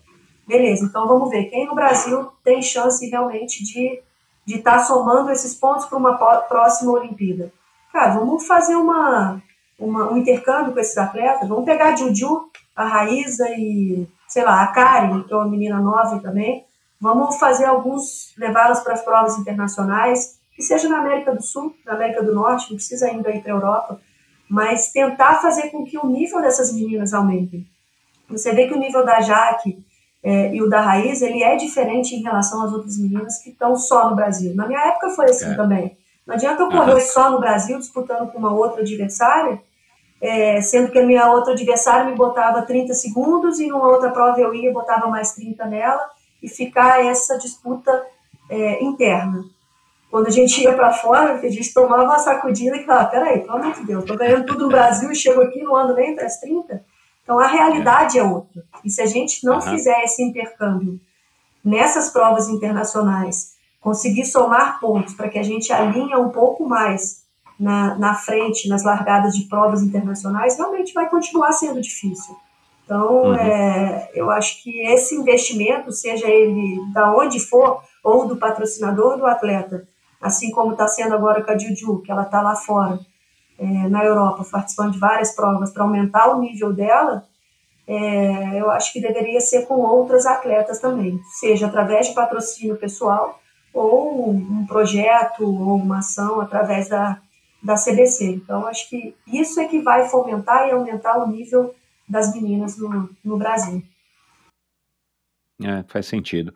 Beleza, 0.50 0.84
então 0.84 1.08
vamos 1.08 1.30
ver 1.30 1.46
quem 1.46 1.66
no 1.68 1.76
Brasil 1.76 2.32
tem 2.44 2.62
chance 2.62 3.08
realmente 3.08 3.64
de 3.64 4.02
de 4.50 4.56
estar 4.56 4.80
tá 4.80 4.84
somando 4.84 5.30
esses 5.30 5.54
pontos 5.54 5.86
para 5.86 5.98
uma 6.00 6.16
próxima 6.16 6.92
Olimpíada. 6.92 7.54
Cara, 7.94 8.16
vamos 8.18 8.48
fazer 8.48 8.76
uma, 8.76 9.40
uma, 9.78 10.12
um 10.12 10.18
intercâmbio 10.18 10.74
com 10.74 10.80
esses 10.80 10.98
atletas, 10.98 11.48
vamos 11.48 11.66
pegar 11.66 11.94
a 11.94 11.96
Juju, 11.96 12.50
a 12.76 12.84
Raíza 12.84 13.48
e, 13.52 14.08
sei 14.28 14.44
lá, 14.44 14.64
a 14.64 14.68
Karen, 14.68 15.22
que 15.22 15.32
é 15.32 15.36
uma 15.36 15.48
menina 15.48 15.80
nova 15.80 16.20
também, 16.20 16.66
vamos 17.00 17.38
fazer 17.38 17.66
alguns, 17.66 18.34
levá-las 18.40 18.80
para 18.80 18.94
as 18.94 19.04
provas 19.04 19.38
internacionais, 19.38 20.40
que 20.56 20.64
seja 20.64 20.90
na 20.90 20.98
América 20.98 21.32
do 21.36 21.44
Sul, 21.44 21.76
na 21.86 21.94
América 21.94 22.24
do 22.24 22.34
Norte, 22.34 22.72
não 22.72 22.78
precisa 22.78 23.06
ainda 23.06 23.30
ir 23.30 23.44
para 23.44 23.54
a 23.54 23.56
Europa, 23.56 24.02
mas 24.50 24.92
tentar 24.92 25.36
fazer 25.44 25.70
com 25.70 25.86
que 25.86 25.96
o 25.96 26.08
nível 26.08 26.42
dessas 26.42 26.74
meninas 26.74 27.14
aumente. 27.14 27.68
Você 28.28 28.52
vê 28.52 28.68
que 28.68 28.74
o 28.74 28.80
nível 28.80 29.06
da 29.06 29.22
Jaque 29.22 29.84
é, 30.22 30.54
e 30.54 30.62
o 30.62 30.70
da 30.70 30.82
Raiz, 30.82 31.22
ele 31.22 31.44
é 31.44 31.56
diferente 31.56 32.16
em 32.16 32.22
relação 32.22 32.62
às 32.62 32.74
outras 32.74 32.98
meninas 32.98 33.38
que 33.40 33.52
estão 33.52 33.76
só 33.76 34.10
no 34.10 34.16
Brasil. 34.16 34.54
Na 34.54 34.68
minha 34.68 34.82
época 34.82 35.10
foi 35.12 35.26
assim 35.26 35.52
é. 35.52 35.56
também. 35.56 35.98
Não 36.28 36.36
adianta 36.36 36.62
eu 36.62 36.70
correr 36.70 36.94
uhum. 36.94 37.00
só 37.00 37.32
no 37.32 37.40
Brasil, 37.40 37.80
disputando 37.80 38.32
com 38.32 38.38
uma 38.38 38.54
outra 38.54 38.82
adversária, 38.82 39.62
é, 40.22 40.62
sendo 40.62 40.92
que 40.92 41.00
a 41.00 41.06
minha 41.06 41.32
outra 41.32 41.54
adversária 41.54 42.06
me 42.06 42.16
botava 42.16 42.62
30 42.62 42.94
segundos 42.94 43.60
e 43.60 43.68
numa 43.68 43.88
outra 43.88 44.12
prova 44.12 44.40
eu 44.40 44.54
ia, 44.54 44.72
botava 44.72 45.08
mais 45.08 45.32
30 45.32 45.66
nela, 45.66 46.06
e 46.44 46.48
ficar 46.48 47.04
essa 47.04 47.38
disputa 47.38 48.06
é, 48.50 48.84
interna. 48.84 49.44
Quando 50.12 50.28
a 50.28 50.32
gente 50.32 50.62
ia 50.62 50.74
para 50.74 50.92
fora, 50.92 51.34
a 51.36 51.50
gente 51.50 51.74
tomava 51.74 52.04
uma 52.04 52.20
sacudida 52.20 52.76
e 52.76 52.84
falava, 52.84 53.10
peraí, 53.10 53.40
pelo 53.40 53.58
amor 53.58 53.74
de 53.74 53.86
Deus, 53.86 54.06
tô 54.06 54.16
ganhando 54.16 54.46
tudo 54.46 54.66
no 54.66 54.72
Brasil 54.72 55.12
e 55.12 55.16
chego 55.16 55.42
aqui, 55.42 55.62
não 55.62 55.76
ando 55.76 55.94
nem 55.94 56.12
entre 56.12 56.26
as 56.26 56.40
30, 56.40 56.84
então 57.30 57.38
a 57.38 57.46
realidade 57.46 58.18
é 58.18 58.24
outra. 58.24 58.64
E 58.84 58.90
se 58.90 59.00
a 59.04 59.06
gente 59.06 59.46
não 59.46 59.58
uhum. 59.58 59.62
fizer 59.62 60.04
esse 60.04 60.24
intercâmbio 60.24 61.00
nessas 61.64 62.10
provas 62.10 62.50
internacionais, 62.50 63.54
conseguir 63.80 64.26
somar 64.26 64.80
pontos 64.80 65.14
para 65.14 65.30
que 65.30 65.38
a 65.38 65.44
gente 65.44 65.72
alinhe 65.72 66.16
um 66.16 66.30
pouco 66.30 66.68
mais 66.68 67.22
na, 67.60 67.94
na 68.00 68.16
frente, 68.16 68.68
nas 68.68 68.84
largadas 68.84 69.36
de 69.36 69.44
provas 69.44 69.84
internacionais, 69.84 70.58
realmente 70.58 70.92
vai 70.92 71.08
continuar 71.08 71.52
sendo 71.52 71.80
difícil. 71.80 72.36
Então, 72.84 73.26
uhum. 73.26 73.36
é, 73.36 74.10
eu 74.16 74.32
acho 74.32 74.64
que 74.64 74.82
esse 74.88 75.14
investimento, 75.14 75.92
seja 75.92 76.28
ele 76.28 76.80
da 76.92 77.16
onde 77.16 77.40
for, 77.40 77.84
ou 78.04 78.28
do 78.28 78.38
patrocinador 78.38 79.20
do 79.20 79.28
atleta, 79.28 79.88
assim 80.20 80.50
como 80.50 80.72
está 80.72 80.88
sendo 80.88 81.14
agora 81.14 81.44
com 81.44 81.52
a 81.52 81.58
Juju, 81.60 82.02
que 82.02 82.12
ela 82.12 82.24
está 82.24 82.42
lá 82.42 82.56
fora, 82.56 83.00
é, 83.60 83.90
na 83.90 84.04
Europa, 84.06 84.46
participando 84.50 84.94
de 84.94 85.00
várias 85.00 85.36
provas 85.36 85.72
para 85.72 85.84
aumentar 85.84 86.30
o 86.30 86.40
nível 86.40 86.74
dela, 86.74 87.28
é, 87.86 88.60
eu 88.60 88.70
acho 88.72 88.94
que 88.94 89.02
deveria 89.02 89.42
ser 89.42 89.66
com 89.66 89.76
outras 89.76 90.26
atletas 90.26 90.80
também, 90.80 91.20
seja 91.40 91.68
através 91.68 92.08
de 92.08 92.14
patrocínio 92.14 92.78
pessoal 92.78 93.40
ou 93.74 94.30
um 94.32 94.66
projeto 94.66 95.44
ou 95.44 95.76
uma 95.76 96.00
ação 96.00 96.40
através 96.40 96.88
da, 96.88 97.22
da 97.62 97.76
CBC. 97.76 98.26
Então, 98.36 98.66
acho 98.68 98.90
que 98.90 99.16
isso 99.28 99.60
é 99.60 99.68
que 99.68 99.82
vai 99.82 100.08
fomentar 100.08 100.68
e 100.68 100.72
aumentar 100.72 101.18
o 101.18 101.28
nível 101.28 101.76
das 102.08 102.34
meninas 102.34 102.78
no, 102.78 103.10
no 103.24 103.38
Brasil. 103.38 103.84
É, 105.62 105.84
faz 105.88 106.06
sentido. 106.06 106.54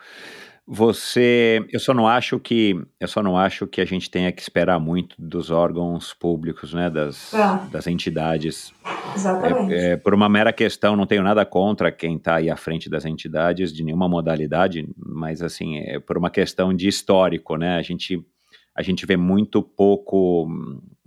Você, 0.66 1.66
eu 1.74 1.80
só 1.80 1.94
não 1.94 2.08
acho 2.08 2.40
que, 2.40 2.82
eu 2.98 3.08
só 3.08 3.22
não 3.22 3.38
acho 3.38 3.68
que 3.68 3.82
a 3.82 3.86
gente 3.86 4.10
tenha 4.10 4.32
que 4.32 4.42
esperar 4.42 4.80
muito 4.80 5.14
dos 5.20 5.52
órgãos 5.52 6.14
públicos, 6.14 6.74
né, 6.74 6.90
das, 6.90 7.34
é. 7.34 7.68
das 7.70 7.86
entidades. 7.86 8.74
Exatamente. 9.14 9.74
É, 9.74 9.92
é, 9.92 9.98
por 9.98 10.14
uma 10.14 10.30
mera 10.30 10.54
questão, 10.54 10.96
não 10.96 11.06
tenho 11.06 11.22
nada 11.22 11.46
contra 11.46 11.92
quem 11.92 12.16
está 12.16 12.36
aí 12.36 12.50
à 12.50 12.56
frente 12.56 12.90
das 12.90 13.04
entidades 13.04 13.74
de 13.74 13.84
nenhuma 13.84 14.08
modalidade, 14.08 14.88
mas 14.98 15.42
assim, 15.42 15.80
é 15.80 16.00
por 16.00 16.18
uma 16.18 16.30
questão 16.30 16.74
de 16.74 16.88
histórico, 16.88 17.58
né? 17.58 17.76
A 17.76 17.82
gente, 17.82 18.26
a 18.74 18.82
gente 18.82 19.06
vê 19.06 19.18
muito 19.18 19.62
pouco, 19.62 20.48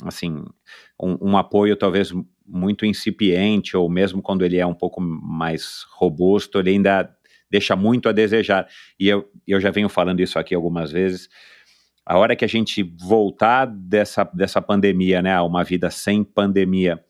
assim, 0.04 0.44
um, 1.02 1.30
um 1.30 1.36
apoio 1.38 1.76
talvez 1.76 2.12
muito 2.46 2.84
incipiente 2.84 3.74
ou 3.74 3.88
mesmo 3.88 4.20
quando 4.20 4.44
ele 4.44 4.58
é 4.58 4.66
um 4.66 4.74
pouco 4.74 5.00
mais 5.00 5.86
robusto, 5.92 6.58
ele 6.58 6.70
ainda 6.70 7.15
deixa 7.50 7.76
muito 7.76 8.08
a 8.08 8.12
desejar. 8.12 8.66
E 8.98 9.08
eu, 9.08 9.30
eu 9.46 9.60
já 9.60 9.70
venho 9.70 9.88
falando 9.88 10.20
isso 10.20 10.38
aqui 10.38 10.54
algumas 10.54 10.92
vezes. 10.92 11.28
A 12.04 12.18
hora 12.18 12.36
que 12.36 12.44
a 12.44 12.48
gente 12.48 12.82
voltar 12.82 13.66
dessa, 13.66 14.24
dessa 14.24 14.62
pandemia, 14.62 15.20
né, 15.20 15.34
a 15.34 15.42
uma 15.42 15.64
vida 15.64 15.90
sem 15.90 16.22
pandemia, 16.22 17.02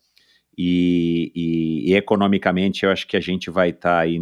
e, 0.57 1.31
e, 1.35 1.91
e 1.91 1.95
economicamente 1.95 2.87
eu 2.87 2.91
acho 2.91 3.07
que 3.07 3.17
a 3.17 3.21
gente 3.21 3.51
vai 3.51 3.71
estar 3.71 3.91
tá 3.91 3.99
aí, 3.99 4.19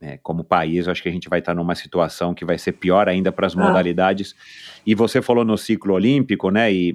é, 0.00 0.18
como 0.18 0.44
país, 0.44 0.86
eu 0.86 0.92
acho 0.92 1.02
que 1.02 1.08
a 1.08 1.12
gente 1.12 1.28
vai 1.28 1.38
estar 1.38 1.52
tá 1.52 1.56
numa 1.56 1.74
situação 1.74 2.34
que 2.34 2.44
vai 2.44 2.58
ser 2.58 2.72
pior 2.72 3.08
ainda 3.08 3.32
para 3.32 3.46
as 3.46 3.56
ah. 3.56 3.60
modalidades. 3.60 4.34
E 4.86 4.94
você 4.94 5.22
falou 5.22 5.44
no 5.44 5.56
ciclo 5.56 5.94
olímpico, 5.94 6.50
né, 6.50 6.70
e, 6.70 6.94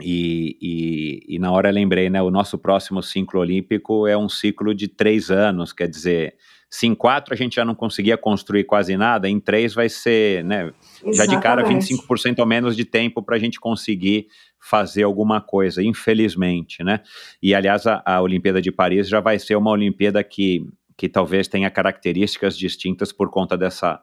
e, 0.00 0.56
e, 0.60 1.36
e, 1.36 1.38
na 1.38 1.52
hora 1.52 1.68
eu 1.68 1.74
lembrei, 1.74 2.10
né? 2.10 2.20
O 2.20 2.30
nosso 2.30 2.58
próximo 2.58 3.00
ciclo 3.02 3.40
olímpico 3.40 4.08
é 4.08 4.16
um 4.16 4.28
ciclo 4.28 4.74
de 4.74 4.88
três 4.88 5.30
anos, 5.30 5.72
quer 5.72 5.88
dizer, 5.88 6.34
se 6.74 6.88
em 6.88 6.94
quatro 6.94 7.32
a 7.32 7.36
gente 7.36 7.54
já 7.54 7.64
não 7.64 7.72
conseguia 7.72 8.18
construir 8.18 8.64
quase 8.64 8.96
nada, 8.96 9.28
em 9.28 9.38
três 9.38 9.72
vai 9.72 9.88
ser, 9.88 10.42
né? 10.42 10.72
Exatamente. 11.04 11.16
Já 11.16 11.26
de 11.26 11.40
cara 11.40 11.62
25% 11.62 12.40
ou 12.40 12.46
menos 12.46 12.74
de 12.74 12.84
tempo 12.84 13.22
para 13.22 13.36
a 13.36 13.38
gente 13.38 13.60
conseguir 13.60 14.26
fazer 14.58 15.04
alguma 15.04 15.40
coisa, 15.40 15.84
infelizmente, 15.84 16.82
né? 16.82 16.98
E 17.40 17.54
aliás, 17.54 17.86
a, 17.86 18.02
a 18.04 18.20
Olimpíada 18.20 18.60
de 18.60 18.72
Paris 18.72 19.08
já 19.08 19.20
vai 19.20 19.38
ser 19.38 19.54
uma 19.54 19.70
Olimpíada 19.70 20.24
que, 20.24 20.66
que 20.96 21.08
talvez 21.08 21.46
tenha 21.46 21.70
características 21.70 22.58
distintas 22.58 23.12
por 23.12 23.30
conta 23.30 23.56
dessa, 23.56 24.02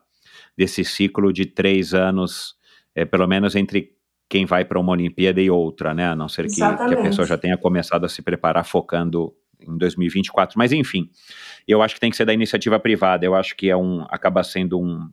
desse 0.58 0.86
ciclo 0.86 1.34
de 1.34 1.48
três 1.48 1.94
anos, 1.94 2.56
é, 2.96 3.04
pelo 3.04 3.28
menos 3.28 3.54
entre 3.54 3.90
quem 4.30 4.46
vai 4.46 4.64
para 4.64 4.80
uma 4.80 4.94
Olimpíada 4.94 5.42
e 5.42 5.50
outra, 5.50 5.94
né? 5.94 6.08
A 6.08 6.16
não 6.16 6.30
ser 6.30 6.48
que, 6.48 6.56
que, 6.56 6.64
a 6.64 7.02
pessoa 7.02 7.28
já 7.28 7.38
tenha 7.38 7.58
começado 7.58 8.06
a 8.06 8.10
se 8.10 8.22
preparar 8.22 8.64
focando 8.64 9.36
em 9.68 9.78
2024. 9.78 10.58
Mas 10.58 10.72
enfim, 10.72 11.10
eu 11.68 11.82
acho 11.82 11.96
que 11.96 12.02
tem 12.02 12.10
que 12.10 12.18
ser 12.18 12.26
da 12.26 12.34
iniciativa 12.34 12.80
privada. 12.80 13.26
Eu 13.26 13.36
acho 13.36 13.56
que 13.56 13.70
é 13.70 13.78
um 13.78 14.04
acaba 14.10 14.44
sendo 14.44 14.80
um, 14.80 15.10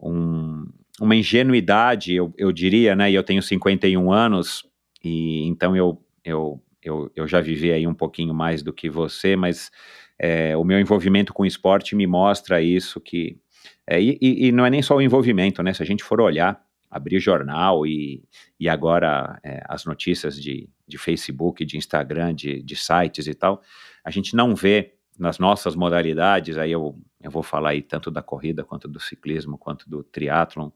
um 0.00 0.66
uma 1.00 1.16
ingenuidade, 1.16 2.14
eu, 2.14 2.32
eu 2.38 2.52
diria, 2.52 2.94
né? 2.94 3.10
E 3.10 3.14
eu 3.14 3.22
tenho 3.22 3.42
51 3.42 4.12
anos 4.12 4.64
e 5.02 5.46
então 5.46 5.76
eu 5.76 6.00
eu, 6.24 6.62
eu, 6.82 7.10
eu 7.14 7.28
já 7.28 7.40
vivi 7.40 7.70
aí 7.72 7.86
um 7.86 7.94
pouquinho 7.94 8.32
mais 8.32 8.62
do 8.62 8.72
que 8.72 8.88
você, 8.88 9.36
mas 9.36 9.70
é, 10.18 10.56
o 10.56 10.64
meu 10.64 10.80
envolvimento 10.80 11.34
com 11.34 11.44
esporte 11.44 11.94
me 11.94 12.06
mostra 12.06 12.62
isso 12.62 13.00
que 13.00 13.38
é, 13.86 14.00
e, 14.00 14.18
e, 14.20 14.52
não 14.52 14.64
é 14.64 14.70
nem 14.70 14.82
só 14.82 14.96
o 14.96 15.02
envolvimento, 15.02 15.62
né? 15.62 15.72
Se 15.74 15.82
a 15.82 15.86
gente 15.86 16.02
for 16.02 16.20
olhar, 16.20 16.60
abrir 16.90 17.20
jornal 17.20 17.86
e, 17.86 18.22
e 18.58 18.68
agora 18.68 19.38
é, 19.42 19.62
as 19.68 19.84
notícias 19.84 20.40
de, 20.40 20.68
de 20.86 20.98
Facebook, 20.98 21.64
de 21.64 21.76
Instagram, 21.76 22.34
de, 22.34 22.62
de 22.62 22.76
sites 22.76 23.26
e 23.26 23.34
tal, 23.34 23.62
a 24.04 24.10
gente 24.10 24.34
não 24.36 24.54
vê 24.54 24.94
nas 25.18 25.38
nossas 25.38 25.76
modalidades, 25.76 26.58
aí 26.58 26.72
eu, 26.72 26.98
eu 27.22 27.30
vou 27.30 27.42
falar 27.42 27.70
aí 27.70 27.82
tanto 27.82 28.10
da 28.10 28.22
corrida, 28.22 28.64
quanto 28.64 28.88
do 28.88 29.00
ciclismo, 29.00 29.56
quanto 29.56 29.88
do 29.88 30.02
triatlon, 30.02 30.70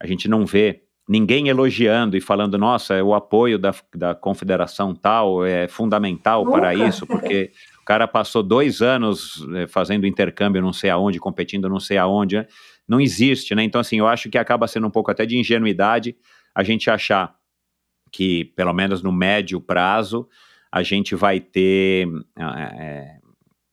a 0.00 0.06
gente 0.06 0.28
não 0.28 0.44
vê 0.44 0.82
ninguém 1.08 1.48
elogiando 1.48 2.16
e 2.16 2.20
falando, 2.20 2.58
nossa, 2.58 3.02
o 3.02 3.14
apoio 3.14 3.58
da, 3.58 3.72
da 3.94 4.14
confederação 4.14 4.92
tal 4.92 5.44
é 5.44 5.68
fundamental 5.68 6.44
Nunca. 6.44 6.58
para 6.58 6.74
isso, 6.74 7.06
porque 7.06 7.52
o 7.80 7.84
cara 7.84 8.08
passou 8.08 8.42
dois 8.42 8.82
anos 8.82 9.46
é, 9.54 9.68
fazendo 9.68 10.06
intercâmbio 10.06 10.60
não 10.60 10.72
sei 10.72 10.90
aonde, 10.90 11.20
competindo 11.20 11.68
não 11.68 11.78
sei 11.78 11.96
aonde, 11.96 12.38
né? 12.38 12.46
não 12.88 13.00
existe, 13.00 13.54
né? 13.54 13.62
Então, 13.62 13.80
assim, 13.80 13.98
eu 13.98 14.06
acho 14.06 14.28
que 14.28 14.38
acaba 14.38 14.66
sendo 14.66 14.86
um 14.86 14.90
pouco 14.90 15.10
até 15.10 15.24
de 15.24 15.38
ingenuidade 15.38 16.16
a 16.54 16.62
gente 16.62 16.90
achar 16.90 17.35
que, 18.16 18.46
pelo 18.56 18.72
menos 18.72 19.02
no 19.02 19.12
médio 19.12 19.60
prazo, 19.60 20.26
a 20.72 20.82
gente 20.82 21.14
vai 21.14 21.38
ter, 21.38 22.08
é, 22.38 23.18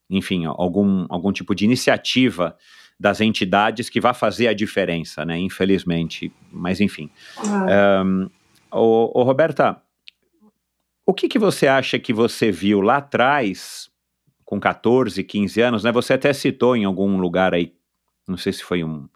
enfim, 0.10 0.44
algum, 0.44 1.06
algum 1.08 1.32
tipo 1.32 1.56
de 1.56 1.64
iniciativa 1.64 2.58
das 3.00 3.22
entidades 3.22 3.90
que 3.90 4.02
vai 4.02 4.14
fazer 4.14 4.50
a 4.50 4.54
diferença, 4.54 5.24
né? 5.24 5.40
Infelizmente, 5.40 6.30
mas 6.52 6.82
enfim. 6.82 7.10
Um, 8.06 8.30
ô, 8.70 9.22
ô, 9.22 9.24
Roberta, 9.24 9.82
o 11.06 11.14
que, 11.14 11.30
que 11.30 11.40
você 11.40 11.66
acha 11.66 11.98
que 11.98 12.12
você 12.12 12.52
viu 12.52 12.82
lá 12.82 12.98
atrás, 12.98 13.90
com 14.44 14.60
14, 14.60 15.24
15 15.24 15.62
anos, 15.62 15.84
né? 15.86 15.92
Você 15.94 16.12
até 16.12 16.34
citou 16.34 16.76
em 16.76 16.84
algum 16.84 17.18
lugar 17.18 17.54
aí 17.54 17.74
não 18.28 18.38
sei 18.38 18.54
se 18.54 18.64
foi 18.64 18.84
um, 18.84 19.08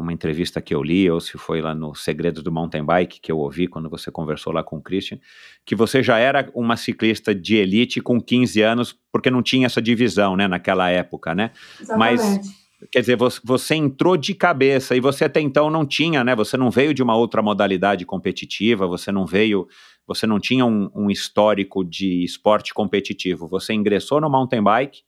uma 0.00 0.12
entrevista 0.12 0.60
que 0.60 0.74
eu 0.74 0.82
li 0.82 1.10
ou 1.10 1.20
se 1.20 1.38
foi 1.38 1.60
lá 1.60 1.74
no 1.74 1.94
Segredos 1.94 2.42
do 2.42 2.50
Mountain 2.50 2.84
Bike 2.84 3.20
que 3.20 3.30
eu 3.30 3.38
ouvi 3.38 3.66
quando 3.66 3.88
você 3.88 4.10
conversou 4.10 4.52
lá 4.52 4.62
com 4.62 4.76
o 4.76 4.82
Christian, 4.82 5.18
que 5.64 5.74
você 5.74 6.02
já 6.02 6.18
era 6.18 6.50
uma 6.54 6.76
ciclista 6.76 7.34
de 7.34 7.56
elite 7.56 8.00
com 8.00 8.20
15 8.20 8.62
anos, 8.62 8.98
porque 9.12 9.30
não 9.30 9.42
tinha 9.42 9.66
essa 9.66 9.80
divisão, 9.80 10.36
né, 10.36 10.48
naquela 10.48 10.88
época, 10.90 11.34
né? 11.34 11.52
Exatamente. 11.80 11.98
Mas 11.98 12.60
quer 12.90 13.00
dizer, 13.00 13.16
você, 13.44 13.74
entrou 13.74 14.16
de 14.16 14.34
cabeça 14.34 14.96
e 14.96 15.00
você 15.00 15.24
até 15.24 15.40
então 15.40 15.70
não 15.70 15.84
tinha, 15.84 16.24
né? 16.24 16.34
Você 16.34 16.56
não 16.56 16.70
veio 16.70 16.94
de 16.94 17.02
uma 17.02 17.14
outra 17.14 17.42
modalidade 17.42 18.06
competitiva, 18.06 18.86
você 18.86 19.12
não 19.12 19.26
veio, 19.26 19.66
você 20.06 20.26
não 20.26 20.40
tinha 20.40 20.64
um, 20.64 20.90
um 20.94 21.10
histórico 21.10 21.84
de 21.84 22.24
esporte 22.24 22.72
competitivo. 22.72 23.46
Você 23.48 23.74
ingressou 23.74 24.20
no 24.20 24.30
mountain 24.30 24.62
bike 24.62 25.02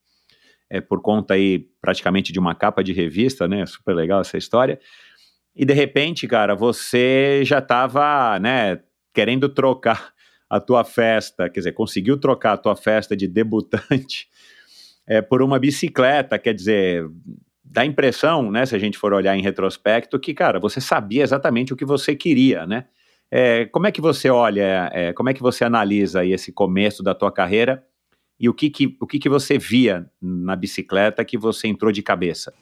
é, 0.73 0.81
por 0.81 1.03
conta 1.03 1.35
aí 1.35 1.67
praticamente 1.83 2.33
de 2.33 2.39
uma 2.39 2.55
capa 2.55 2.83
de 2.83 2.95
revista, 2.95 3.47
né? 3.47 3.67
Super 3.67 3.95
legal 3.95 4.23
essa 4.23 4.39
história. 4.39 4.81
E 5.55 5.67
de 5.67 5.75
repente, 5.75 6.27
cara, 6.27 6.55
você 6.55 7.43
já 7.45 7.59
estava, 7.59 8.39
né, 8.39 8.81
querendo 9.13 9.51
trocar 9.51 10.15
a 10.49 10.59
tua 10.59 10.83
festa, 10.83 11.51
quer 11.51 11.61
dizer, 11.61 11.73
conseguiu 11.73 12.19
trocar 12.19 12.55
a 12.55 12.57
tua 12.57 12.75
festa 12.75 13.15
de 13.15 13.29
debutante 13.29 14.29
é, 15.07 15.21
por 15.21 15.43
uma 15.43 15.59
bicicleta, 15.59 16.39
quer 16.39 16.55
dizer, 16.55 17.07
dá 17.63 17.83
a 17.83 17.87
impressão, 17.87 18.51
né, 18.51 18.65
se 18.65 18.75
a 18.75 18.79
gente 18.79 18.97
for 18.97 19.13
olhar 19.13 19.37
em 19.37 19.43
retrospecto, 19.43 20.19
que, 20.19 20.33
cara, 20.33 20.59
você 20.59 20.81
sabia 20.81 21.23
exatamente 21.23 21.75
o 21.75 21.77
que 21.77 21.85
você 21.85 22.17
queria, 22.17 22.67
né? 22.67 22.87
É, 23.31 23.67
como 23.67 23.87
é 23.87 23.93
que 23.93 24.01
você 24.01 24.31
olha, 24.31 24.91
é, 24.93 25.13
como 25.13 25.29
é 25.29 25.35
que 25.35 25.43
você 25.43 25.65
analisa 25.65 26.25
esse 26.25 26.51
começo 26.51 27.03
da 27.03 27.15
tua 27.15 27.33
carreira 27.33 27.83
e 28.43 28.49
o 28.49 28.53
que, 28.53 28.69
que, 28.69 28.97
o 29.01 29.07
que, 29.07 29.21
que 29.21 29.29
você 29.29 29.57
via 29.57 30.05
na 30.21 30.57
bicicleta 30.57 31.25
que 31.25 31.39
você 31.39 31.69
entrou 31.69 31.93
de 31.93 32.03
cabeça? 32.03 32.53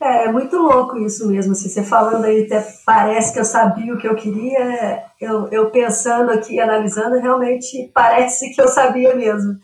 É, 0.00 0.24
é 0.24 0.32
muito 0.32 0.56
louco 0.56 0.96
isso 0.96 1.28
mesmo. 1.28 1.52
Assim, 1.52 1.68
você 1.68 1.82
falando 1.82 2.24
aí, 2.24 2.44
até 2.44 2.66
parece 2.86 3.34
que 3.34 3.38
eu 3.38 3.44
sabia 3.44 3.92
o 3.92 3.98
que 3.98 4.08
eu 4.08 4.14
queria. 4.14 5.04
Eu, 5.20 5.46
eu 5.48 5.70
pensando 5.70 6.30
aqui, 6.30 6.58
analisando, 6.58 7.20
realmente 7.20 7.90
parece 7.92 8.54
que 8.54 8.62
eu 8.62 8.68
sabia 8.68 9.14
mesmo. 9.14 9.58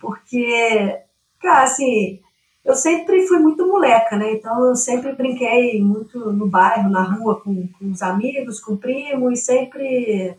Porque, 0.00 0.98
cara, 1.42 1.64
assim, 1.64 2.20
eu 2.64 2.74
sempre 2.74 3.26
fui 3.26 3.38
muito 3.40 3.66
moleca, 3.66 4.16
né? 4.16 4.32
Então 4.32 4.64
eu 4.64 4.74
sempre 4.74 5.12
brinquei 5.12 5.78
muito 5.82 6.32
no 6.32 6.48
bairro, 6.48 6.88
na 6.88 7.02
rua, 7.02 7.38
com, 7.38 7.68
com 7.78 7.90
os 7.90 8.00
amigos, 8.00 8.60
com 8.60 8.72
o 8.72 8.78
primo, 8.78 9.30
e 9.30 9.36
sempre, 9.36 10.34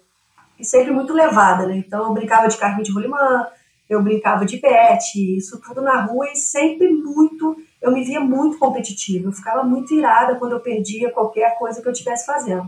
e 0.60 0.66
sempre 0.66 0.92
muito 0.92 1.14
levada, 1.14 1.68
né? 1.68 1.78
Então 1.78 2.06
eu 2.06 2.14
brincava 2.14 2.48
de 2.48 2.58
carrinho 2.58 2.84
de 2.84 2.92
rolimã, 2.92 3.46
eu 3.90 4.02
brincava 4.02 4.46
de 4.46 4.58
bete, 4.58 5.38
isso 5.38 5.62
tudo 5.62 5.82
na 5.82 6.06
rua 6.06 6.28
e 6.32 6.36
sempre 6.36 6.90
muito, 6.90 7.56
eu 7.82 7.92
me 7.92 8.04
via 8.04 8.20
muito 8.20 8.58
competitiva, 8.58 9.28
eu 9.28 9.32
ficava 9.32 9.64
muito 9.64 9.94
irada 9.94 10.36
quando 10.36 10.54
eu 10.54 10.60
perdia 10.60 11.12
qualquer 11.12 11.58
coisa 11.58 11.82
que 11.82 11.88
eu 11.88 11.92
estivesse 11.92 12.26
fazendo. 12.26 12.68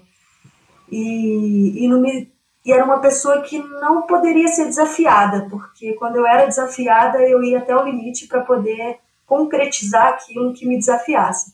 E, 0.91 1.83
e, 1.83 1.87
não 1.87 1.99
me, 1.99 2.31
e 2.63 2.71
era 2.71 2.85
uma 2.85 2.99
pessoa 2.99 3.41
que 3.41 3.57
não 3.57 4.03
poderia 4.03 4.47
ser 4.47 4.65
desafiada, 4.65 5.47
porque 5.49 5.93
quando 5.93 6.17
eu 6.17 6.25
era 6.25 6.45
desafiada 6.45 7.21
eu 7.21 7.43
ia 7.43 7.57
até 7.57 7.75
o 7.75 7.83
limite 7.83 8.27
para 8.27 8.41
poder 8.41 8.99
concretizar 9.25 10.07
aquilo 10.09 10.53
que 10.53 10.65
me 10.65 10.77
desafiasse. 10.77 11.53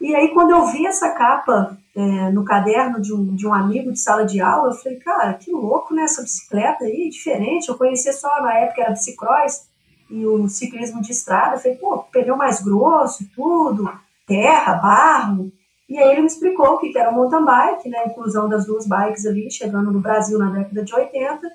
E 0.00 0.14
aí 0.14 0.32
quando 0.32 0.50
eu 0.50 0.64
vi 0.66 0.86
essa 0.86 1.10
capa 1.10 1.76
é, 1.94 2.30
no 2.30 2.44
caderno 2.44 3.00
de 3.00 3.12
um, 3.12 3.34
de 3.34 3.46
um 3.46 3.54
amigo 3.54 3.92
de 3.92 3.98
sala 3.98 4.24
de 4.24 4.40
aula, 4.40 4.70
eu 4.70 4.76
falei, 4.76 4.98
cara, 4.98 5.34
que 5.34 5.50
louco, 5.50 5.94
né, 5.94 6.02
essa 6.02 6.22
bicicleta 6.22 6.84
aí, 6.84 7.08
diferente, 7.10 7.68
eu 7.68 7.76
conhecia 7.76 8.12
só, 8.12 8.40
na 8.42 8.54
época 8.58 8.82
era 8.82 8.92
bicicross, 8.92 9.68
e 10.08 10.24
o 10.26 10.48
ciclismo 10.48 11.00
de 11.00 11.12
estrada, 11.12 11.56
eu 11.56 11.60
falei, 11.60 11.76
pô, 11.78 11.98
pneu 12.12 12.36
mais 12.36 12.62
grosso 12.62 13.24
tudo, 13.34 13.90
terra, 14.26 14.74
barro, 14.74 15.52
e 15.88 15.98
aí 15.98 16.12
ele 16.12 16.20
me 16.20 16.26
explicou 16.26 16.74
o 16.74 16.78
que 16.78 16.96
era 16.96 17.10
mountain 17.10 17.44
bike, 17.44 17.88
né, 17.88 17.98
a 17.98 18.06
inclusão 18.06 18.48
das 18.48 18.64
duas 18.66 18.86
bikes 18.86 19.26
ali, 19.26 19.50
chegando 19.50 19.90
no 19.90 20.00
Brasil 20.00 20.38
na 20.38 20.50
década 20.50 20.84
de 20.84 20.94
80, 20.94 21.50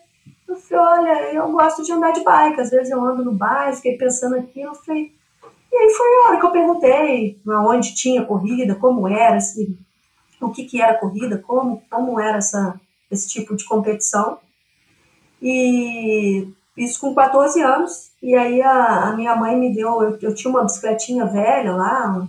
Eu 0.47 0.55
falei, 0.57 1.09
olha, 1.09 1.33
eu 1.33 1.51
gosto 1.51 1.81
de 1.83 1.91
andar 1.91 2.11
de 2.11 2.23
bike, 2.23 2.59
às 2.59 2.69
vezes 2.69 2.91
eu 2.91 3.03
ando 3.03 3.23
no 3.23 3.31
bike, 3.31 3.77
fiquei 3.77 3.97
pensando 3.97 4.35
aqui, 4.35 4.61
eu 4.61 4.75
falei, 4.75 5.13
e 5.71 5.77
aí 5.77 5.89
foi 5.89 6.07
a 6.07 6.27
hora 6.27 6.39
que 6.39 6.45
eu 6.45 6.51
perguntei 6.51 7.41
onde 7.47 7.95
tinha 7.95 8.25
corrida, 8.25 8.75
como 8.75 9.07
era, 9.07 9.37
assim, 9.37 9.77
o 10.41 10.49
que, 10.49 10.65
que 10.65 10.81
era 10.81 10.97
corrida, 10.97 11.37
como, 11.37 11.81
como 11.89 12.19
era 12.19 12.37
essa, 12.37 12.79
esse 13.09 13.27
tipo 13.27 13.55
de 13.55 13.65
competição. 13.65 14.37
E 15.41 16.47
isso 16.77 16.99
com 16.99 17.13
14 17.13 17.61
anos. 17.61 18.11
E 18.21 18.35
aí 18.35 18.61
a, 18.61 19.09
a 19.09 19.15
minha 19.15 19.35
mãe 19.35 19.57
me 19.57 19.73
deu, 19.73 20.01
eu, 20.01 20.17
eu, 20.21 20.35
tinha 20.35 20.51
uma 20.51 20.63
bicicletinha 20.63 21.25
velha 21.25 21.73
lá, 21.73 22.27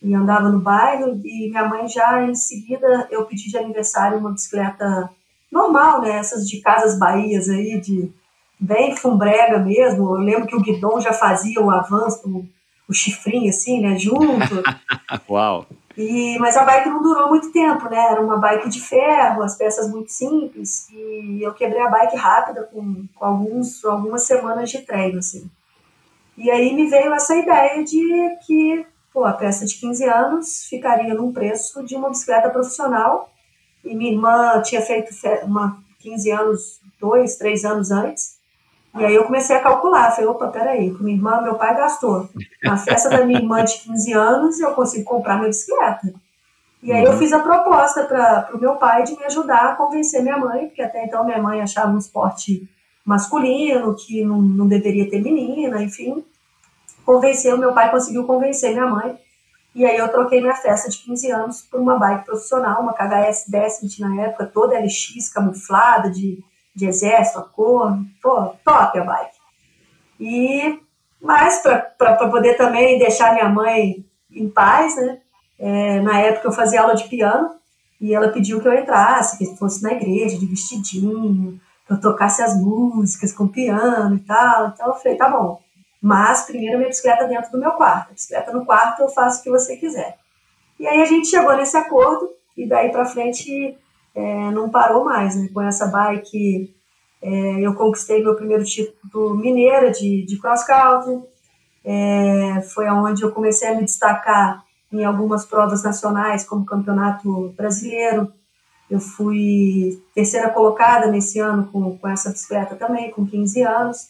e 0.00 0.14
andava 0.14 0.48
no 0.48 0.60
bairro, 0.60 1.20
e 1.24 1.48
minha 1.48 1.66
mãe 1.66 1.88
já 1.88 2.22
em 2.22 2.34
seguida 2.34 3.08
eu 3.10 3.24
pedi 3.24 3.50
de 3.50 3.58
aniversário 3.58 4.18
uma 4.18 4.30
bicicleta 4.30 5.10
normal, 5.50 6.02
né? 6.02 6.18
Essas 6.18 6.48
de 6.48 6.60
Casas 6.60 6.98
Bahias 6.98 7.48
aí, 7.48 7.80
de 7.80 8.12
bem 8.60 8.96
fumbrega 8.96 9.58
mesmo. 9.58 10.16
Eu 10.16 10.20
lembro 10.20 10.46
que 10.46 10.56
o 10.56 10.62
guidão 10.62 11.00
já 11.00 11.12
fazia 11.12 11.60
o 11.60 11.70
avanço, 11.70 12.20
o, 12.28 12.46
o 12.88 12.92
chifrinho 12.92 13.48
assim, 13.48 13.80
né? 13.80 13.98
Junto. 13.98 14.62
Uau! 15.28 15.66
E, 15.98 16.38
mas 16.38 16.56
a 16.56 16.64
bike 16.64 16.88
não 16.90 17.02
durou 17.02 17.28
muito 17.28 17.50
tempo, 17.50 17.90
né? 17.90 17.98
Era 18.12 18.20
uma 18.20 18.36
bike 18.36 18.68
de 18.68 18.80
ferro, 18.80 19.42
as 19.42 19.56
peças 19.56 19.90
muito 19.90 20.12
simples. 20.12 20.88
E 20.92 21.42
eu 21.42 21.52
quebrei 21.52 21.80
a 21.80 21.90
bike 21.90 22.14
rápida, 22.16 22.62
com, 22.72 23.04
com 23.16 23.24
alguns, 23.24 23.84
algumas 23.84 24.22
semanas 24.22 24.70
de 24.70 24.80
treino, 24.82 25.18
assim. 25.18 25.50
E 26.36 26.52
aí 26.52 26.72
me 26.72 26.86
veio 26.86 27.12
essa 27.12 27.34
ideia 27.34 27.82
de 27.82 28.36
que 28.46 28.86
pô, 29.12 29.24
a 29.24 29.32
peça 29.32 29.66
de 29.66 29.74
15 29.74 30.04
anos 30.04 30.66
ficaria 30.66 31.12
num 31.14 31.32
preço 31.32 31.82
de 31.82 31.96
uma 31.96 32.10
bicicleta 32.10 32.48
profissional. 32.48 33.28
E 33.84 33.92
minha 33.92 34.12
irmã 34.12 34.62
tinha 34.62 34.80
feito 34.80 35.12
uma 35.42 35.82
15 35.98 36.30
anos, 36.30 36.80
dois, 37.00 37.34
três 37.34 37.64
anos 37.64 37.90
antes. 37.90 38.37
E 38.96 39.04
aí 39.04 39.14
eu 39.14 39.24
comecei 39.24 39.54
a 39.54 39.60
calcular, 39.60 40.10
falei, 40.10 40.28
opa, 40.28 40.48
peraí, 40.48 40.92
com 40.92 41.04
minha 41.04 41.16
irmã, 41.16 41.40
meu 41.40 41.54
pai 41.54 41.76
gastou. 41.76 42.28
Na 42.62 42.76
festa 42.76 43.10
da 43.10 43.24
minha 43.24 43.38
irmã 43.38 43.64
de 43.64 43.78
15 43.80 44.12
anos, 44.12 44.60
eu 44.60 44.72
consigo 44.72 45.04
comprar 45.04 45.36
minha 45.36 45.48
bicicleta. 45.48 46.12
E 46.82 46.92
aí 46.92 47.04
eu 47.04 47.12
uhum. 47.12 47.18
fiz 47.18 47.32
a 47.32 47.40
proposta 47.40 48.04
para 48.04 48.50
o 48.54 48.58
meu 48.58 48.76
pai 48.76 49.02
de 49.02 49.16
me 49.16 49.24
ajudar 49.24 49.72
a 49.72 49.76
convencer 49.76 50.22
minha 50.22 50.38
mãe, 50.38 50.66
porque 50.66 50.82
até 50.82 51.04
então 51.04 51.24
minha 51.24 51.40
mãe 51.42 51.60
achava 51.60 51.92
um 51.92 51.98
esporte 51.98 52.68
masculino, 53.04 53.94
que 53.94 54.24
não, 54.24 54.40
não 54.40 54.66
deveria 54.66 55.08
ter 55.08 55.20
menina, 55.20 55.82
enfim. 55.82 56.24
Convenceu, 57.04 57.58
meu 57.58 57.72
pai 57.72 57.90
conseguiu 57.90 58.24
convencer 58.24 58.72
minha 58.72 58.86
mãe. 58.86 59.18
E 59.74 59.84
aí 59.84 59.96
eu 59.96 60.08
troquei 60.08 60.40
minha 60.40 60.54
festa 60.54 60.88
de 60.88 60.98
15 60.98 61.30
anos 61.30 61.62
por 61.62 61.80
uma 61.80 61.98
bike 61.98 62.24
profissional, 62.24 62.82
uma 62.82 62.92
KHS 62.92 63.44
Descent 63.48 63.98
na 64.00 64.22
época, 64.22 64.46
toda 64.46 64.78
LX, 64.78 65.30
camuflada, 65.32 66.10
de 66.10 66.42
de 66.78 66.86
exército, 66.86 67.40
a 67.40 67.42
cor, 67.42 67.98
pô, 68.22 68.54
top 68.64 68.98
a 68.98 69.04
bike. 69.04 69.36
E, 70.20 70.80
mas 71.20 71.60
para 71.60 72.14
poder 72.30 72.56
também 72.56 72.98
deixar 72.98 73.34
minha 73.34 73.48
mãe 73.48 74.04
em 74.30 74.48
paz, 74.48 74.94
né? 74.96 75.18
É, 75.58 76.00
na 76.00 76.20
época 76.20 76.46
eu 76.46 76.52
fazia 76.52 76.80
aula 76.80 76.94
de 76.94 77.08
piano 77.08 77.50
e 78.00 78.14
ela 78.14 78.28
pediu 78.28 78.60
que 78.60 78.68
eu 78.68 78.74
entrasse, 78.74 79.36
que 79.36 79.56
fosse 79.56 79.82
na 79.82 79.92
igreja 79.92 80.38
de 80.38 80.46
vestidinho, 80.46 81.60
que 81.84 81.92
eu 81.92 82.00
tocasse 82.00 82.40
as 82.42 82.54
músicas 82.56 83.32
com 83.32 83.48
piano 83.48 84.14
e 84.14 84.20
tal. 84.20 84.68
Então 84.68 84.86
eu 84.86 84.94
falei, 84.94 85.18
tá 85.18 85.28
bom. 85.28 85.60
Mas 86.00 86.42
primeiro 86.42 86.78
minha 86.78 86.88
bicicleta 86.88 87.26
dentro 87.26 87.50
do 87.50 87.58
meu 87.58 87.72
quarto. 87.72 88.10
A 88.10 88.12
bicicleta 88.12 88.52
no 88.52 88.64
quarto 88.64 89.02
eu 89.02 89.08
faço 89.08 89.40
o 89.40 89.42
que 89.42 89.50
você 89.50 89.76
quiser. 89.76 90.16
E 90.78 90.86
aí 90.86 91.02
a 91.02 91.06
gente 91.06 91.26
chegou 91.26 91.56
nesse 91.56 91.76
acordo 91.76 92.30
e 92.56 92.68
daí 92.68 92.92
para 92.92 93.04
frente 93.04 93.76
é, 94.14 94.50
não 94.50 94.70
parou 94.70 95.04
mais, 95.04 95.36
né? 95.36 95.48
Com 95.52 95.60
essa 95.60 95.86
bike, 95.86 96.74
é, 97.22 97.60
eu 97.60 97.74
conquistei 97.74 98.22
meu 98.22 98.34
primeiro 98.34 98.64
título 98.64 99.34
mineira 99.36 99.90
de, 99.90 100.24
de 100.24 100.38
cross 100.38 100.64
country. 100.64 101.22
É, 101.84 102.60
foi 102.74 102.88
onde 102.88 103.22
eu 103.22 103.32
comecei 103.32 103.68
a 103.68 103.74
me 103.74 103.84
destacar 103.84 104.64
em 104.92 105.04
algumas 105.04 105.44
provas 105.44 105.82
nacionais, 105.82 106.44
como 106.44 106.64
campeonato 106.64 107.54
brasileiro. 107.56 108.32
Eu 108.90 109.00
fui 109.00 110.02
terceira 110.14 110.48
colocada 110.48 111.08
nesse 111.08 111.38
ano 111.38 111.68
com, 111.70 111.96
com 111.98 112.08
essa 112.08 112.30
bicicleta 112.30 112.74
também, 112.74 113.10
com 113.10 113.26
15 113.26 113.62
anos. 113.62 114.08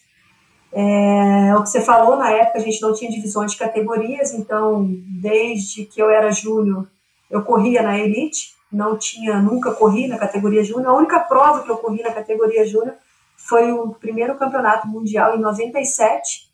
É, 0.72 1.54
o 1.56 1.62
que 1.62 1.70
você 1.70 1.80
falou, 1.80 2.16
na 2.16 2.30
época 2.30 2.58
a 2.58 2.60
gente 2.60 2.80
não 2.82 2.92
tinha 2.92 3.10
divisões 3.10 3.52
de 3.52 3.58
categorias, 3.58 4.32
então 4.32 4.86
desde 5.20 5.84
que 5.84 6.00
eu 6.00 6.10
era 6.10 6.30
júnior 6.30 6.86
eu 7.30 7.42
corria 7.42 7.82
na 7.82 7.98
elite, 7.98 8.54
não 8.70 8.98
tinha, 8.98 9.40
nunca 9.40 9.72
corri 9.72 10.06
na 10.06 10.18
categoria 10.18 10.62
júnior. 10.62 10.88
A 10.88 10.96
única 10.96 11.18
prova 11.20 11.62
que 11.62 11.70
eu 11.70 11.78
corri 11.78 12.02
na 12.02 12.12
categoria 12.12 12.66
júnior 12.66 12.94
foi 13.36 13.72
o 13.72 13.94
primeiro 13.94 14.36
campeonato 14.36 14.86
mundial 14.86 15.36
em 15.36 15.40
97, 15.40 16.48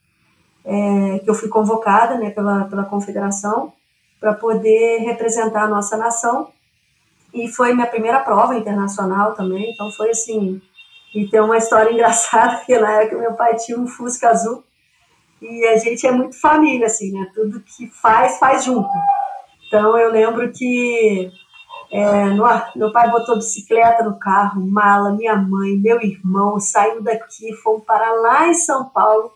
é, 0.64 1.18
que 1.18 1.28
eu 1.28 1.34
fui 1.34 1.48
convocada 1.48 2.16
né, 2.16 2.30
pela, 2.30 2.64
pela 2.66 2.84
confederação 2.84 3.72
para 4.20 4.32
poder 4.32 4.98
representar 4.98 5.64
a 5.64 5.68
nossa 5.68 5.96
nação. 5.96 6.50
E 7.32 7.48
foi 7.48 7.74
minha 7.74 7.86
primeira 7.86 8.20
prova 8.20 8.54
internacional 8.54 9.34
também, 9.34 9.72
então 9.72 9.90
foi 9.90 10.10
assim. 10.10 10.62
E 11.14 11.26
tem 11.26 11.40
uma 11.40 11.58
história 11.58 11.90
engraçada, 11.92 12.64
que 12.64 12.78
na 12.78 13.02
época 13.02 13.18
meu 13.18 13.34
pai 13.34 13.56
tinha 13.56 13.78
um 13.78 13.88
Fusca 13.88 14.28
azul, 14.28 14.62
e 15.42 15.66
a 15.66 15.76
gente 15.76 16.06
é 16.06 16.12
muito 16.12 16.40
família, 16.40 16.86
assim, 16.86 17.12
né? 17.12 17.30
Tudo 17.34 17.60
que 17.60 17.88
faz, 17.88 18.38
faz 18.38 18.64
junto. 18.64 18.88
Então 19.66 19.98
eu 19.98 20.10
lembro 20.10 20.50
que 20.52 21.30
é, 21.90 22.26
no, 22.26 22.44
meu 22.76 22.92
pai 22.92 23.10
botou 23.10 23.36
bicicleta 23.36 24.02
no 24.02 24.18
carro, 24.18 24.60
mala, 24.60 25.12
minha 25.12 25.36
mãe, 25.36 25.76
meu 25.76 26.00
irmão, 26.00 26.58
saiu 26.58 27.02
daqui, 27.02 27.52
fomos 27.62 27.84
para 27.84 28.12
lá 28.20 28.48
em 28.48 28.54
São 28.54 28.84
Paulo 28.86 29.32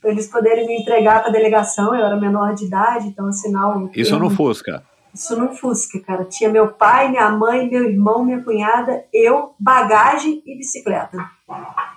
para 0.00 0.10
eles 0.10 0.26
poderem 0.28 0.66
me 0.66 0.80
entregar 0.80 1.20
para 1.20 1.30
a 1.30 1.32
delegação. 1.32 1.94
Eu 1.94 2.04
era 2.04 2.16
menor 2.16 2.54
de 2.54 2.66
idade, 2.66 3.08
então 3.08 3.26
assinar 3.26 3.74
Isso 3.94 4.18
no 4.18 4.30
Fusca? 4.30 4.82
Isso 5.12 5.36
no 5.36 5.54
Fusca, 5.54 5.98
cara. 6.00 6.24
Tinha 6.24 6.48
meu 6.48 6.68
pai, 6.68 7.08
minha 7.08 7.28
mãe, 7.30 7.68
meu 7.68 7.84
irmão, 7.88 8.24
minha 8.24 8.42
cunhada, 8.42 9.04
eu, 9.12 9.54
bagagem 9.58 10.42
e 10.46 10.56
bicicleta. 10.56 11.18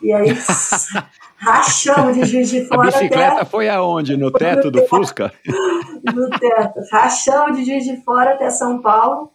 E 0.02 0.12
aí 0.12 0.30
rachamos 1.38 2.16
de 2.16 2.26
Juiz 2.26 2.50
de 2.50 2.66
Fora. 2.66 2.82
A 2.82 2.86
bicicleta 2.86 3.34
até... 3.34 3.46
foi 3.46 3.70
aonde? 3.70 4.18
No 4.18 4.32
teto 4.32 4.72
do. 4.72 4.86
Fusca? 4.88 5.32
no 5.46 6.30
teto. 6.30 6.80
Rachamos 6.92 7.58
de 7.58 7.66
Juiz 7.66 7.84
de 7.84 8.04
Fora 8.04 8.34
até 8.34 8.50
São 8.50 8.82
Paulo. 8.82 9.32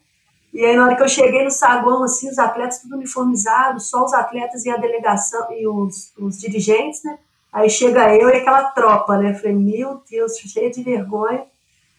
E 0.56 0.64
aí, 0.64 0.74
na 0.74 0.86
hora 0.86 0.96
que 0.96 1.02
eu 1.02 1.08
cheguei 1.08 1.44
no 1.44 1.50
saguão, 1.50 2.02
assim, 2.02 2.30
os 2.30 2.38
atletas 2.38 2.78
tudo 2.78 2.96
uniformizados, 2.96 3.90
só 3.90 4.02
os 4.02 4.14
atletas 4.14 4.64
e 4.64 4.70
a 4.70 4.78
delegação 4.78 5.52
e 5.52 5.68
os, 5.68 6.14
os 6.18 6.38
dirigentes, 6.38 7.04
né? 7.04 7.18
Aí 7.52 7.68
chega 7.68 8.16
eu 8.16 8.30
e 8.30 8.36
aquela 8.36 8.64
tropa, 8.70 9.18
né? 9.18 9.32
Eu 9.32 9.34
falei, 9.34 9.52
meu 9.52 10.00
Deus, 10.10 10.38
cheio 10.38 10.72
de 10.72 10.82
vergonha. 10.82 11.44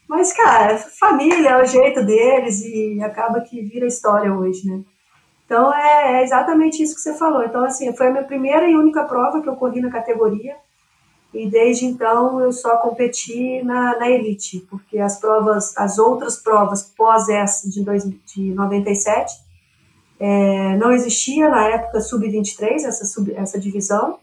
Mas, 0.07 0.33
cara, 0.33 0.75
família 0.79 1.49
é 1.49 1.61
o 1.61 1.65
jeito 1.67 2.03
deles 2.03 2.63
e 2.63 2.99
acaba 3.03 3.41
que 3.41 3.61
vira 3.61 3.85
história 3.85 4.33
hoje, 4.33 4.67
né? 4.67 4.81
Então, 5.45 5.71
é, 5.71 6.19
é 6.19 6.23
exatamente 6.23 6.81
isso 6.81 6.95
que 6.95 7.01
você 7.01 7.13
falou. 7.13 7.43
Então, 7.43 7.63
assim, 7.63 7.95
foi 7.95 8.07
a 8.07 8.11
minha 8.11 8.23
primeira 8.23 8.67
e 8.67 8.75
única 8.75 9.03
prova 9.03 9.39
que 9.39 9.47
eu 9.47 9.55
corri 9.55 9.81
na 9.81 9.91
categoria. 9.91 10.55
E 11.37 11.47
desde 11.47 11.85
então 11.85 12.41
eu 12.41 12.51
só 12.51 12.77
competi 12.77 13.61
na, 13.63 13.99
na 13.99 14.09
elite, 14.09 14.65
porque 14.67 14.97
as 14.97 15.19
provas, 15.19 15.77
as 15.77 15.99
outras 15.99 16.35
provas 16.35 16.81
pós 16.81 17.29
essa 17.29 17.69
de, 17.69 17.83
dois, 17.83 18.03
de 18.03 18.55
97, 18.55 19.35
é, 20.19 20.75
não 20.77 20.91
existia 20.91 21.47
na 21.47 21.67
época 21.67 22.01
sub-23 22.01 22.83
essa, 22.83 23.05
sub, 23.05 23.31
essa 23.35 23.59
divisão. 23.59 24.17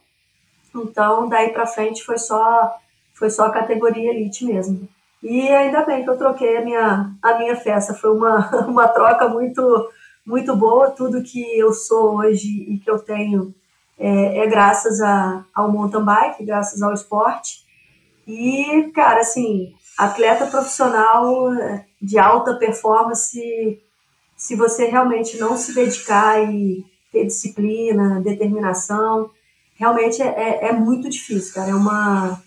Então 0.74 1.28
daí 1.28 1.50
para 1.50 1.68
frente 1.68 2.02
foi 2.02 2.18
só 2.18 2.74
foi 3.12 3.30
só 3.30 3.46
a 3.46 3.52
categoria 3.52 4.10
elite 4.10 4.44
mesmo. 4.44 4.88
E 5.22 5.48
ainda 5.50 5.84
bem 5.84 6.02
que 6.02 6.10
eu 6.10 6.18
troquei 6.18 6.56
a 6.56 6.64
minha 6.64 7.12
a 7.22 7.38
minha 7.38 7.54
festa, 7.54 7.94
foi 7.94 8.10
uma, 8.10 8.50
uma 8.66 8.88
troca 8.88 9.28
muito 9.28 9.62
muito 10.26 10.56
boa, 10.56 10.90
tudo 10.90 11.22
que 11.22 11.56
eu 11.56 11.72
sou 11.72 12.16
hoje 12.16 12.48
e 12.68 12.78
que 12.78 12.90
eu 12.90 12.98
tenho 12.98 13.54
é, 13.98 14.38
é 14.38 14.46
graças 14.46 15.00
a, 15.00 15.44
ao 15.54 15.70
mountain 15.70 16.04
bike, 16.04 16.44
graças 16.44 16.82
ao 16.82 16.92
esporte. 16.92 17.64
E, 18.26 18.90
cara, 18.94 19.20
assim, 19.20 19.74
atleta 19.96 20.46
profissional 20.46 21.50
de 22.00 22.18
alta 22.18 22.54
performance, 22.54 23.80
se 24.36 24.56
você 24.56 24.86
realmente 24.86 25.38
não 25.38 25.56
se 25.56 25.74
dedicar 25.74 26.42
e 26.42 26.84
ter 27.12 27.26
disciplina, 27.26 28.20
determinação, 28.20 29.30
realmente 29.74 30.20
é, 30.22 30.26
é, 30.26 30.68
é 30.68 30.72
muito 30.72 31.08
difícil, 31.08 31.54
cara. 31.54 31.70
É 31.70 31.74
uma, 31.74 32.42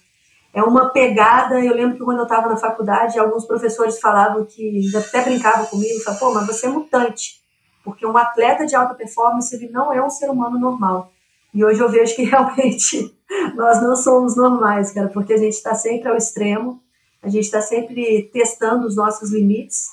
é 0.54 0.62
uma 0.62 0.90
pegada. 0.90 1.60
Eu 1.60 1.74
lembro 1.74 1.98
que 1.98 2.04
quando 2.04 2.20
eu 2.20 2.24
estava 2.24 2.50
na 2.50 2.58
faculdade, 2.58 3.18
alguns 3.18 3.46
professores 3.46 4.00
falavam 4.00 4.46
que, 4.46 4.92
até 4.96 5.22
brincavam 5.22 5.66
comigo, 5.68 6.04
falavam, 6.04 6.28
pô, 6.28 6.34
mas 6.34 6.48
você 6.48 6.66
é 6.68 6.70
mutante, 6.70 7.42
porque 7.84 8.06
um 8.06 8.18
atleta 8.18 8.66
de 8.66 8.76
alta 8.76 8.94
performance, 8.94 9.56
ele 9.56 9.70
não 9.70 9.94
é 9.94 10.04
um 10.04 10.10
ser 10.10 10.30
humano 10.30 10.60
normal. 10.60 11.12
E 11.58 11.66
hoje 11.66 11.82
eu 11.82 11.90
vejo 11.90 12.16
que 12.16 12.22
realmente 12.30 13.12
nós 13.56 13.82
não 13.82 13.96
somos 13.96 14.38
normais, 14.38 14.92
cara, 14.92 15.08
porque 15.08 15.34
a 15.34 15.38
gente 15.38 15.54
está 15.54 15.74
sempre 15.74 16.08
ao 16.08 16.16
extremo, 16.16 16.80
a 17.22 17.30
gente 17.30 17.46
está 17.46 17.62
sempre 17.62 18.30
testando 18.32 18.86
os 18.86 18.96
nossos 18.96 19.32
limites, 19.32 19.88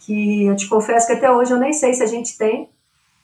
que 0.00 0.44
eu 0.44 0.54
te 0.54 0.68
confesso 0.68 1.06
que 1.06 1.14
até 1.14 1.30
hoje 1.30 1.50
eu 1.50 1.58
nem 1.58 1.72
sei 1.72 1.94
se 1.94 2.02
a 2.02 2.06
gente 2.06 2.36
tem. 2.36 2.68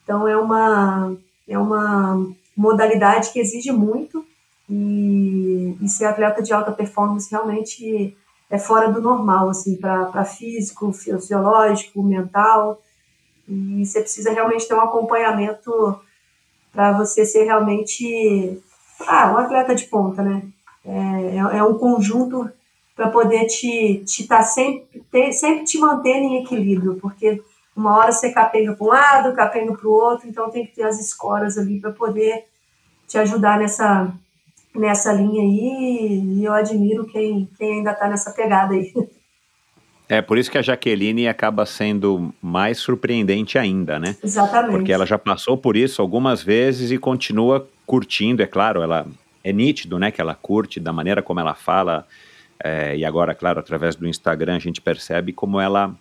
Então 0.02 0.26
é 0.26 0.34
uma 0.34 1.14
é 1.46 1.58
uma 1.58 2.26
modalidade 2.56 3.30
que 3.30 3.38
exige 3.38 3.70
muito 3.70 4.24
e, 4.68 5.76
e 5.78 5.86
ser 5.86 6.06
atleta 6.06 6.42
de 6.42 6.54
alta 6.54 6.72
performance 6.72 7.30
realmente 7.30 8.16
é 8.48 8.58
fora 8.58 8.90
do 8.90 9.02
normal, 9.02 9.50
assim, 9.50 9.76
para 9.76 10.24
físico, 10.24 10.90
fisiológico, 10.90 12.02
mental. 12.02 12.80
E 13.46 13.84
você 13.84 14.00
precisa 14.00 14.32
realmente 14.32 14.66
ter 14.66 14.74
um 14.74 14.80
acompanhamento 14.80 16.00
para 16.74 16.92
você 16.92 17.24
ser 17.24 17.44
realmente 17.44 18.60
ah, 19.06 19.32
um 19.32 19.38
atleta 19.38 19.74
de 19.74 19.84
ponta, 19.84 20.22
né? 20.22 20.42
É, 20.84 21.36
é, 21.36 21.58
é 21.58 21.62
um 21.62 21.78
conjunto 21.78 22.50
para 22.96 23.08
poder 23.08 23.46
te, 23.46 24.02
te 24.04 24.26
tá 24.26 24.42
sempre, 24.42 25.32
sempre 25.32 25.64
te 25.64 25.78
manter 25.78 26.16
em 26.16 26.42
equilíbrio, 26.42 26.98
porque 27.00 27.42
uma 27.76 27.96
hora 27.96 28.12
você 28.12 28.30
capenga 28.30 28.74
para 28.74 28.84
um 28.84 28.88
lado, 28.88 29.34
capenga 29.34 29.74
para 29.74 29.88
o 29.88 29.92
outro, 29.92 30.28
então 30.28 30.50
tem 30.50 30.66
que 30.66 30.74
ter 30.74 30.82
as 30.82 31.00
escoras 31.00 31.56
ali 31.56 31.80
para 31.80 31.92
poder 31.92 32.44
te 33.06 33.18
ajudar 33.18 33.58
nessa, 33.58 34.12
nessa 34.74 35.12
linha 35.12 35.42
aí, 35.42 36.20
e 36.38 36.44
eu 36.44 36.52
admiro 36.52 37.06
quem, 37.06 37.48
quem 37.56 37.78
ainda 37.78 37.92
está 37.92 38.08
nessa 38.08 38.30
pegada 38.30 38.74
aí. 38.74 38.92
É, 40.08 40.20
por 40.20 40.36
isso 40.36 40.50
que 40.50 40.58
a 40.58 40.62
Jaqueline 40.62 41.26
acaba 41.26 41.64
sendo 41.64 42.32
mais 42.40 42.78
surpreendente 42.78 43.58
ainda, 43.58 43.98
né? 43.98 44.16
Exatamente. 44.22 44.72
Porque 44.72 44.92
ela 44.92 45.06
já 45.06 45.18
passou 45.18 45.56
por 45.56 45.76
isso 45.76 46.02
algumas 46.02 46.42
vezes 46.42 46.90
e 46.90 46.98
continua 46.98 47.66
curtindo, 47.86 48.42
é 48.42 48.46
claro, 48.46 48.82
ela 48.82 49.06
é 49.42 49.52
nítido, 49.52 49.98
né, 49.98 50.10
que 50.10 50.20
ela 50.20 50.34
curte 50.34 50.80
da 50.80 50.92
maneira 50.92 51.22
como 51.22 51.40
ela 51.40 51.54
fala, 51.54 52.06
é, 52.62 52.96
e 52.96 53.04
agora, 53.04 53.34
claro, 53.34 53.60
através 53.60 53.94
do 53.94 54.06
Instagram 54.06 54.56
a 54.56 54.58
gente 54.58 54.80
percebe 54.80 55.32
como 55.32 55.60
ela 55.60 55.94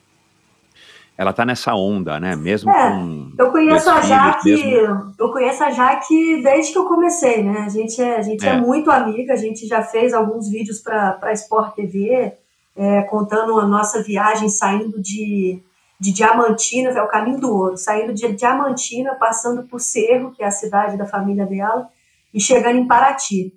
ela 1.15 1.31
tá 1.31 1.45
nessa 1.45 1.75
onda, 1.75 2.19
né? 2.19 2.35
Mesmo 2.35 2.71
é, 2.71 2.89
com. 2.89 3.31
Eu 3.37 3.51
conheço 3.51 3.89
a 3.89 4.01
Jaque, 4.01 4.49
mesmo... 4.49 5.13
eu 5.19 5.31
conheço 5.31 5.63
a 5.63 5.69
Jaque 5.69 6.41
desde 6.41 6.71
que 6.71 6.77
eu 6.77 6.85
comecei, 6.85 7.43
né? 7.43 7.59
A 7.59 7.69
gente 7.69 8.01
é, 8.01 8.17
a 8.17 8.21
gente 8.21 8.43
é. 8.43 8.49
é 8.49 8.57
muito 8.57 8.89
amiga, 8.89 9.33
a 9.33 9.37
gente 9.37 9.67
já 9.67 9.83
fez 9.83 10.11
alguns 10.11 10.49
vídeos 10.49 10.79
para 10.79 11.31
Sport 11.33 11.75
TV, 11.75 12.33
é, 12.75 13.01
contando 13.03 13.59
a 13.59 13.67
nossa 13.67 14.01
viagem 14.01 14.49
saindo 14.49 15.01
de, 15.01 15.61
de 15.99 16.11
Diamantina, 16.11 16.89
é 16.89 17.01
o 17.01 17.07
caminho 17.07 17.39
do 17.39 17.53
ouro, 17.53 17.77
saindo 17.77 18.13
de 18.13 18.31
Diamantina, 18.33 19.15
passando 19.15 19.63
por 19.63 19.79
Cerro, 19.79 20.31
que 20.31 20.43
é 20.43 20.47
a 20.47 20.51
cidade 20.51 20.97
da 20.97 21.05
família 21.05 21.45
dela, 21.45 21.87
e 22.33 22.41
chegando 22.41 22.77
em 22.77 22.87
Paraty. 22.87 23.53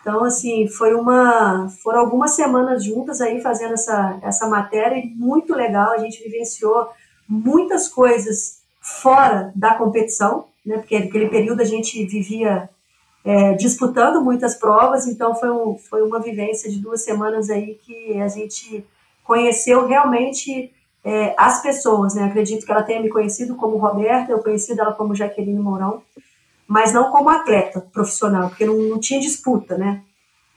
Então, 0.00 0.24
assim, 0.24 0.66
foi 0.66 0.94
uma, 0.94 1.68
foram 1.82 2.00
algumas 2.00 2.32
semanas 2.32 2.84
juntas 2.84 3.20
aí 3.20 3.40
fazendo 3.40 3.74
essa, 3.74 4.18
essa 4.22 4.48
matéria 4.48 4.96
e 4.96 5.08
muito 5.14 5.54
legal. 5.54 5.92
A 5.92 5.98
gente 5.98 6.22
vivenciou 6.22 6.88
muitas 7.28 7.86
coisas 7.88 8.60
fora 8.80 9.52
da 9.54 9.74
competição, 9.74 10.46
né? 10.64 10.78
Porque 10.78 10.98
naquele 10.98 11.28
período 11.28 11.60
a 11.60 11.64
gente 11.64 12.04
vivia 12.06 12.68
é, 13.24 13.54
disputando 13.54 14.22
muitas 14.22 14.54
provas, 14.54 15.06
então 15.06 15.34
foi, 15.34 15.50
um, 15.50 15.76
foi 15.76 16.02
uma 16.02 16.20
vivência 16.20 16.70
de 16.70 16.78
duas 16.78 17.02
semanas 17.02 17.50
aí 17.50 17.78
que 17.84 18.20
a 18.20 18.28
gente 18.28 18.84
conheceu 19.24 19.86
realmente 19.86 20.72
é, 21.04 21.34
as 21.36 21.62
pessoas, 21.62 22.14
né? 22.14 22.24
Acredito 22.24 22.64
que 22.64 22.72
ela 22.72 22.82
tenha 22.82 23.00
me 23.00 23.08
conhecido 23.08 23.56
como 23.56 23.76
Roberta, 23.76 24.32
eu 24.32 24.42
conheci 24.42 24.78
ela 24.78 24.92
como 24.92 25.14
Jaqueline 25.14 25.60
Mourão 25.60 26.02
mas 26.70 26.92
não 26.92 27.10
como 27.10 27.28
atleta 27.28 27.80
profissional, 27.80 28.48
porque 28.48 28.64
não, 28.64 28.76
não 28.76 29.00
tinha 29.00 29.18
disputa, 29.18 29.76
né? 29.76 30.04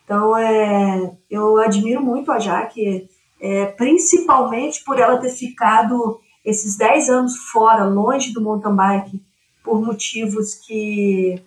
Então, 0.06 0.38
é, 0.38 1.12
eu 1.28 1.58
admiro 1.58 2.04
muito 2.04 2.32
a 2.32 2.38
Jaque, 2.38 3.10
é, 3.42 3.66
principalmente 3.66 4.84
por 4.84 5.00
ela 5.00 5.18
ter 5.18 5.32
ficado 5.32 6.20
esses 6.46 6.78
10 6.78 7.10
anos 7.10 7.36
fora, 7.52 7.86
longe 7.86 8.32
do 8.32 8.42
mountain 8.42 8.76
bike, 8.76 9.24
por 9.64 9.82
motivos 9.82 10.54
que, 10.54 11.42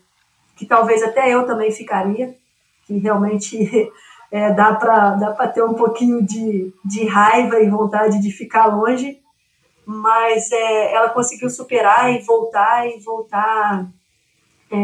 que 0.56 0.66
talvez 0.66 1.02
até 1.02 1.32
eu 1.32 1.46
também 1.46 1.70
ficaria, 1.70 2.34
que 2.86 2.98
realmente 2.98 3.92
é, 4.32 4.52
dá 4.52 4.74
para 4.74 5.10
dá 5.10 5.48
ter 5.48 5.62
um 5.62 5.74
pouquinho 5.74 6.24
de, 6.24 6.72
de 6.84 7.06
raiva 7.06 7.60
e 7.60 7.68
vontade 7.68 8.20
de 8.20 8.32
ficar 8.32 8.66
longe, 8.66 9.20
mas 9.84 10.50
é, 10.50 10.94
ela 10.94 11.10
conseguiu 11.10 11.48
superar 11.48 12.12
e 12.12 12.22
voltar 12.22 12.88
e 12.88 12.98
voltar 13.00 13.86
é, 14.70 14.76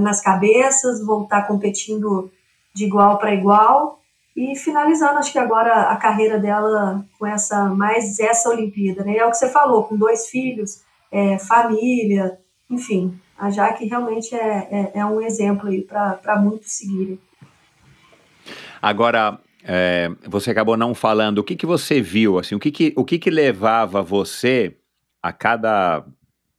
nas 0.00 0.20
cabeças, 0.20 1.04
voltar 1.04 1.46
competindo 1.46 2.30
de 2.74 2.84
igual 2.84 3.18
para 3.18 3.32
igual 3.32 4.00
e 4.36 4.56
finalizando, 4.56 5.18
acho 5.18 5.30
que 5.30 5.38
agora 5.38 5.82
a 5.82 5.96
carreira 5.96 6.38
dela 6.38 7.04
com 7.18 7.24
essa 7.24 7.66
mais 7.66 8.18
essa 8.18 8.50
Olimpíada, 8.50 9.04
né? 9.04 9.16
É 9.16 9.24
o 9.24 9.30
que 9.30 9.36
você 9.36 9.48
falou, 9.48 9.84
com 9.84 9.96
dois 9.96 10.26
filhos, 10.26 10.82
é, 11.10 11.38
família, 11.38 12.36
enfim, 12.68 13.18
a 13.44 13.50
Jaque 13.50 13.84
realmente 13.84 14.34
é, 14.34 14.68
é, 14.94 15.00
é 15.00 15.04
um 15.04 15.20
exemplo 15.20 15.68
aí 15.68 15.82
para 15.82 16.38
muitos 16.40 16.72
seguirem. 16.72 17.18
Agora, 18.80 19.38
é, 19.62 20.10
você 20.26 20.50
acabou 20.50 20.78
não 20.78 20.94
falando, 20.94 21.38
o 21.38 21.44
que, 21.44 21.54
que 21.54 21.66
você 21.66 22.00
viu, 22.00 22.38
assim, 22.38 22.54
o 22.54 22.58
que, 22.58 22.70
que, 22.70 22.94
o 22.96 23.04
que, 23.04 23.18
que 23.18 23.28
levava 23.28 24.02
você 24.02 24.78
a 25.22 25.30
cada 25.30 26.06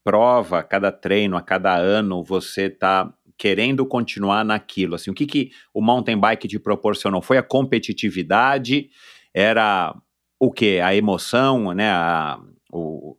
prova, 0.04 0.60
a 0.60 0.64
cada 0.64 0.92
treino, 0.92 1.36
a 1.36 1.42
cada 1.42 1.76
ano, 1.76 2.24
você 2.24 2.66
está 2.66 3.12
querendo 3.36 3.84
continuar 3.88 4.46
naquilo? 4.46 4.94
Assim, 4.94 5.10
o 5.10 5.16
que, 5.16 5.26
que 5.26 5.52
o 5.74 5.82
mountain 5.82 6.20
bike 6.20 6.48
te 6.48 6.60
proporcionou? 6.60 7.20
Foi 7.20 7.40
a 7.40 7.44
competitividade? 7.44 8.92
Era 9.34 9.96
o 10.40 10.52
que? 10.52 10.80
A 10.80 10.96
emoção, 10.96 11.74
né? 11.74 11.90
A, 11.90 12.40
o, 12.72 13.18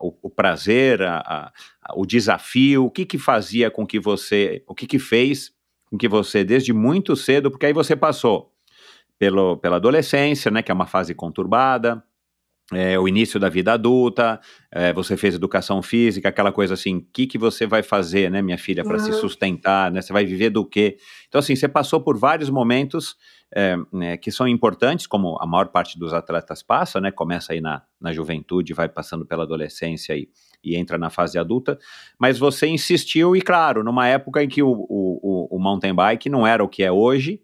o, 0.00 0.14
o, 0.22 0.30
prazer, 0.30 1.02
a, 1.02 1.18
a, 1.18 1.52
o 1.94 2.06
desafio? 2.06 2.84
O 2.84 2.90
que 2.90 3.04
que 3.04 3.18
fazia 3.18 3.70
com 3.70 3.86
que 3.86 3.98
você, 3.98 4.62
o 4.66 4.74
que 4.74 4.86
que 4.86 4.98
fez 4.98 5.52
com 5.90 5.98
que 5.98 6.08
você, 6.08 6.44
desde 6.44 6.72
muito 6.72 7.16
cedo, 7.16 7.50
porque 7.50 7.66
aí 7.66 7.72
você 7.72 7.96
passou 7.96 8.52
pelo, 9.18 9.56
pela 9.56 9.76
adolescência, 9.76 10.50
né? 10.50 10.62
Que 10.62 10.70
é 10.70 10.74
uma 10.74 10.86
fase 10.86 11.14
conturbada, 11.14 12.02
é, 12.72 12.98
o 12.98 13.08
início 13.08 13.40
da 13.40 13.48
vida 13.48 13.72
adulta, 13.72 14.40
é, 14.70 14.92
você 14.92 15.16
fez 15.16 15.34
educação 15.34 15.82
física, 15.82 16.28
aquela 16.28 16.52
coisa 16.52 16.74
assim, 16.74 16.98
o 16.98 17.06
que, 17.12 17.26
que 17.26 17.36
você 17.36 17.66
vai 17.66 17.82
fazer, 17.82 18.30
né, 18.30 18.40
minha 18.40 18.58
filha, 18.58 18.84
para 18.84 18.96
uhum. 18.96 19.04
se 19.04 19.12
sustentar, 19.14 19.90
né, 19.90 20.00
você 20.00 20.12
vai 20.12 20.24
viver 20.24 20.50
do 20.50 20.64
quê? 20.64 20.96
Então, 21.28 21.40
assim, 21.40 21.56
você 21.56 21.68
passou 21.68 22.00
por 22.00 22.16
vários 22.16 22.48
momentos 22.48 23.16
é, 23.52 23.76
né, 23.92 24.16
que 24.16 24.30
são 24.30 24.46
importantes, 24.46 25.06
como 25.06 25.36
a 25.40 25.46
maior 25.46 25.68
parte 25.68 25.98
dos 25.98 26.12
atletas 26.12 26.62
passa, 26.62 27.00
né, 27.00 27.10
começa 27.10 27.52
aí 27.52 27.60
na, 27.60 27.82
na 28.00 28.12
juventude, 28.12 28.72
vai 28.72 28.88
passando 28.88 29.26
pela 29.26 29.42
adolescência 29.42 30.14
e, 30.16 30.28
e 30.62 30.76
entra 30.76 30.98
na 30.98 31.10
fase 31.10 31.38
adulta, 31.38 31.78
mas 32.18 32.38
você 32.38 32.66
insistiu, 32.66 33.34
e 33.34 33.40
claro, 33.40 33.82
numa 33.82 34.06
época 34.06 34.42
em 34.42 34.48
que 34.48 34.62
o, 34.62 34.70
o, 34.70 35.56
o 35.56 35.58
mountain 35.58 35.94
bike 35.94 36.28
não 36.28 36.46
era 36.46 36.62
o 36.62 36.68
que 36.68 36.82
é 36.82 36.92
hoje, 36.92 37.40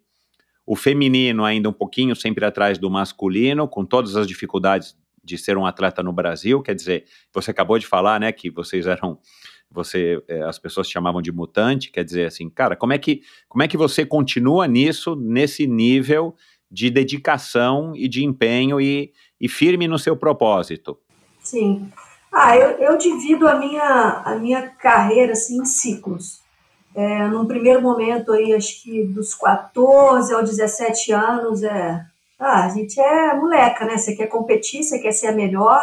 o 0.66 0.74
feminino 0.74 1.44
ainda 1.44 1.68
um 1.68 1.72
pouquinho 1.72 2.16
sempre 2.16 2.44
atrás 2.44 2.76
do 2.76 2.90
masculino, 2.90 3.68
com 3.68 3.84
todas 3.84 4.16
as 4.16 4.26
dificuldades 4.26 4.96
de 5.22 5.38
ser 5.38 5.56
um 5.56 5.66
atleta 5.66 6.02
no 6.02 6.12
Brasil, 6.12 6.62
quer 6.62 6.74
dizer, 6.74 7.04
você 7.32 7.50
acabou 7.50 7.78
de 7.78 7.86
falar, 7.86 8.20
né, 8.20 8.32
que 8.32 8.50
vocês 8.50 8.86
eram 8.86 9.18
você 9.68 10.22
é, 10.28 10.42
as 10.42 10.58
pessoas 10.58 10.88
chamavam 10.88 11.20
de 11.20 11.32
mutante, 11.32 11.90
quer 11.90 12.04
dizer 12.04 12.26
assim, 12.26 12.48
cara, 12.48 12.76
como 12.76 12.92
é 12.92 12.98
que 12.98 13.22
como 13.48 13.62
é 13.62 13.68
que 13.68 13.76
você 13.76 14.06
continua 14.06 14.66
nisso, 14.68 15.16
nesse 15.16 15.66
nível 15.66 16.34
de 16.70 16.88
dedicação 16.88 17.92
e 17.94 18.08
de 18.08 18.24
empenho 18.24 18.80
e, 18.80 19.12
e 19.40 19.48
firme 19.48 19.88
no 19.88 19.98
seu 19.98 20.16
propósito? 20.16 20.96
Sim. 21.40 21.90
Ah, 22.38 22.54
eu, 22.54 22.72
eu 22.72 22.98
divido 22.98 23.48
a 23.48 23.54
minha, 23.54 24.22
a 24.22 24.34
minha 24.34 24.68
carreira 24.68 25.32
assim, 25.32 25.56
em 25.58 25.64
ciclos. 25.64 26.42
É, 26.94 27.26
num 27.28 27.46
primeiro 27.46 27.80
momento 27.80 28.30
aí, 28.30 28.52
acho 28.52 28.82
que 28.82 29.04
dos 29.04 29.34
14 29.34 30.34
aos 30.34 30.50
17 30.50 31.12
anos, 31.12 31.62
é 31.62 32.04
ah, 32.38 32.66
a 32.66 32.68
gente 32.68 33.00
é 33.00 33.34
moleca, 33.34 33.86
né? 33.86 33.96
Você 33.96 34.14
quer 34.14 34.26
competir, 34.26 34.84
você 34.84 34.98
quer 34.98 35.12
ser 35.12 35.28
a 35.28 35.32
melhor, 35.32 35.82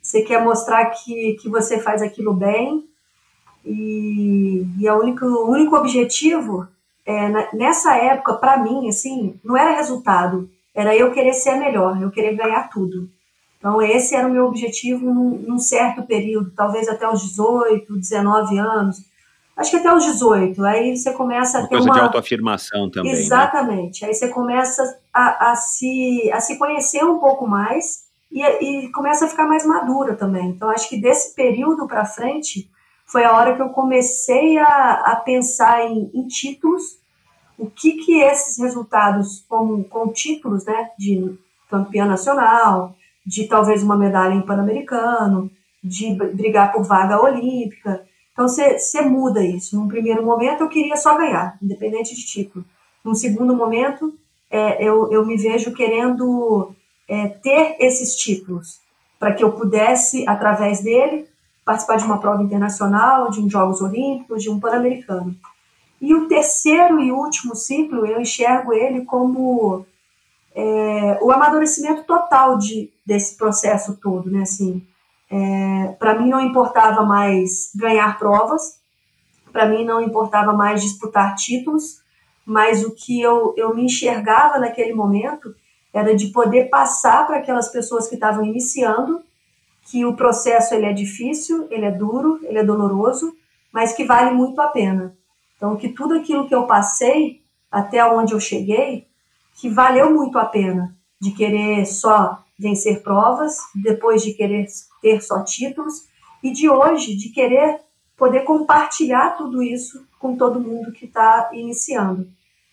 você 0.00 0.22
quer 0.22 0.42
mostrar 0.42 0.86
que, 0.86 1.34
que 1.34 1.50
você 1.50 1.78
faz 1.78 2.00
aquilo 2.00 2.32
bem. 2.32 2.88
E, 3.62 4.64
e 4.78 4.88
a 4.88 4.96
único, 4.96 5.26
o 5.26 5.50
único 5.50 5.76
objetivo 5.76 6.66
é, 7.04 7.54
nessa 7.54 7.94
época, 7.98 8.32
para 8.32 8.56
mim, 8.56 8.88
assim, 8.88 9.38
não 9.44 9.58
era 9.58 9.76
resultado, 9.76 10.48
era 10.74 10.96
eu 10.96 11.12
querer 11.12 11.34
ser 11.34 11.50
a 11.50 11.58
melhor, 11.58 12.00
eu 12.00 12.10
querer 12.10 12.34
ganhar 12.34 12.70
tudo. 12.70 13.10
Então, 13.62 13.80
esse 13.80 14.16
era 14.16 14.26
o 14.26 14.30
meu 14.30 14.46
objetivo 14.46 15.06
num, 15.06 15.38
num 15.46 15.58
certo 15.58 16.02
período, 16.02 16.50
talvez 16.50 16.88
até 16.88 17.08
os 17.08 17.22
18, 17.22 17.96
19 17.96 18.58
anos 18.58 19.12
acho 19.56 19.70
que 19.70 19.76
até 19.76 19.94
os 19.94 20.04
18. 20.04 20.64
Aí 20.64 20.96
você 20.96 21.12
começa 21.12 21.58
uma 21.58 21.64
a 21.64 21.68
ter 21.68 21.76
coisa 21.76 21.88
uma. 21.88 21.94
de 21.94 22.00
autoafirmação 22.00 22.90
também. 22.90 23.12
Né? 23.12 23.18
Exatamente. 23.18 24.02
Né? 24.02 24.08
Aí 24.08 24.14
você 24.14 24.28
começa 24.28 24.82
a, 25.12 25.52
a, 25.52 25.56
se, 25.56 26.30
a 26.32 26.40
se 26.40 26.58
conhecer 26.58 27.04
um 27.04 27.18
pouco 27.18 27.46
mais 27.46 28.04
e, 28.30 28.42
e 28.42 28.92
começa 28.92 29.24
a 29.24 29.28
ficar 29.28 29.46
mais 29.46 29.64
madura 29.64 30.14
também. 30.14 30.48
Então, 30.48 30.70
acho 30.70 30.88
que 30.88 31.00
desse 31.00 31.34
período 31.34 31.86
para 31.86 32.04
frente 32.04 32.68
foi 33.06 33.24
a 33.24 33.36
hora 33.36 33.54
que 33.54 33.62
eu 33.62 33.70
comecei 33.70 34.58
a, 34.58 34.94
a 35.06 35.16
pensar 35.16 35.84
em, 35.84 36.10
em 36.14 36.26
títulos. 36.26 37.00
O 37.58 37.70
que 37.70 37.92
que 37.92 38.20
esses 38.20 38.58
resultados 38.58 39.44
com, 39.48 39.84
com 39.84 40.08
títulos, 40.08 40.64
né, 40.64 40.90
de 40.98 41.38
campeã 41.70 42.06
nacional, 42.06 42.96
de 43.24 43.46
talvez 43.46 43.82
uma 43.82 43.96
medalha 43.96 44.34
em 44.34 44.42
Pan-Americano, 44.42 45.50
de 45.82 46.14
brigar 46.14 46.72
por 46.72 46.84
vaga 46.84 47.20
olímpica, 47.20 48.04
Então 48.32 48.48
você 48.48 49.02
muda 49.02 49.44
isso. 49.44 49.76
Num 49.76 49.88
primeiro 49.88 50.24
momento 50.24 50.62
eu 50.62 50.68
queria 50.68 50.96
só 50.96 51.16
ganhar, 51.16 51.58
independente 51.60 52.14
de 52.14 52.24
título. 52.24 52.64
Num 53.04 53.14
segundo 53.14 53.54
momento 53.54 54.14
é, 54.50 54.82
eu, 54.82 55.10
eu 55.12 55.26
me 55.26 55.36
vejo 55.36 55.72
querendo 55.72 56.72
é, 57.08 57.28
ter 57.28 57.76
esses 57.80 58.14
títulos 58.16 58.80
para 59.18 59.34
que 59.34 59.44
eu 59.44 59.52
pudesse, 59.52 60.28
através 60.28 60.80
dele, 60.82 61.26
participar 61.64 61.96
de 61.96 62.04
uma 62.04 62.18
prova 62.18 62.42
internacional, 62.42 63.30
de 63.30 63.40
um 63.40 63.48
Jogos 63.48 63.80
Olímpicos, 63.80 64.42
de 64.42 64.50
um 64.50 64.58
Pan-Americano. 64.58 65.34
E 66.00 66.12
o 66.14 66.26
terceiro 66.26 67.00
e 67.00 67.12
último 67.12 67.54
ciclo, 67.54 68.04
eu 68.04 68.20
enxergo 68.20 68.72
ele 68.72 69.04
como 69.04 69.86
é, 70.54 71.18
o 71.22 71.30
amadurecimento 71.30 72.04
total 72.04 72.58
de, 72.58 72.92
desse 73.04 73.36
processo 73.36 73.98
todo, 74.00 74.30
né? 74.30 74.42
Assim, 74.42 74.86
é, 75.30 75.88
para 75.98 76.18
mim 76.18 76.28
não 76.28 76.40
importava 76.40 77.02
mais 77.02 77.70
ganhar 77.74 78.18
provas, 78.18 78.80
para 79.50 79.66
mim 79.66 79.84
não 79.84 80.00
importava 80.00 80.52
mais 80.52 80.82
disputar 80.82 81.34
títulos, 81.34 82.02
mas 82.44 82.84
o 82.84 82.94
que 82.94 83.20
eu, 83.20 83.54
eu 83.56 83.74
me 83.74 83.84
enxergava 83.84 84.58
naquele 84.58 84.92
momento 84.92 85.54
era 85.92 86.14
de 86.14 86.28
poder 86.28 86.68
passar 86.70 87.26
para 87.26 87.38
aquelas 87.38 87.68
pessoas 87.68 88.08
que 88.08 88.14
estavam 88.14 88.44
iniciando 88.44 89.22
que 89.90 90.04
o 90.04 90.14
processo 90.14 90.74
ele 90.74 90.86
é 90.86 90.92
difícil, 90.92 91.66
ele 91.70 91.84
é 91.84 91.90
duro, 91.90 92.40
ele 92.44 92.58
é 92.58 92.64
doloroso, 92.64 93.34
mas 93.72 93.92
que 93.92 94.04
vale 94.04 94.30
muito 94.30 94.60
a 94.60 94.68
pena. 94.68 95.16
Então, 95.56 95.76
que 95.76 95.88
tudo 95.88 96.14
aquilo 96.14 96.46
que 96.46 96.54
eu 96.54 96.66
passei 96.66 97.42
até 97.70 98.04
onde 98.04 98.32
eu 98.32 98.40
cheguei, 98.40 99.06
que 99.54 99.68
valeu 99.68 100.12
muito 100.12 100.38
a 100.38 100.44
pena 100.44 100.94
de 101.20 101.30
querer 101.32 101.86
só 101.86 102.42
vencer 102.58 103.02
provas, 103.02 103.56
depois 103.74 104.22
de 104.22 104.32
querer 104.32 104.66
ter 105.00 105.20
só 105.20 105.42
títulos 105.42 106.06
e 106.42 106.50
de 106.50 106.68
hoje 106.68 107.16
de 107.16 107.30
querer 107.30 107.80
poder 108.16 108.40
compartilhar 108.44 109.36
tudo 109.36 109.62
isso 109.62 110.06
com 110.18 110.36
todo 110.36 110.60
mundo 110.60 110.92
que 110.92 111.06
está 111.06 111.50
iniciando. 111.52 112.28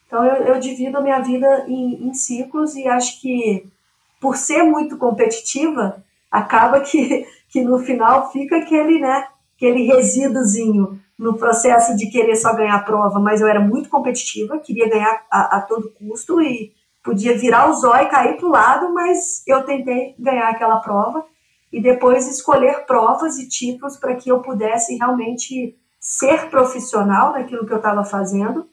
Então 0.05 0.23
eu, 0.25 0.53
eu, 0.53 0.59
divido 0.59 0.97
a 0.97 1.01
minha 1.01 1.19
vida 1.19 1.65
em, 1.67 2.07
em 2.07 2.13
ciclos 2.13 2.75
e 2.75 2.87
acho 2.87 3.21
que 3.21 3.65
por 4.19 4.35
ser 4.35 4.63
muito 4.63 4.97
competitiva 4.97 6.03
acaba 6.31 6.79
que, 6.81 7.25
que 7.49 7.61
no 7.61 7.79
final 7.79 8.31
fica 8.31 8.57
aquele, 8.57 8.99
né, 8.99 9.27
aquele 9.55 9.83
resíduozinho 9.83 10.98
no 11.19 11.37
processo 11.37 11.97
de 11.97 12.09
querer 12.09 12.37
só 12.37 12.55
ganhar 12.55 12.75
a 12.75 12.83
prova, 12.83 13.19
mas 13.19 13.41
eu 13.41 13.47
era 13.47 13.59
muito 13.59 13.89
competitiva, 13.89 14.57
queria 14.57 14.89
ganhar 14.89 15.25
a, 15.29 15.57
a 15.57 15.61
todo 15.61 15.91
custo 15.91 16.41
e 16.41 16.71
podia 17.03 17.37
virar 17.37 17.69
o 17.69 17.73
zóio 17.73 18.03
e 18.03 18.09
cair 18.09 18.37
para 18.37 18.47
o 18.47 18.51
lado, 18.51 18.93
mas 18.93 19.43
eu 19.45 19.61
tentei 19.65 20.15
ganhar 20.17 20.47
aquela 20.47 20.77
prova 20.77 21.25
e 21.73 21.81
depois 21.81 22.25
escolher 22.25 22.85
provas 22.85 23.37
e 23.37 23.49
títulos 23.49 23.97
para 23.97 24.15
que 24.15 24.29
eu 24.31 24.39
pudesse 24.39 24.95
realmente 24.95 25.77
ser 25.99 26.49
profissional 26.49 27.33
naquilo 27.33 27.65
que 27.65 27.73
eu 27.73 27.77
estava 27.77 28.05
fazendo 28.05 28.65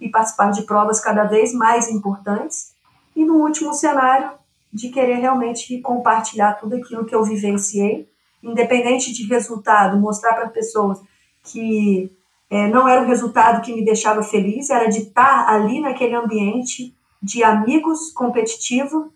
e 0.00 0.08
participar 0.08 0.50
de 0.50 0.62
provas 0.62 0.98
cada 0.98 1.22
vez 1.22 1.54
mais 1.54 1.88
importantes. 1.88 2.74
E 3.14 3.24
no 3.24 3.36
último 3.36 3.72
cenário, 3.72 4.32
de 4.72 4.88
querer 4.88 5.18
realmente 5.20 5.80
compartilhar 5.80 6.54
tudo 6.54 6.74
aquilo 6.74 7.04
que 7.04 7.14
eu 7.14 7.22
vivenciei, 7.22 8.10
independente 8.42 9.12
de 9.12 9.28
resultado, 9.28 9.96
mostrar 9.96 10.34
para 10.34 10.48
pessoas 10.48 10.98
que 11.44 12.10
é, 12.50 12.68
não 12.68 12.88
era 12.88 13.02
o 13.02 13.06
resultado 13.06 13.62
que 13.62 13.74
me 13.74 13.84
deixava 13.84 14.22
feliz, 14.22 14.70
era 14.70 14.88
de 14.88 15.00
estar 15.00 15.48
ali 15.48 15.80
naquele 15.80 16.14
ambiente 16.14 16.94
de 17.22 17.42
amigos 17.42 18.12
competitivo. 18.12 19.12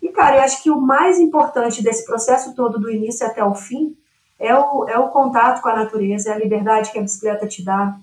E, 0.00 0.08
cara, 0.08 0.36
eu 0.36 0.42
acho 0.42 0.62
que 0.62 0.70
o 0.70 0.80
mais 0.80 1.18
importante 1.18 1.82
desse 1.82 2.04
processo 2.04 2.54
todo, 2.54 2.78
do 2.78 2.90
início 2.90 3.26
até 3.26 3.44
o 3.44 3.54
fim, 3.54 3.96
é 4.38 4.54
o, 4.56 4.88
é 4.88 4.98
o 4.98 5.08
contato 5.08 5.60
com 5.60 5.68
a 5.68 5.76
natureza, 5.76 6.30
é 6.30 6.32
a 6.34 6.38
liberdade 6.38 6.92
que 6.92 6.98
a 6.98 7.02
bicicleta 7.02 7.46
te 7.46 7.64
dá, 7.64 7.96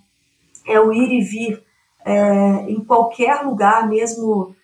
é 0.68 0.80
o 0.80 0.92
ir 0.92 1.12
e 1.12 1.22
vir 1.22 1.64
é, 2.04 2.70
em 2.70 2.84
qualquer 2.84 3.44
lugar, 3.44 3.88
mesmo 3.88 4.56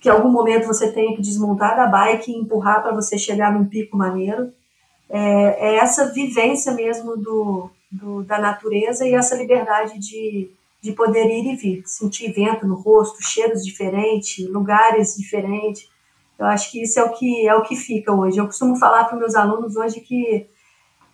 que 0.00 0.08
em 0.08 0.12
algum 0.12 0.30
momento 0.30 0.66
você 0.66 0.92
tenha 0.92 1.14
que 1.16 1.22
desmontar 1.22 1.76
da 1.76 1.86
bike 1.86 2.30
e 2.30 2.36
empurrar 2.36 2.82
para 2.82 2.94
você 2.94 3.18
chegar 3.18 3.52
num 3.52 3.66
pico 3.66 3.96
maneiro. 3.96 4.52
É, 5.10 5.72
é 5.72 5.74
essa 5.76 6.12
vivência 6.12 6.72
mesmo 6.72 7.16
do, 7.16 7.70
do, 7.90 8.22
da 8.22 8.38
natureza 8.38 9.06
e 9.06 9.14
essa 9.14 9.36
liberdade 9.36 9.98
de, 9.98 10.50
de 10.80 10.92
poder 10.92 11.26
ir 11.26 11.52
e 11.52 11.56
vir, 11.56 11.82
sentir 11.86 12.32
vento 12.32 12.66
no 12.66 12.74
rosto, 12.74 13.22
cheiros 13.22 13.64
diferentes, 13.64 14.48
lugares 14.48 15.16
diferentes. 15.16 15.88
Eu 16.38 16.46
acho 16.46 16.70
que 16.70 16.82
isso 16.82 17.00
é 17.00 17.04
o 17.04 17.10
que 17.10 17.48
é 17.48 17.54
o 17.54 17.62
que 17.62 17.74
fica 17.74 18.12
hoje. 18.12 18.38
Eu 18.38 18.46
costumo 18.46 18.76
falar 18.76 19.04
para 19.04 19.18
meus 19.18 19.34
alunos 19.34 19.76
hoje 19.76 20.00
que 20.00 20.48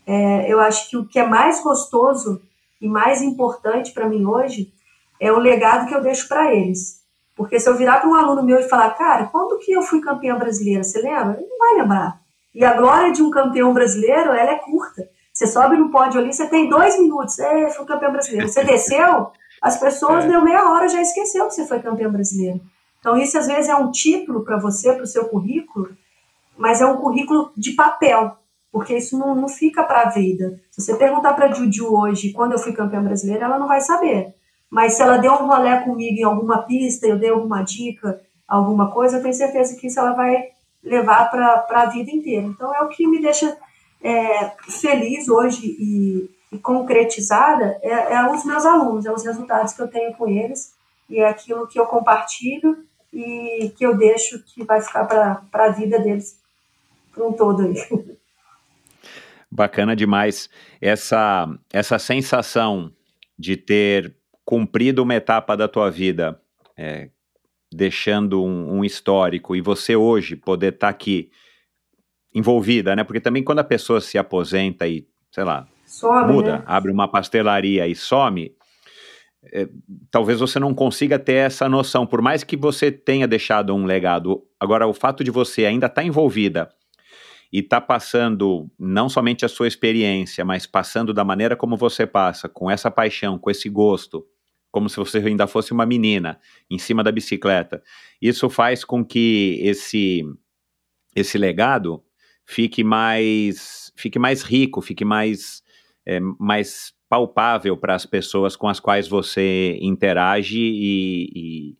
é, 0.06 0.52
eu 0.52 0.60
acho 0.60 0.90
que 0.90 0.96
o 0.96 1.06
que 1.06 1.18
é 1.18 1.26
mais 1.26 1.62
gostoso 1.62 2.42
e 2.80 2.88
mais 2.88 3.22
importante 3.22 3.92
para 3.92 4.08
mim 4.08 4.26
hoje 4.26 4.72
é 5.18 5.32
o 5.32 5.38
legado 5.38 5.88
que 5.88 5.94
eu 5.94 6.02
deixo 6.02 6.28
para 6.28 6.54
eles. 6.54 7.02
Porque 7.34 7.58
se 7.58 7.68
eu 7.68 7.76
virar 7.76 8.00
para 8.00 8.08
um 8.08 8.14
aluno 8.14 8.42
meu 8.42 8.60
e 8.60 8.68
falar, 8.68 8.90
cara, 8.90 9.26
quando 9.26 9.58
que 9.58 9.72
eu 9.72 9.82
fui 9.82 10.00
campeã 10.00 10.38
brasileira? 10.38 10.84
Você 10.84 11.00
lembra? 11.00 11.36
Ele 11.38 11.48
não 11.48 11.58
vai 11.58 11.74
lembrar. 11.80 12.20
E 12.54 12.64
a 12.64 12.74
glória 12.74 13.10
de 13.10 13.22
um 13.22 13.30
campeão 13.30 13.72
brasileiro, 13.72 14.30
ela 14.32 14.52
é 14.52 14.58
curta. 14.58 15.08
Você 15.34 15.48
sobe 15.48 15.76
no 15.76 15.90
pódio 15.90 16.20
ali, 16.20 16.32
você 16.32 16.48
tem 16.48 16.68
dois 16.68 16.96
minutos, 16.96 17.40
é, 17.40 17.68
fui 17.70 17.84
campeão 17.84 18.12
brasileiro. 18.12 18.48
Você 18.48 18.62
desceu, 18.62 19.32
as 19.60 19.76
pessoas 19.76 20.24
é. 20.24 20.28
deu 20.28 20.40
meia 20.40 20.70
hora 20.70 20.88
já 20.88 21.02
esqueceu 21.02 21.48
que 21.48 21.54
você 21.54 21.66
foi 21.66 21.80
campeão 21.80 22.12
brasileiro. 22.12 22.60
Então 23.00 23.18
isso 23.18 23.36
às 23.36 23.48
vezes 23.48 23.68
é 23.68 23.74
um 23.74 23.90
título 23.90 24.44
para 24.44 24.58
você, 24.58 24.92
para 24.92 25.02
o 25.02 25.08
seu 25.08 25.24
currículo, 25.24 25.90
mas 26.56 26.80
é 26.80 26.86
um 26.86 26.98
currículo 26.98 27.50
de 27.56 27.72
papel, 27.72 28.36
porque 28.70 28.96
isso 28.96 29.18
não, 29.18 29.34
não 29.34 29.48
fica 29.48 29.82
para 29.82 30.02
a 30.02 30.08
vida. 30.08 30.60
Se 30.70 30.80
você 30.80 30.94
perguntar 30.94 31.34
para 31.34 31.46
a 31.46 31.52
Juju 31.52 31.92
hoje 31.92 32.32
quando 32.32 32.52
eu 32.52 32.58
fui 32.58 32.72
campeã 32.72 33.02
brasileira, 33.02 33.46
ela 33.46 33.58
não 33.58 33.66
vai 33.66 33.80
saber. 33.80 34.34
Mas 34.70 34.94
se 34.94 35.02
ela 35.02 35.16
deu 35.16 35.32
um 35.32 35.48
rolê 35.48 35.80
comigo 35.80 36.16
em 36.16 36.22
alguma 36.24 36.62
pista, 36.62 37.08
eu 37.08 37.18
dei 37.18 37.30
alguma 37.30 37.62
dica, 37.62 38.20
alguma 38.46 38.92
coisa, 38.92 39.16
eu 39.16 39.22
tenho 39.22 39.34
certeza 39.34 39.76
que 39.76 39.88
isso 39.88 39.98
ela 39.98 40.12
vai 40.12 40.44
levar 40.82 41.28
para 41.28 41.82
a 41.82 41.86
vida 41.86 42.10
inteira. 42.12 42.46
Então 42.46 42.72
é 42.72 42.82
o 42.82 42.88
que 42.88 43.04
me 43.06 43.20
deixa 43.20 43.56
é, 44.04 44.52
feliz 44.68 45.28
hoje 45.28 45.66
e, 45.66 46.30
e 46.52 46.58
concretizada 46.58 47.78
é, 47.82 48.12
é, 48.12 48.30
os 48.30 48.44
meus 48.44 48.66
alunos, 48.66 49.06
é 49.06 49.10
os 49.10 49.24
resultados 49.24 49.72
que 49.72 49.80
eu 49.80 49.88
tenho 49.88 50.12
com 50.14 50.28
eles 50.28 50.74
e 51.08 51.18
é 51.18 51.26
aquilo 51.26 51.66
que 51.66 51.80
eu 51.80 51.86
compartilho 51.86 52.84
e 53.10 53.72
que 53.76 53.86
eu 53.86 53.96
deixo 53.96 54.42
que 54.44 54.62
vai 54.62 54.82
ficar 54.82 55.04
para 55.04 55.64
a 55.64 55.70
vida 55.70 55.98
deles 55.98 56.38
por 57.14 57.26
um 57.26 57.32
todo 57.32 57.62
aí. 57.62 57.74
Bacana 59.50 59.96
demais 59.96 60.50
essa 60.80 61.48
essa 61.72 61.98
sensação 61.98 62.92
de 63.38 63.56
ter 63.56 64.14
cumprido 64.44 65.02
uma 65.02 65.14
etapa 65.14 65.56
da 65.56 65.66
tua 65.66 65.90
vida, 65.90 66.40
é, 66.76 67.08
deixando 67.72 68.44
um, 68.44 68.78
um, 68.78 68.84
histórico, 68.84 69.56
e 69.56 69.60
você 69.60 69.96
hoje 69.96 70.36
poder 70.36 70.74
estar 70.74 70.88
tá 70.88 70.90
aqui 70.90 71.30
envolvida, 72.34 72.96
né? 72.96 73.04
Porque 73.04 73.20
também 73.20 73.44
quando 73.44 73.60
a 73.60 73.64
pessoa 73.64 74.00
se 74.00 74.18
aposenta 74.18 74.86
e, 74.88 75.06
sei 75.30 75.44
lá, 75.44 75.66
some, 75.86 76.32
muda, 76.32 76.58
né? 76.58 76.64
abre 76.66 76.90
uma 76.90 77.06
pastelaria 77.06 77.86
e 77.86 77.94
some, 77.94 78.54
é, 79.52 79.68
talvez 80.10 80.40
você 80.40 80.58
não 80.58 80.74
consiga 80.74 81.18
ter 81.18 81.34
essa 81.34 81.68
noção, 81.68 82.06
por 82.06 82.20
mais 82.20 82.42
que 82.42 82.56
você 82.56 82.90
tenha 82.90 83.28
deixado 83.28 83.74
um 83.74 83.84
legado. 83.84 84.42
Agora, 84.58 84.86
o 84.86 84.94
fato 84.94 85.22
de 85.22 85.30
você 85.30 85.64
ainda 85.66 85.86
estar 85.86 86.02
tá 86.02 86.06
envolvida 86.06 86.70
e 87.52 87.60
estar 87.60 87.80
tá 87.80 87.86
passando 87.86 88.68
não 88.78 89.08
somente 89.08 89.44
a 89.44 89.48
sua 89.48 89.68
experiência, 89.68 90.44
mas 90.44 90.66
passando 90.66 91.14
da 91.14 91.24
maneira 91.24 91.54
como 91.54 91.76
você 91.76 92.06
passa, 92.06 92.48
com 92.48 92.70
essa 92.70 92.90
paixão, 92.90 93.38
com 93.38 93.50
esse 93.50 93.68
gosto, 93.68 94.26
como 94.72 94.88
se 94.88 94.96
você 94.96 95.18
ainda 95.18 95.46
fosse 95.46 95.72
uma 95.72 95.86
menina 95.86 96.40
em 96.68 96.78
cima 96.78 97.04
da 97.04 97.12
bicicleta. 97.12 97.80
Isso 98.20 98.50
faz 98.50 98.84
com 98.84 99.04
que 99.04 99.60
esse 99.62 100.24
esse 101.14 101.38
legado 101.38 102.02
fique 102.46 102.84
mais 102.84 103.92
fique 103.96 104.18
mais 104.18 104.42
rico, 104.42 104.80
fique 104.80 105.04
mais 105.04 105.62
é, 106.06 106.20
mais 106.38 106.92
palpável 107.08 107.76
para 107.76 107.94
as 107.94 108.04
pessoas 108.04 108.56
com 108.56 108.68
as 108.68 108.80
quais 108.80 109.08
você 109.08 109.78
interage 109.80 110.58
e, 110.58 111.30
e, 111.34 111.76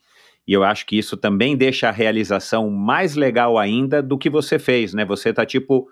e, 0.46 0.52
eu 0.52 0.62
acho 0.62 0.86
que 0.86 0.96
isso 0.96 1.16
também 1.16 1.56
deixa 1.56 1.88
a 1.88 1.92
realização 1.92 2.70
mais 2.70 3.16
legal 3.16 3.58
ainda 3.58 4.02
do 4.02 4.16
que 4.16 4.30
você 4.30 4.58
fez, 4.58 4.94
né? 4.94 5.04
Você 5.04 5.32
tá 5.32 5.44
tipo 5.44 5.88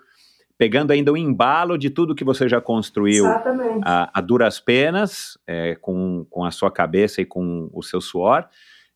pegando 0.57 0.91
ainda 0.91 1.11
o 1.11 1.17
embalo 1.17 1.77
de 1.77 1.89
tudo 1.89 2.15
que 2.15 2.23
você 2.23 2.47
já 2.47 2.61
construiu 2.61 3.25
a, 3.83 4.09
a, 4.13 4.21
duras 4.21 4.59
penas, 4.59 5.37
é, 5.47 5.75
com, 5.75 6.25
com 6.29 6.45
a 6.45 6.51
sua 6.51 6.71
cabeça 6.71 7.21
e 7.21 7.25
com 7.25 7.69
o 7.73 7.81
seu 7.81 7.99
suor, 7.99 8.47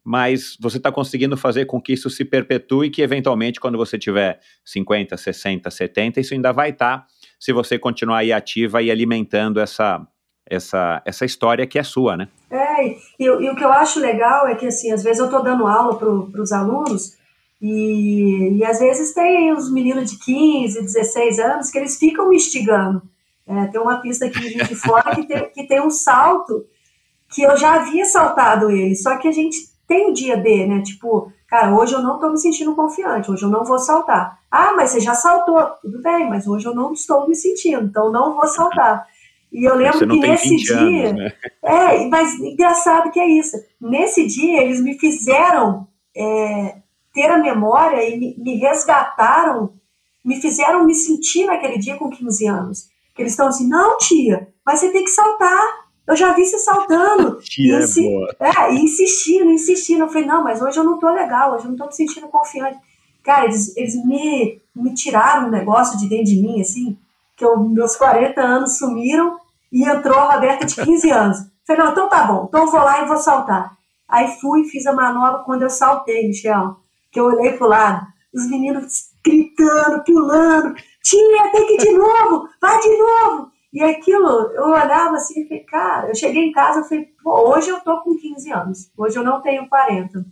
mas 0.08 0.56
você 0.58 0.78
está 0.78 0.90
conseguindo 0.90 1.36
fazer 1.36 1.66
com 1.66 1.82
que 1.82 1.92
isso 1.92 2.10
se 2.10 2.24
perpetue, 2.24 2.90
que 2.90 3.02
eventualmente, 3.02 3.60
quando 3.60 3.78
você 3.78 4.00
tiver 4.00 4.40
50, 4.64 5.18
60, 5.18 5.70
70, 5.70 6.22
isso 6.22 6.34
ainda 6.34 6.54
vai 6.54 6.70
estar, 6.70 7.00
tá, 7.00 7.08
se 7.38 7.52
você 7.52 7.78
continuar 7.78 8.20
aí 8.20 8.32
ativa 8.32 8.82
e 8.82 8.90
alimentando 8.90 9.60
essa, 9.60 10.08
essa, 10.50 11.02
essa 11.06 11.26
história 11.26 11.68
que 11.68 11.78
é 11.78 11.84
sua, 11.84 12.16
né? 12.16 12.30
É, 12.50 12.88
e, 12.88 12.96
e, 13.20 13.50
o 13.50 13.54
que 13.54 13.66
eu 13.66 13.70
acho 13.70 14.00
legal 14.00 14.48
é 14.48 14.56
que, 14.56 14.68
assim, 14.68 14.94
às 14.94 15.04
vezes 15.04 15.20
eu 15.20 15.26
estou 15.26 15.44
dando 15.44 15.68
aula 15.68 16.00
para 16.00 16.42
os 16.42 16.54
alunos 16.54 17.18
e, 17.62 18.60
e 18.60 18.64
às 18.64 18.80
vezes 18.80 19.14
tem 19.14 19.52
os 19.52 19.70
meninos 19.70 20.10
de 20.10 20.20
15, 20.20 20.84
16 20.84 21.40
anos 21.40 21.70
que 21.70 21.78
eles 21.78 22.00
ficam 22.00 22.30
me 22.30 22.38
instigando. 22.38 23.02
É, 23.46 23.66
tem 23.66 23.82
uma 23.82 24.00
pista 24.00 24.26
aqui 24.26 24.56
de 24.56 24.76
fora 24.76 25.14
que 25.14 25.28
tem, 25.28 25.50
que 25.50 25.68
tem 25.68 25.82
um 25.82 25.90
salto 25.90 26.66
que 27.30 27.42
eu 27.42 27.58
já 27.58 27.74
havia 27.74 28.06
saltado 28.06 28.72
ele, 28.72 28.96
só 28.96 29.18
que 29.18 29.28
a 29.28 29.34
gente 29.34 29.76
tem 29.88 30.12
o 30.12 30.14
dia 30.14 30.38
D, 30.38 30.68
né? 30.68 30.82
Tipo, 30.82 31.32
cara, 31.48 31.74
hoje 31.74 31.94
eu 31.94 32.02
não 32.02 32.20
tô 32.20 32.30
me 32.30 32.38
sentindo 32.38 32.76
confiante, 32.76 33.32
hoje 33.32 33.44
eu 33.44 33.50
não 33.50 33.64
vou 33.64 33.80
saltar. 33.80 34.40
Ah, 34.52 34.74
mas 34.76 34.92
você 34.92 35.00
já 35.00 35.16
saltou. 35.16 35.60
Tudo 35.82 36.02
bem, 36.02 36.30
mas 36.30 36.46
hoje 36.46 36.66
eu 36.68 36.76
não 36.76 36.94
estou 36.94 37.28
me 37.28 37.36
sentindo, 37.36 37.86
então 37.86 38.12
não 38.12 38.36
vou 38.36 38.48
saltar. 38.48 39.08
E 39.52 39.64
eu 39.64 39.76
lembro 39.76 40.00
que 40.00 40.20
nesse 40.20 40.56
dia. 40.58 41.10
Anos, 41.10 41.14
né? 41.14 41.34
É, 41.64 42.06
mas 42.08 42.38
engraçado 42.40 43.12
que 43.12 43.20
é 43.20 43.28
isso. 43.28 43.58
Nesse 43.80 44.28
dia, 44.28 44.62
eles 44.62 44.82
me 44.82 45.00
fizeram 45.00 45.88
é, 46.16 46.78
ter 47.14 47.28
a 47.32 47.38
memória 47.38 48.08
e 48.08 48.18
me, 48.18 48.36
me, 48.38 48.56
resgataram, 48.56 49.74
me 50.24 50.42
fizeram 50.42 50.86
me 50.86 50.94
sentir 50.94 51.46
naquele 51.46 51.78
dia 51.78 51.96
com 51.96 52.10
15 52.10 52.48
anos. 52.48 52.90
Que 53.16 53.22
eles 53.22 53.34
estão 53.34 53.48
assim, 53.48 53.68
não, 53.68 53.98
tia, 53.98 54.50
mas 54.66 54.80
você 54.80 54.92
tem 54.92 55.04
que 55.04 55.10
saltar. 55.10 55.87
Eu 56.08 56.16
já 56.16 56.34
vi 56.34 56.46
você 56.46 56.58
saltando. 56.58 57.38
tia 57.44 57.80
é 57.80 58.02
boa. 58.02 58.36
É, 58.40 58.74
e 58.74 58.80
insistindo, 58.84 59.52
insistindo. 59.52 60.04
Eu 60.04 60.08
falei, 60.08 60.26
não, 60.26 60.44
mas 60.44 60.62
hoje 60.62 60.80
eu 60.80 60.84
não 60.84 60.98
tô 60.98 61.12
legal, 61.12 61.54
hoje 61.54 61.66
eu 61.66 61.72
não 61.72 61.78
tô 61.78 61.86
me 61.86 61.94
sentindo 61.94 62.28
confiante. 62.28 62.80
Cara, 63.24 63.46
eles, 63.46 63.76
eles 63.76 64.06
me, 64.06 64.62
me 64.74 64.94
tiraram 64.94 65.48
um 65.48 65.52
negócio 65.52 66.00
de 66.00 66.08
dentro 66.08 66.26
de 66.26 66.42
mim, 66.42 66.62
assim, 66.62 66.98
que 67.36 67.44
eu, 67.44 67.60
meus 67.60 67.98
40 67.98 68.42
anos 68.42 68.78
sumiram 68.78 69.38
e 69.72 69.84
entrou 69.84 70.18
a 70.18 70.36
Roberta 70.36 70.66
de 70.66 70.76
15 70.76 71.12
anos. 71.12 71.38
Falei, 71.66 71.84
não, 71.84 71.92
então 71.92 72.08
tá 72.08 72.24
bom, 72.24 72.46
então 72.48 72.62
eu 72.62 72.72
vou 72.72 72.80
lá 72.80 73.04
e 73.04 73.06
vou 73.06 73.18
saltar. 73.18 73.78
Aí 74.08 74.40
fui, 74.40 74.64
fiz 74.64 74.86
a 74.86 74.94
manobra 74.94 75.44
quando 75.44 75.64
eu 75.64 75.70
saltei, 75.70 76.26
Michel, 76.26 76.78
que 77.12 77.20
eu 77.20 77.26
olhei 77.26 77.52
pro 77.58 77.68
lado, 77.68 78.08
os 78.34 78.50
meninos 78.50 79.10
gritando, 79.22 80.02
pulando, 80.06 80.74
tia, 81.04 81.52
tem 81.52 81.68
que 81.68 81.74
ir 81.74 81.78
de 81.80 81.92
novo, 81.92 82.48
vai 82.62 82.80
de 82.80 82.98
novo. 82.98 83.52
E 83.74 83.84
aquilo, 83.84 84.52
eu 84.54 84.66
olhava 84.66 85.16
assim 85.16 85.42
e 85.42 85.48
falei, 85.48 85.64
cara, 85.64 86.08
eu 86.08 86.16
cheguei 86.16 86.46
em 86.46 86.52
casa 86.52 86.82
e 86.82 86.84
falei, 86.88 87.10
pô, 87.22 87.50
hoje 87.50 87.70
eu 87.70 87.80
tô 87.82 88.02
com 88.02 88.16
15 88.16 88.52
anos, 88.52 88.92
hoje 88.98 89.18
eu 89.18 89.24
não 89.24 89.42
tenho 89.42 89.68
40. 89.68 90.26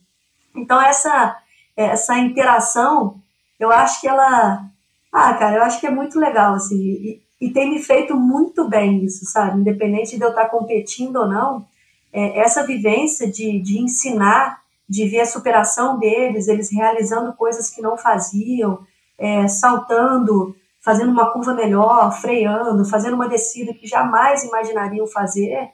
Então 0.56 0.82
essa, 0.82 1.38
essa 1.76 2.18
interação, 2.18 3.20
eu 3.60 3.72
acho 3.72 3.99
que 3.99 4.07
ela, 4.07 4.66
ah, 5.12 5.34
cara, 5.34 5.57
eu 5.57 5.64
acho 5.64 5.80
que 5.80 5.88
é 5.88 5.91
muito 5.91 6.18
legal, 6.18 6.56
assim, 6.56 6.78
e, 6.78 7.22
e 7.41 7.52
tem 7.52 7.70
me 7.70 7.80
feito 7.80 8.16
muito 8.16 8.68
bem 8.70 9.03
isso, 9.03 9.26
sabe? 9.26 9.60
Independente 9.60 10.18
de 10.18 10.24
eu 10.24 10.30
estar 10.30 10.45
competindo 10.45 11.18
ou 11.18 11.28
não, 11.28 11.66
é, 12.14 12.40
essa 12.40 12.66
vivência 12.66 13.30
de, 13.30 13.60
de 13.60 13.78
ensinar, 13.78 14.62
de 14.88 15.07
ver 15.07 15.22
a 15.22 15.26
superação 15.26 15.99
deles, 15.99 16.48
eles 16.48 16.72
realizando 16.72 17.34
coisas 17.34 17.70
que 17.70 17.82
não 17.82 17.98
faziam, 17.98 18.80
é, 19.18 19.48
saltando, 19.48 20.56
fazendo 20.86 21.12
uma 21.12 21.32
curva 21.32 21.56
melhor, 21.56 22.12
freando, 22.22 22.86
fazendo 22.86 23.16
uma 23.16 23.28
descida 23.28 23.74
que 23.74 23.88
jamais 23.88 24.44
imaginariam 24.44 25.07
fazer. 25.07 25.72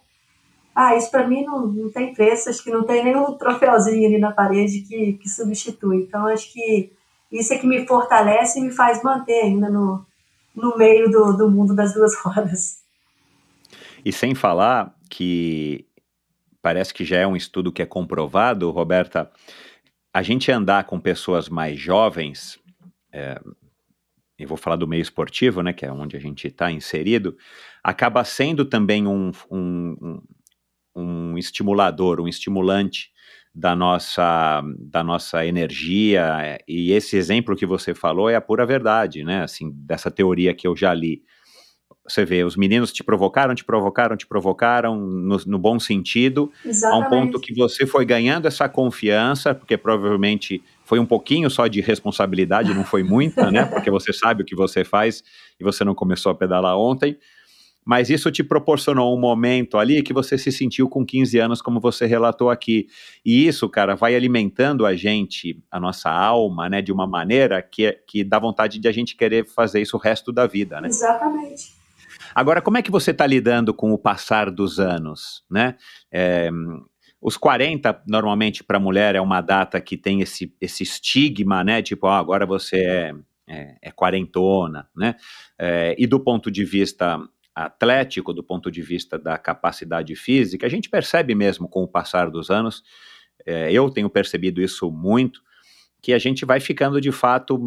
Ah, 0.74 0.96
isso 0.96 1.12
para 1.12 1.28
mim 1.28 1.44
não, 1.44 1.68
não 1.68 1.92
tem 1.92 2.14
preço, 2.14 2.50
acho 2.50 2.64
que 2.64 2.72
não 2.72 2.86
tem 2.86 3.04
nenhum 3.04 3.34
troféuzinho 3.38 4.08
ali 4.08 4.18
na 4.18 4.32
parede 4.32 4.80
que, 4.80 5.14
que 5.22 5.28
substitui. 5.28 6.04
Então, 6.04 6.28
acho 6.28 6.54
que 6.54 6.94
isso 7.30 7.54
é 7.54 7.58
que 7.58 7.68
me 7.68 7.86
fortalece 7.86 8.58
e 8.58 8.64
me 8.64 8.72
faz 8.72 9.04
manter 9.04 9.42
ainda 9.42 9.70
no, 9.70 10.06
no 10.56 10.78
meio 10.78 11.12
do, 11.12 11.34
do 11.34 11.52
mundo 11.52 11.76
das 11.76 11.94
duas 11.94 12.16
rodas. 12.24 12.80
E 14.06 14.14
sem 14.14 14.34
falar 14.34 14.96
que 15.10 15.86
parece 16.62 16.94
que 16.94 17.04
já 17.04 17.18
é 17.18 17.28
um 17.28 17.36
estudo 17.36 17.70
que 17.70 17.82
é 17.82 17.86
comprovado, 17.86 18.72
Roberta, 18.72 19.30
a 20.14 20.22
gente 20.22 20.50
andar 20.50 20.86
com 20.86 21.02
pessoas 21.02 21.50
mais 21.50 21.78
jovens, 21.78 22.58
é, 23.12 23.42
eu 24.42 24.48
vou 24.48 24.58
falar 24.58 24.76
do 24.76 24.88
meio 24.88 25.02
esportivo, 25.02 25.62
né, 25.62 25.74
que 25.74 25.86
é 25.86 25.92
onde 25.92 26.16
a 26.18 26.20
gente 26.20 26.48
está 26.48 26.72
inserido, 26.72 27.36
acaba 27.84 28.24
sendo 28.24 28.66
também 28.66 29.08
um, 29.08 29.32
um, 29.50 30.22
um, 30.96 31.38
estimulador, 31.38 32.20
um 32.20 32.28
estimulante 32.28 33.10
da 33.54 33.76
nossa, 33.76 34.62
da 34.80 35.04
nossa 35.04 35.46
energia, 35.46 36.58
e 36.68 36.92
esse 36.94 37.18
exemplo 37.18 37.56
que 37.56 37.66
você 37.66 37.94
falou 37.94 38.30
é 38.30 38.36
a 38.36 38.42
pura 38.42 38.66
verdade, 38.66 39.24
né, 39.24 39.44
assim, 39.44 39.72
dessa 39.74 40.10
teoria 40.10 40.54
que 40.54 40.68
eu 40.68 40.76
já 40.76 40.94
li. 40.94 41.22
Você 42.08 42.26
vê, 42.26 42.44
os 42.44 42.58
meninos 42.58 42.92
te 42.92 43.04
provocaram, 43.04 43.54
te 43.54 43.64
provocaram, 43.64 44.18
te 44.18 44.26
provocaram, 44.26 44.96
no, 45.00 45.38
no 45.46 45.60
bom 45.60 45.80
sentido, 45.80 46.52
Exatamente. 46.66 47.04
a 47.04 47.08
um 47.08 47.10
ponto 47.10 47.40
que 47.40 47.54
você 47.54 47.86
foi 47.86 48.06
ganhando 48.06 48.48
essa 48.48 48.68
confiança, 48.68 49.54
porque 49.54 49.78
provavelmente 49.78 50.64
foi 50.92 51.00
um 51.00 51.06
pouquinho 51.06 51.50
só 51.50 51.68
de 51.68 51.80
responsabilidade, 51.80 52.74
não 52.74 52.84
foi 52.84 53.02
muita, 53.02 53.50
né, 53.50 53.64
porque 53.74 53.90
você 53.90 54.12
sabe 54.12 54.44
o 54.44 54.46
que 54.46 54.54
você 54.54 54.84
faz 54.84 55.24
e 55.58 55.64
você 55.64 55.86
não 55.86 55.96
começou 55.96 56.34
a 56.34 56.36
pedalar 56.36 56.78
ontem, 56.78 57.18
mas 57.86 58.10
isso 58.10 58.30
te 58.30 58.44
proporcionou 58.44 59.16
um 59.16 59.18
momento 59.18 59.78
ali 59.78 60.04
que 60.04 60.12
você 60.12 60.38
se 60.38 60.52
sentiu 60.52 60.90
com 60.90 61.06
15 61.06 61.40
anos, 61.40 61.62
como 61.62 61.80
você 61.80 62.06
relatou 62.06 62.50
aqui. 62.50 62.88
E 63.26 63.48
isso, 63.48 63.70
cara, 63.70 63.96
vai 63.96 64.14
alimentando 64.14 64.86
a 64.86 64.94
gente, 64.94 65.64
a 65.72 65.80
nossa 65.80 66.12
alma, 66.12 66.68
né, 66.68 66.82
de 66.82 66.92
uma 66.92 67.08
maneira 67.08 67.62
que, 67.62 67.94
que 68.06 68.22
dá 68.22 68.38
vontade 68.38 68.78
de 68.78 68.86
a 68.90 68.92
gente 68.92 69.16
querer 69.16 69.46
fazer 69.46 69.82
isso 69.82 69.96
o 69.96 70.00
resto 70.00 70.30
da 70.34 70.46
vida, 70.46 70.82
né? 70.82 70.90
Exatamente. 70.90 71.72
Agora, 72.36 72.62
como 72.62 72.78
é 72.78 72.82
que 72.82 72.92
você 72.92 73.12
está 73.12 73.26
lidando 73.26 73.74
com 73.74 73.94
o 73.94 73.98
passar 73.98 74.52
dos 74.52 74.78
anos, 74.78 75.42
né? 75.50 75.78
É, 76.12 76.50
os 77.22 77.38
40, 77.38 78.04
normalmente, 78.08 78.64
para 78.64 78.78
a 78.78 78.80
mulher, 78.80 79.16
é 79.16 79.22
uma 79.22 79.42
data 79.42 79.80
que 79.80 79.96
tem 79.96 80.22
esse, 80.22 80.54
esse 80.60 80.82
estigma, 80.82 81.64
né? 81.64 81.82
Tipo, 81.82 82.08
ah, 82.08 82.18
agora 82.18 82.46
você 82.48 82.78
é, 82.78 83.14
é, 83.48 83.78
é 83.82 83.92
quarentona, 83.92 84.90
né? 84.96 85.16
É, 85.58 85.96
e 86.00 86.08
do 86.08 86.20
ponto 86.20 86.50
de 86.50 86.66
vista 86.66 87.20
atlético, 87.54 88.34
do 88.34 88.44
ponto 88.44 88.72
de 88.72 88.82
vista 88.82 89.20
da 89.20 89.38
capacidade 89.38 90.16
física, 90.16 90.66
a 90.66 90.70
gente 90.70 90.90
percebe 90.90 91.36
mesmo 91.36 91.68
com 91.68 91.84
o 91.84 91.88
passar 91.88 92.30
dos 92.32 92.50
anos, 92.50 92.82
é, 93.46 93.72
eu 93.72 93.90
tenho 93.90 94.10
percebido 94.10 94.62
isso 94.62 94.90
muito, 94.90 95.42
que 96.02 96.14
a 96.14 96.18
gente 96.18 96.44
vai 96.44 96.60
ficando 96.60 97.00
de 97.00 97.12
fato 97.12 97.60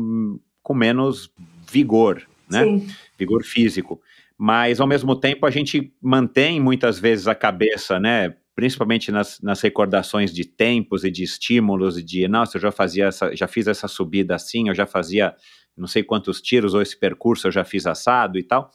com 0.62 0.74
menos 0.74 1.30
vigor, 1.70 2.26
né? 2.50 2.64
Sim. 2.64 2.88
Vigor 3.16 3.44
físico. 3.44 4.00
Mas 4.36 4.80
ao 4.80 4.86
mesmo 4.86 5.14
tempo 5.14 5.46
a 5.46 5.50
gente 5.50 5.92
mantém 6.02 6.60
muitas 6.60 6.98
vezes 6.98 7.28
a 7.28 7.34
cabeça, 7.34 8.00
né? 8.00 8.34
Principalmente 8.54 9.10
nas, 9.10 9.40
nas 9.40 9.60
recordações 9.60 10.32
de 10.32 10.44
tempos 10.44 11.04
e 11.04 11.10
de 11.10 11.24
estímulos, 11.24 11.98
e 11.98 12.02
de 12.02 12.28
nossa, 12.28 12.56
eu 12.56 12.60
já 12.60 12.70
fazia 12.70 13.06
essa, 13.06 13.34
já 13.34 13.48
fiz 13.48 13.66
essa 13.66 13.88
subida 13.88 14.34
assim, 14.34 14.68
eu 14.68 14.74
já 14.74 14.86
fazia 14.86 15.34
não 15.76 15.88
sei 15.88 16.04
quantos 16.04 16.40
tiros, 16.40 16.72
ou 16.72 16.80
esse 16.80 16.96
percurso 16.96 17.48
eu 17.48 17.52
já 17.52 17.64
fiz 17.64 17.84
assado 17.84 18.38
e 18.38 18.44
tal 18.44 18.70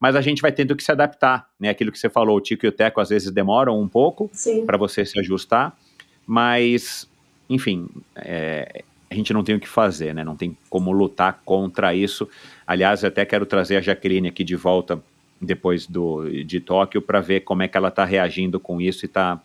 mas 0.00 0.14
a 0.14 0.20
gente 0.20 0.40
vai 0.40 0.52
tendo 0.52 0.76
que 0.76 0.82
se 0.82 0.92
adaptar, 0.92 1.48
né? 1.58 1.68
Aquilo 1.68 1.90
que 1.90 1.98
você 1.98 2.08
falou, 2.08 2.36
o 2.36 2.40
Tico 2.40 2.64
e 2.64 2.68
o 2.68 2.72
Teco 2.72 3.00
às 3.00 3.08
vezes 3.08 3.30
demoram 3.30 3.80
um 3.80 3.88
pouco 3.88 4.30
para 4.64 4.76
você 4.76 5.04
se 5.04 5.18
ajustar, 5.18 5.76
mas, 6.26 7.08
enfim, 7.50 7.88
é, 8.14 8.84
a 9.10 9.14
gente 9.14 9.32
não 9.32 9.42
tem 9.42 9.56
o 9.56 9.60
que 9.60 9.68
fazer, 9.68 10.14
né? 10.14 10.22
Não 10.22 10.36
tem 10.36 10.56
como 10.70 10.92
lutar 10.92 11.40
contra 11.44 11.94
isso. 11.94 12.28
Aliás, 12.66 13.02
eu 13.02 13.08
até 13.08 13.24
quero 13.24 13.44
trazer 13.44 13.76
a 13.76 13.80
Jaqueline 13.80 14.28
aqui 14.28 14.44
de 14.44 14.54
volta 14.54 15.02
depois 15.40 15.86
do, 15.86 16.28
de 16.44 16.60
Tóquio 16.60 17.00
para 17.00 17.20
ver 17.20 17.40
como 17.40 17.62
é 17.62 17.68
que 17.68 17.76
ela 17.76 17.88
está 17.88 18.04
reagindo 18.04 18.58
com 18.58 18.80
isso 18.80 19.04
e 19.04 19.08
tá 19.08 19.40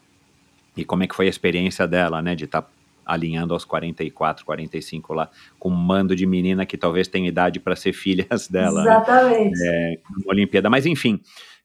e 0.75 0.83
como 0.83 1.03
é 1.03 1.07
que 1.07 1.15
foi 1.15 1.27
a 1.27 1.29
experiência 1.29 1.87
dela, 1.87 2.21
né? 2.21 2.35
De 2.35 2.45
estar 2.45 2.63
tá 2.63 2.69
alinhando 3.05 3.53
aos 3.53 3.65
44, 3.65 4.45
45 4.45 5.13
lá, 5.13 5.29
com 5.59 5.69
um 5.69 5.75
mando 5.75 6.15
de 6.15 6.25
menina 6.25 6.65
que 6.65 6.77
talvez 6.77 7.07
tenha 7.07 7.27
idade 7.27 7.59
para 7.59 7.75
ser 7.75 7.93
filhas 7.93 8.47
dela. 8.47 8.83
Né? 8.83 8.91
Exatamente. 8.91 9.59
Né? 9.59 9.93
É, 9.93 9.99
Olimpíada. 10.25 10.69
Mas 10.69 10.85
enfim, 10.85 11.19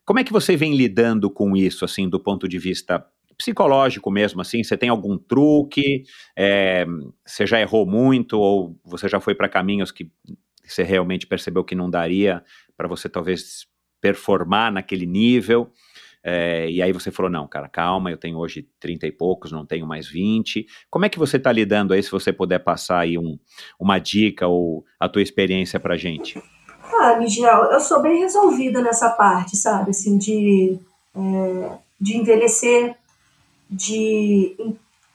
como 0.04 0.18
é 0.18 0.24
que 0.24 0.32
você 0.32 0.56
vem 0.56 0.76
lidando 0.76 1.30
com 1.30 1.56
isso, 1.56 1.84
assim, 1.84 2.08
do 2.08 2.20
ponto 2.20 2.48
de 2.48 2.58
vista 2.58 3.04
psicológico 3.36 4.10
mesmo, 4.10 4.40
assim? 4.40 4.64
Você 4.64 4.76
tem 4.76 4.88
algum 4.88 5.16
truque? 5.16 6.02
É, 6.36 6.84
você 7.24 7.46
já 7.46 7.60
errou 7.60 7.86
muito 7.86 8.38
ou 8.38 8.76
você 8.84 9.08
já 9.08 9.20
foi 9.20 9.34
para 9.34 9.48
caminhos 9.48 9.92
que 9.92 10.10
você 10.66 10.82
realmente 10.82 11.26
percebeu 11.26 11.64
que 11.64 11.74
não 11.74 11.88
daria 11.88 12.42
para 12.76 12.88
você 12.88 13.08
talvez 13.08 13.66
performar 14.00 14.72
naquele 14.72 15.06
nível? 15.06 15.72
É, 16.22 16.68
e 16.68 16.82
aí 16.82 16.92
você 16.92 17.10
falou, 17.10 17.30
não, 17.30 17.46
cara, 17.46 17.68
calma, 17.68 18.10
eu 18.10 18.18
tenho 18.18 18.36
hoje 18.38 18.68
30 18.80 19.06
e 19.06 19.12
poucos, 19.12 19.52
não 19.52 19.64
tenho 19.64 19.86
mais 19.86 20.08
20. 20.08 20.66
Como 20.90 21.04
é 21.04 21.08
que 21.08 21.18
você 21.18 21.36
está 21.36 21.50
lidando 21.52 21.94
aí, 21.94 22.02
se 22.02 22.10
você 22.10 22.32
puder 22.32 22.58
passar 22.58 23.00
aí 23.00 23.16
um, 23.16 23.38
uma 23.78 23.98
dica 23.98 24.46
ou 24.46 24.84
a 24.98 25.08
tua 25.08 25.22
experiência 25.22 25.78
pra 25.78 25.96
gente? 25.96 26.42
Ah, 27.00 27.16
Miguel, 27.18 27.70
eu 27.70 27.80
sou 27.80 28.02
bem 28.02 28.20
resolvida 28.20 28.82
nessa 28.82 29.10
parte, 29.10 29.56
sabe, 29.56 29.90
assim, 29.90 30.18
de, 30.18 30.78
é, 31.14 31.70
de 32.00 32.16
envelhecer, 32.16 32.96
de 33.70 34.56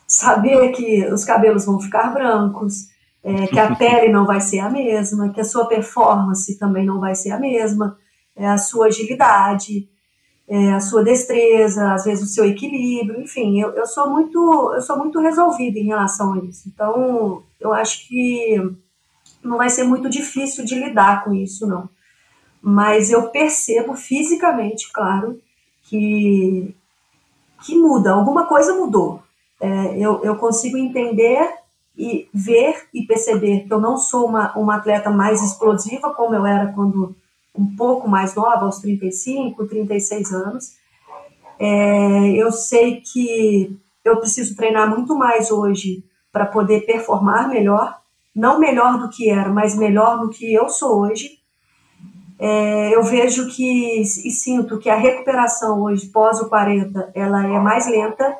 saber 0.08 0.72
que 0.72 1.06
os 1.08 1.26
cabelos 1.26 1.66
vão 1.66 1.80
ficar 1.80 2.14
brancos, 2.14 2.88
é, 3.24 3.48
que 3.48 3.60
a 3.60 3.74
pele 3.76 4.12
não 4.12 4.26
vai 4.26 4.40
ser 4.40 4.60
a 4.60 4.70
mesma, 4.70 5.30
que 5.30 5.42
a 5.42 5.46
sua 5.46 5.66
performance 5.66 6.58
também 6.58 6.86
não 6.86 7.00
vai 7.00 7.16
ser 7.16 7.32
a 7.32 7.40
mesma, 7.40 7.98
é, 8.36 8.48
a 8.48 8.58
sua 8.58 8.88
agilidade, 8.88 9.88
é, 10.48 10.74
a 10.74 10.80
sua 10.80 11.04
destreza, 11.04 11.94
às 11.94 12.04
vezes 12.04 12.30
o 12.30 12.34
seu 12.34 12.46
equilíbrio, 12.46 13.22
enfim, 13.22 13.62
eu, 13.62 13.70
eu 13.72 13.86
sou 13.86 14.10
muito 14.10 14.74
eu 14.74 14.82
sou 14.82 14.98
muito 14.98 15.20
resolvida 15.20 15.80
em 15.80 15.86
relação 15.86 16.34
a 16.34 16.40
isso. 16.40 16.68
Então, 16.68 17.44
eu 17.60 17.74
acho 17.74 18.08
que 18.08 18.60
não 19.44 19.58
vai 19.58 19.70
ser 19.70 19.84
muito 19.84 20.10
difícil 20.10 20.66
de 20.66 20.76
lidar 20.76 21.24
com 21.24 21.34
isso, 21.34 21.68
não. 21.68 21.90
mas 22.62 23.12
eu 23.12 23.30
percebo 23.30 23.96
fisicamente, 23.96 24.92
claro, 24.92 25.40
que, 25.84 26.76
que 27.64 27.78
muda, 27.78 28.12
alguma 28.12 28.46
coisa 28.48 28.76
mudou. 28.76 29.22
É, 29.62 29.98
eu, 29.98 30.24
eu 30.24 30.36
consigo 30.38 30.78
entender 30.78 31.50
e 31.98 32.28
ver 32.34 32.88
e 32.94 33.06
perceber 33.06 33.62
que 33.62 33.74
eu 33.74 33.80
não 33.80 33.98
sou 33.98 34.26
uma, 34.26 34.58
uma 34.58 34.76
atleta 34.78 35.10
mais 35.10 35.42
explosiva 35.42 36.14
como 36.14 36.34
eu 36.36 36.46
era 36.46 36.74
quando 36.74 37.16
um 37.56 37.76
pouco 37.76 38.08
mais 38.08 38.36
nova, 38.36 38.66
aos 38.66 38.80
35, 38.80 39.68
36 39.68 40.34
anos. 40.34 40.76
É, 41.60 42.32
eu 42.32 42.52
sei 42.52 43.02
que 43.02 43.78
eu 44.04 44.18
preciso 44.18 44.56
treinar 44.56 44.90
muito 44.90 45.16
mais 45.16 45.52
hoje 45.52 46.04
para 46.32 46.46
poder 46.46 46.86
performar 46.86 47.48
melhor, 47.48 48.02
não 48.36 48.60
melhor 48.60 48.98
do 49.00 49.10
que 49.10 49.30
era, 49.30 49.50
mas 49.50 49.76
melhor 49.76 50.20
do 50.20 50.30
que 50.30 50.52
eu 50.52 50.68
sou 50.68 51.02
hoje. 51.02 51.38
É, 52.40 52.96
eu 52.96 53.04
vejo 53.04 53.48
que 53.50 54.02
e 54.02 54.32
sinto 54.32 54.80
que 54.80 54.90
a 54.90 54.96
recuperação 54.96 55.82
hoje, 55.84 56.08
pós 56.08 56.42
o 56.42 56.50
40, 56.50 57.12
ela 57.14 57.46
é 57.46 57.60
mais 57.60 57.88
lenta. 57.88 58.36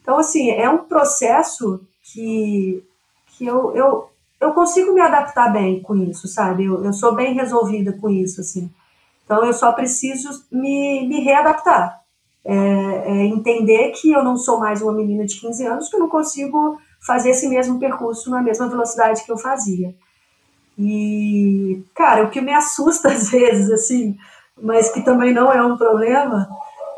Então, 0.00 0.18
assim, 0.18 0.50
é 0.50 0.70
um 0.70 0.84
processo 0.84 1.80
que, 2.02 2.82
que 3.26 3.44
eu, 3.44 3.74
eu, 3.74 4.10
eu 4.44 4.52
consigo 4.52 4.92
me 4.92 5.00
adaptar 5.00 5.52
bem 5.52 5.82
com 5.82 5.96
isso, 5.96 6.28
sabe? 6.28 6.64
Eu, 6.64 6.84
eu 6.84 6.92
sou 6.92 7.14
bem 7.14 7.34
resolvida 7.34 7.92
com 7.92 8.08
isso, 8.08 8.40
assim. 8.40 8.70
Então, 9.24 9.44
eu 9.44 9.52
só 9.52 9.72
preciso 9.72 10.44
me, 10.50 11.06
me 11.08 11.20
readaptar. 11.20 12.00
É, 12.44 12.54
é 12.54 13.24
entender 13.26 13.90
que 13.92 14.12
eu 14.12 14.22
não 14.22 14.36
sou 14.36 14.60
mais 14.60 14.82
uma 14.82 14.92
menina 14.92 15.24
de 15.24 15.40
15 15.40 15.66
anos, 15.66 15.88
que 15.88 15.96
eu 15.96 16.00
não 16.00 16.08
consigo 16.08 16.78
fazer 17.00 17.30
esse 17.30 17.48
mesmo 17.48 17.78
percurso 17.78 18.30
na 18.30 18.42
mesma 18.42 18.68
velocidade 18.68 19.24
que 19.24 19.32
eu 19.32 19.38
fazia. 19.38 19.94
E, 20.78 21.82
cara, 21.94 22.24
o 22.24 22.30
que 22.30 22.40
me 22.40 22.52
assusta 22.52 23.08
às 23.12 23.30
vezes, 23.30 23.70
assim, 23.70 24.16
mas 24.60 24.90
que 24.90 25.02
também 25.02 25.32
não 25.32 25.50
é 25.50 25.64
um 25.64 25.76
problema, 25.76 26.48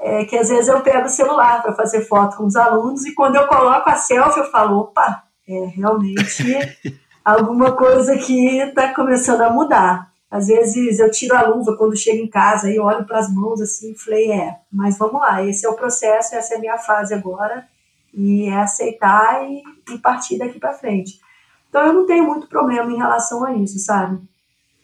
é 0.01 0.25
que 0.25 0.37
às 0.37 0.49
vezes 0.49 0.69
eu 0.69 0.81
pego 0.81 1.07
o 1.07 1.11
celular 1.11 1.63
para 1.63 1.75
fazer 1.75 2.03
foto 2.03 2.37
com 2.37 2.45
os 2.45 2.57
alunos 2.57 3.05
e 3.05 3.15
quando 3.15 3.37
eu 3.37 3.47
coloco 3.47 3.89
a 3.89 3.95
selfie 3.95 4.41
eu 4.41 4.51
falo, 4.51 4.79
opa, 4.81 5.25
é 5.49 5.67
realmente 5.67 6.45
alguma 7.27 7.73
coisa 7.73 8.17
que 8.17 8.59
está 8.61 8.95
começando 8.95 9.41
a 9.41 9.51
mudar. 9.51 10.13
Às 10.31 10.47
vezes 10.47 11.01
eu 11.01 11.11
tiro 11.11 11.35
a 11.35 11.43
luva 11.43 11.77
quando 11.77 11.97
chego 11.97 12.23
em 12.23 12.29
casa 12.29 12.71
e 12.71 12.79
olho 12.79 13.05
para 13.05 13.19
as 13.19 13.33
mãos 13.33 13.61
assim 13.61 13.91
e 13.91 13.99
falei, 13.99 14.31
é, 14.31 14.57
mas 14.73 14.97
vamos 14.97 15.21
lá, 15.21 15.43
esse 15.45 15.67
é 15.67 15.69
o 15.69 15.75
processo, 15.75 16.37
essa 16.37 16.55
é 16.55 16.57
a 16.57 16.61
minha 16.61 16.79
fase 16.79 17.13
agora, 17.13 17.67
e 18.15 18.47
é 18.47 18.57
aceitar 18.57 19.45
e, 19.45 19.61
e 19.93 19.99
partir 19.99 20.39
daqui 20.39 20.61
para 20.61 20.73
frente. 20.73 21.21
Então 21.69 21.85
eu 21.85 21.93
não 21.93 22.07
tenho 22.07 22.25
muito 22.25 22.47
problema 22.49 22.93
em 22.93 22.97
relação 22.97 23.45
a 23.45 23.53
isso, 23.55 23.79
sabe? 23.81 24.21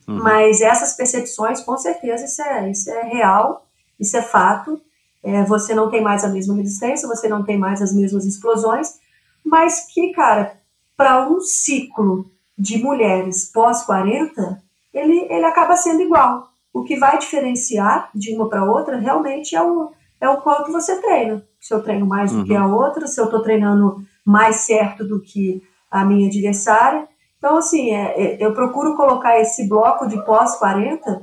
Uhum. 0.09 0.21
Mas 0.23 0.61
essas 0.61 0.95
percepções, 0.95 1.61
com 1.61 1.77
certeza, 1.77 2.25
isso 2.25 2.43
é, 2.43 2.71
isso 2.71 2.91
é 2.91 3.03
real, 3.03 3.67
isso 4.01 4.17
é 4.17 4.23
fato. 4.23 4.81
É, 5.23 5.45
você 5.45 5.75
não 5.75 5.89
tem 5.89 6.03
mais 6.03 6.25
a 6.25 6.29
mesma 6.29 6.57
resistência, 6.57 7.07
você 7.07 7.29
não 7.29 7.45
tem 7.45 7.57
mais 7.57 7.81
as 7.81 7.95
mesmas 7.95 8.27
explosões, 8.27 8.99
mas 9.45 9.87
que, 9.93 10.13
cara, 10.13 10.61
para 11.03 11.29
um 11.29 11.41
ciclo 11.41 12.31
de 12.57 12.79
mulheres 12.79 13.51
pós-40, 13.53 14.61
ele, 14.95 15.27
ele 15.29 15.45
acaba 15.45 15.77
sendo 15.77 16.01
igual. 16.01 16.53
O 16.73 16.85
que 16.85 16.97
vai 16.97 17.19
diferenciar 17.19 18.09
de 18.15 18.33
uma 18.33 18.49
para 18.49 18.63
outra 18.63 18.99
realmente 18.99 19.57
é 19.57 19.61
o, 19.61 19.91
é 20.21 20.29
o 20.29 20.41
quanto 20.43 20.71
você 20.71 21.03
treina. 21.03 21.45
Se 21.61 21.75
eu 21.75 21.83
treino 21.83 22.07
mais 22.07 22.31
uhum. 22.31 22.39
do 22.39 22.45
que 22.47 22.55
a 22.55 22.65
uhum. 22.65 22.77
outra, 22.77 23.09
se 23.09 23.21
eu 23.21 23.25
estou 23.25 23.43
treinando 23.43 23.97
mais 24.25 24.59
certo 24.59 25.05
do 25.05 25.21
que 25.21 25.61
a 25.91 26.05
minha 26.05 26.29
adversária. 26.29 27.09
Então, 27.37 27.57
assim, 27.57 27.91
é, 27.91 28.23
é, 28.23 28.37
eu 28.39 28.55
procuro 28.55 28.95
colocar 28.95 29.41
esse 29.41 29.69
bloco 29.69 30.07
de 30.07 30.25
pós-40 30.25 31.21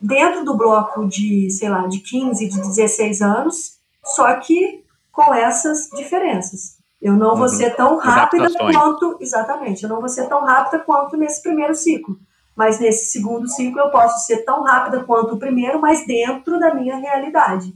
dentro 0.00 0.44
do 0.44 0.56
bloco 0.56 1.04
de, 1.08 1.50
sei 1.50 1.68
lá, 1.68 1.88
de 1.88 1.98
15, 1.98 2.48
de 2.48 2.60
16 2.60 3.22
anos, 3.22 3.78
só 4.04 4.32
que 4.36 4.84
com 5.10 5.34
essas 5.34 5.90
diferenças. 5.96 6.75
Eu 7.00 7.14
não 7.14 7.30
uhum. 7.30 7.36
vou 7.36 7.48
ser 7.48 7.76
tão 7.76 7.98
rápida 7.98 8.48
quanto, 8.52 9.18
exatamente, 9.20 9.82
eu 9.82 9.88
não 9.88 10.00
vou 10.00 10.08
ser 10.08 10.28
tão 10.28 10.44
rápida 10.44 10.78
quanto 10.80 11.16
nesse 11.16 11.42
primeiro 11.42 11.74
ciclo. 11.74 12.16
Mas 12.56 12.80
nesse 12.80 13.10
segundo 13.10 13.46
ciclo 13.48 13.80
eu 13.80 13.90
posso 13.90 14.26
ser 14.26 14.38
tão 14.38 14.62
rápida 14.62 15.04
quanto 15.04 15.34
o 15.34 15.38
primeiro, 15.38 15.78
mas 15.78 16.06
dentro 16.06 16.58
da 16.58 16.74
minha 16.74 16.96
realidade. 16.96 17.74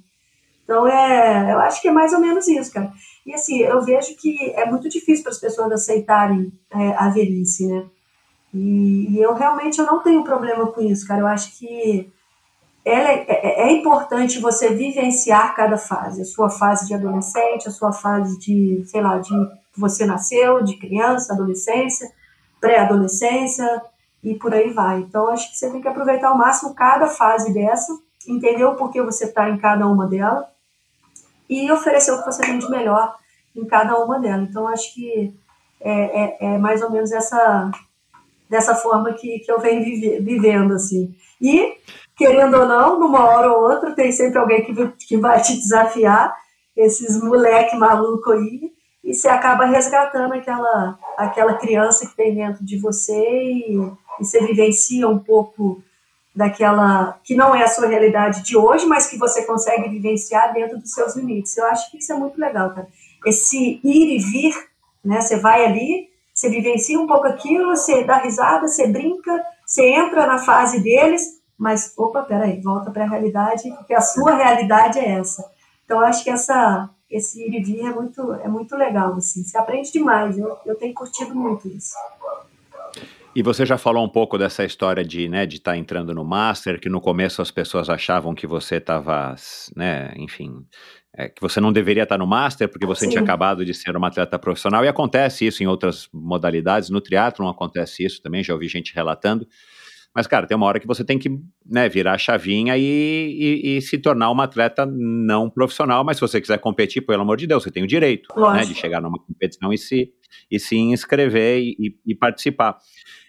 Então, 0.65 0.87
é, 0.87 1.53
eu 1.53 1.59
acho 1.59 1.83
que 1.83 1.89
é 1.89 1.93
mais 1.93 2.13
ou 2.13 2.21
menos 2.21 2.47
isso, 2.49 2.73
cara. 2.73 2.93
E 3.27 3.35
assim, 3.35 3.59
eu 3.59 3.83
vejo 3.83 4.17
que 4.17 4.53
é 4.55 4.65
muito 4.65 4.89
difícil 4.89 5.23
para 5.23 5.33
as 5.33 5.39
pessoas 5.39 5.73
aceitarem 5.73 6.51
é, 6.73 6.95
a 6.97 7.09
velhice, 7.09 7.67
né? 7.67 7.87
E, 8.55 9.17
e, 9.17 9.21
eu 9.21 9.35
realmente 9.35 9.79
eu 9.79 9.87
não 9.87 10.03
tenho 10.03 10.25
problema 10.25 10.67
com 10.69 10.81
isso, 10.81 11.07
cara. 11.07 11.21
Eu 11.21 11.27
acho 11.27 11.59
que 11.59 12.11
é, 12.85 12.93
é, 12.93 13.69
é, 13.69 13.73
importante 13.73 14.40
você 14.40 14.74
vivenciar 14.74 15.55
cada 15.55 15.77
fase. 15.77 16.23
A 16.23 16.24
sua 16.24 16.48
fase 16.48 16.86
de 16.86 16.94
adolescente, 16.94 17.69
a 17.69 17.70
sua 17.70 17.93
fase 17.93 18.39
de, 18.39 18.82
sei 18.86 19.02
lá, 19.02 19.19
de 19.19 19.31
você 19.77 20.07
nasceu, 20.07 20.62
de 20.62 20.77
criança, 20.77 21.32
adolescência, 21.32 22.11
pré-adolescência 22.61 23.82
e 24.23 24.35
por 24.35 24.55
aí 24.55 24.70
vai. 24.70 25.01
Então, 25.01 25.28
acho 25.28 25.51
que 25.51 25.57
você 25.57 25.70
tem 25.70 25.81
que 25.81 25.89
aproveitar 25.89 26.28
ao 26.28 26.39
máximo 26.39 26.74
cada 26.74 27.07
fase 27.07 27.52
dessa, 27.52 27.93
entender 28.27 28.65
o 28.65 28.77
porquê 28.77 29.02
você 29.02 29.24
está 29.24 29.48
em 29.48 29.59
cada 29.59 29.86
uma 29.86 30.07
delas 30.07 30.47
e 31.48 31.70
oferecer 31.70 32.12
o 32.12 32.19
que 32.19 32.27
você 32.27 32.43
tem 32.43 32.59
de 32.59 32.70
melhor 32.70 33.15
em 33.57 33.66
cada 33.66 33.98
uma 33.98 34.19
delas. 34.19 34.48
Então, 34.48 34.69
acho 34.69 34.94
que 34.94 35.35
é, 35.81 36.23
é, 36.23 36.55
é 36.55 36.59
mais 36.59 36.82
ou 36.82 36.90
menos 36.90 37.12
essa 37.12 37.70
dessa 38.51 38.74
forma 38.74 39.12
que, 39.12 39.39
que 39.39 39.51
eu 39.51 39.61
venho 39.61 39.85
vive, 39.85 40.19
vivendo, 40.19 40.74
assim. 40.74 41.15
E, 41.40 41.77
querendo 42.21 42.55
ou 42.59 42.67
não, 42.67 43.01
numa 43.01 43.25
hora 43.25 43.51
ou 43.51 43.63
outra, 43.63 43.95
tem 43.95 44.13
sempre 44.13 44.39
alguém 44.39 44.63
que, 44.63 44.89
que 45.07 45.17
vai 45.17 45.41
te 45.41 45.55
desafiar, 45.55 46.37
esses 46.77 47.19
moleque 47.19 47.75
maluco 47.79 48.33
aí, 48.33 48.71
e 49.03 49.15
você 49.15 49.27
acaba 49.27 49.65
resgatando 49.65 50.35
aquela, 50.35 50.99
aquela 51.17 51.55
criança 51.55 52.07
que 52.07 52.15
tem 52.15 52.35
dentro 52.35 52.63
de 52.63 52.79
você 52.79 53.15
e, 53.15 53.75
e 54.21 54.25
você 54.25 54.45
vivencia 54.47 55.09
um 55.09 55.19
pouco 55.19 55.83
daquela 56.37 57.19
que 57.25 57.35
não 57.35 57.55
é 57.55 57.63
a 57.63 57.69
sua 57.69 57.87
realidade 57.87 58.43
de 58.43 58.55
hoje, 58.55 58.85
mas 58.85 59.07
que 59.07 59.17
você 59.17 59.47
consegue 59.47 59.89
vivenciar 59.89 60.53
dentro 60.53 60.79
dos 60.79 60.93
seus 60.93 61.17
limites. 61.17 61.57
Eu 61.57 61.65
acho 61.69 61.91
que 61.91 61.97
isso 61.97 62.13
é 62.13 62.17
muito 62.17 62.39
legal, 62.39 62.75
cara. 62.75 62.87
Esse 63.25 63.81
ir 63.83 64.17
e 64.17 64.19
vir, 64.19 64.55
né? 65.03 65.23
Você 65.23 65.39
vai 65.39 65.65
ali, 65.65 66.11
você 66.35 66.51
vivencia 66.51 67.01
um 67.01 67.07
pouco 67.07 67.27
aquilo, 67.27 67.75
você 67.75 68.05
dá 68.05 68.19
risada, 68.19 68.69
você 68.69 68.87
brinca, 68.87 69.43
você 69.65 69.87
entra 69.87 70.27
na 70.27 70.39
fase 70.39 70.83
deles, 70.83 71.40
mas 71.61 71.93
opa, 71.95 72.23
peraí, 72.23 72.59
volta 72.62 72.91
para 72.91 73.05
a 73.05 73.07
realidade, 73.07 73.70
porque 73.77 73.93
a 73.93 74.01
sua 74.01 74.35
realidade 74.35 74.99
é 74.99 75.11
essa. 75.11 75.45
Então 75.85 76.01
acho 76.01 76.24
que 76.24 76.31
essa 76.31 76.89
esse 77.11 77.43
ir 77.43 77.55
e 77.55 77.62
vir 77.62 77.85
é 77.85 77.93
muito 77.93 78.32
é 78.32 78.49
muito 78.49 78.74
legal 78.74 79.12
assim. 79.15 79.45
Você 79.45 79.59
aprende 79.59 79.93
demais. 79.93 80.39
Eu, 80.39 80.57
eu 80.65 80.74
tenho 80.74 80.95
curtido 80.95 81.35
muito 81.35 81.69
isso. 81.69 81.93
E 83.37 83.43
você 83.43 83.66
já 83.66 83.77
falou 83.77 84.03
um 84.03 84.09
pouco 84.09 84.39
dessa 84.39 84.65
história 84.65 85.05
de 85.05 85.28
né, 85.28 85.45
de 85.45 85.57
estar 85.57 85.73
tá 85.73 85.77
entrando 85.77 86.15
no 86.15 86.24
Master, 86.24 86.81
que 86.81 86.89
no 86.89 87.01
começo 87.01 87.43
as 87.43 87.51
pessoas 87.51 87.91
achavam 87.91 88.35
que 88.35 88.47
você 88.47 88.77
estava, 88.77 89.35
né, 89.77 90.12
enfim, 90.16 90.65
é, 91.15 91.28
que 91.28 91.41
você 91.41 91.61
não 91.61 91.73
deveria 91.73 92.05
estar 92.05 92.15
tá 92.15 92.19
no 92.19 92.27
Master 92.27 92.69
porque 92.69 92.87
você 92.87 93.05
Sim. 93.05 93.11
tinha 93.11 93.23
acabado 93.23 93.65
de 93.65 93.74
ser 93.74 93.95
uma 93.95 94.09
atleta 94.09 94.39
profissional, 94.39 94.85
e 94.85 94.89
acontece 94.89 95.47
isso 95.47 95.62
em 95.62 95.66
outras 95.66 96.09
modalidades, 96.12 96.91
no 96.91 97.01
triatlon 97.01 97.49
acontece 97.49 98.05
isso 98.05 98.23
também, 98.23 98.43
já 98.43 98.55
ouvi 98.55 98.66
gente 98.66 98.95
relatando, 98.95 99.47
mas, 100.15 100.27
cara, 100.27 100.47
tem 100.47 100.57
uma 100.57 100.66
hora 100.66 100.81
que 100.81 100.87
você 100.87 101.05
tem 101.05 101.19
que 101.19 101.31
né, 101.65 101.89
virar 101.89 102.15
a 102.15 102.19
chavinha 102.19 102.77
e, 102.77 102.82
e, 102.82 103.77
e, 103.77 103.82
se 103.82 103.97
tornar 103.97 104.31
uma 104.31 104.45
atleta 104.45 104.85
não 104.85 105.49
profissional, 105.49 106.05
mas 106.05 106.16
se 106.16 106.20
você 106.20 106.41
quiser 106.41 106.59
competir, 106.59 107.03
pelo 107.03 107.23
amor 107.23 107.37
de 107.37 107.47
Deus, 107.47 107.62
você 107.62 107.70
tem 107.70 107.85
o 107.85 107.87
direito 107.87 108.28
né, 108.37 108.65
de 108.65 108.74
chegar 108.74 109.01
numa 109.01 109.19
competição 109.19 109.73
e 109.73 109.78
se, 109.78 110.12
e 110.51 110.59
se 110.59 110.77
inscrever 110.77 111.61
e, 111.61 111.97
e 112.05 112.15
participar. 112.15 112.77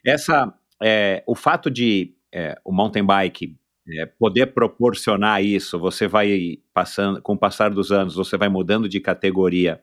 Essa, 0.04 0.52
é, 0.82 1.24
o 1.28 1.36
fato 1.36 1.70
de 1.70 2.16
é, 2.34 2.56
o 2.66 2.72
mountain 2.72 3.06
bike 3.06 3.56
é, 3.88 4.06
poder 4.06 4.48
proporcionar 4.48 5.44
isso, 5.44 5.78
você 5.78 6.08
vai 6.08 6.58
passando, 6.74 7.22
com 7.22 7.34
o 7.34 7.38
passar 7.38 7.70
dos 7.70 7.92
anos, 7.92 8.16
você 8.16 8.38
vai 8.38 8.50
mudando 8.50 8.90
de 8.90 9.00
categoria 9.00 9.82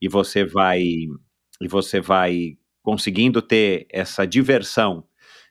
e 0.00 0.08
você 0.08 0.44
vai 0.44 0.82
e 0.82 1.68
você 1.68 2.00
vai 2.00 2.56
conseguindo 2.82 3.40
ter 3.40 3.86
essa 3.90 4.26
diversão 4.26 5.04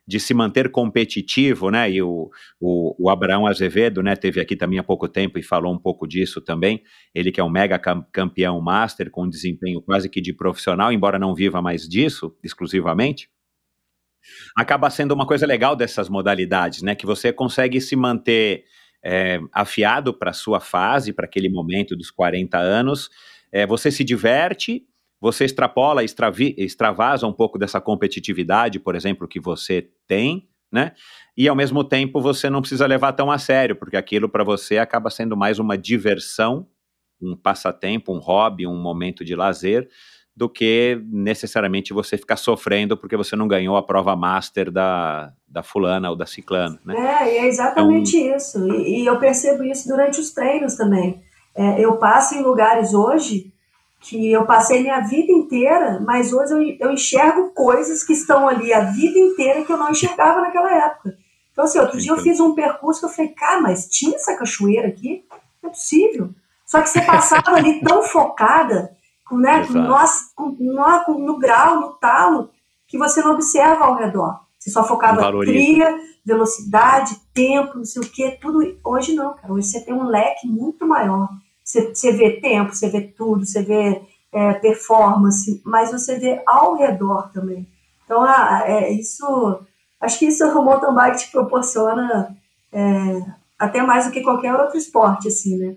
de 0.08 0.20
se 0.20 0.34
manter 0.34 0.70
competitivo, 0.70 1.70
né? 1.70 1.90
E 1.90 2.02
o, 2.02 2.30
o, 2.60 3.06
o, 3.06 3.10
Abraão 3.10 3.46
Azevedo, 3.46 4.02
né, 4.02 4.16
teve 4.16 4.42
aqui 4.42 4.56
também 4.56 4.80
há 4.80 4.84
pouco 4.84 5.08
tempo 5.08 5.38
e 5.38 5.44
falou 5.44 5.74
um 5.74 5.78
pouco 5.78 6.08
disso 6.08 6.42
também. 6.42 6.84
Ele 7.14 7.32
que 7.32 7.40
é 7.40 7.44
um 7.44 7.50
mega 7.50 7.80
campeão 8.12 8.60
master 8.62 9.10
com 9.12 9.30
desempenho 9.30 9.82
quase 9.82 10.10
que 10.10 10.20
de 10.20 10.34
profissional, 10.34 10.92
embora 10.92 11.20
não 11.20 11.36
viva 11.36 11.62
mais 11.62 11.88
disso 11.88 12.36
exclusivamente 12.44 13.30
acaba 14.56 14.90
sendo 14.90 15.14
uma 15.14 15.26
coisa 15.26 15.46
legal 15.46 15.76
dessas 15.76 16.10
modalidades, 16.10 16.82
né? 16.82 16.96
Que 16.96 17.06
você 17.06 17.34
consegue 17.34 17.82
se 17.82 17.96
manter 17.96 18.66
é, 19.04 19.40
afiado 19.52 20.14
para 20.14 20.34
sua 20.34 20.60
fase, 20.60 21.14
para 21.14 21.26
aquele 21.26 21.50
momento 21.50 21.96
dos 21.96 22.12
40 22.12 22.58
anos. 22.58 23.10
É, 23.52 23.66
você 23.66 23.92
se 23.92 24.04
diverte, 24.04 24.84
você 25.22 25.46
extrapola, 25.46 26.04
extravi, 26.04 26.56
extravasa 26.58 27.28
um 27.28 27.32
pouco 27.32 27.60
dessa 27.60 27.80
competitividade, 27.80 28.80
por 28.80 28.96
exemplo, 28.96 29.28
que 29.28 29.40
você 29.40 29.88
tem, 30.08 30.50
né? 30.72 30.94
E 31.38 31.48
ao 31.48 31.56
mesmo 31.56 31.84
tempo 31.84 32.20
você 32.20 32.50
não 32.50 32.60
precisa 32.60 32.88
levar 32.88 33.14
tão 33.14 33.30
a 33.30 33.38
sério, 33.38 33.76
porque 33.76 33.96
aquilo 33.96 34.28
para 34.28 34.44
você 34.44 34.80
acaba 34.80 35.12
sendo 35.12 35.38
mais 35.38 35.60
uma 35.60 35.78
diversão, 35.78 36.68
um 37.22 37.36
passatempo, 37.36 38.12
um 38.12 38.18
hobby, 38.18 38.66
um 38.66 38.82
momento 38.82 39.24
de 39.24 39.36
lazer, 39.36 39.88
do 40.36 40.50
que 40.50 41.00
necessariamente 41.12 41.94
você 41.94 42.18
ficar 42.18 42.38
sofrendo 42.38 42.98
porque 42.98 43.16
você 43.16 43.36
não 43.36 43.48
ganhou 43.48 43.78
a 43.78 43.84
prova 43.84 44.16
master 44.16 44.72
da, 44.72 45.32
da 45.48 45.62
fulana 45.62 46.10
ou 46.10 46.16
da 46.16 46.26
ciclana, 46.26 46.80
né? 46.84 46.96
É, 46.98 47.38
é 47.38 47.48
exatamente 47.48 48.18
então, 48.18 48.38
isso. 48.38 48.68
E, 48.70 49.04
e, 49.04 49.06
eu 49.06 49.20
percebo 49.20 49.64
isso 49.64 49.88
durante 49.88 50.20
os 50.20 50.32
treinos 50.32 50.76
também. 50.76 51.22
É, 51.54 51.80
eu 51.80 51.98
passo 51.98 52.34
em 52.34 52.42
lugares 52.42 52.94
hoje 52.94 53.51
que 54.02 54.32
eu 54.32 54.46
passei 54.46 54.82
minha 54.82 55.00
vida 55.02 55.32
inteira, 55.32 56.00
mas 56.06 56.34
hoje 56.34 56.54
eu, 56.54 56.88
eu 56.88 56.92
enxergo 56.92 57.52
coisas 57.52 58.04
que 58.04 58.14
estão 58.14 58.48
ali 58.48 58.74
a 58.74 58.82
vida 58.86 59.18
inteira 59.18 59.64
que 59.64 59.72
eu 59.72 59.78
não 59.78 59.92
enxergava 59.92 60.42
naquela 60.42 60.74
época. 60.74 61.16
Então, 61.52 61.66
assim, 61.66 61.80
outro 61.80 62.00
dia 62.00 62.12
eu 62.12 62.18
fiz 62.18 62.40
um 62.40 62.56
percurso 62.56 63.02
que 63.02 63.06
eu 63.06 63.10
falei, 63.10 63.32
cara, 63.32 63.62
mas 63.62 63.88
tinha 63.88 64.16
essa 64.16 64.36
cachoeira 64.36 64.88
aqui? 64.88 65.24
Não 65.62 65.70
é 65.70 65.74
possível. 65.74 66.30
Só 66.66 66.82
que 66.82 66.90
você 66.90 67.02
passava 67.02 67.52
ali 67.52 67.80
tão 67.82 68.02
focada, 68.02 68.92
né, 69.32 69.68
com, 69.68 69.74
nós, 69.74 70.32
com, 70.36 70.56
no, 70.60 71.20
no 71.20 71.38
grau, 71.38 71.80
no 71.80 71.94
talo, 71.94 72.50
que 72.88 72.98
você 72.98 73.22
não 73.22 73.34
observa 73.34 73.86
ao 73.86 73.96
redor. 73.96 74.40
Você 74.58 74.72
só 74.72 74.84
focava 74.84 75.32
trilha, 75.42 75.96
velocidade, 76.26 77.20
tempo, 77.34 77.78
não 77.78 77.86
sei 77.86 78.02
o 78.02 78.10
quê, 78.10 78.38
tudo. 78.42 78.78
Hoje 78.84 79.14
não, 79.14 79.34
cara. 79.36 79.54
Hoje 79.54 79.68
você 79.68 79.82
tem 79.82 79.94
um 79.94 80.06
leque 80.06 80.48
muito 80.48 80.88
maior. 80.88 81.30
Você, 81.72 82.12
vê 82.12 82.40
tempo, 82.42 82.74
você 82.74 82.90
vê 82.90 83.02
tudo, 83.02 83.46
você 83.46 83.62
vê 83.64 84.02
é, 84.32 84.54
performance, 84.54 85.62
mas 85.66 85.92
você 85.92 86.18
vê 86.18 86.42
ao 86.46 86.76
redor 86.76 87.32
também. 87.32 87.68
Então, 88.06 88.24
ah, 88.24 88.64
é, 88.66 88.92
isso, 88.92 89.60
acho 90.00 90.20
que 90.20 90.26
isso 90.26 90.46
o 90.58 90.64
mountain 90.64 90.94
bike 90.94 91.20
te 91.20 91.32
proporciona 91.32 92.36
é, 92.72 93.22
até 93.58 93.82
mais 93.82 94.06
do 94.06 94.12
que 94.12 94.22
qualquer 94.22 94.54
outro 94.54 94.78
esporte, 94.78 95.28
assim, 95.28 95.58
né? 95.58 95.76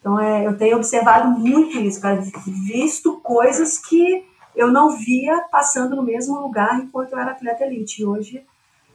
Então, 0.00 0.20
é, 0.20 0.46
eu 0.46 0.56
tenho 0.56 0.76
observado 0.76 1.28
muito 1.30 1.78
isso, 1.78 2.00
cara, 2.00 2.22
visto 2.46 3.20
coisas 3.22 3.78
que 3.78 4.24
eu 4.54 4.70
não 4.70 4.96
via 4.96 5.40
passando 5.50 5.96
no 5.96 6.02
mesmo 6.02 6.38
lugar 6.40 6.78
enquanto 6.78 7.12
eu 7.12 7.18
era 7.18 7.32
atleta 7.32 7.64
elite. 7.64 8.04
Hoje, 8.04 8.44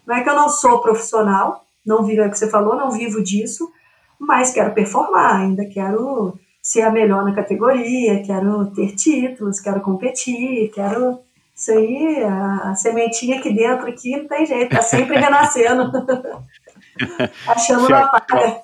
não 0.05 0.15
é 0.15 0.23
que 0.23 0.29
eu 0.29 0.35
não 0.35 0.47
sou 0.49 0.81
profissional, 0.81 1.65
não 1.85 2.03
vivo, 2.03 2.21
é 2.21 2.27
o 2.27 2.31
que 2.31 2.37
você 2.37 2.49
falou, 2.49 2.75
não 2.75 2.91
vivo 2.91 3.23
disso, 3.23 3.71
mas 4.19 4.51
quero 4.51 4.73
performar, 4.73 5.41
ainda 5.41 5.65
quero 5.65 6.37
ser 6.61 6.81
a 6.81 6.91
melhor 6.91 7.23
na 7.23 7.33
categoria, 7.33 8.21
quero 8.21 8.71
ter 8.71 8.95
títulos, 8.95 9.59
quero 9.59 9.81
competir, 9.81 10.71
quero. 10.73 11.19
Isso 11.55 11.71
aí, 11.71 12.23
a, 12.23 12.71
a 12.71 12.75
sementinha 12.75 13.39
aqui 13.39 13.53
dentro 13.53 13.87
aqui 13.87 14.15
não 14.15 14.27
tem 14.27 14.45
jeito, 14.45 14.75
tá 14.75 14.81
sempre 14.81 15.17
renascendo. 15.19 15.91
Achando 17.47 17.87
uma 17.87 18.07
palha. 18.07 18.61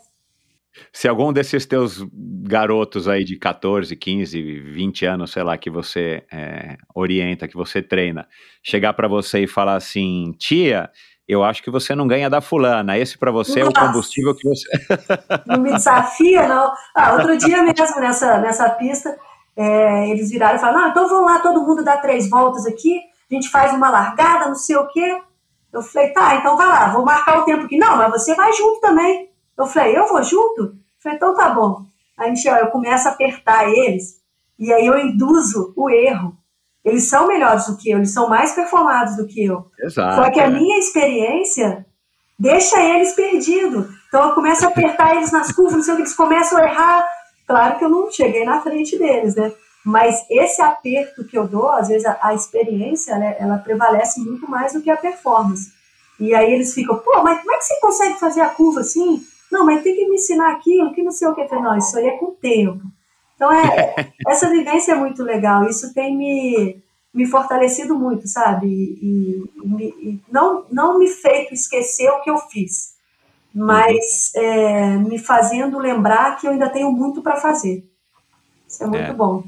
Se 0.92 1.08
algum 1.08 1.32
desses 1.34 1.66
teus 1.66 2.06
garotos 2.14 3.08
aí 3.08 3.24
de 3.24 3.38
14, 3.38 3.96
15, 3.96 4.42
20 4.42 5.06
anos, 5.06 5.32
sei 5.32 5.44
lá, 5.44 5.58
que 5.58 5.70
você 5.70 6.24
é, 6.32 6.78
orienta, 6.94 7.48
que 7.48 7.56
você 7.56 7.82
treina, 7.82 8.28
chegar 8.64 8.94
para 8.94 9.08
você 9.08 9.40
e 9.44 9.48
falar 9.48 9.76
assim, 9.76 10.34
tia, 10.38 10.90
eu 11.28 11.44
acho 11.44 11.64
que 11.64 11.72
você 11.72 11.96
não 11.96 12.08
ganha 12.08 12.30
da 12.30 12.40
fulana. 12.40 12.98
Esse 12.98 13.18
para 13.18 13.32
você 13.32 13.64
Nossa. 13.64 13.80
é 13.80 13.84
o 13.84 13.88
combustível 13.88 14.36
que 14.36 14.48
você. 14.48 14.68
não 15.48 15.60
me 15.60 15.72
desafia, 15.72 16.48
não. 16.48 16.72
Ah, 16.96 17.14
outro 17.14 17.36
dia 17.38 17.64
mesmo 17.64 18.00
nessa, 18.00 18.38
nessa 18.40 18.70
pista, 18.72 19.18
é, 19.56 20.10
eles 20.10 20.30
viraram 20.30 20.56
e 20.56 20.60
falaram: 20.60 20.82
não, 20.82 20.90
então 20.90 21.10
vamos 21.10 21.26
lá, 21.26 21.40
todo 21.40 21.66
mundo 21.66 21.84
dá 21.84 21.98
três 21.98 22.30
voltas 22.30 22.66
aqui, 22.66 23.00
a 23.30 23.34
gente 23.34 23.50
faz 23.50 23.74
uma 23.74 23.90
largada, 23.90 24.48
não 24.48 24.56
sei 24.56 24.76
o 24.76 24.88
quê. 24.88 25.22
Eu 25.74 25.82
falei, 25.82 26.10
tá, 26.10 26.36
então 26.36 26.56
vai 26.56 26.68
lá, 26.68 26.90
vou 26.90 27.04
marcar 27.04 27.40
o 27.40 27.44
tempo 27.44 27.66
aqui. 27.66 27.78
Não, 27.78 27.98
mas 27.98 28.10
você 28.12 28.34
vai 28.34 28.54
junto 28.54 28.80
também. 28.80 29.30
Eu 29.58 29.66
falei, 29.66 29.98
eu 29.98 30.08
vou 30.08 30.24
junto? 30.24 30.62
Eu 30.62 30.76
falei, 31.00 31.18
então 31.18 31.36
tá 31.36 31.50
bom. 31.50 31.86
Aí 32.18 32.34
eu 32.62 32.68
começo 32.68 33.10
a 33.10 33.12
apertar 33.12 33.68
eles, 33.68 34.22
e 34.58 34.72
aí 34.72 34.86
eu 34.86 34.98
induzo 34.98 35.74
o 35.76 35.90
erro. 35.90 36.38
Eles 36.86 37.10
são 37.10 37.28
melhores 37.28 37.66
do 37.66 37.78
que 37.78 37.90
eu, 37.90 37.98
eles 37.98 38.14
são 38.14 38.30
mais 38.30 38.52
performados 38.52 39.18
do 39.18 39.26
que 39.26 39.44
eu. 39.44 39.66
Exato, 39.80 40.16
Só 40.18 40.30
que 40.30 40.40
a 40.40 40.46
é. 40.46 40.50
minha 40.50 40.78
experiência 40.78 41.84
deixa 42.38 42.80
eles 42.80 43.14
perdidos. 43.14 43.88
Então 44.08 44.30
eu 44.30 44.36
começo 44.36 44.64
a 44.66 44.70
apertar 44.70 45.16
eles 45.16 45.32
nas 45.32 45.52
curvas, 45.52 45.78
não 45.78 45.84
sei 45.84 45.94
o 45.94 45.98
que, 45.98 46.04
eles 46.04 46.16
começam 46.16 46.60
a 46.60 46.64
errar. 46.64 47.06
Claro 47.48 47.80
que 47.80 47.86
eu 47.86 47.90
não 47.90 48.12
cheguei 48.12 48.46
na 48.46 48.62
frente 48.62 49.00
deles, 49.00 49.36
né? 49.36 49.52
Mas 49.84 50.26
esse 50.30 50.62
aperto 50.62 51.26
que 51.26 51.38
eu 51.38 51.48
dou, 51.48 51.70
às 51.70 51.88
vezes 51.88 52.06
a, 52.06 52.18
a 52.22 52.34
experiência, 52.34 53.18
né, 53.18 53.36
ela 53.40 53.58
prevalece 53.58 54.20
muito 54.20 54.50
mais 54.50 54.74
do 54.74 54.82
que 54.82 54.90
a 54.90 54.98
performance. 54.98 55.72
E 56.20 56.34
aí 56.34 56.54
eles 56.54 56.74
ficam, 56.74 56.98
pô, 56.98 57.24
mas 57.24 57.40
como 57.40 57.52
é 57.52 57.58
que 57.58 57.66
você 57.66 57.80
consegue 57.80 58.20
fazer 58.20 58.42
a 58.42 58.50
curva 58.50 58.82
assim? 58.82 59.22
Não, 59.52 59.66
mas 59.66 59.84
tem 59.84 59.96
que 59.96 60.08
me 60.08 60.16
ensinar 60.16 60.52
aquilo, 60.52 60.94
que 60.94 61.04
não 61.04 61.12
sei 61.12 61.28
o 61.28 61.36
que. 61.36 61.46
Não, 61.56 61.78
isso 61.78 61.98
aí 61.98 62.08
é 62.08 62.18
com 62.18 62.28
o 62.28 62.32
tempo. 62.32 62.82
Então, 63.36 63.52
é, 63.52 64.14
essa 64.28 64.50
vivência 64.50 64.94
é 64.94 64.96
muito 64.96 65.24
legal. 65.24 65.68
Isso 65.70 65.94
tem 65.94 66.16
me, 66.16 66.82
me 67.14 67.26
fortalecido 67.26 67.98
muito, 67.98 68.28
sabe? 68.28 68.68
E, 68.68 69.44
e, 69.64 70.10
e 70.10 70.22
não, 70.32 70.66
não 70.72 70.98
me 70.98 71.08
feito 71.08 71.54
esquecer 71.54 72.10
o 72.10 72.22
que 72.22 72.30
eu 72.30 72.38
fiz, 72.38 72.96
mas 73.54 74.34
é, 74.36 74.98
me 74.98 75.20
fazendo 75.20 75.78
lembrar 75.78 76.38
que 76.38 76.48
eu 76.48 76.52
ainda 76.52 76.70
tenho 76.70 76.92
muito 76.92 77.22
para 77.22 77.38
fazer. 77.38 77.84
Isso 78.68 78.84
é 78.84 78.88
muito 78.88 79.12
é. 79.12 79.14
bom. 79.14 79.44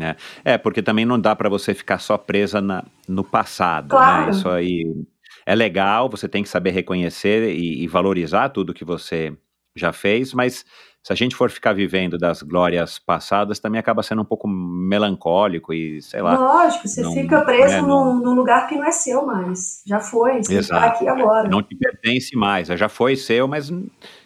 É. 0.00 0.16
é, 0.44 0.58
porque 0.58 0.82
também 0.82 1.04
não 1.04 1.20
dá 1.20 1.36
para 1.36 1.48
você 1.48 1.72
ficar 1.72 2.00
só 2.00 2.18
presa 2.18 2.60
na, 2.60 2.84
no 3.06 3.22
passado, 3.22 3.84
né? 3.84 3.88
claro. 3.90 4.24
né? 4.24 4.30
Isso 4.32 4.48
aí 4.48 5.06
é 5.46 5.54
legal, 5.54 6.08
você 6.08 6.28
tem 6.28 6.42
que 6.42 6.48
saber 6.48 6.70
reconhecer 6.70 7.54
e, 7.54 7.84
e 7.84 7.86
valorizar 7.86 8.48
tudo 8.48 8.74
que 8.74 8.84
você 8.84 9.32
já 9.76 9.92
fez, 9.92 10.32
mas 10.32 10.64
se 11.04 11.12
a 11.12 11.16
gente 11.16 11.36
for 11.36 11.50
ficar 11.50 11.74
vivendo 11.74 12.16
das 12.16 12.40
glórias 12.40 12.98
passadas, 12.98 13.60
também 13.60 13.78
acaba 13.78 14.02
sendo 14.02 14.22
um 14.22 14.24
pouco 14.24 14.48
melancólico 14.48 15.74
e 15.74 16.00
sei 16.00 16.22
lá. 16.22 16.34
Lógico, 16.34 16.88
você 16.88 17.02
não, 17.02 17.12
fica 17.12 17.42
preso 17.42 17.74
é, 17.74 17.82
num, 17.82 18.14
num, 18.14 18.32
lugar 18.32 18.66
que 18.66 18.74
não 18.74 18.86
é 18.86 18.90
seu 18.90 19.26
mais. 19.26 19.82
Já 19.86 20.00
foi, 20.00 20.42
você 20.42 20.60
está 20.60 20.86
aqui 20.86 21.06
agora. 21.06 21.46
Não 21.46 21.62
te 21.62 21.76
pertence 21.76 22.34
mais, 22.34 22.68
já 22.68 22.88
foi 22.88 23.16
seu, 23.16 23.46
mas 23.46 23.70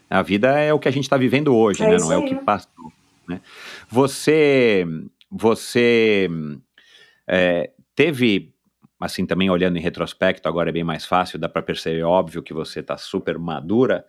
a 0.09 0.22
vida 0.22 0.56
é 0.56 0.72
o 0.72 0.78
que 0.78 0.86
a 0.86 0.92
gente 0.92 1.02
está 1.02 1.16
vivendo 1.16 1.52
hoje, 1.52 1.82
é 1.82 1.90
né? 1.90 1.96
Não 1.96 2.12
é 2.12 2.16
o 2.16 2.24
que 2.24 2.36
passou. 2.36 2.92
Né? 3.28 3.40
Você, 3.90 4.86
você 5.28 6.30
é, 7.26 7.72
teve 7.96 8.55
assim, 9.00 9.26
também 9.26 9.50
olhando 9.50 9.76
em 9.76 9.80
retrospecto, 9.80 10.48
agora 10.48 10.70
é 10.70 10.72
bem 10.72 10.84
mais 10.84 11.05
fácil, 11.05 11.38
dá 11.38 11.48
para 11.48 11.62
perceber, 11.62 12.02
óbvio, 12.02 12.42
que 12.42 12.52
você 12.52 12.80
está 12.80 12.96
super 12.96 13.38
madura, 13.38 14.05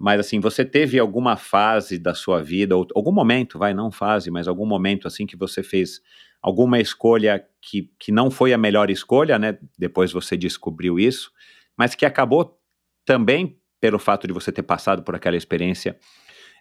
mas 0.00 0.18
assim, 0.18 0.40
você 0.40 0.64
teve 0.64 0.98
alguma 0.98 1.36
fase 1.36 1.98
da 1.98 2.14
sua 2.14 2.42
vida, 2.42 2.74
ou 2.74 2.86
algum 2.94 3.12
momento, 3.12 3.58
vai, 3.58 3.74
não 3.74 3.90
fase, 3.90 4.30
mas 4.30 4.48
algum 4.48 4.64
momento 4.64 5.06
assim 5.06 5.26
que 5.26 5.36
você 5.36 5.62
fez 5.62 6.00
alguma 6.40 6.80
escolha 6.80 7.44
que, 7.60 7.90
que 7.98 8.10
não 8.10 8.30
foi 8.30 8.54
a 8.54 8.58
melhor 8.58 8.88
escolha, 8.88 9.38
né? 9.38 9.58
Depois 9.78 10.10
você 10.10 10.38
descobriu 10.38 10.98
isso, 10.98 11.30
mas 11.76 11.94
que 11.94 12.06
acabou 12.06 12.58
também, 13.04 13.58
pelo 13.78 13.98
fato 13.98 14.26
de 14.26 14.32
você 14.32 14.50
ter 14.50 14.62
passado 14.62 15.02
por 15.02 15.14
aquela 15.14 15.36
experiência, 15.36 15.98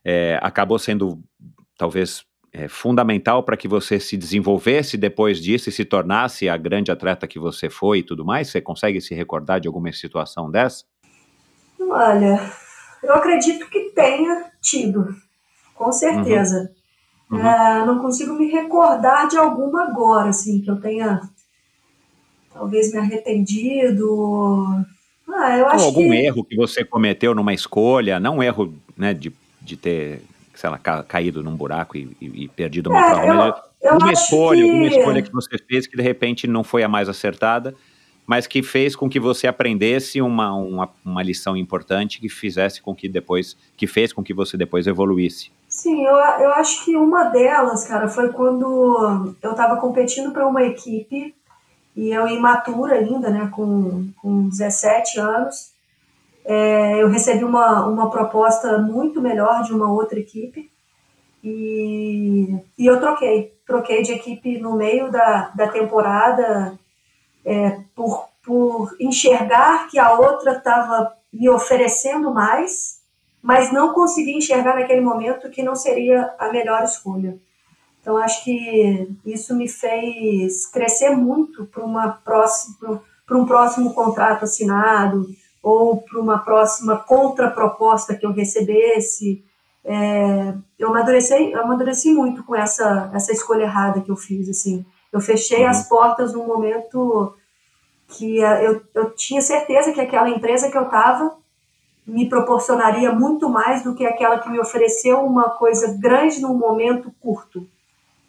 é, 0.04 0.38
acabou 0.42 0.78
sendo 0.78 1.24
talvez 1.78 2.26
é, 2.52 2.68
fundamental 2.68 3.42
para 3.44 3.56
que 3.56 3.70
você 3.70 4.02
se 4.02 4.18
desenvolvesse 4.18 4.98
depois 4.98 5.42
disso 5.42 5.70
e 5.70 5.72
se 5.72 5.86
tornasse 5.86 6.50
a 6.50 6.58
grande 6.58 6.92
atleta 6.92 7.26
que 7.26 7.40
você 7.40 7.70
foi 7.70 8.00
e 8.00 8.04
tudo 8.04 8.26
mais? 8.26 8.50
Você 8.50 8.60
consegue 8.60 9.00
se 9.00 9.16
recordar 9.16 9.62
de 9.62 9.68
alguma 9.70 9.94
situação 9.94 10.52
dessa? 10.52 10.84
Olha, 11.80 12.52
eu 13.04 13.14
acredito 13.14 13.70
que 13.70 13.92
tenha 13.92 14.52
tido, 14.62 15.16
com 15.76 15.92
certeza. 15.92 16.72
Uhum. 17.32 17.38
Uhum. 17.38 17.48
É, 17.48 17.86
não 17.86 18.00
consigo 18.00 18.34
me 18.34 18.50
recordar 18.50 19.28
de 19.28 19.38
alguma 19.38 19.84
agora, 19.84 20.30
assim, 20.30 20.62
que 20.62 20.70
eu 20.70 20.80
tenha 20.80 21.22
talvez 22.52 22.92
me 22.92 23.00
arrependido. 23.00 24.66
Ah, 25.32 25.58
eu 25.58 25.68
acho 25.68 25.84
Ou 25.84 25.86
algum 25.86 26.10
que... 26.10 26.16
erro 26.16 26.44
que 26.44 26.56
você 26.56 26.84
cometeu 26.84 27.36
numa 27.36 27.54
escolha, 27.54 28.20
não 28.20 28.38
um 28.38 28.44
erro 28.44 28.74
né, 28.98 29.14
de, 29.14 29.32
de 29.62 29.78
ter, 29.78 30.24
sei 30.56 30.70
lá, 30.70 30.78
ca, 30.78 31.04
caído 31.04 31.44
num 31.44 31.56
buraco 31.56 31.96
e, 31.96 32.16
e, 32.20 32.44
e 32.44 32.48
perdido 32.48 32.90
uma 32.90 33.00
é, 33.00 33.10
prova, 33.12 33.36
mas 33.36 33.56
eu 33.82 33.98
uma 33.98 34.12
escolha, 34.12 34.62
que... 34.62 34.70
alguma 34.70 34.88
escolha 34.88 35.22
que 35.22 35.32
você 35.32 35.58
fez 35.58 35.88
que 35.88 35.96
de 35.96 36.04
repente 36.04 36.48
não 36.48 36.64
foi 36.64 36.84
a 36.84 36.88
mais 36.90 37.08
acertada 37.08 37.76
mas 38.30 38.46
que 38.46 38.62
fez 38.62 38.96
com 38.96 39.10
que 39.10 39.20
você 39.20 39.48
aprendesse 39.48 40.22
uma, 40.22 40.54
uma, 40.54 40.88
uma, 41.04 41.24
lição 41.24 41.58
importante 41.58 42.22
que 42.22 42.30
fizesse 42.30 42.80
com 42.80 42.94
que 42.94 43.10
depois, 43.10 43.58
que 43.76 43.88
fez 43.88 44.14
com 44.14 44.22
que 44.22 44.36
você 44.36 44.56
depois 44.56 44.86
evoluísse. 44.86 45.52
Sim, 45.68 46.06
eu, 46.06 46.14
eu 46.14 46.54
acho 46.54 46.86
que 46.86 46.96
uma 46.96 47.24
delas, 47.24 47.88
cara, 47.88 48.08
foi 48.08 48.30
quando 48.30 49.34
eu 49.42 49.50
estava 49.50 49.78
competindo 49.78 50.32
para 50.32 50.48
uma 50.48 50.62
equipe 50.62 51.34
e 51.96 52.12
eu 52.12 52.28
imatura 52.28 52.98
ainda, 52.98 53.32
né, 53.32 53.50
com, 53.52 54.08
com 54.22 54.48
17 54.48 55.20
anos, 55.20 55.72
é, 56.46 57.02
eu 57.02 57.10
recebi 57.10 57.44
uma, 57.44 57.88
uma 57.88 58.12
proposta 58.12 58.78
muito 58.78 59.20
melhor 59.20 59.64
de 59.64 59.74
uma 59.74 59.92
outra 59.92 60.20
equipe 60.20 60.70
e, 61.44 62.60
e 62.78 62.86
eu 62.86 63.00
troquei, 63.00 63.52
troquei 63.66 64.04
de 64.04 64.12
equipe 64.12 64.60
no 64.60 64.76
meio 64.76 65.10
da, 65.10 65.52
da 65.56 65.68
temporada 65.68 66.78
é, 67.46 67.80
por, 67.96 68.28
por 68.44 68.96
enxergar 69.00 69.88
que 69.90 70.00
a 70.00 70.14
outra 70.14 70.58
estava 70.58 71.14
me 71.32 71.50
oferecendo 71.50 72.34
mais, 72.34 73.00
mas 73.42 73.72
não 73.72 73.94
consegui 73.94 74.36
enxergar 74.36 74.76
naquele 74.76 75.02
momento 75.02 75.50
que 75.50 75.64
não 75.64 75.76
seria 75.76 76.34
a 76.38 76.52
melhor 76.52 76.84
escolha. 76.84 77.38
Então 78.02 78.18
acho 78.18 78.44
que 78.44 79.08
isso 79.26 79.56
me 79.56 79.68
fez 79.68 80.66
crescer 80.66 81.12
muito 81.12 81.66
para 81.66 83.38
um 83.38 83.46
próximo 83.46 83.94
contrato 83.94 84.46
assinado 84.46 85.28
ou 85.62 85.98
para 86.02 86.20
uma 86.20 86.40
próxima 86.40 86.98
contraproposta 86.98 88.16
que 88.16 88.26
eu 88.26 88.32
recebesse. 88.32 89.44
É, 89.84 90.54
eu 90.78 90.90
amadureci, 90.90 91.54
amadureci 91.54 92.12
muito 92.12 92.44
com 92.44 92.56
essa, 92.56 93.12
essa 93.14 93.32
escolha 93.32 93.64
errada 93.64 94.02
que 94.02 94.10
eu 94.10 94.16
fiz. 94.16 94.50
Assim. 94.50 94.86
Eu 95.12 95.20
fechei 95.20 95.66
as 95.66 95.84
uhum. 95.84 95.90
portas 95.90 96.34
num 96.34 96.46
momento 96.46 97.36
que 98.10 98.44
é, 98.44 98.68
eu, 98.68 98.82
eu 98.94 99.12
tinha 99.12 99.42
certeza 99.42 99.92
que 99.92 100.02
aquela 100.02 100.30
empresa 100.30 100.70
que 100.70 100.78
eu 100.78 100.84
estava 100.84 101.38
me 102.06 102.28
proporcionaria 102.28 103.12
muito 103.12 103.48
mais 103.50 103.84
do 103.84 103.94
que 103.94 104.06
aquela 104.06 104.40
que 104.40 104.50
me 104.50 104.60
ofereceu 104.60 105.20
uma 105.20 105.52
coisa 105.52 105.96
grande 106.00 106.42
num 106.42 106.56
momento 106.56 107.14
curto. 107.22 107.68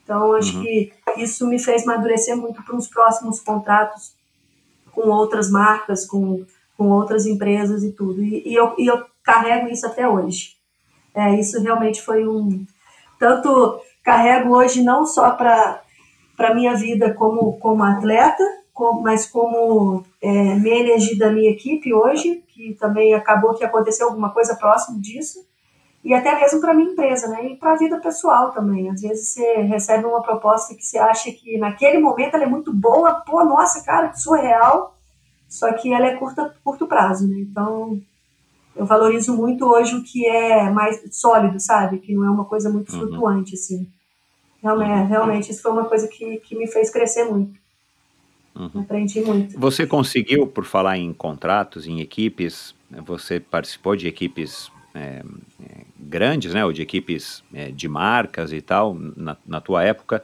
Então, 0.04 0.34
acho 0.34 0.56
uhum. 0.56 0.62
que 0.62 0.92
isso 1.16 1.46
me 1.46 1.58
fez 1.58 1.86
amadurecer 1.86 2.36
muito 2.36 2.62
para 2.62 2.76
os 2.76 2.88
próximos 2.88 3.40
contratos 3.40 4.14
com 4.92 5.08
outras 5.08 5.50
marcas, 5.50 6.04
com, 6.04 6.44
com 6.76 6.88
outras 6.88 7.26
empresas 7.26 7.82
e 7.82 7.92
tudo. 7.92 8.22
E, 8.22 8.42
e, 8.46 8.54
eu, 8.54 8.74
e 8.76 8.86
eu 8.86 9.06
carrego 9.22 9.68
isso 9.68 9.86
até 9.86 10.08
hoje. 10.08 10.56
É, 11.14 11.38
isso 11.38 11.60
realmente 11.62 12.02
foi 12.02 12.26
um. 12.26 12.66
Tanto 13.18 13.80
carrego 14.02 14.56
hoje 14.56 14.82
não 14.82 15.06
só 15.06 15.30
para 15.30 15.80
a 16.48 16.54
minha 16.54 16.74
vida 16.74 17.12
como, 17.14 17.58
como 17.58 17.82
atleta, 17.82 18.42
mas 19.02 19.26
como 19.26 20.04
é, 20.22 20.54
manager 20.54 21.18
da 21.18 21.30
minha 21.30 21.50
equipe 21.50 21.92
hoje, 21.92 22.42
que 22.48 22.74
também 22.74 23.14
acabou 23.14 23.54
que 23.54 23.64
aconteceu 23.64 24.08
alguma 24.08 24.30
coisa 24.30 24.56
próximo 24.56 25.00
disso, 25.00 25.38
e 26.02 26.14
até 26.14 26.34
mesmo 26.34 26.60
para 26.60 26.72
minha 26.72 26.90
empresa, 26.90 27.28
né? 27.28 27.46
E 27.46 27.56
para 27.56 27.72
a 27.72 27.76
vida 27.76 28.00
pessoal 28.00 28.52
também. 28.52 28.88
Às 28.88 29.02
vezes 29.02 29.28
você 29.28 29.62
recebe 29.62 30.06
uma 30.06 30.22
proposta 30.22 30.74
que 30.74 30.84
você 30.84 30.98
acha 30.98 31.30
que 31.30 31.58
naquele 31.58 31.98
momento 31.98 32.34
ela 32.34 32.44
é 32.44 32.48
muito 32.48 32.72
boa, 32.72 33.14
pô, 33.20 33.44
nossa, 33.44 33.84
cara, 33.84 34.08
que 34.08 34.18
surreal, 34.18 34.96
só 35.46 35.70
que 35.74 35.92
ela 35.92 36.06
é 36.06 36.16
curta, 36.16 36.54
curto 36.64 36.86
prazo, 36.86 37.28
né? 37.28 37.40
Então, 37.40 38.00
eu 38.74 38.86
valorizo 38.86 39.36
muito 39.36 39.66
hoje 39.66 39.94
o 39.94 40.02
que 40.02 40.26
é 40.26 40.70
mais 40.70 41.02
sólido, 41.10 41.60
sabe? 41.60 41.98
Que 41.98 42.14
não 42.14 42.24
é 42.24 42.30
uma 42.30 42.46
coisa 42.46 42.70
muito 42.70 42.92
uhum. 42.94 43.00
flutuante, 43.00 43.54
assim. 43.54 43.86
Realmente, 44.62 44.90
uhum. 44.90 45.06
realmente, 45.06 45.50
isso 45.50 45.62
foi 45.62 45.72
uma 45.72 45.84
coisa 45.84 46.06
que, 46.06 46.38
que 46.38 46.56
me 46.56 46.66
fez 46.66 46.90
crescer 46.90 47.24
muito. 47.24 47.58
Uhum. 48.54 48.80
Aprendi 48.80 49.20
muito. 49.20 49.58
Você 49.58 49.86
conseguiu, 49.86 50.46
por 50.46 50.64
falar 50.64 50.98
em 50.98 51.12
contratos, 51.12 51.86
em 51.86 52.00
equipes, 52.00 52.74
você 52.90 53.40
participou 53.40 53.96
de 53.96 54.06
equipes 54.06 54.70
é, 54.94 55.22
é, 55.62 55.84
grandes, 55.98 56.52
né, 56.52 56.64
ou 56.64 56.72
de 56.72 56.82
equipes 56.82 57.42
é, 57.54 57.70
de 57.70 57.88
marcas 57.88 58.52
e 58.52 58.60
tal, 58.60 58.94
na, 58.94 59.36
na 59.46 59.60
tua 59.60 59.84
época, 59.84 60.22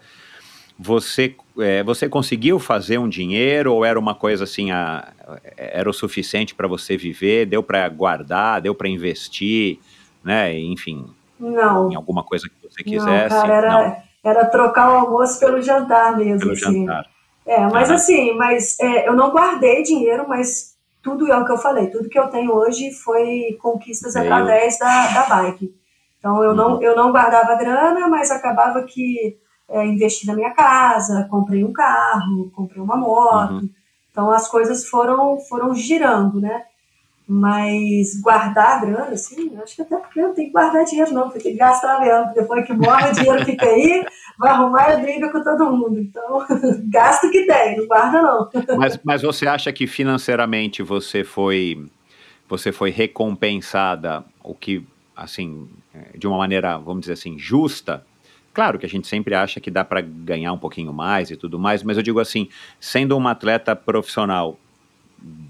você, 0.78 1.34
é, 1.58 1.82
você 1.82 2.08
conseguiu 2.08 2.58
fazer 2.58 2.98
um 2.98 3.08
dinheiro 3.08 3.72
ou 3.72 3.84
era 3.84 3.98
uma 3.98 4.14
coisa 4.14 4.44
assim, 4.44 4.70
a, 4.70 5.12
era 5.56 5.88
o 5.88 5.92
suficiente 5.92 6.54
para 6.54 6.68
você 6.68 6.96
viver, 6.96 7.46
deu 7.46 7.62
para 7.62 7.88
guardar, 7.88 8.60
deu 8.60 8.74
para 8.74 8.88
investir, 8.88 9.78
né, 10.22 10.58
enfim, 10.58 11.06
não. 11.38 11.90
em 11.90 11.94
alguma 11.94 12.22
coisa 12.22 12.48
que 12.48 12.54
você 12.68 12.82
quisesse? 12.82 13.34
Não, 13.34 13.42
cara, 13.42 13.54
era, 13.54 13.72
não. 13.72 14.05
Era 14.26 14.44
trocar 14.44 14.90
o 14.90 14.98
almoço 14.98 15.38
pelo 15.38 15.62
jantar 15.62 16.16
mesmo, 16.16 16.40
pelo 16.40 16.52
assim. 16.52 16.86
Jantar. 16.86 17.06
É, 17.46 17.60
mas 17.68 17.90
assim, 17.90 18.32
mas 18.34 18.78
é, 18.80 19.08
eu 19.08 19.14
não 19.14 19.30
guardei 19.30 19.84
dinheiro, 19.84 20.28
mas 20.28 20.74
tudo 21.00 21.30
é 21.32 21.38
o 21.38 21.44
que 21.44 21.52
eu 21.52 21.58
falei, 21.58 21.86
tudo 21.86 22.08
que 22.08 22.18
eu 22.18 22.26
tenho 22.26 22.52
hoje 22.52 22.90
foi 22.90 23.56
conquistas 23.62 24.16
através 24.16 24.76
da, 24.78 25.06
da 25.12 25.22
bike. 25.28 25.72
Então 26.18 26.42
eu, 26.42 26.50
uhum. 26.50 26.56
não, 26.56 26.82
eu 26.82 26.96
não 26.96 27.12
guardava 27.12 27.54
grana, 27.54 28.08
mas 28.08 28.32
acabava 28.32 28.82
que 28.82 29.38
é, 29.68 29.86
investi 29.86 30.26
na 30.26 30.34
minha 30.34 30.50
casa, 30.50 31.28
comprei 31.30 31.62
um 31.62 31.72
carro, 31.72 32.50
comprei 32.52 32.82
uma 32.82 32.96
moto. 32.96 33.52
Uhum. 33.52 33.70
Então 34.10 34.32
as 34.32 34.48
coisas 34.48 34.84
foram, 34.88 35.38
foram 35.38 35.72
girando, 35.72 36.40
né? 36.40 36.64
Mas 37.28 38.20
guardar 38.20 38.82
grana, 38.82 39.08
assim, 39.08 39.56
acho 39.60 39.74
que 39.74 39.82
até 39.82 39.96
porque 39.96 40.22
não 40.22 40.32
tem 40.32 40.46
que 40.46 40.52
guardar 40.52 40.84
dinheiro, 40.84 41.12
não, 41.12 41.28
tem 41.28 41.42
que 41.42 41.54
gastar 41.54 41.98
mesmo. 41.98 42.32
Depois 42.32 42.64
que 42.64 42.72
morre, 42.72 43.10
o 43.10 43.14
dinheiro 43.14 43.44
fica 43.44 43.66
aí, 43.66 44.06
vai 44.38 44.50
arrumar 44.52 44.92
e 44.92 45.02
briga 45.02 45.32
com 45.32 45.42
todo 45.42 45.72
mundo. 45.72 45.98
Então, 45.98 46.46
gasta 46.88 47.26
o 47.26 47.30
que 47.30 47.44
tem, 47.44 47.78
não 47.78 47.86
guarda, 47.88 48.22
não. 48.22 48.48
Mas, 48.76 49.00
mas 49.02 49.22
você 49.22 49.48
acha 49.48 49.72
que 49.72 49.88
financeiramente 49.88 50.84
você 50.84 51.24
foi, 51.24 51.84
você 52.48 52.70
foi 52.70 52.90
recompensada, 52.90 54.24
o 54.44 54.54
que, 54.54 54.86
assim, 55.16 55.68
de 56.16 56.28
uma 56.28 56.38
maneira, 56.38 56.78
vamos 56.78 57.00
dizer 57.00 57.14
assim, 57.14 57.36
justa? 57.36 58.06
Claro 58.54 58.78
que 58.78 58.86
a 58.86 58.88
gente 58.88 59.08
sempre 59.08 59.34
acha 59.34 59.58
que 59.58 59.70
dá 59.70 59.84
para 59.84 60.00
ganhar 60.00 60.52
um 60.52 60.58
pouquinho 60.58 60.92
mais 60.92 61.28
e 61.32 61.36
tudo 61.36 61.58
mais, 61.58 61.82
mas 61.82 61.96
eu 61.96 62.04
digo 62.04 62.20
assim, 62.20 62.48
sendo 62.78 63.16
uma 63.16 63.32
atleta 63.32 63.74
profissional, 63.74 64.56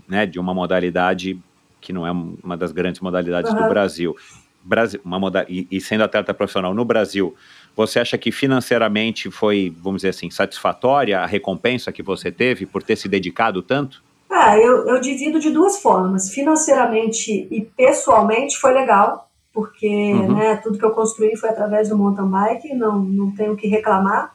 né, 0.09 0.25
de 0.25 0.39
uma 0.39 0.55
modalidade 0.55 1.39
que 1.87 1.93
não 1.93 2.05
é 2.05 2.11
uma 2.11 2.57
das 2.57 2.73
grandes 2.73 3.01
modalidades 3.01 3.53
uhum. 3.53 3.63
do 3.63 3.69
Brasil, 3.69 4.17
Brasil 4.61 5.01
uma 5.05 5.21
moda, 5.21 5.47
e, 5.49 5.69
e, 5.71 5.81
sendo 5.81 6.03
atleta 6.03 6.35
profissional 6.35 6.75
no 6.75 6.85
Brasil, 6.85 7.37
você 7.77 8.01
acha 8.01 8.19
que 8.19 8.33
financeiramente 8.33 9.31
foi, 9.31 9.73
vamos 9.81 9.99
dizer 9.99 10.09
assim, 10.09 10.29
satisfatória 10.29 11.21
a 11.21 11.27
recompensa 11.27 11.93
que 11.93 12.03
você 12.03 12.33
teve 12.33 12.67
por 12.67 12.83
ter 12.83 12.97
se 12.97 13.09
dedicado 13.09 13.63
tanto? 13.63 14.03
Ah, 14.29 14.59
eu, 14.59 14.89
eu 14.89 15.01
divido 15.01 15.39
de 15.39 15.49
duas 15.51 15.81
formas. 15.81 16.29
Financeiramente 16.31 17.47
e 17.49 17.61
pessoalmente 17.77 18.59
foi 18.59 18.73
legal, 18.73 19.31
porque 19.53 20.13
uhum. 20.13 20.35
né, 20.35 20.57
tudo 20.57 20.79
que 20.79 20.85
eu 20.85 20.91
construí 20.91 21.37
foi 21.37 21.51
através 21.51 21.89
do 21.89 21.97
mountain 21.97 22.29
bike, 22.29 22.75
não, 22.75 22.99
não 22.99 23.31
tenho 23.31 23.53
o 23.53 23.57
que 23.57 23.69
reclamar. 23.69 24.35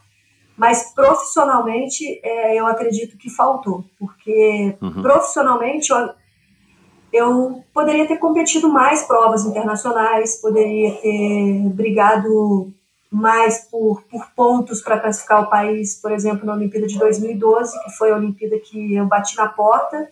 Mas 0.55 0.93
profissionalmente, 0.95 2.21
é, 2.23 2.57
eu 2.57 2.65
acredito 2.65 3.17
que 3.17 3.29
faltou, 3.29 3.83
porque 3.99 4.77
uhum. 4.81 5.01
profissionalmente 5.01 5.91
eu, 5.91 6.09
eu 7.11 7.63
poderia 7.73 8.07
ter 8.07 8.17
competido 8.17 8.69
mais 8.69 9.03
provas 9.03 9.45
internacionais, 9.45 10.41
poderia 10.41 10.93
ter 10.95 11.69
brigado 11.69 12.71
mais 13.11 13.67
por, 13.69 14.03
por 14.03 14.27
pontos 14.33 14.81
para 14.81 14.99
classificar 14.99 15.43
o 15.43 15.49
país, 15.49 15.95
por 15.95 16.11
exemplo, 16.11 16.45
na 16.45 16.53
Olimpíada 16.53 16.87
de 16.87 16.97
2012, 16.97 17.83
que 17.83 17.91
foi 17.91 18.11
a 18.11 18.15
Olimpíada 18.15 18.57
que 18.57 18.95
eu 18.95 19.05
bati 19.05 19.35
na 19.35 19.47
porta 19.47 20.09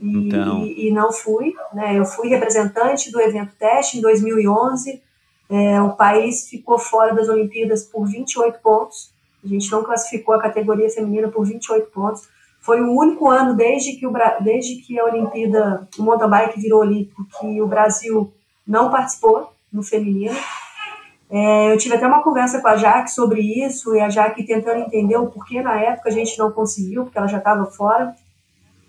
e, 0.00 0.26
então... 0.26 0.64
e, 0.64 0.88
e 0.88 0.92
não 0.92 1.12
fui. 1.12 1.54
Né? 1.72 1.96
Eu 1.98 2.04
fui 2.04 2.28
representante 2.28 3.12
do 3.12 3.20
evento 3.20 3.52
teste 3.56 3.98
em 3.98 4.00
2011. 4.00 5.00
É, 5.48 5.80
o 5.80 5.92
país 5.92 6.48
ficou 6.48 6.78
fora 6.78 7.14
das 7.14 7.28
Olimpíadas 7.28 7.84
por 7.84 8.04
28 8.06 8.58
pontos. 8.60 9.12
A 9.44 9.46
gente 9.46 9.70
não 9.70 9.84
classificou 9.84 10.34
a 10.34 10.40
categoria 10.40 10.90
feminina 10.90 11.28
por 11.28 11.46
28 11.46 11.90
pontos. 11.90 12.28
Foi 12.64 12.80
o 12.80 12.96
único 12.96 13.28
ano 13.28 13.54
desde 13.54 13.92
que, 13.92 14.06
o, 14.06 14.12
desde 14.40 14.76
que 14.76 14.98
a 14.98 15.04
Olimpíada, 15.04 15.86
o 15.98 16.02
mountain 16.02 16.30
bike 16.30 16.58
virou 16.58 16.80
olímpico, 16.80 17.26
que 17.38 17.60
o 17.60 17.66
Brasil 17.66 18.32
não 18.66 18.90
participou 18.90 19.52
no 19.70 19.82
feminino. 19.82 20.34
É, 21.30 21.70
eu 21.70 21.76
tive 21.76 21.94
até 21.94 22.06
uma 22.06 22.22
conversa 22.22 22.62
com 22.62 22.68
a 22.68 22.76
Jaque 22.76 23.10
sobre 23.10 23.42
isso, 23.42 23.94
e 23.94 24.00
a 24.00 24.08
Jaque 24.08 24.46
tentando 24.46 24.78
entender 24.78 25.16
o 25.18 25.26
porquê 25.26 25.60
na 25.60 25.78
época 25.78 26.08
a 26.08 26.12
gente 26.12 26.38
não 26.38 26.50
conseguiu, 26.52 27.04
porque 27.04 27.18
ela 27.18 27.26
já 27.26 27.36
estava 27.36 27.66
fora. 27.66 28.14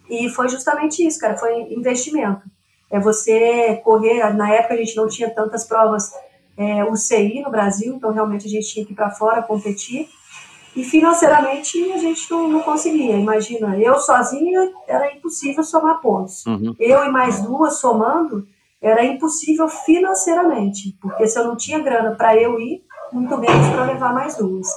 E 0.10 0.30
foi 0.30 0.48
justamente 0.48 1.06
isso, 1.06 1.20
cara, 1.20 1.36
foi 1.36 1.74
investimento. 1.74 2.44
É 2.90 2.98
você 2.98 3.82
correr, 3.84 4.34
na 4.36 4.54
época 4.54 4.76
a 4.76 4.78
gente 4.78 4.96
não 4.96 5.10
tinha 5.10 5.30
tantas 5.30 5.66
provas 5.66 6.14
é, 6.58 6.86
UCI 6.86 7.42
no 7.42 7.52
Brasil, 7.52 7.96
então 7.96 8.14
realmente 8.14 8.46
a 8.46 8.50
gente 8.50 8.72
tinha 8.72 8.86
que 8.86 8.94
ir 8.94 8.96
para 8.96 9.10
fora 9.10 9.42
competir. 9.42 10.08
E 10.76 10.84
financeiramente 10.84 11.92
a 11.94 11.98
gente 11.98 12.30
não, 12.30 12.48
não, 12.50 12.62
conseguia. 12.62 13.16
Imagina, 13.16 13.80
eu 13.80 13.98
sozinha 14.00 14.72
era 14.88 15.14
impossível 15.14 15.64
somar 15.64 16.02
pontos. 16.02 16.46
Uhum. 16.46 16.76
Eu 16.78 17.06
e 17.06 17.10
mais 17.10 17.42
duas 17.42 17.80
somando 17.80 18.46
era 18.82 19.04
impossível 19.04 19.68
financeiramente, 19.68 20.98
porque 21.02 21.26
se 21.28 21.40
eu 21.40 21.46
não 21.46 21.56
tinha 21.56 21.80
grana 21.80 22.16
para 22.16 22.36
eu 22.36 22.60
ir, 22.60 22.84
muito 23.12 23.38
menos 23.38 23.68
para 23.70 23.86
levar 23.86 24.14
mais 24.14 24.36
duas. 24.38 24.68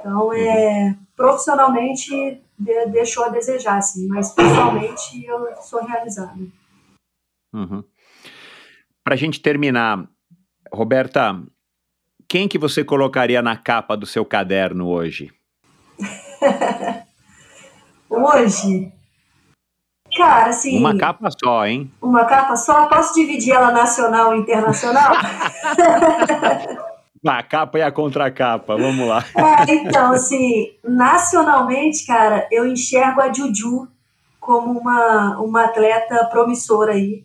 Então, 0.00 0.32
é, 0.32 0.96
profissionalmente 1.14 2.40
de, 2.58 2.86
deixou 2.86 3.24
a 3.24 3.28
desejar, 3.28 3.76
assim, 3.76 4.08
mas 4.08 4.32
pessoalmente 4.32 5.24
eu 5.24 5.54
sou 5.62 5.84
realizada. 5.84 6.40
Uhum. 7.52 7.84
Para 9.04 9.14
a 9.14 9.16
gente 9.16 9.40
terminar, 9.40 10.08
Roberta, 10.72 11.40
quem 12.28 12.48
que 12.48 12.58
você 12.58 12.84
colocaria 12.84 13.40
na 13.42 13.56
capa 13.56 13.96
do 13.96 14.06
seu 14.06 14.24
caderno 14.24 14.88
hoje? 14.88 15.32
hoje? 18.10 18.92
Cara, 20.16 20.50
assim. 20.50 20.78
Uma 20.78 20.96
capa 20.96 21.28
só, 21.42 21.66
hein? 21.66 21.90
Uma 22.00 22.24
capa 22.24 22.56
só? 22.56 22.86
Posso 22.86 23.14
dividir 23.14 23.52
ela 23.52 23.70
nacional 23.70 24.34
e 24.34 24.38
internacional? 24.38 25.12
a 27.26 27.42
capa 27.42 27.78
e 27.78 27.82
a 27.82 27.90
contracapa, 27.90 28.76
vamos 28.76 29.06
lá. 29.06 29.24
É, 29.34 29.74
então, 29.74 30.12
assim, 30.12 30.68
nacionalmente, 30.84 32.06
cara, 32.06 32.46
eu 32.50 32.66
enxergo 32.66 33.20
a 33.20 33.32
Juju 33.32 33.88
como 34.40 34.78
uma, 34.78 35.40
uma 35.40 35.64
atleta 35.64 36.24
promissora 36.26 36.92
aí. 36.92 37.24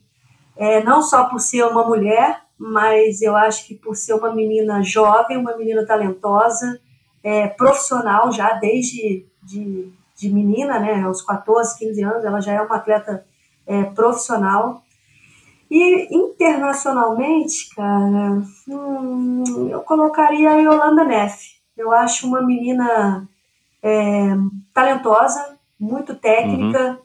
É, 0.57 0.83
não 0.83 1.01
só 1.01 1.25
por 1.25 1.39
ser 1.39 1.63
uma 1.65 1.83
mulher, 1.85 2.41
mas 2.61 3.23
eu 3.23 3.35
acho 3.35 3.65
que 3.65 3.73
por 3.73 3.95
ser 3.95 4.13
uma 4.13 4.31
menina 4.31 4.83
jovem, 4.83 5.35
uma 5.35 5.57
menina 5.57 5.83
talentosa, 5.83 6.79
é, 7.23 7.47
profissional 7.47 8.31
já 8.31 8.53
desde 8.53 9.25
de, 9.41 9.91
de 10.15 10.29
menina, 10.29 10.79
né, 10.79 11.01
aos 11.01 11.23
14, 11.23 11.79
15 11.79 12.03
anos, 12.03 12.23
ela 12.23 12.39
já 12.39 12.53
é 12.53 12.61
uma 12.61 12.75
atleta 12.75 13.25
é, 13.65 13.83
profissional. 13.83 14.83
E 15.71 16.15
internacionalmente, 16.15 17.73
cara, 17.75 18.43
hum, 18.67 19.69
eu 19.71 19.81
colocaria 19.81 20.51
a 20.51 20.57
Yolanda 20.57 21.03
Neff. 21.03 21.55
Eu 21.75 21.91
acho 21.91 22.27
uma 22.27 22.41
menina 22.43 23.27
é, 23.81 24.35
talentosa, 24.71 25.57
muito 25.79 26.13
técnica, 26.13 26.91
uhum. 26.91 26.97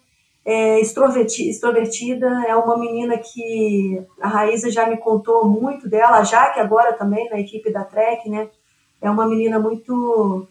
É, 0.47 0.79
extrovertida, 0.81 2.45
é 2.47 2.55
uma 2.55 2.79
menina 2.79 3.19
que 3.19 4.01
a 4.21 4.29
Raíza 4.29 4.71
já 4.71 4.87
me 4.87 4.97
contou 4.97 5.45
muito 5.45 5.89
dela, 5.89 6.19
a 6.19 6.23
Jaque 6.23 6.61
agora 6.61 6.93
também 6.93 7.29
na 7.29 7.41
equipe 7.41 7.73
da 7.73 7.83
Trek, 7.83 8.31
né? 8.31 8.49
É 9.03 9.11
uma 9.11 9.27
menina 9.27 9.59
muito 9.59 10.47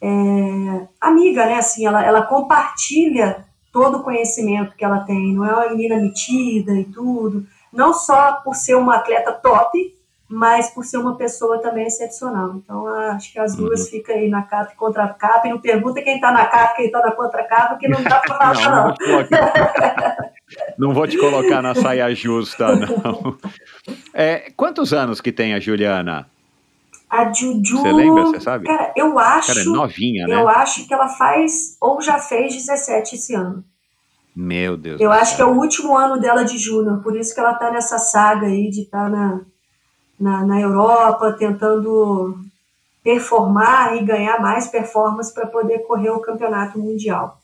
é, 0.00 0.88
amiga, 0.98 1.44
né? 1.44 1.56
Assim, 1.56 1.86
ela, 1.86 2.02
ela 2.02 2.22
compartilha 2.22 3.44
todo 3.70 3.98
o 3.98 4.02
conhecimento 4.02 4.74
que 4.76 4.84
ela 4.84 5.00
tem, 5.00 5.34
não 5.34 5.44
é 5.44 5.52
uma 5.52 5.68
menina 5.68 5.96
metida 5.96 6.72
e 6.72 6.84
tudo, 6.84 7.44
não 7.70 7.92
só 7.92 8.40
por 8.42 8.54
ser 8.54 8.76
uma 8.76 8.96
atleta 8.96 9.30
top, 9.30 9.94
mas 10.34 10.70
por 10.70 10.84
ser 10.84 10.98
uma 10.98 11.16
pessoa 11.16 11.62
também 11.62 11.86
excepcional. 11.86 12.56
Então, 12.56 12.88
acho 12.88 13.32
que 13.32 13.38
as 13.38 13.54
duas 13.54 13.82
uhum. 13.82 13.86
ficam 13.86 14.16
aí 14.16 14.28
na 14.28 14.42
capa 14.42 14.72
e 14.72 14.76
contra 14.76 15.04
a 15.04 15.08
capa, 15.08 15.46
e 15.46 15.50
não 15.50 15.60
pergunta 15.60 16.02
quem 16.02 16.16
está 16.16 16.32
na 16.32 16.44
capa 16.46 16.74
quem 16.74 16.86
está 16.86 17.00
na 17.00 17.12
contra-capa, 17.12 17.76
que 17.76 17.86
não 17.86 18.02
dá 18.02 18.18
para 18.18 18.36
falar, 18.36 18.94
não. 19.08 19.18
Não, 20.76 20.88
não 20.88 20.94
vou 20.94 21.06
te 21.06 21.16
colocar 21.16 21.62
na 21.62 21.72
saia 21.72 22.12
justa, 22.12 22.74
não. 22.74 23.38
É, 24.12 24.50
quantos 24.56 24.92
anos 24.92 25.20
que 25.20 25.30
tem 25.30 25.54
a 25.54 25.60
Juliana? 25.60 26.28
A 27.08 27.32
Juju. 27.32 27.78
Você 27.78 27.92
lembra? 27.92 28.24
Você 28.24 28.40
sabe? 28.40 28.66
Cara, 28.66 28.92
eu 28.96 29.16
acho. 29.16 29.54
Cara, 29.54 29.60
é 29.60 29.64
novinha, 29.64 30.26
né? 30.26 30.34
Eu 30.34 30.48
acho 30.48 30.84
que 30.88 30.92
ela 30.92 31.06
faz, 31.06 31.76
ou 31.80 32.02
já 32.02 32.18
fez 32.18 32.54
17 32.54 33.14
esse 33.14 33.34
ano. 33.36 33.64
Meu 34.34 34.76
Deus. 34.76 35.00
Eu 35.00 35.12
acho 35.12 35.36
que 35.36 35.42
é 35.42 35.44
o 35.44 35.56
último 35.56 35.96
ano 35.96 36.20
dela 36.20 36.42
de 36.42 36.58
júnior, 36.58 37.00
por 37.04 37.16
isso 37.16 37.32
que 37.32 37.38
ela 37.38 37.54
tá 37.54 37.70
nessa 37.70 38.00
saga 38.00 38.48
aí 38.48 38.68
de 38.68 38.82
estar 38.82 39.04
tá 39.04 39.08
na 39.08 39.53
na, 40.18 40.44
na 40.44 40.60
Europa, 40.60 41.32
tentando 41.32 42.38
performar 43.02 43.96
e 43.96 44.04
ganhar 44.04 44.40
mais 44.40 44.66
performance 44.66 45.32
para 45.32 45.46
poder 45.46 45.80
correr 45.80 46.10
o 46.10 46.20
campeonato 46.20 46.78
mundial. 46.78 47.38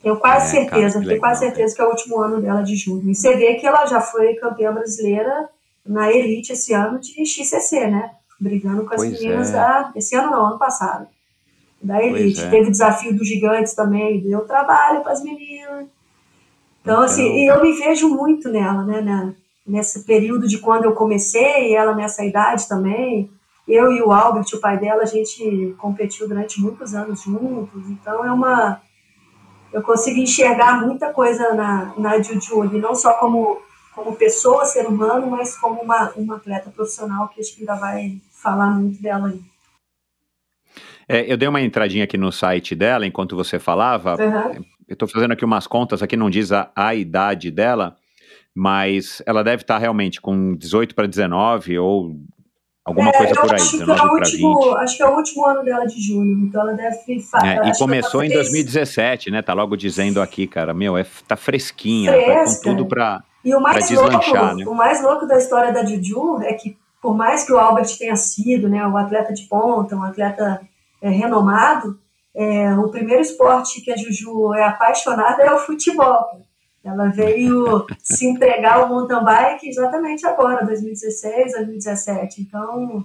Tenho 0.00 0.16
quase 0.16 0.56
é, 0.56 0.60
certeza, 0.60 1.00
tenho 1.00 1.18
quase 1.18 1.40
certeza 1.40 1.74
que 1.74 1.82
é 1.82 1.84
o 1.84 1.90
último 1.90 2.20
ano 2.20 2.40
dela 2.40 2.62
de 2.62 2.76
junho. 2.76 3.10
E 3.10 3.14
você 3.14 3.34
vê 3.36 3.54
que 3.54 3.66
ela 3.66 3.84
já 3.86 4.00
foi 4.00 4.34
campeã 4.34 4.72
brasileira 4.72 5.48
na 5.84 6.12
Elite 6.12 6.52
esse 6.52 6.72
ano 6.72 7.00
de 7.00 7.26
XCC, 7.26 7.88
né? 7.88 8.12
Brigando 8.38 8.84
com 8.84 8.94
as 8.94 9.00
pois 9.00 9.12
meninas 9.12 9.50
é. 9.50 9.52
da. 9.54 9.92
Esse 9.96 10.14
ano 10.14 10.30
não, 10.30 10.46
ano 10.46 10.58
passado. 10.58 11.08
Da 11.82 12.00
Elite. 12.00 12.40
É. 12.40 12.48
Teve 12.48 12.68
o 12.68 12.70
desafio 12.70 13.16
dos 13.16 13.26
gigantes 13.26 13.74
também, 13.74 14.20
deu 14.20 14.46
trabalho 14.46 15.02
para 15.02 15.12
as 15.12 15.22
meninas. 15.22 15.86
Então, 16.80 16.94
então, 16.94 17.02
assim, 17.02 17.48
eu 17.48 17.60
me 17.60 17.72
vejo 17.72 18.08
muito 18.08 18.48
nela, 18.48 18.84
né? 18.84 19.00
né? 19.00 19.34
Nesse 19.68 20.04
período 20.04 20.48
de 20.48 20.58
quando 20.58 20.84
eu 20.84 20.94
comecei, 20.94 21.74
ela 21.74 21.94
nessa 21.94 22.24
idade 22.24 22.66
também. 22.66 23.30
Eu 23.66 23.92
e 23.92 24.00
o 24.00 24.10
Albert, 24.10 24.46
o 24.54 24.60
pai 24.60 24.78
dela, 24.78 25.02
a 25.02 25.06
gente 25.06 25.74
competiu 25.76 26.26
durante 26.26 26.60
muitos 26.60 26.94
anos 26.94 27.22
juntos, 27.22 27.88
então 27.90 28.24
é 28.24 28.32
uma. 28.32 28.80
Eu 29.70 29.82
consigo 29.82 30.18
enxergar 30.18 30.80
muita 30.80 31.12
coisa 31.12 31.52
na, 31.52 31.92
na 31.98 32.22
Juju, 32.22 32.64
não 32.78 32.94
só 32.94 33.12
como, 33.14 33.60
como 33.94 34.16
pessoa, 34.16 34.64
ser 34.64 34.86
humano, 34.86 35.26
mas 35.26 35.54
como 35.58 35.82
uma, 35.82 36.10
uma 36.16 36.36
atleta 36.36 36.70
profissional, 36.70 37.28
que 37.28 37.40
acho 37.40 37.54
que 37.54 37.60
ainda 37.60 37.74
vai 37.74 38.18
falar 38.32 38.70
muito 38.70 39.02
dela 39.02 39.28
aí. 39.28 39.42
É, 41.06 41.30
eu 41.30 41.36
dei 41.36 41.48
uma 41.48 41.60
entradinha 41.60 42.04
aqui 42.04 42.16
no 42.16 42.32
site 42.32 42.74
dela 42.74 43.06
enquanto 43.06 43.36
você 43.36 43.58
falava. 43.58 44.16
Uhum. 44.16 44.64
Eu 44.88 44.94
estou 44.94 45.06
fazendo 45.06 45.32
aqui 45.32 45.44
umas 45.44 45.66
contas, 45.66 46.02
aqui 46.02 46.16
não 46.16 46.30
diz 46.30 46.52
a, 46.52 46.70
a 46.74 46.94
idade 46.94 47.50
dela, 47.50 47.96
mas 48.58 49.22
ela 49.24 49.44
deve 49.44 49.62
estar 49.62 49.78
realmente 49.78 50.20
com 50.20 50.56
18 50.56 50.92
para 50.92 51.06
19 51.06 51.78
ou 51.78 52.16
alguma 52.84 53.10
é, 53.10 53.12
coisa 53.12 53.34
por 53.36 53.54
aí, 53.54 53.60
19 53.60 53.86
para 53.86 54.28
20. 54.28 54.76
Acho 54.78 54.96
que 54.96 55.02
é 55.04 55.06
o 55.06 55.14
último 55.14 55.46
ano 55.46 55.62
dela 55.62 55.86
de 55.86 56.00
junho, 56.00 56.44
então 56.44 56.62
ela 56.62 56.72
deve 56.72 56.96
é, 57.44 57.68
E 57.68 57.78
começou 57.78 58.24
em 58.24 58.28
2017, 58.30 59.30
né? 59.30 59.42
Tá 59.42 59.54
logo 59.54 59.76
dizendo 59.76 60.20
aqui, 60.20 60.48
cara, 60.48 60.74
meu, 60.74 60.98
é, 60.98 61.06
tá 61.28 61.36
fresquinha, 61.36 62.10
Fresca. 62.10 62.34
tá 62.34 62.56
com 62.56 62.76
tudo 62.76 62.88
para 62.88 63.22
e 63.44 63.54
o 63.54 63.60
mais 63.60 63.86
deslanchar, 63.86 64.46
louco, 64.46 64.56
né? 64.56 64.64
O 64.66 64.74
mais 64.74 65.00
louco 65.04 65.24
da 65.24 65.38
história 65.38 65.72
da 65.72 65.84
Juju 65.84 66.42
é 66.42 66.52
que, 66.54 66.76
por 67.00 67.16
mais 67.16 67.44
que 67.44 67.52
o 67.52 67.58
Albert 67.58 67.96
tenha 67.96 68.16
sido 68.16 68.68
né, 68.68 68.84
um 68.84 68.96
atleta 68.96 69.32
de 69.32 69.44
ponta, 69.44 69.94
um 69.94 70.02
atleta 70.02 70.60
é, 71.00 71.08
renomado, 71.08 71.96
é, 72.34 72.74
o 72.74 72.88
primeiro 72.88 73.22
esporte 73.22 73.80
que 73.82 73.92
a 73.92 73.96
Juju 73.96 74.52
é 74.54 74.64
apaixonada 74.64 75.44
é 75.44 75.52
o 75.52 75.60
futebol. 75.60 76.47
Ela 76.84 77.08
veio 77.08 77.86
se 77.98 78.26
entregar 78.26 78.78
ao 78.78 78.88
mountain 78.88 79.24
bike 79.24 79.68
exatamente 79.68 80.26
agora, 80.26 80.64
2016, 80.64 81.52
2017. 81.52 82.40
Então, 82.40 83.04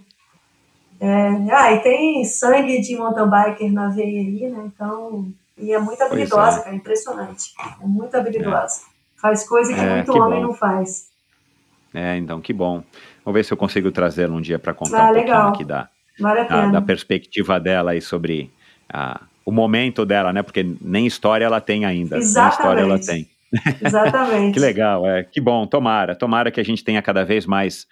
é, 0.99 1.51
ah, 1.51 1.71
e 1.73 1.79
tem 1.79 2.23
sangue 2.23 2.79
de 2.79 2.95
mountain 2.95 3.29
biker 3.29 3.71
na 3.73 3.89
veia 3.89 4.21
aí, 4.21 4.49
né? 4.49 4.71
Então, 4.73 5.33
e 5.57 5.73
é 5.73 5.79
muito 5.79 6.01
habilidosa, 6.01 6.59
é. 6.59 6.63
cara, 6.63 6.75
impressionante. 6.75 7.53
É 7.81 7.85
muito 7.85 8.15
habilidosa. 8.15 8.81
É. 8.81 9.21
Faz 9.21 9.47
coisa 9.47 9.73
que 9.73 9.79
é, 9.79 9.95
muito 9.95 10.11
que 10.11 10.19
homem 10.19 10.41
bom. 10.41 10.47
não 10.47 10.53
faz. 10.53 11.09
É, 11.93 12.17
então, 12.17 12.41
que 12.41 12.53
bom. 12.53 12.83
Vamos 13.23 13.37
ver 13.37 13.45
se 13.45 13.53
eu 13.53 13.57
consigo 13.57 13.91
trazê-la 13.91 14.35
um 14.35 14.41
dia 14.41 14.59
para 14.59 14.73
contar 14.73 15.07
ah, 15.07 15.09
um 15.09 15.13
legal. 15.13 15.43
pouquinho 15.43 15.53
aqui 15.53 15.65
da, 15.65 15.89
vale 16.19 16.47
da, 16.47 16.67
da, 16.67 16.81
perspectiva 16.81 17.59
dela 17.59 17.91
aí 17.91 18.01
sobre 18.01 18.51
a, 18.91 19.21
o 19.45 19.51
momento 19.51 20.05
dela, 20.05 20.33
né? 20.33 20.41
Porque 20.41 20.65
nem 20.81 21.05
história 21.05 21.45
ela 21.45 21.61
tem 21.61 21.85
ainda. 21.85 22.17
Exatamente. 22.17 22.57
Nem 22.57 22.59
história 22.59 22.81
ela 22.81 22.99
tem. 22.99 23.32
Exatamente. 23.83 24.53
que 24.53 24.59
legal, 24.59 25.07
é. 25.07 25.23
Que 25.23 25.39
bom, 25.39 25.65
tomara. 25.67 26.15
Tomara 26.15 26.51
que 26.51 26.59
a 26.59 26.63
gente 26.63 26.83
tenha 26.83 27.01
cada 27.01 27.23
vez 27.23 27.45
mais 27.45 27.87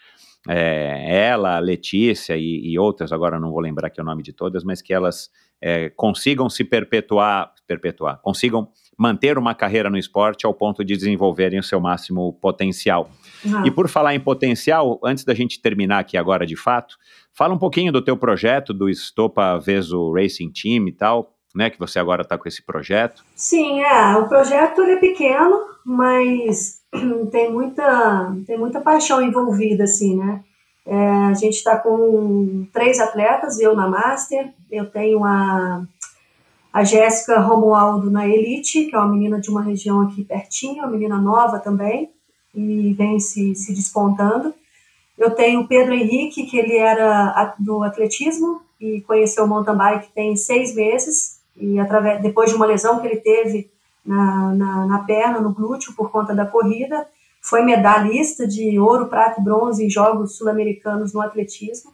é, 0.50 1.28
ela, 1.28 1.60
Letícia 1.60 2.36
e, 2.36 2.72
e, 2.72 2.80
outras, 2.80 3.12
agora 3.12 3.40
não 3.40 3.52
vou 3.52 3.60
lembrar 3.60 3.88
aqui 3.88 4.02
o 4.02 4.04
nome 4.04 4.24
de 4.24 4.34
todas, 4.34 4.64
mas 4.64 4.82
que 4.82 4.94
elas 4.94 5.30
é, 5.62 5.90
consigam 5.90 6.50
se 6.50 6.64
perpetuar, 6.64 7.54
perpetuar, 7.68 8.20
consigam 8.22 8.68
manter 8.98 9.38
uma 9.38 9.54
carreira 9.54 9.90
no 9.90 9.98
esporte 9.98 10.46
ao 10.46 10.54
ponto 10.54 10.84
de 10.84 10.96
desenvolverem 10.96 11.60
o 11.60 11.64
seu 11.64 11.80
máximo 11.80 12.34
potencial. 12.34 13.10
Uhum. 13.46 13.66
E 13.66 13.72
por 13.72 13.88
falar 13.88 14.16
em 14.16 14.20
potencial, 14.20 15.00
antes 15.04 15.24
da 15.24 15.34
gente 15.34 15.62
terminar 15.62 16.00
aqui 16.00 16.18
agora 16.18 16.46
de 16.46 16.56
fato, 16.56 16.98
fala 17.34 17.54
um 17.54 17.60
pouquinho 17.60 17.92
do 17.92 18.02
teu 18.02 18.18
projeto 18.18 18.74
do 18.74 18.90
Estopa 18.90 19.60
Veso 19.60 20.12
Racing 20.12 20.52
Team 20.52 20.88
e 20.88 20.92
tal, 20.92 21.36
né, 21.56 21.70
que 21.70 21.80
você 21.80 22.00
agora 22.00 22.22
está 22.22 22.38
com 22.38 22.48
esse 22.48 22.62
projeto. 22.62 23.24
Sim, 23.36 23.82
é, 23.82 24.16
o 24.18 24.28
projeto 24.28 24.82
é 24.82 24.96
pequeno, 24.98 25.60
mas 25.86 26.82
tem 27.32 27.52
muita, 27.52 28.36
tem 28.46 28.58
muita 28.58 28.82
paixão 28.82 29.22
envolvida, 29.22 29.84
assim, 29.84 30.18
né? 30.18 30.44
É, 30.86 30.96
a 30.96 31.34
gente 31.34 31.56
está 31.56 31.78
com 31.78 32.66
três 32.74 33.00
atletas, 33.00 33.60
eu 33.60 33.76
na 33.76 33.88
Master, 33.88 34.52
eu 34.72 34.90
tenho 34.90 35.24
a, 35.24 35.84
a 36.74 36.84
Jéssica 36.84 37.40
Romualdo 37.40 38.10
na 38.10 38.28
Elite, 38.28 38.86
que 38.86 38.96
é 38.96 39.00
uma 39.00 39.08
menina 39.08 39.40
de 39.40 39.50
uma 39.50 39.62
região 39.62 40.02
aqui 40.02 40.24
pertinho, 40.24 40.84
uma 40.84 40.92
menina 40.92 41.18
nova 41.18 41.60
também, 41.60 42.10
e 42.54 42.94
vem 42.94 43.20
se, 43.20 43.54
se 43.56 43.74
despontando. 43.74 44.54
Eu 45.18 45.32
tenho 45.32 45.62
o 45.62 45.68
Pedro 45.68 45.94
Henrique, 45.94 46.48
que 46.48 46.58
ele 46.58 46.76
era 46.78 47.56
do 47.60 47.84
atletismo 47.84 48.62
e 48.80 49.02
conheceu 49.02 49.44
o 49.44 49.48
mountain 49.48 49.78
bike 49.78 50.12
tem 50.14 50.36
seis 50.36 50.74
meses, 50.74 51.41
e 51.56 51.80
através, 51.80 52.22
depois 52.22 52.50
de 52.50 52.56
uma 52.56 52.66
lesão 52.66 53.00
que 53.00 53.08
ele 53.08 53.18
teve 53.18 53.70
na, 54.06 54.54
na, 54.54 54.86
na, 54.86 55.00
perna, 55.00 55.40
no 55.40 55.54
glúteo, 55.54 55.94
por 55.94 56.12
conta 56.12 56.34
da 56.34 56.46
corrida, 56.46 57.08
foi 57.42 57.62
medalhista 57.64 58.48
de 58.48 58.80
ouro, 58.80 59.08
prata 59.08 59.42
e 59.42 59.44
bronze 59.44 59.86
em 59.86 59.90
Jogos 59.90 60.38
Sul-Americanos 60.38 61.14
no 61.14 61.22
atletismo, 61.22 61.92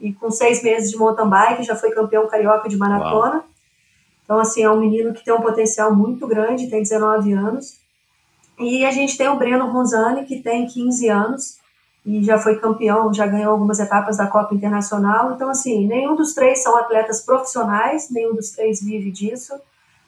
e 0.00 0.12
com 0.12 0.30
seis 0.30 0.62
meses 0.62 0.90
de 0.90 0.96
mountain 0.96 1.28
bike 1.28 1.62
já 1.62 1.74
foi 1.74 1.90
campeão 1.90 2.28
carioca 2.28 2.68
de 2.68 2.76
maratona. 2.76 3.36
Uau. 3.36 3.44
Então, 4.24 4.38
assim, 4.38 4.62
é 4.62 4.70
um 4.70 4.80
menino 4.80 5.12
que 5.12 5.24
tem 5.24 5.34
um 5.34 5.40
potencial 5.40 5.94
muito 5.94 6.26
grande, 6.26 6.68
tem 6.68 6.82
19 6.82 7.32
anos. 7.32 7.78
E 8.58 8.84
a 8.84 8.90
gente 8.90 9.16
tem 9.16 9.28
o 9.28 9.36
Breno 9.36 9.70
Ronzani, 9.70 10.24
que 10.24 10.40
tem 10.40 10.66
15 10.66 11.08
anos, 11.08 11.58
e 12.04 12.22
já 12.22 12.38
foi 12.38 12.58
campeão, 12.58 13.12
já 13.14 13.26
ganhou 13.26 13.52
algumas 13.52 13.80
etapas 13.80 14.18
da 14.18 14.26
Copa 14.26 14.54
Internacional. 14.54 15.32
Então, 15.32 15.48
assim, 15.48 15.86
nenhum 15.86 16.14
dos 16.14 16.34
três 16.34 16.62
são 16.62 16.76
atletas 16.76 17.22
profissionais, 17.22 18.10
nenhum 18.10 18.34
dos 18.34 18.50
três 18.50 18.82
vive 18.82 19.10
disso, 19.10 19.54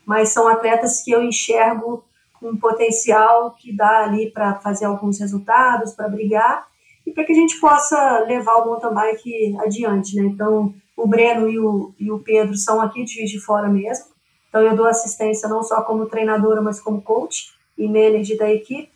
mas 0.05 0.29
são 0.29 0.47
atletas 0.47 1.03
que 1.03 1.11
eu 1.11 1.23
enxergo 1.23 2.05
com 2.39 2.51
um 2.51 2.57
potencial 2.57 3.53
que 3.53 3.75
dá 3.75 4.05
ali 4.05 4.31
para 4.31 4.55
fazer 4.57 4.85
alguns 4.85 5.19
resultados, 5.19 5.95
para 5.95 6.09
brigar 6.09 6.67
e 7.07 7.13
para 7.13 7.25
que 7.25 7.33
a 7.33 7.37
gente 7.37 7.59
possa 7.59 8.21
levar 8.27 8.57
o 8.57 8.67
mountain 8.67 8.93
bike 8.93 9.57
adiante, 9.61 10.17
né? 10.17 10.27
Então, 10.27 10.75
o 10.97 11.07
Breno 11.07 11.49
e 11.49 11.59
o, 11.59 11.95
e 11.99 12.11
o 12.11 12.19
Pedro 12.19 12.57
são 12.57 12.81
aqui 12.81 13.05
de 13.05 13.15
Juiz 13.15 13.31
de 13.31 13.41
Fora 13.41 13.69
mesmo, 13.69 14.07
Então 14.49 14.63
eu 14.63 14.75
dou 14.75 14.87
assistência 14.87 15.49
não 15.49 15.63
só 15.63 15.83
como 15.83 16.07
treinadora, 16.07 16.63
mas 16.63 16.81
como 16.81 17.03
coach 17.03 17.53
e 17.77 17.87
manager 17.87 18.39
da 18.39 18.51
equipe. 18.51 18.96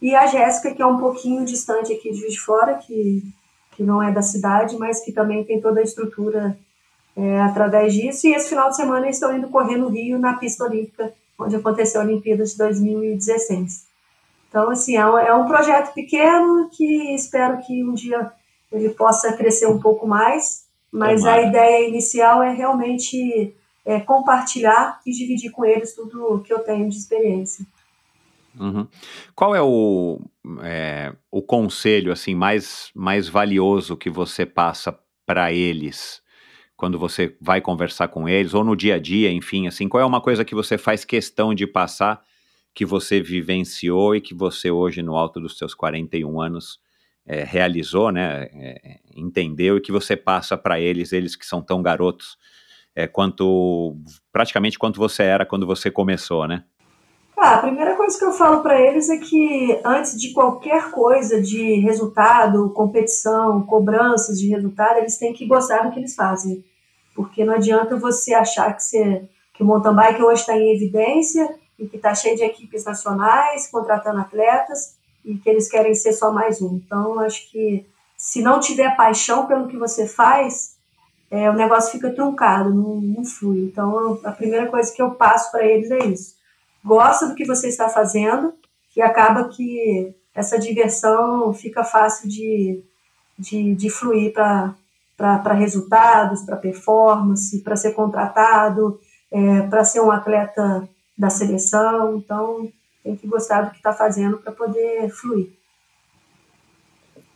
E 0.00 0.14
a 0.14 0.26
Jéssica, 0.26 0.74
que 0.74 0.80
é 0.80 0.86
um 0.86 0.98
pouquinho 0.98 1.44
distante 1.44 1.92
aqui 1.92 2.10
de 2.10 2.20
Juiz 2.20 2.32
de 2.32 2.40
Fora, 2.40 2.74
que, 2.74 3.22
que 3.72 3.82
não 3.82 4.02
é 4.02 4.10
da 4.10 4.22
cidade, 4.22 4.76
mas 4.78 5.04
que 5.04 5.12
também 5.12 5.44
tem 5.44 5.60
toda 5.60 5.80
a 5.80 5.82
estrutura 5.82 6.58
é, 7.16 7.40
através 7.40 7.92
disso. 7.92 8.26
E 8.26 8.34
esse 8.34 8.48
final 8.48 8.70
de 8.70 8.76
semana 8.76 9.06
eles 9.06 9.16
estão 9.16 9.36
indo 9.36 9.48
correr 9.48 9.76
no 9.76 9.88
Rio, 9.88 10.18
na 10.18 10.34
pista 10.34 10.64
olímpica, 10.64 11.12
onde 11.38 11.56
aconteceu 11.56 12.00
a 12.00 12.04
Olimpíada 12.04 12.44
de 12.44 12.56
2016. 12.56 13.86
Então, 14.48 14.70
assim, 14.70 14.96
é 14.96 15.06
um, 15.06 15.18
é 15.18 15.34
um 15.34 15.46
projeto 15.46 15.92
pequeno 15.92 16.68
que 16.72 17.14
espero 17.14 17.58
que 17.58 17.84
um 17.84 17.94
dia 17.94 18.32
ele 18.72 18.90
possa 18.90 19.32
crescer 19.32 19.66
um 19.66 19.80
pouco 19.80 20.06
mais, 20.06 20.64
mas 20.90 21.24
a 21.24 21.40
ideia 21.40 21.88
inicial 21.88 22.42
é 22.42 22.52
realmente 22.52 23.54
é, 23.84 24.00
compartilhar 24.00 25.00
e 25.06 25.12
dividir 25.12 25.50
com 25.50 25.64
eles 25.64 25.94
tudo 25.94 26.42
que 26.44 26.52
eu 26.52 26.60
tenho 26.60 26.88
de 26.88 26.96
experiência. 26.96 27.64
Uhum. 28.60 28.86
Qual 29.34 29.54
é 29.54 29.62
o, 29.62 30.20
é, 30.62 31.14
o 31.30 31.40
conselho 31.42 32.12
assim 32.12 32.34
mais, 32.34 32.90
mais 32.94 33.26
valioso 33.26 33.96
que 33.96 34.10
você 34.10 34.44
passa 34.44 34.96
para 35.24 35.50
eles 35.50 36.20
quando 36.76 36.98
você 36.98 37.36
vai 37.40 37.60
conversar 37.60 38.08
com 38.08 38.28
eles 38.28 38.54
ou 38.54 38.64
no 38.64 38.76
dia 38.76 38.96
a 38.96 38.98
dia, 38.98 39.30
enfim, 39.30 39.66
assim, 39.66 39.88
qual 39.88 40.02
é 40.02 40.06
uma 40.06 40.20
coisa 40.20 40.44
que 40.44 40.54
você 40.54 40.78
faz 40.78 41.04
questão 41.04 41.54
de 41.54 41.66
passar 41.66 42.22
que 42.74 42.86
você 42.86 43.20
vivenciou 43.20 44.14
e 44.14 44.20
que 44.20 44.34
você 44.34 44.70
hoje 44.70 45.02
no 45.02 45.16
alto 45.16 45.40
dos 45.40 45.58
seus 45.58 45.74
41 45.74 46.40
anos 46.40 46.78
é, 47.26 47.44
realizou, 47.44 48.10
né, 48.10 48.44
é, 48.52 49.00
entendeu 49.14 49.76
e 49.76 49.80
que 49.80 49.92
você 49.92 50.16
passa 50.16 50.56
para 50.56 50.80
eles, 50.80 51.12
eles 51.12 51.36
que 51.36 51.46
são 51.46 51.62
tão 51.62 51.82
garotos, 51.82 52.38
é, 52.94 53.06
quanto 53.06 53.96
praticamente 54.32 54.78
quanto 54.78 54.98
você 54.98 55.22
era 55.22 55.46
quando 55.46 55.66
você 55.66 55.90
começou, 55.90 56.46
né? 56.48 56.64
Ah, 57.42 57.54
a 57.54 57.58
primeira 57.62 57.96
coisa 57.96 58.18
que 58.18 58.24
eu 58.26 58.32
falo 58.32 58.62
para 58.62 58.78
eles 58.78 59.08
é 59.08 59.16
que 59.16 59.80
antes 59.82 60.14
de 60.20 60.34
qualquer 60.34 60.90
coisa 60.90 61.40
de 61.40 61.80
resultado, 61.80 62.68
competição, 62.74 63.62
cobranças 63.62 64.38
de 64.38 64.46
resultado, 64.46 64.98
eles 64.98 65.16
têm 65.16 65.32
que 65.32 65.46
gostar 65.46 65.78
do 65.84 65.90
que 65.90 65.98
eles 65.98 66.14
fazem. 66.14 66.62
Porque 67.14 67.42
não 67.42 67.54
adianta 67.54 67.96
você 67.96 68.34
achar 68.34 68.76
que, 68.76 68.82
você, 68.82 69.26
que 69.54 69.62
o 69.62 69.66
mountain 69.66 69.94
bike 69.94 70.22
hoje 70.22 70.42
está 70.42 70.54
em 70.54 70.70
evidência 70.70 71.48
e 71.78 71.88
que 71.88 71.96
está 71.96 72.14
cheio 72.14 72.36
de 72.36 72.44
equipes 72.44 72.84
nacionais, 72.84 73.68
contratando 73.68 74.20
atletas, 74.20 74.96
e 75.24 75.34
que 75.36 75.48
eles 75.48 75.66
querem 75.66 75.94
ser 75.94 76.12
só 76.12 76.30
mais 76.30 76.60
um. 76.60 76.74
Então, 76.74 77.18
acho 77.20 77.50
que 77.50 77.86
se 78.18 78.42
não 78.42 78.60
tiver 78.60 78.94
paixão 78.96 79.46
pelo 79.46 79.66
que 79.66 79.78
você 79.78 80.06
faz, 80.06 80.76
é, 81.30 81.48
o 81.48 81.54
negócio 81.54 81.90
fica 81.90 82.10
truncado, 82.10 82.68
não, 82.68 83.00
não 83.00 83.24
flui. 83.24 83.60
Então, 83.60 84.20
a 84.24 84.30
primeira 84.30 84.66
coisa 84.66 84.92
que 84.92 85.00
eu 85.00 85.12
passo 85.12 85.50
para 85.50 85.64
eles 85.64 85.90
é 85.90 86.04
isso 86.04 86.39
gosta 86.84 87.28
do 87.28 87.34
que 87.34 87.44
você 87.44 87.68
está 87.68 87.88
fazendo 87.88 88.54
e 88.96 89.02
acaba 89.02 89.48
que 89.48 90.14
essa 90.34 90.58
diversão 90.58 91.52
fica 91.52 91.84
fácil 91.84 92.28
de, 92.28 92.82
de, 93.38 93.74
de 93.74 93.90
fluir 93.90 94.32
para 94.32 95.54
resultados, 95.54 96.42
para 96.42 96.56
performance, 96.56 97.62
para 97.62 97.76
ser 97.76 97.92
contratado, 97.92 98.98
é, 99.30 99.62
para 99.62 99.84
ser 99.84 100.00
um 100.00 100.10
atleta 100.10 100.88
da 101.16 101.30
seleção. 101.30 102.16
Então, 102.16 102.70
tem 103.02 103.16
que 103.16 103.26
gostar 103.26 103.62
do 103.62 103.70
que 103.70 103.76
está 103.76 103.92
fazendo 103.92 104.38
para 104.38 104.52
poder 104.52 105.10
fluir. 105.10 105.50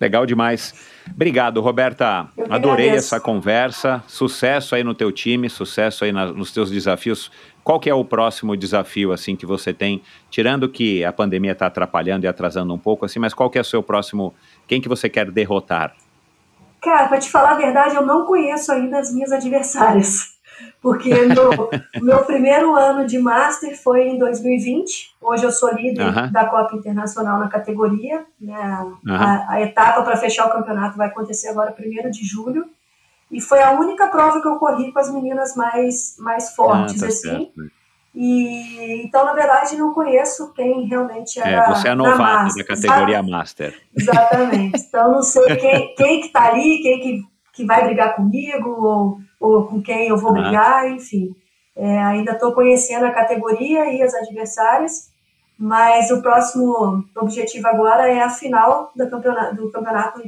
Legal 0.00 0.26
demais. 0.26 0.74
Obrigado, 1.08 1.60
Roberta. 1.60 2.28
Adorei 2.50 2.90
essa 2.90 3.20
conversa. 3.20 4.02
Sucesso 4.06 4.74
aí 4.74 4.82
no 4.82 4.94
teu 4.94 5.12
time, 5.12 5.48
sucesso 5.48 6.04
aí 6.04 6.12
na, 6.12 6.26
nos 6.26 6.52
teus 6.52 6.70
desafios. 6.70 7.30
Qual 7.64 7.80
que 7.80 7.88
é 7.88 7.94
o 7.94 8.04
próximo 8.04 8.54
desafio 8.56 9.10
assim 9.10 9.34
que 9.34 9.46
você 9.46 9.72
tem, 9.72 10.02
tirando 10.30 10.68
que 10.68 11.02
a 11.02 11.12
pandemia 11.12 11.52
está 11.52 11.66
atrapalhando 11.66 12.26
e 12.26 12.28
atrasando 12.28 12.74
um 12.74 12.78
pouco 12.78 13.06
assim, 13.06 13.18
mas 13.18 13.32
qual 13.32 13.48
que 13.48 13.56
é 13.56 13.62
o 13.62 13.64
seu 13.64 13.82
próximo? 13.82 14.34
Quem 14.68 14.82
que 14.82 14.88
você 14.88 15.08
quer 15.08 15.30
derrotar? 15.30 15.96
Cara, 16.82 17.08
para 17.08 17.18
te 17.18 17.30
falar 17.30 17.52
a 17.52 17.54
verdade, 17.54 17.96
eu 17.96 18.04
não 18.04 18.26
conheço 18.26 18.70
ainda 18.70 18.98
as 18.98 19.10
minhas 19.10 19.32
adversárias 19.32 20.34
porque 20.80 21.08
meu, 21.08 21.70
meu 22.02 22.24
primeiro 22.24 22.74
ano 22.76 23.06
de 23.06 23.18
Master 23.18 23.76
foi 23.80 24.08
em 24.08 24.18
2020. 24.18 25.14
Hoje 25.20 25.44
eu 25.44 25.50
sou 25.50 25.72
líder 25.74 26.06
uh 26.06 26.12
-huh. 26.12 26.32
da 26.32 26.44
Copa 26.46 26.76
Internacional 26.76 27.38
na 27.38 27.48
categoria. 27.48 28.24
Né? 28.40 28.54
Uh 28.84 29.10
-huh. 29.10 29.16
a, 29.16 29.52
a, 29.54 29.60
etapa 29.62 30.02
para 30.02 30.16
fechar 30.16 30.46
o 30.46 30.52
campeonato 30.52 30.96
vai 30.96 31.08
acontecer 31.08 31.48
agora 31.48 31.74
1 31.78 32.10
de 32.10 32.24
julho. 32.24 32.66
E 33.34 33.40
foi 33.40 33.62
a 33.62 33.72
única 33.72 34.06
prova 34.06 34.40
que 34.40 34.48
eu 34.48 34.56
corri 34.56 34.92
com 34.92 34.98
as 34.98 35.12
meninas 35.12 35.54
mais, 35.56 36.16
mais 36.18 36.54
fortes, 36.54 36.96
ah, 36.96 37.00
tá 37.00 37.06
assim. 37.06 37.28
Certo. 37.28 37.84
E 38.14 39.02
então, 39.04 39.24
na 39.24 39.32
verdade, 39.32 39.76
não 39.76 39.92
conheço 39.92 40.52
quem 40.52 40.86
realmente 40.86 41.40
era. 41.40 41.64
É, 41.64 41.68
você 41.68 41.88
é 41.88 41.94
novato 41.94 42.18
da, 42.18 42.24
master, 42.24 42.64
da 42.64 42.74
categoria 42.74 43.16
sabe? 43.16 43.30
Master. 43.30 43.82
Exatamente. 43.98 44.84
Então, 44.86 45.12
não 45.12 45.22
sei 45.22 45.56
quem, 45.56 45.94
quem 45.96 46.20
que 46.20 46.28
tá 46.28 46.44
ali, 46.44 46.78
quem 46.80 47.00
que, 47.00 47.22
que 47.52 47.64
vai 47.64 47.84
brigar 47.84 48.14
comigo, 48.14 48.70
ou 48.70 49.18
ou 49.44 49.66
com 49.66 49.82
quem 49.82 50.08
eu 50.08 50.16
vou 50.16 50.32
uhum. 50.32 50.40
brigar, 50.42 50.90
enfim. 50.90 51.34
É, 51.76 52.02
ainda 52.02 52.32
estou 52.32 52.52
conhecendo 52.52 53.04
a 53.04 53.10
categoria 53.10 53.92
e 53.92 54.02
as 54.02 54.14
adversárias, 54.14 55.10
mas 55.58 56.10
o 56.10 56.20
próximo 56.20 57.04
objetivo 57.16 57.66
agora 57.68 58.08
é 58.08 58.20
a 58.20 58.28
final 58.28 58.92
do 58.94 59.08
campeonato, 59.08 59.54
do 59.56 59.70
campeonato 59.70 60.20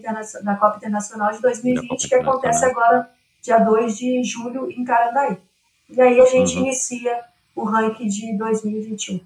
da 0.42 0.54
Copa 0.54 0.76
Internacional 0.76 1.32
de 1.32 1.40
2020, 1.40 2.08
que 2.08 2.14
acontece 2.14 2.64
agora 2.64 3.10
dia 3.42 3.58
2 3.58 3.98
de 3.98 4.22
julho 4.22 4.70
em 4.70 4.84
Carandaí. 4.84 5.38
E 5.90 6.00
aí 6.00 6.20
a 6.20 6.24
gente 6.24 6.56
uhum. 6.56 6.64
inicia 6.64 7.20
o 7.54 7.64
ranking 7.64 8.08
de 8.08 8.36
2021. 8.36 9.20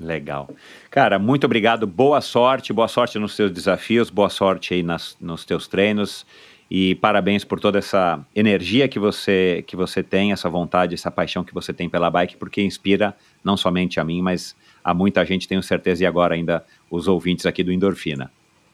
Legal. 0.00 0.48
Cara, 0.90 1.18
muito 1.18 1.44
obrigado. 1.44 1.86
Boa 1.86 2.20
sorte, 2.20 2.72
boa 2.72 2.88
sorte 2.88 3.18
nos 3.18 3.34
seus 3.34 3.50
desafios, 3.50 4.10
boa 4.10 4.30
sorte 4.30 4.74
aí 4.74 4.82
nas, 4.82 5.16
nos 5.20 5.44
teus 5.44 5.66
treinos 5.66 6.24
e 6.70 6.94
parabéns 6.96 7.44
por 7.44 7.58
toda 7.58 7.78
essa 7.78 8.20
energia 8.34 8.88
que 8.88 8.98
você 8.98 9.64
que 9.66 9.74
você 9.74 10.02
tem, 10.02 10.32
essa 10.32 10.48
vontade, 10.48 10.94
essa 10.94 11.10
paixão 11.10 11.42
que 11.42 11.54
você 11.54 11.72
tem 11.72 11.88
pela 11.88 12.10
bike, 12.10 12.36
porque 12.36 12.62
inspira 12.62 13.16
não 13.44 13.56
somente 13.56 14.00
a 14.00 14.04
mim, 14.04 14.22
mas 14.22 14.54
a 14.82 14.94
muita 14.94 15.24
gente, 15.24 15.48
tenho 15.48 15.62
certeza, 15.62 16.02
e 16.02 16.06
agora 16.06 16.34
ainda 16.34 16.64
os 16.90 17.08
ouvintes 17.08 17.46
aqui 17.46 17.62
do 17.62 17.72
Endorfina. 17.72 18.30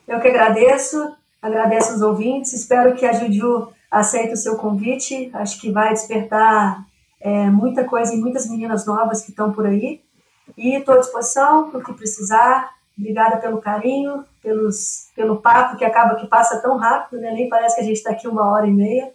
Eu 0.07 0.21
que 0.21 0.29
agradeço, 0.29 1.15
agradeço 1.41 1.95
os 1.95 2.03
ouvintes, 2.03 2.53
espero 2.53 2.95
que 2.95 3.07
a 3.07 3.13
Juju 3.13 3.69
aceite 3.91 4.35
o 4.35 4.37
seu 4.37 4.57
convite, 4.57 5.31
acho 5.35 5.61
que 5.61 5.71
vai 5.71 5.93
despertar 5.93 6.85
é, 7.21 7.49
muita 7.51 7.85
coisa 7.85 8.15
em 8.15 8.21
muitas 8.21 8.49
meninas 8.49 8.87
novas 8.87 9.23
que 9.23 9.31
estão 9.31 9.53
por 9.53 9.67
aí, 9.67 10.01
e 10.57 10.75
estou 10.75 10.95
à 10.95 10.99
disposição 10.99 11.71
para 11.71 11.81
o 11.81 11.83
que 11.83 11.93
precisar, 11.93 12.75
Obrigada 12.97 13.39
pelo 13.39 13.61
carinho, 13.61 14.25
pelos, 14.41 15.11
pelo 15.17 15.41
papo 15.41 15.77
que 15.77 15.85
acaba 15.85 16.15
que 16.15 16.29
passa 16.29 16.61
tão 16.63 16.77
rápido, 16.77 17.21
né? 17.21 17.33
Nem 17.33 17.49
parece 17.49 17.75
que 17.75 17.83
a 17.83 17.85
gente 17.85 17.97
está 17.97 18.13
aqui 18.13 18.29
uma 18.29 18.49
hora 18.53 18.67
e 18.67 18.73
meia. 18.73 19.13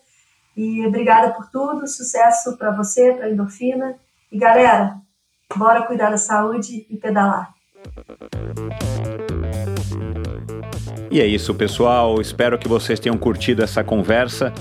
E 0.56 0.86
obrigada 0.86 1.32
por 1.32 1.50
tudo, 1.50 1.88
sucesso 1.88 2.58
para 2.58 2.72
você, 2.72 3.14
para 3.14 3.28
a 3.28 3.30
Endorfina. 3.30 3.96
E 4.30 4.38
galera, 4.38 4.98
bora 5.56 5.84
cuidar 5.84 6.10
da 6.10 6.18
saúde 6.18 6.86
e 6.90 6.98
pedalar. 6.98 7.54
E 11.12 11.20
é 11.20 11.26
isso, 11.26 11.54
pessoal. 11.56 12.22
Espero 12.22 12.58
que 12.58 12.68
vocês 12.68 13.00
tenham 13.00 13.18
curtido 13.18 13.64
essa 13.64 13.84
conversa. 13.84 14.54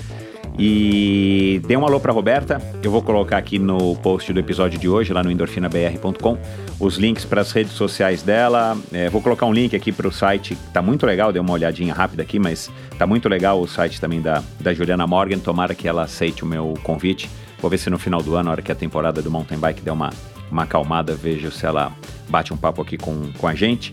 E 0.60 1.62
dê 1.66 1.76
um 1.76 1.86
alô 1.86 2.00
para 2.00 2.12
Roberta. 2.12 2.60
Eu 2.82 2.90
vou 2.90 3.00
colocar 3.00 3.36
aqui 3.36 3.60
no 3.60 3.94
post 3.96 4.32
do 4.32 4.40
episódio 4.40 4.76
de 4.78 4.88
hoje, 4.88 5.12
lá 5.12 5.22
no 5.22 5.30
endorfinabr.com, 5.30 6.36
os 6.80 6.96
links 6.96 7.24
para 7.24 7.42
as 7.42 7.52
redes 7.52 7.74
sociais 7.74 8.22
dela. 8.22 8.76
É, 8.92 9.08
vou 9.08 9.22
colocar 9.22 9.46
um 9.46 9.52
link 9.52 9.76
aqui 9.76 9.92
para 9.92 10.08
o 10.08 10.10
site, 10.10 10.56
tá 10.72 10.82
muito 10.82 11.06
legal, 11.06 11.32
dei 11.32 11.40
uma 11.40 11.52
olhadinha 11.52 11.94
rápida 11.94 12.22
aqui, 12.22 12.40
mas 12.40 12.68
tá 12.98 13.06
muito 13.06 13.28
legal 13.28 13.60
o 13.60 13.68
site 13.68 14.00
também 14.00 14.20
da, 14.20 14.42
da 14.58 14.74
Juliana 14.74 15.06
Morgan. 15.06 15.38
Tomara 15.38 15.76
que 15.76 15.86
ela 15.86 16.02
aceite 16.02 16.42
o 16.42 16.46
meu 16.46 16.74
convite. 16.82 17.30
Vou 17.60 17.70
ver 17.70 17.78
se 17.78 17.88
no 17.88 17.98
final 17.98 18.20
do 18.20 18.34
ano, 18.34 18.46
na 18.46 18.50
hora 18.50 18.62
que 18.62 18.72
a 18.72 18.74
temporada 18.74 19.22
do 19.22 19.30
mountain 19.30 19.58
bike 19.58 19.82
der 19.82 19.92
uma, 19.92 20.10
uma 20.50 20.64
acalmada, 20.64 21.14
vejo 21.14 21.50
se 21.50 21.66
ela 21.66 21.92
bate 22.28 22.52
um 22.52 22.56
papo 22.56 22.82
aqui 22.82 22.96
com, 22.96 23.32
com 23.32 23.46
a 23.46 23.54
gente. 23.54 23.92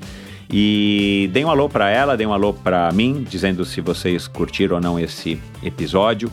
E 0.52 1.30
dei 1.34 1.44
um 1.44 1.50
alô 1.50 1.68
para 1.68 1.90
ela, 1.90 2.16
dei 2.16 2.26
um 2.26 2.34
alô 2.34 2.54
para 2.54 2.92
mim, 2.92 3.26
dizendo 3.28 3.66
se 3.66 3.82
vocês 3.82 4.28
curtiram 4.28 4.76
ou 4.76 4.82
não 4.82 5.00
esse 5.00 5.40
episódio. 5.64 6.32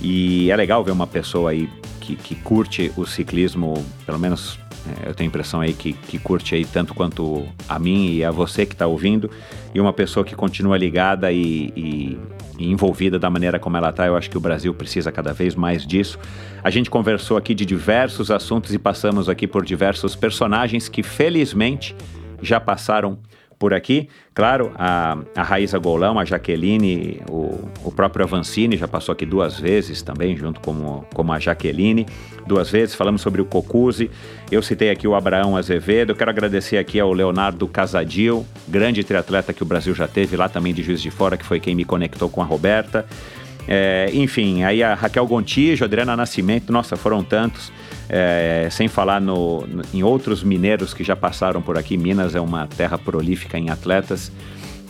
E 0.00 0.50
é 0.50 0.56
legal 0.56 0.82
ver 0.82 0.90
uma 0.90 1.06
pessoa 1.06 1.50
aí 1.50 1.68
que, 2.00 2.16
que 2.16 2.34
curte 2.34 2.92
o 2.96 3.06
ciclismo, 3.06 3.74
pelo 4.04 4.18
menos 4.18 4.58
eu 5.06 5.14
tenho 5.14 5.28
a 5.28 5.30
impressão 5.30 5.60
aí 5.60 5.72
que, 5.72 5.92
que 5.92 6.18
curte 6.18 6.54
aí 6.54 6.64
tanto 6.64 6.94
quanto 6.94 7.46
a 7.68 7.78
mim 7.78 8.12
e 8.14 8.24
a 8.24 8.30
você 8.30 8.66
que 8.66 8.74
está 8.74 8.86
ouvindo, 8.86 9.30
e 9.74 9.80
uma 9.80 9.92
pessoa 9.92 10.24
que 10.24 10.34
continua 10.34 10.76
ligada 10.76 11.30
e, 11.30 11.72
e, 11.76 12.18
e 12.58 12.70
envolvida 12.70 13.18
da 13.18 13.30
maneira 13.30 13.58
como 13.58 13.76
ela 13.76 13.90
está. 13.90 14.06
Eu 14.06 14.16
acho 14.16 14.28
que 14.28 14.36
o 14.36 14.40
Brasil 14.40 14.74
precisa 14.74 15.12
cada 15.12 15.32
vez 15.32 15.54
mais 15.54 15.86
disso. 15.86 16.18
A 16.62 16.70
gente 16.70 16.90
conversou 16.90 17.36
aqui 17.36 17.54
de 17.54 17.64
diversos 17.64 18.30
assuntos 18.30 18.74
e 18.74 18.78
passamos 18.78 19.28
aqui 19.28 19.46
por 19.46 19.64
diversos 19.64 20.16
personagens 20.16 20.88
que 20.88 21.02
felizmente 21.02 21.94
já 22.40 22.58
passaram 22.58 23.18
por 23.62 23.72
aqui. 23.72 24.08
Claro, 24.34 24.72
a, 24.74 25.16
a 25.36 25.42
Raíza 25.44 25.78
Golão, 25.78 26.18
a 26.18 26.24
Jaqueline, 26.24 27.20
o, 27.30 27.70
o 27.84 27.92
próprio 27.92 28.24
Avancini 28.24 28.76
já 28.76 28.88
passou 28.88 29.12
aqui 29.12 29.24
duas 29.24 29.56
vezes 29.56 30.02
também, 30.02 30.36
junto 30.36 30.58
com, 30.58 31.04
com 31.14 31.32
a 31.32 31.38
Jaqueline, 31.38 32.04
duas 32.44 32.68
vezes. 32.68 32.96
Falamos 32.96 33.20
sobre 33.20 33.40
o 33.40 33.44
Cocuzzi. 33.44 34.10
Eu 34.50 34.60
citei 34.62 34.90
aqui 34.90 35.06
o 35.06 35.14
Abraão 35.14 35.56
Azevedo. 35.56 36.12
Quero 36.12 36.28
agradecer 36.28 36.76
aqui 36.76 36.98
ao 36.98 37.12
Leonardo 37.12 37.68
Casadil, 37.68 38.44
grande 38.66 39.04
triatleta 39.04 39.52
que 39.52 39.62
o 39.62 39.66
Brasil 39.66 39.94
já 39.94 40.08
teve 40.08 40.36
lá 40.36 40.48
também 40.48 40.74
de 40.74 40.82
Juiz 40.82 41.00
de 41.00 41.12
Fora, 41.12 41.36
que 41.36 41.44
foi 41.44 41.60
quem 41.60 41.76
me 41.76 41.84
conectou 41.84 42.28
com 42.28 42.42
a 42.42 42.44
Roberta. 42.44 43.06
É, 43.68 44.10
enfim, 44.12 44.64
aí 44.64 44.82
a 44.82 44.92
Raquel 44.94 45.24
Gontijo, 45.24 45.84
Adriana 45.84 46.16
Nascimento, 46.16 46.72
nossa, 46.72 46.96
foram 46.96 47.22
tantos. 47.22 47.70
É, 48.14 48.68
sem 48.70 48.88
falar 48.88 49.22
no, 49.22 49.66
em 49.94 50.02
outros 50.02 50.44
mineiros 50.44 50.92
que 50.92 51.02
já 51.02 51.16
passaram 51.16 51.62
por 51.62 51.78
aqui. 51.78 51.96
Minas 51.96 52.34
é 52.34 52.40
uma 52.40 52.66
terra 52.66 52.98
prolífica 52.98 53.58
em 53.58 53.70
atletas. 53.70 54.30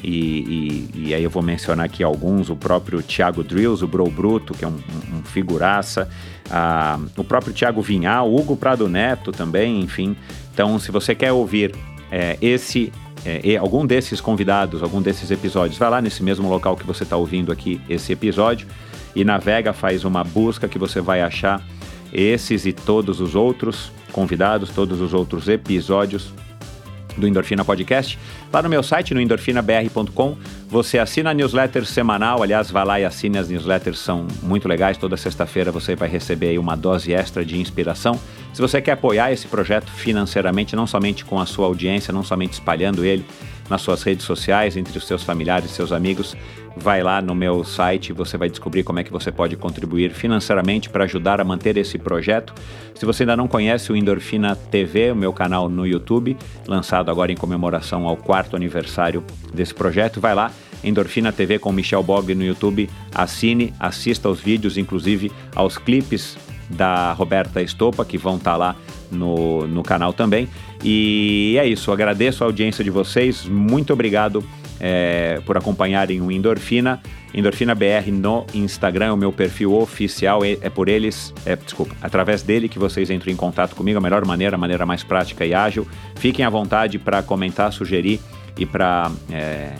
E, 0.03 0.89
e, 0.94 1.09
e 1.09 1.15
aí 1.15 1.23
eu 1.23 1.31
vou 1.31 1.43
mencionar 1.43 1.86
aqui 1.86 2.03
alguns: 2.03 2.51
o 2.51 2.57
próprio 2.57 3.01
Thiago 3.01 3.44
Drills, 3.44 3.85
o 3.85 3.86
Bro 3.86 4.11
Bruto, 4.11 4.55
que 4.55 4.65
é 4.65 4.69
um, 4.69 4.74
um, 5.12 5.23
figuraça, 5.23 6.09
o 7.16 7.23
próprio 7.23 7.55
Thiago 7.55 7.81
Vinhal, 7.81 8.35
Hugo 8.35 8.57
Prado 8.57 8.89
Neto 8.89 9.31
também, 9.31 9.81
enfim. 9.81 10.16
Então, 10.53 10.78
se 10.81 10.90
você 10.90 11.15
quer 11.15 11.31
ouvir 11.31 11.74
é, 12.11 12.36
esse 12.43 12.93
é, 13.24 13.57
algum 13.57 13.86
desses 13.86 14.20
convidados, 14.20 14.82
algum 14.82 15.01
desses 15.01 15.31
episódios, 15.31 15.78
vai 15.78 15.89
lá 15.89 16.03
nesse 16.03 16.23
mesmo 16.23 16.49
local 16.49 16.77
que 16.77 16.85
você 16.85 17.05
está 17.05 17.16
ouvindo 17.16 17.53
aqui 17.53 17.81
esse 17.89 18.12
episódio 18.12 18.66
e 19.15 19.24
navega, 19.24 19.73
faz 19.73 20.05
uma 20.05 20.24
busca 20.24 20.66
que 20.66 20.78
você 20.78 21.01
vai 21.01 21.23
achar 21.23 21.62
esses 22.12 22.66
e 22.66 22.72
todos 22.72 23.20
os 23.20 23.34
outros 23.34 23.90
convidados, 24.12 24.70
todos 24.70 25.01
os 25.01 25.14
outros 25.14 25.48
episódios 25.48 26.32
do 27.16 27.26
Endorfina 27.26 27.64
Podcast. 27.64 28.18
Lá 28.52 28.62
no 28.62 28.68
meu 28.68 28.82
site, 28.82 29.14
no 29.14 29.20
endorfinabr.com, 29.20 30.36
você 30.68 30.98
assina 30.98 31.30
a 31.30 31.34
newsletter 31.34 31.84
semanal. 31.84 32.43
Aliás, 32.43 32.70
vá 32.70 32.82
lá 32.82 33.01
e 33.01 33.05
assine 33.05 33.39
as 33.39 33.48
newsletters, 33.48 33.98
são 33.98 34.26
muito 34.43 34.68
legais. 34.68 34.97
Toda 34.97 35.16
sexta-feira 35.16 35.70
você 35.70 35.94
vai 35.94 36.09
receber 36.09 36.59
uma 36.59 36.76
dose 36.76 37.12
extra 37.12 37.44
de 37.44 37.59
inspiração. 37.59 38.18
Se 38.52 38.60
você 38.60 38.80
quer 38.80 38.93
apoiar 38.93 39.32
esse 39.32 39.47
projeto 39.47 39.90
financeiramente, 39.90 40.76
não 40.76 40.86
somente 40.86 41.24
com 41.24 41.40
a 41.40 41.47
sua 41.47 41.66
audiência, 41.66 42.12
não 42.12 42.22
somente 42.22 42.55
espalhando 42.55 43.05
ele 43.05 43.24
nas 43.73 43.81
suas 43.81 44.03
redes 44.03 44.27
sociais, 44.27 44.77
entre 44.77 44.99
os 44.99 45.07
seus 45.07 45.23
familiares 45.23 45.70
seus 45.70 45.93
amigos, 45.93 46.36
vai 46.77 47.03
lá 47.03 47.23
no 47.23 47.35
meu 47.35 47.65
site 47.65 48.12
você 48.12 48.36
vai 48.36 48.51
descobrir 48.51 48.82
como 48.82 48.99
é 48.99 49.05
que 49.05 49.11
você 49.11 49.32
pode 49.32 49.57
contribuir 49.57 50.12
financeiramente 50.12 50.90
para 50.90 51.05
ajudar 51.05 51.40
a 51.40 51.44
manter 51.44 51.78
esse 51.78 51.99
projeto. 51.99 52.55
Se 52.94 53.07
você 53.07 53.23
ainda 53.23 53.35
não 53.35 53.49
conhece 53.49 53.90
o 53.90 53.97
Endorfina 53.97 54.55
TV, 54.55 55.11
o 55.11 55.16
meu 55.16 55.32
canal 55.32 55.70
no 55.70 55.86
YouTube, 55.86 56.36
lançado 56.66 57.11
agora 57.11 57.32
em 57.32 57.36
comemoração 57.36 58.07
ao 58.07 58.16
quarto 58.16 58.57
aniversário 58.57 59.24
desse 59.55 59.73
projeto, 59.73 60.20
vai 60.20 60.35
lá, 60.35 60.53
Endorfina 60.85 61.32
TV 61.32 61.59
com 61.59 61.73
Michel 61.73 62.03
Bog 62.03 62.35
no 62.35 62.44
YouTube, 62.44 62.90
assine, 63.15 63.73
assista 63.81 64.28
aos 64.28 64.39
vídeos, 64.39 64.77
inclusive 64.77 65.32
aos 65.55 65.78
clipes 65.78 66.36
da 66.73 67.12
Roberta 67.12 67.62
Estopa, 67.62 68.05
que 68.05 68.19
vão 68.19 68.36
estar 68.36 68.53
tá 68.53 68.57
lá 68.57 68.77
no, 69.11 69.66
no 69.66 69.82
canal 69.82 70.12
também. 70.12 70.49
E 70.82 71.57
é 71.59 71.66
isso, 71.66 71.93
agradeço 71.93 72.43
a 72.43 72.47
audiência 72.47 72.82
de 72.82 72.90
vocês, 72.90 73.44
muito 73.47 73.93
obrigado 73.93 74.44
é, 74.81 75.40
por 75.47 75.57
acompanharem 75.57 76.20
o 76.20 76.31
Endorfina. 76.31 77.01
Endorfina 77.32 77.74
BR 77.74 78.11
no 78.11 78.44
Instagram, 78.53 79.07
é 79.07 79.12
o 79.12 79.16
meu 79.16 79.32
perfil 79.32 79.74
oficial, 79.74 80.44
é, 80.44 80.59
é 80.61 80.69
por 80.69 80.89
eles, 80.89 81.32
é, 81.47 81.57
desculpa, 81.57 81.94
através 82.03 82.43
dele 82.43 82.69
que 82.69 82.78
vocês 82.78 83.09
entram 83.09 83.32
em 83.32 83.36
contato 83.36 83.74
comigo, 83.77 83.99
a 83.99 84.03
melhor 84.03 84.24
maneira, 84.27 84.57
a 84.57 84.59
maneira 84.59 84.85
mais 84.85 85.03
prática 85.03 85.47
e 85.47 85.55
ágil. 85.55 85.86
Fiquem 86.16 86.44
à 86.44 86.51
vontade 86.51 86.99
para 86.99 87.23
comentar, 87.23 87.73
sugerir 87.73 88.20
e 88.59 88.66
para 88.66 89.11
é, 89.31 89.36
é, 89.36 89.77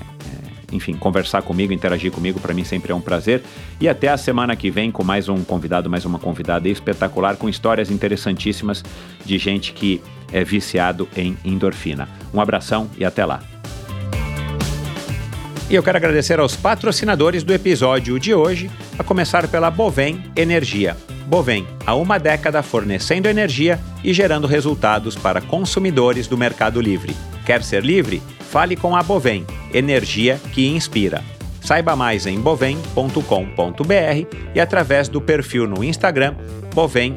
enfim, 0.73 0.95
conversar 0.95 1.43
comigo, 1.43 1.73
interagir 1.73 2.11
comigo, 2.11 2.41
para 2.41 2.55
mim 2.55 2.65
sempre 2.65 2.93
é 2.93 2.95
um 2.95 3.01
prazer. 3.01 3.43
E 3.81 3.89
até 3.89 4.09
a 4.09 4.17
semana 4.17 4.57
que 4.57 4.71
vem 4.71 4.91
com 4.91 5.05
mais 5.05 5.29
um 5.29 5.45
convidado, 5.45 5.89
mais 5.89 6.05
uma 6.05 6.19
convidada 6.19 6.69
espetacular, 6.69 7.37
com 7.37 7.49
histórias 7.49 7.91
interessantíssimas 7.91 8.83
de 9.25 9.39
gente 9.39 9.73
que 9.73 10.03
é 10.33 10.43
viciado 10.43 11.09
em 11.17 11.37
endorfina. 11.45 12.09
Um 12.33 12.41
abração 12.41 12.91
e 12.97 13.05
até 13.05 13.25
lá. 13.25 13.43
E 15.71 15.75
eu 15.75 15.83
quero 15.83 15.97
agradecer 15.97 16.39
aos 16.39 16.55
patrocinadores 16.55 17.43
do 17.43 17.53
episódio 17.53 18.19
de 18.19 18.35
hoje, 18.35 18.71
a 18.99 19.03
começar 19.03 19.49
pela 19.49 19.71
Bovem 19.71 20.23
Energia. 20.37 20.97
Bovem, 21.27 21.67
há 21.87 21.95
uma 21.95 22.19
década 22.19 22.63
fornecendo 22.63 23.29
energia 23.29 23.79
e 24.03 24.13
gerando 24.13 24.47
resultados 24.47 25.17
para 25.17 25.41
consumidores 25.41 26.27
do 26.27 26.37
Mercado 26.37 26.81
Livre. 26.81 27.17
Quer 27.45 27.63
ser 27.63 27.85
livre? 27.85 28.23
Fale 28.51 28.77
com 28.77 28.95
a 28.95 29.03
Bovem, 29.03 29.47
energia 29.73 30.39
que 30.53 30.67
inspira. 30.69 31.23
Saiba 31.61 31.95
mais 31.95 32.27
em 32.27 32.41
bovem.com.br 32.41 34.27
e 34.55 34.61
através 34.61 35.09
do 35.09 35.21
perfil 35.21 35.67
no 35.67 35.83
Instagram 35.83 36.35
Bovem 36.75 37.17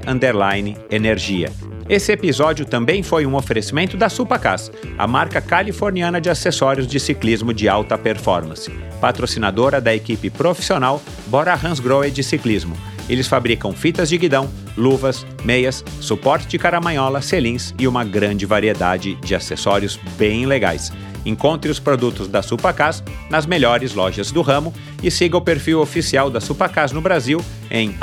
Energia. 0.89 1.51
Esse 1.87 2.11
episódio 2.11 2.65
também 2.65 3.03
foi 3.03 3.25
um 3.25 3.35
oferecimento 3.35 3.95
da 3.95 4.09
Supacas, 4.09 4.71
a 4.97 5.05
marca 5.05 5.39
californiana 5.39 6.19
de 6.19 6.29
acessórios 6.29 6.87
de 6.87 6.99
ciclismo 6.99 7.53
de 7.53 7.69
alta 7.69 7.95
performance, 7.97 8.71
patrocinadora 8.99 9.79
da 9.79 9.93
equipe 9.93 10.29
profissional 10.31 11.01
Bora 11.27 11.53
Hansgrohe 11.53 12.09
de 12.09 12.23
ciclismo. 12.23 12.75
Eles 13.07 13.27
fabricam 13.27 13.71
fitas 13.71 14.09
de 14.09 14.17
guidão, 14.17 14.49
luvas, 14.75 15.25
meias, 15.43 15.83
suporte 15.99 16.47
de 16.47 16.57
caramanhola, 16.57 17.21
selins 17.21 17.73
e 17.77 17.87
uma 17.87 18.03
grande 18.03 18.45
variedade 18.45 19.15
de 19.15 19.35
acessórios 19.35 19.99
bem 20.17 20.45
legais. 20.45 20.91
Encontre 21.25 21.71
os 21.71 21.79
produtos 21.79 22.27
da 22.27 22.41
Supacas 22.41 23.03
nas 23.29 23.45
melhores 23.45 23.93
lojas 23.93 24.31
do 24.31 24.41
ramo 24.41 24.73
e 25.01 25.09
siga 25.09 25.37
o 25.37 25.41
perfil 25.41 25.81
oficial 25.81 26.29
da 26.29 26.39
Supacas 26.39 26.91
no 26.91 27.01
Brasil 27.01 27.43
em 27.71 27.95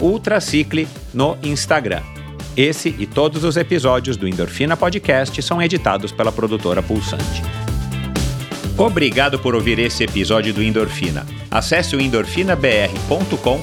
ultracicle 0.00 0.88
no 1.14 1.36
Instagram. 1.42 2.02
Esse 2.56 2.94
e 2.98 3.06
todos 3.06 3.44
os 3.44 3.56
episódios 3.56 4.16
do 4.16 4.28
Endorfina 4.28 4.76
Podcast 4.76 5.40
são 5.40 5.62
editados 5.62 6.12
pela 6.12 6.30
produtora 6.30 6.82
Pulsante. 6.82 7.42
Obrigado 8.76 9.38
por 9.38 9.54
ouvir 9.54 9.78
esse 9.78 10.04
episódio 10.04 10.52
do 10.52 10.62
Endorfina. 10.62 11.26
Acesse 11.50 11.94
o 11.94 12.00
endorfinabr.com, 12.00 13.62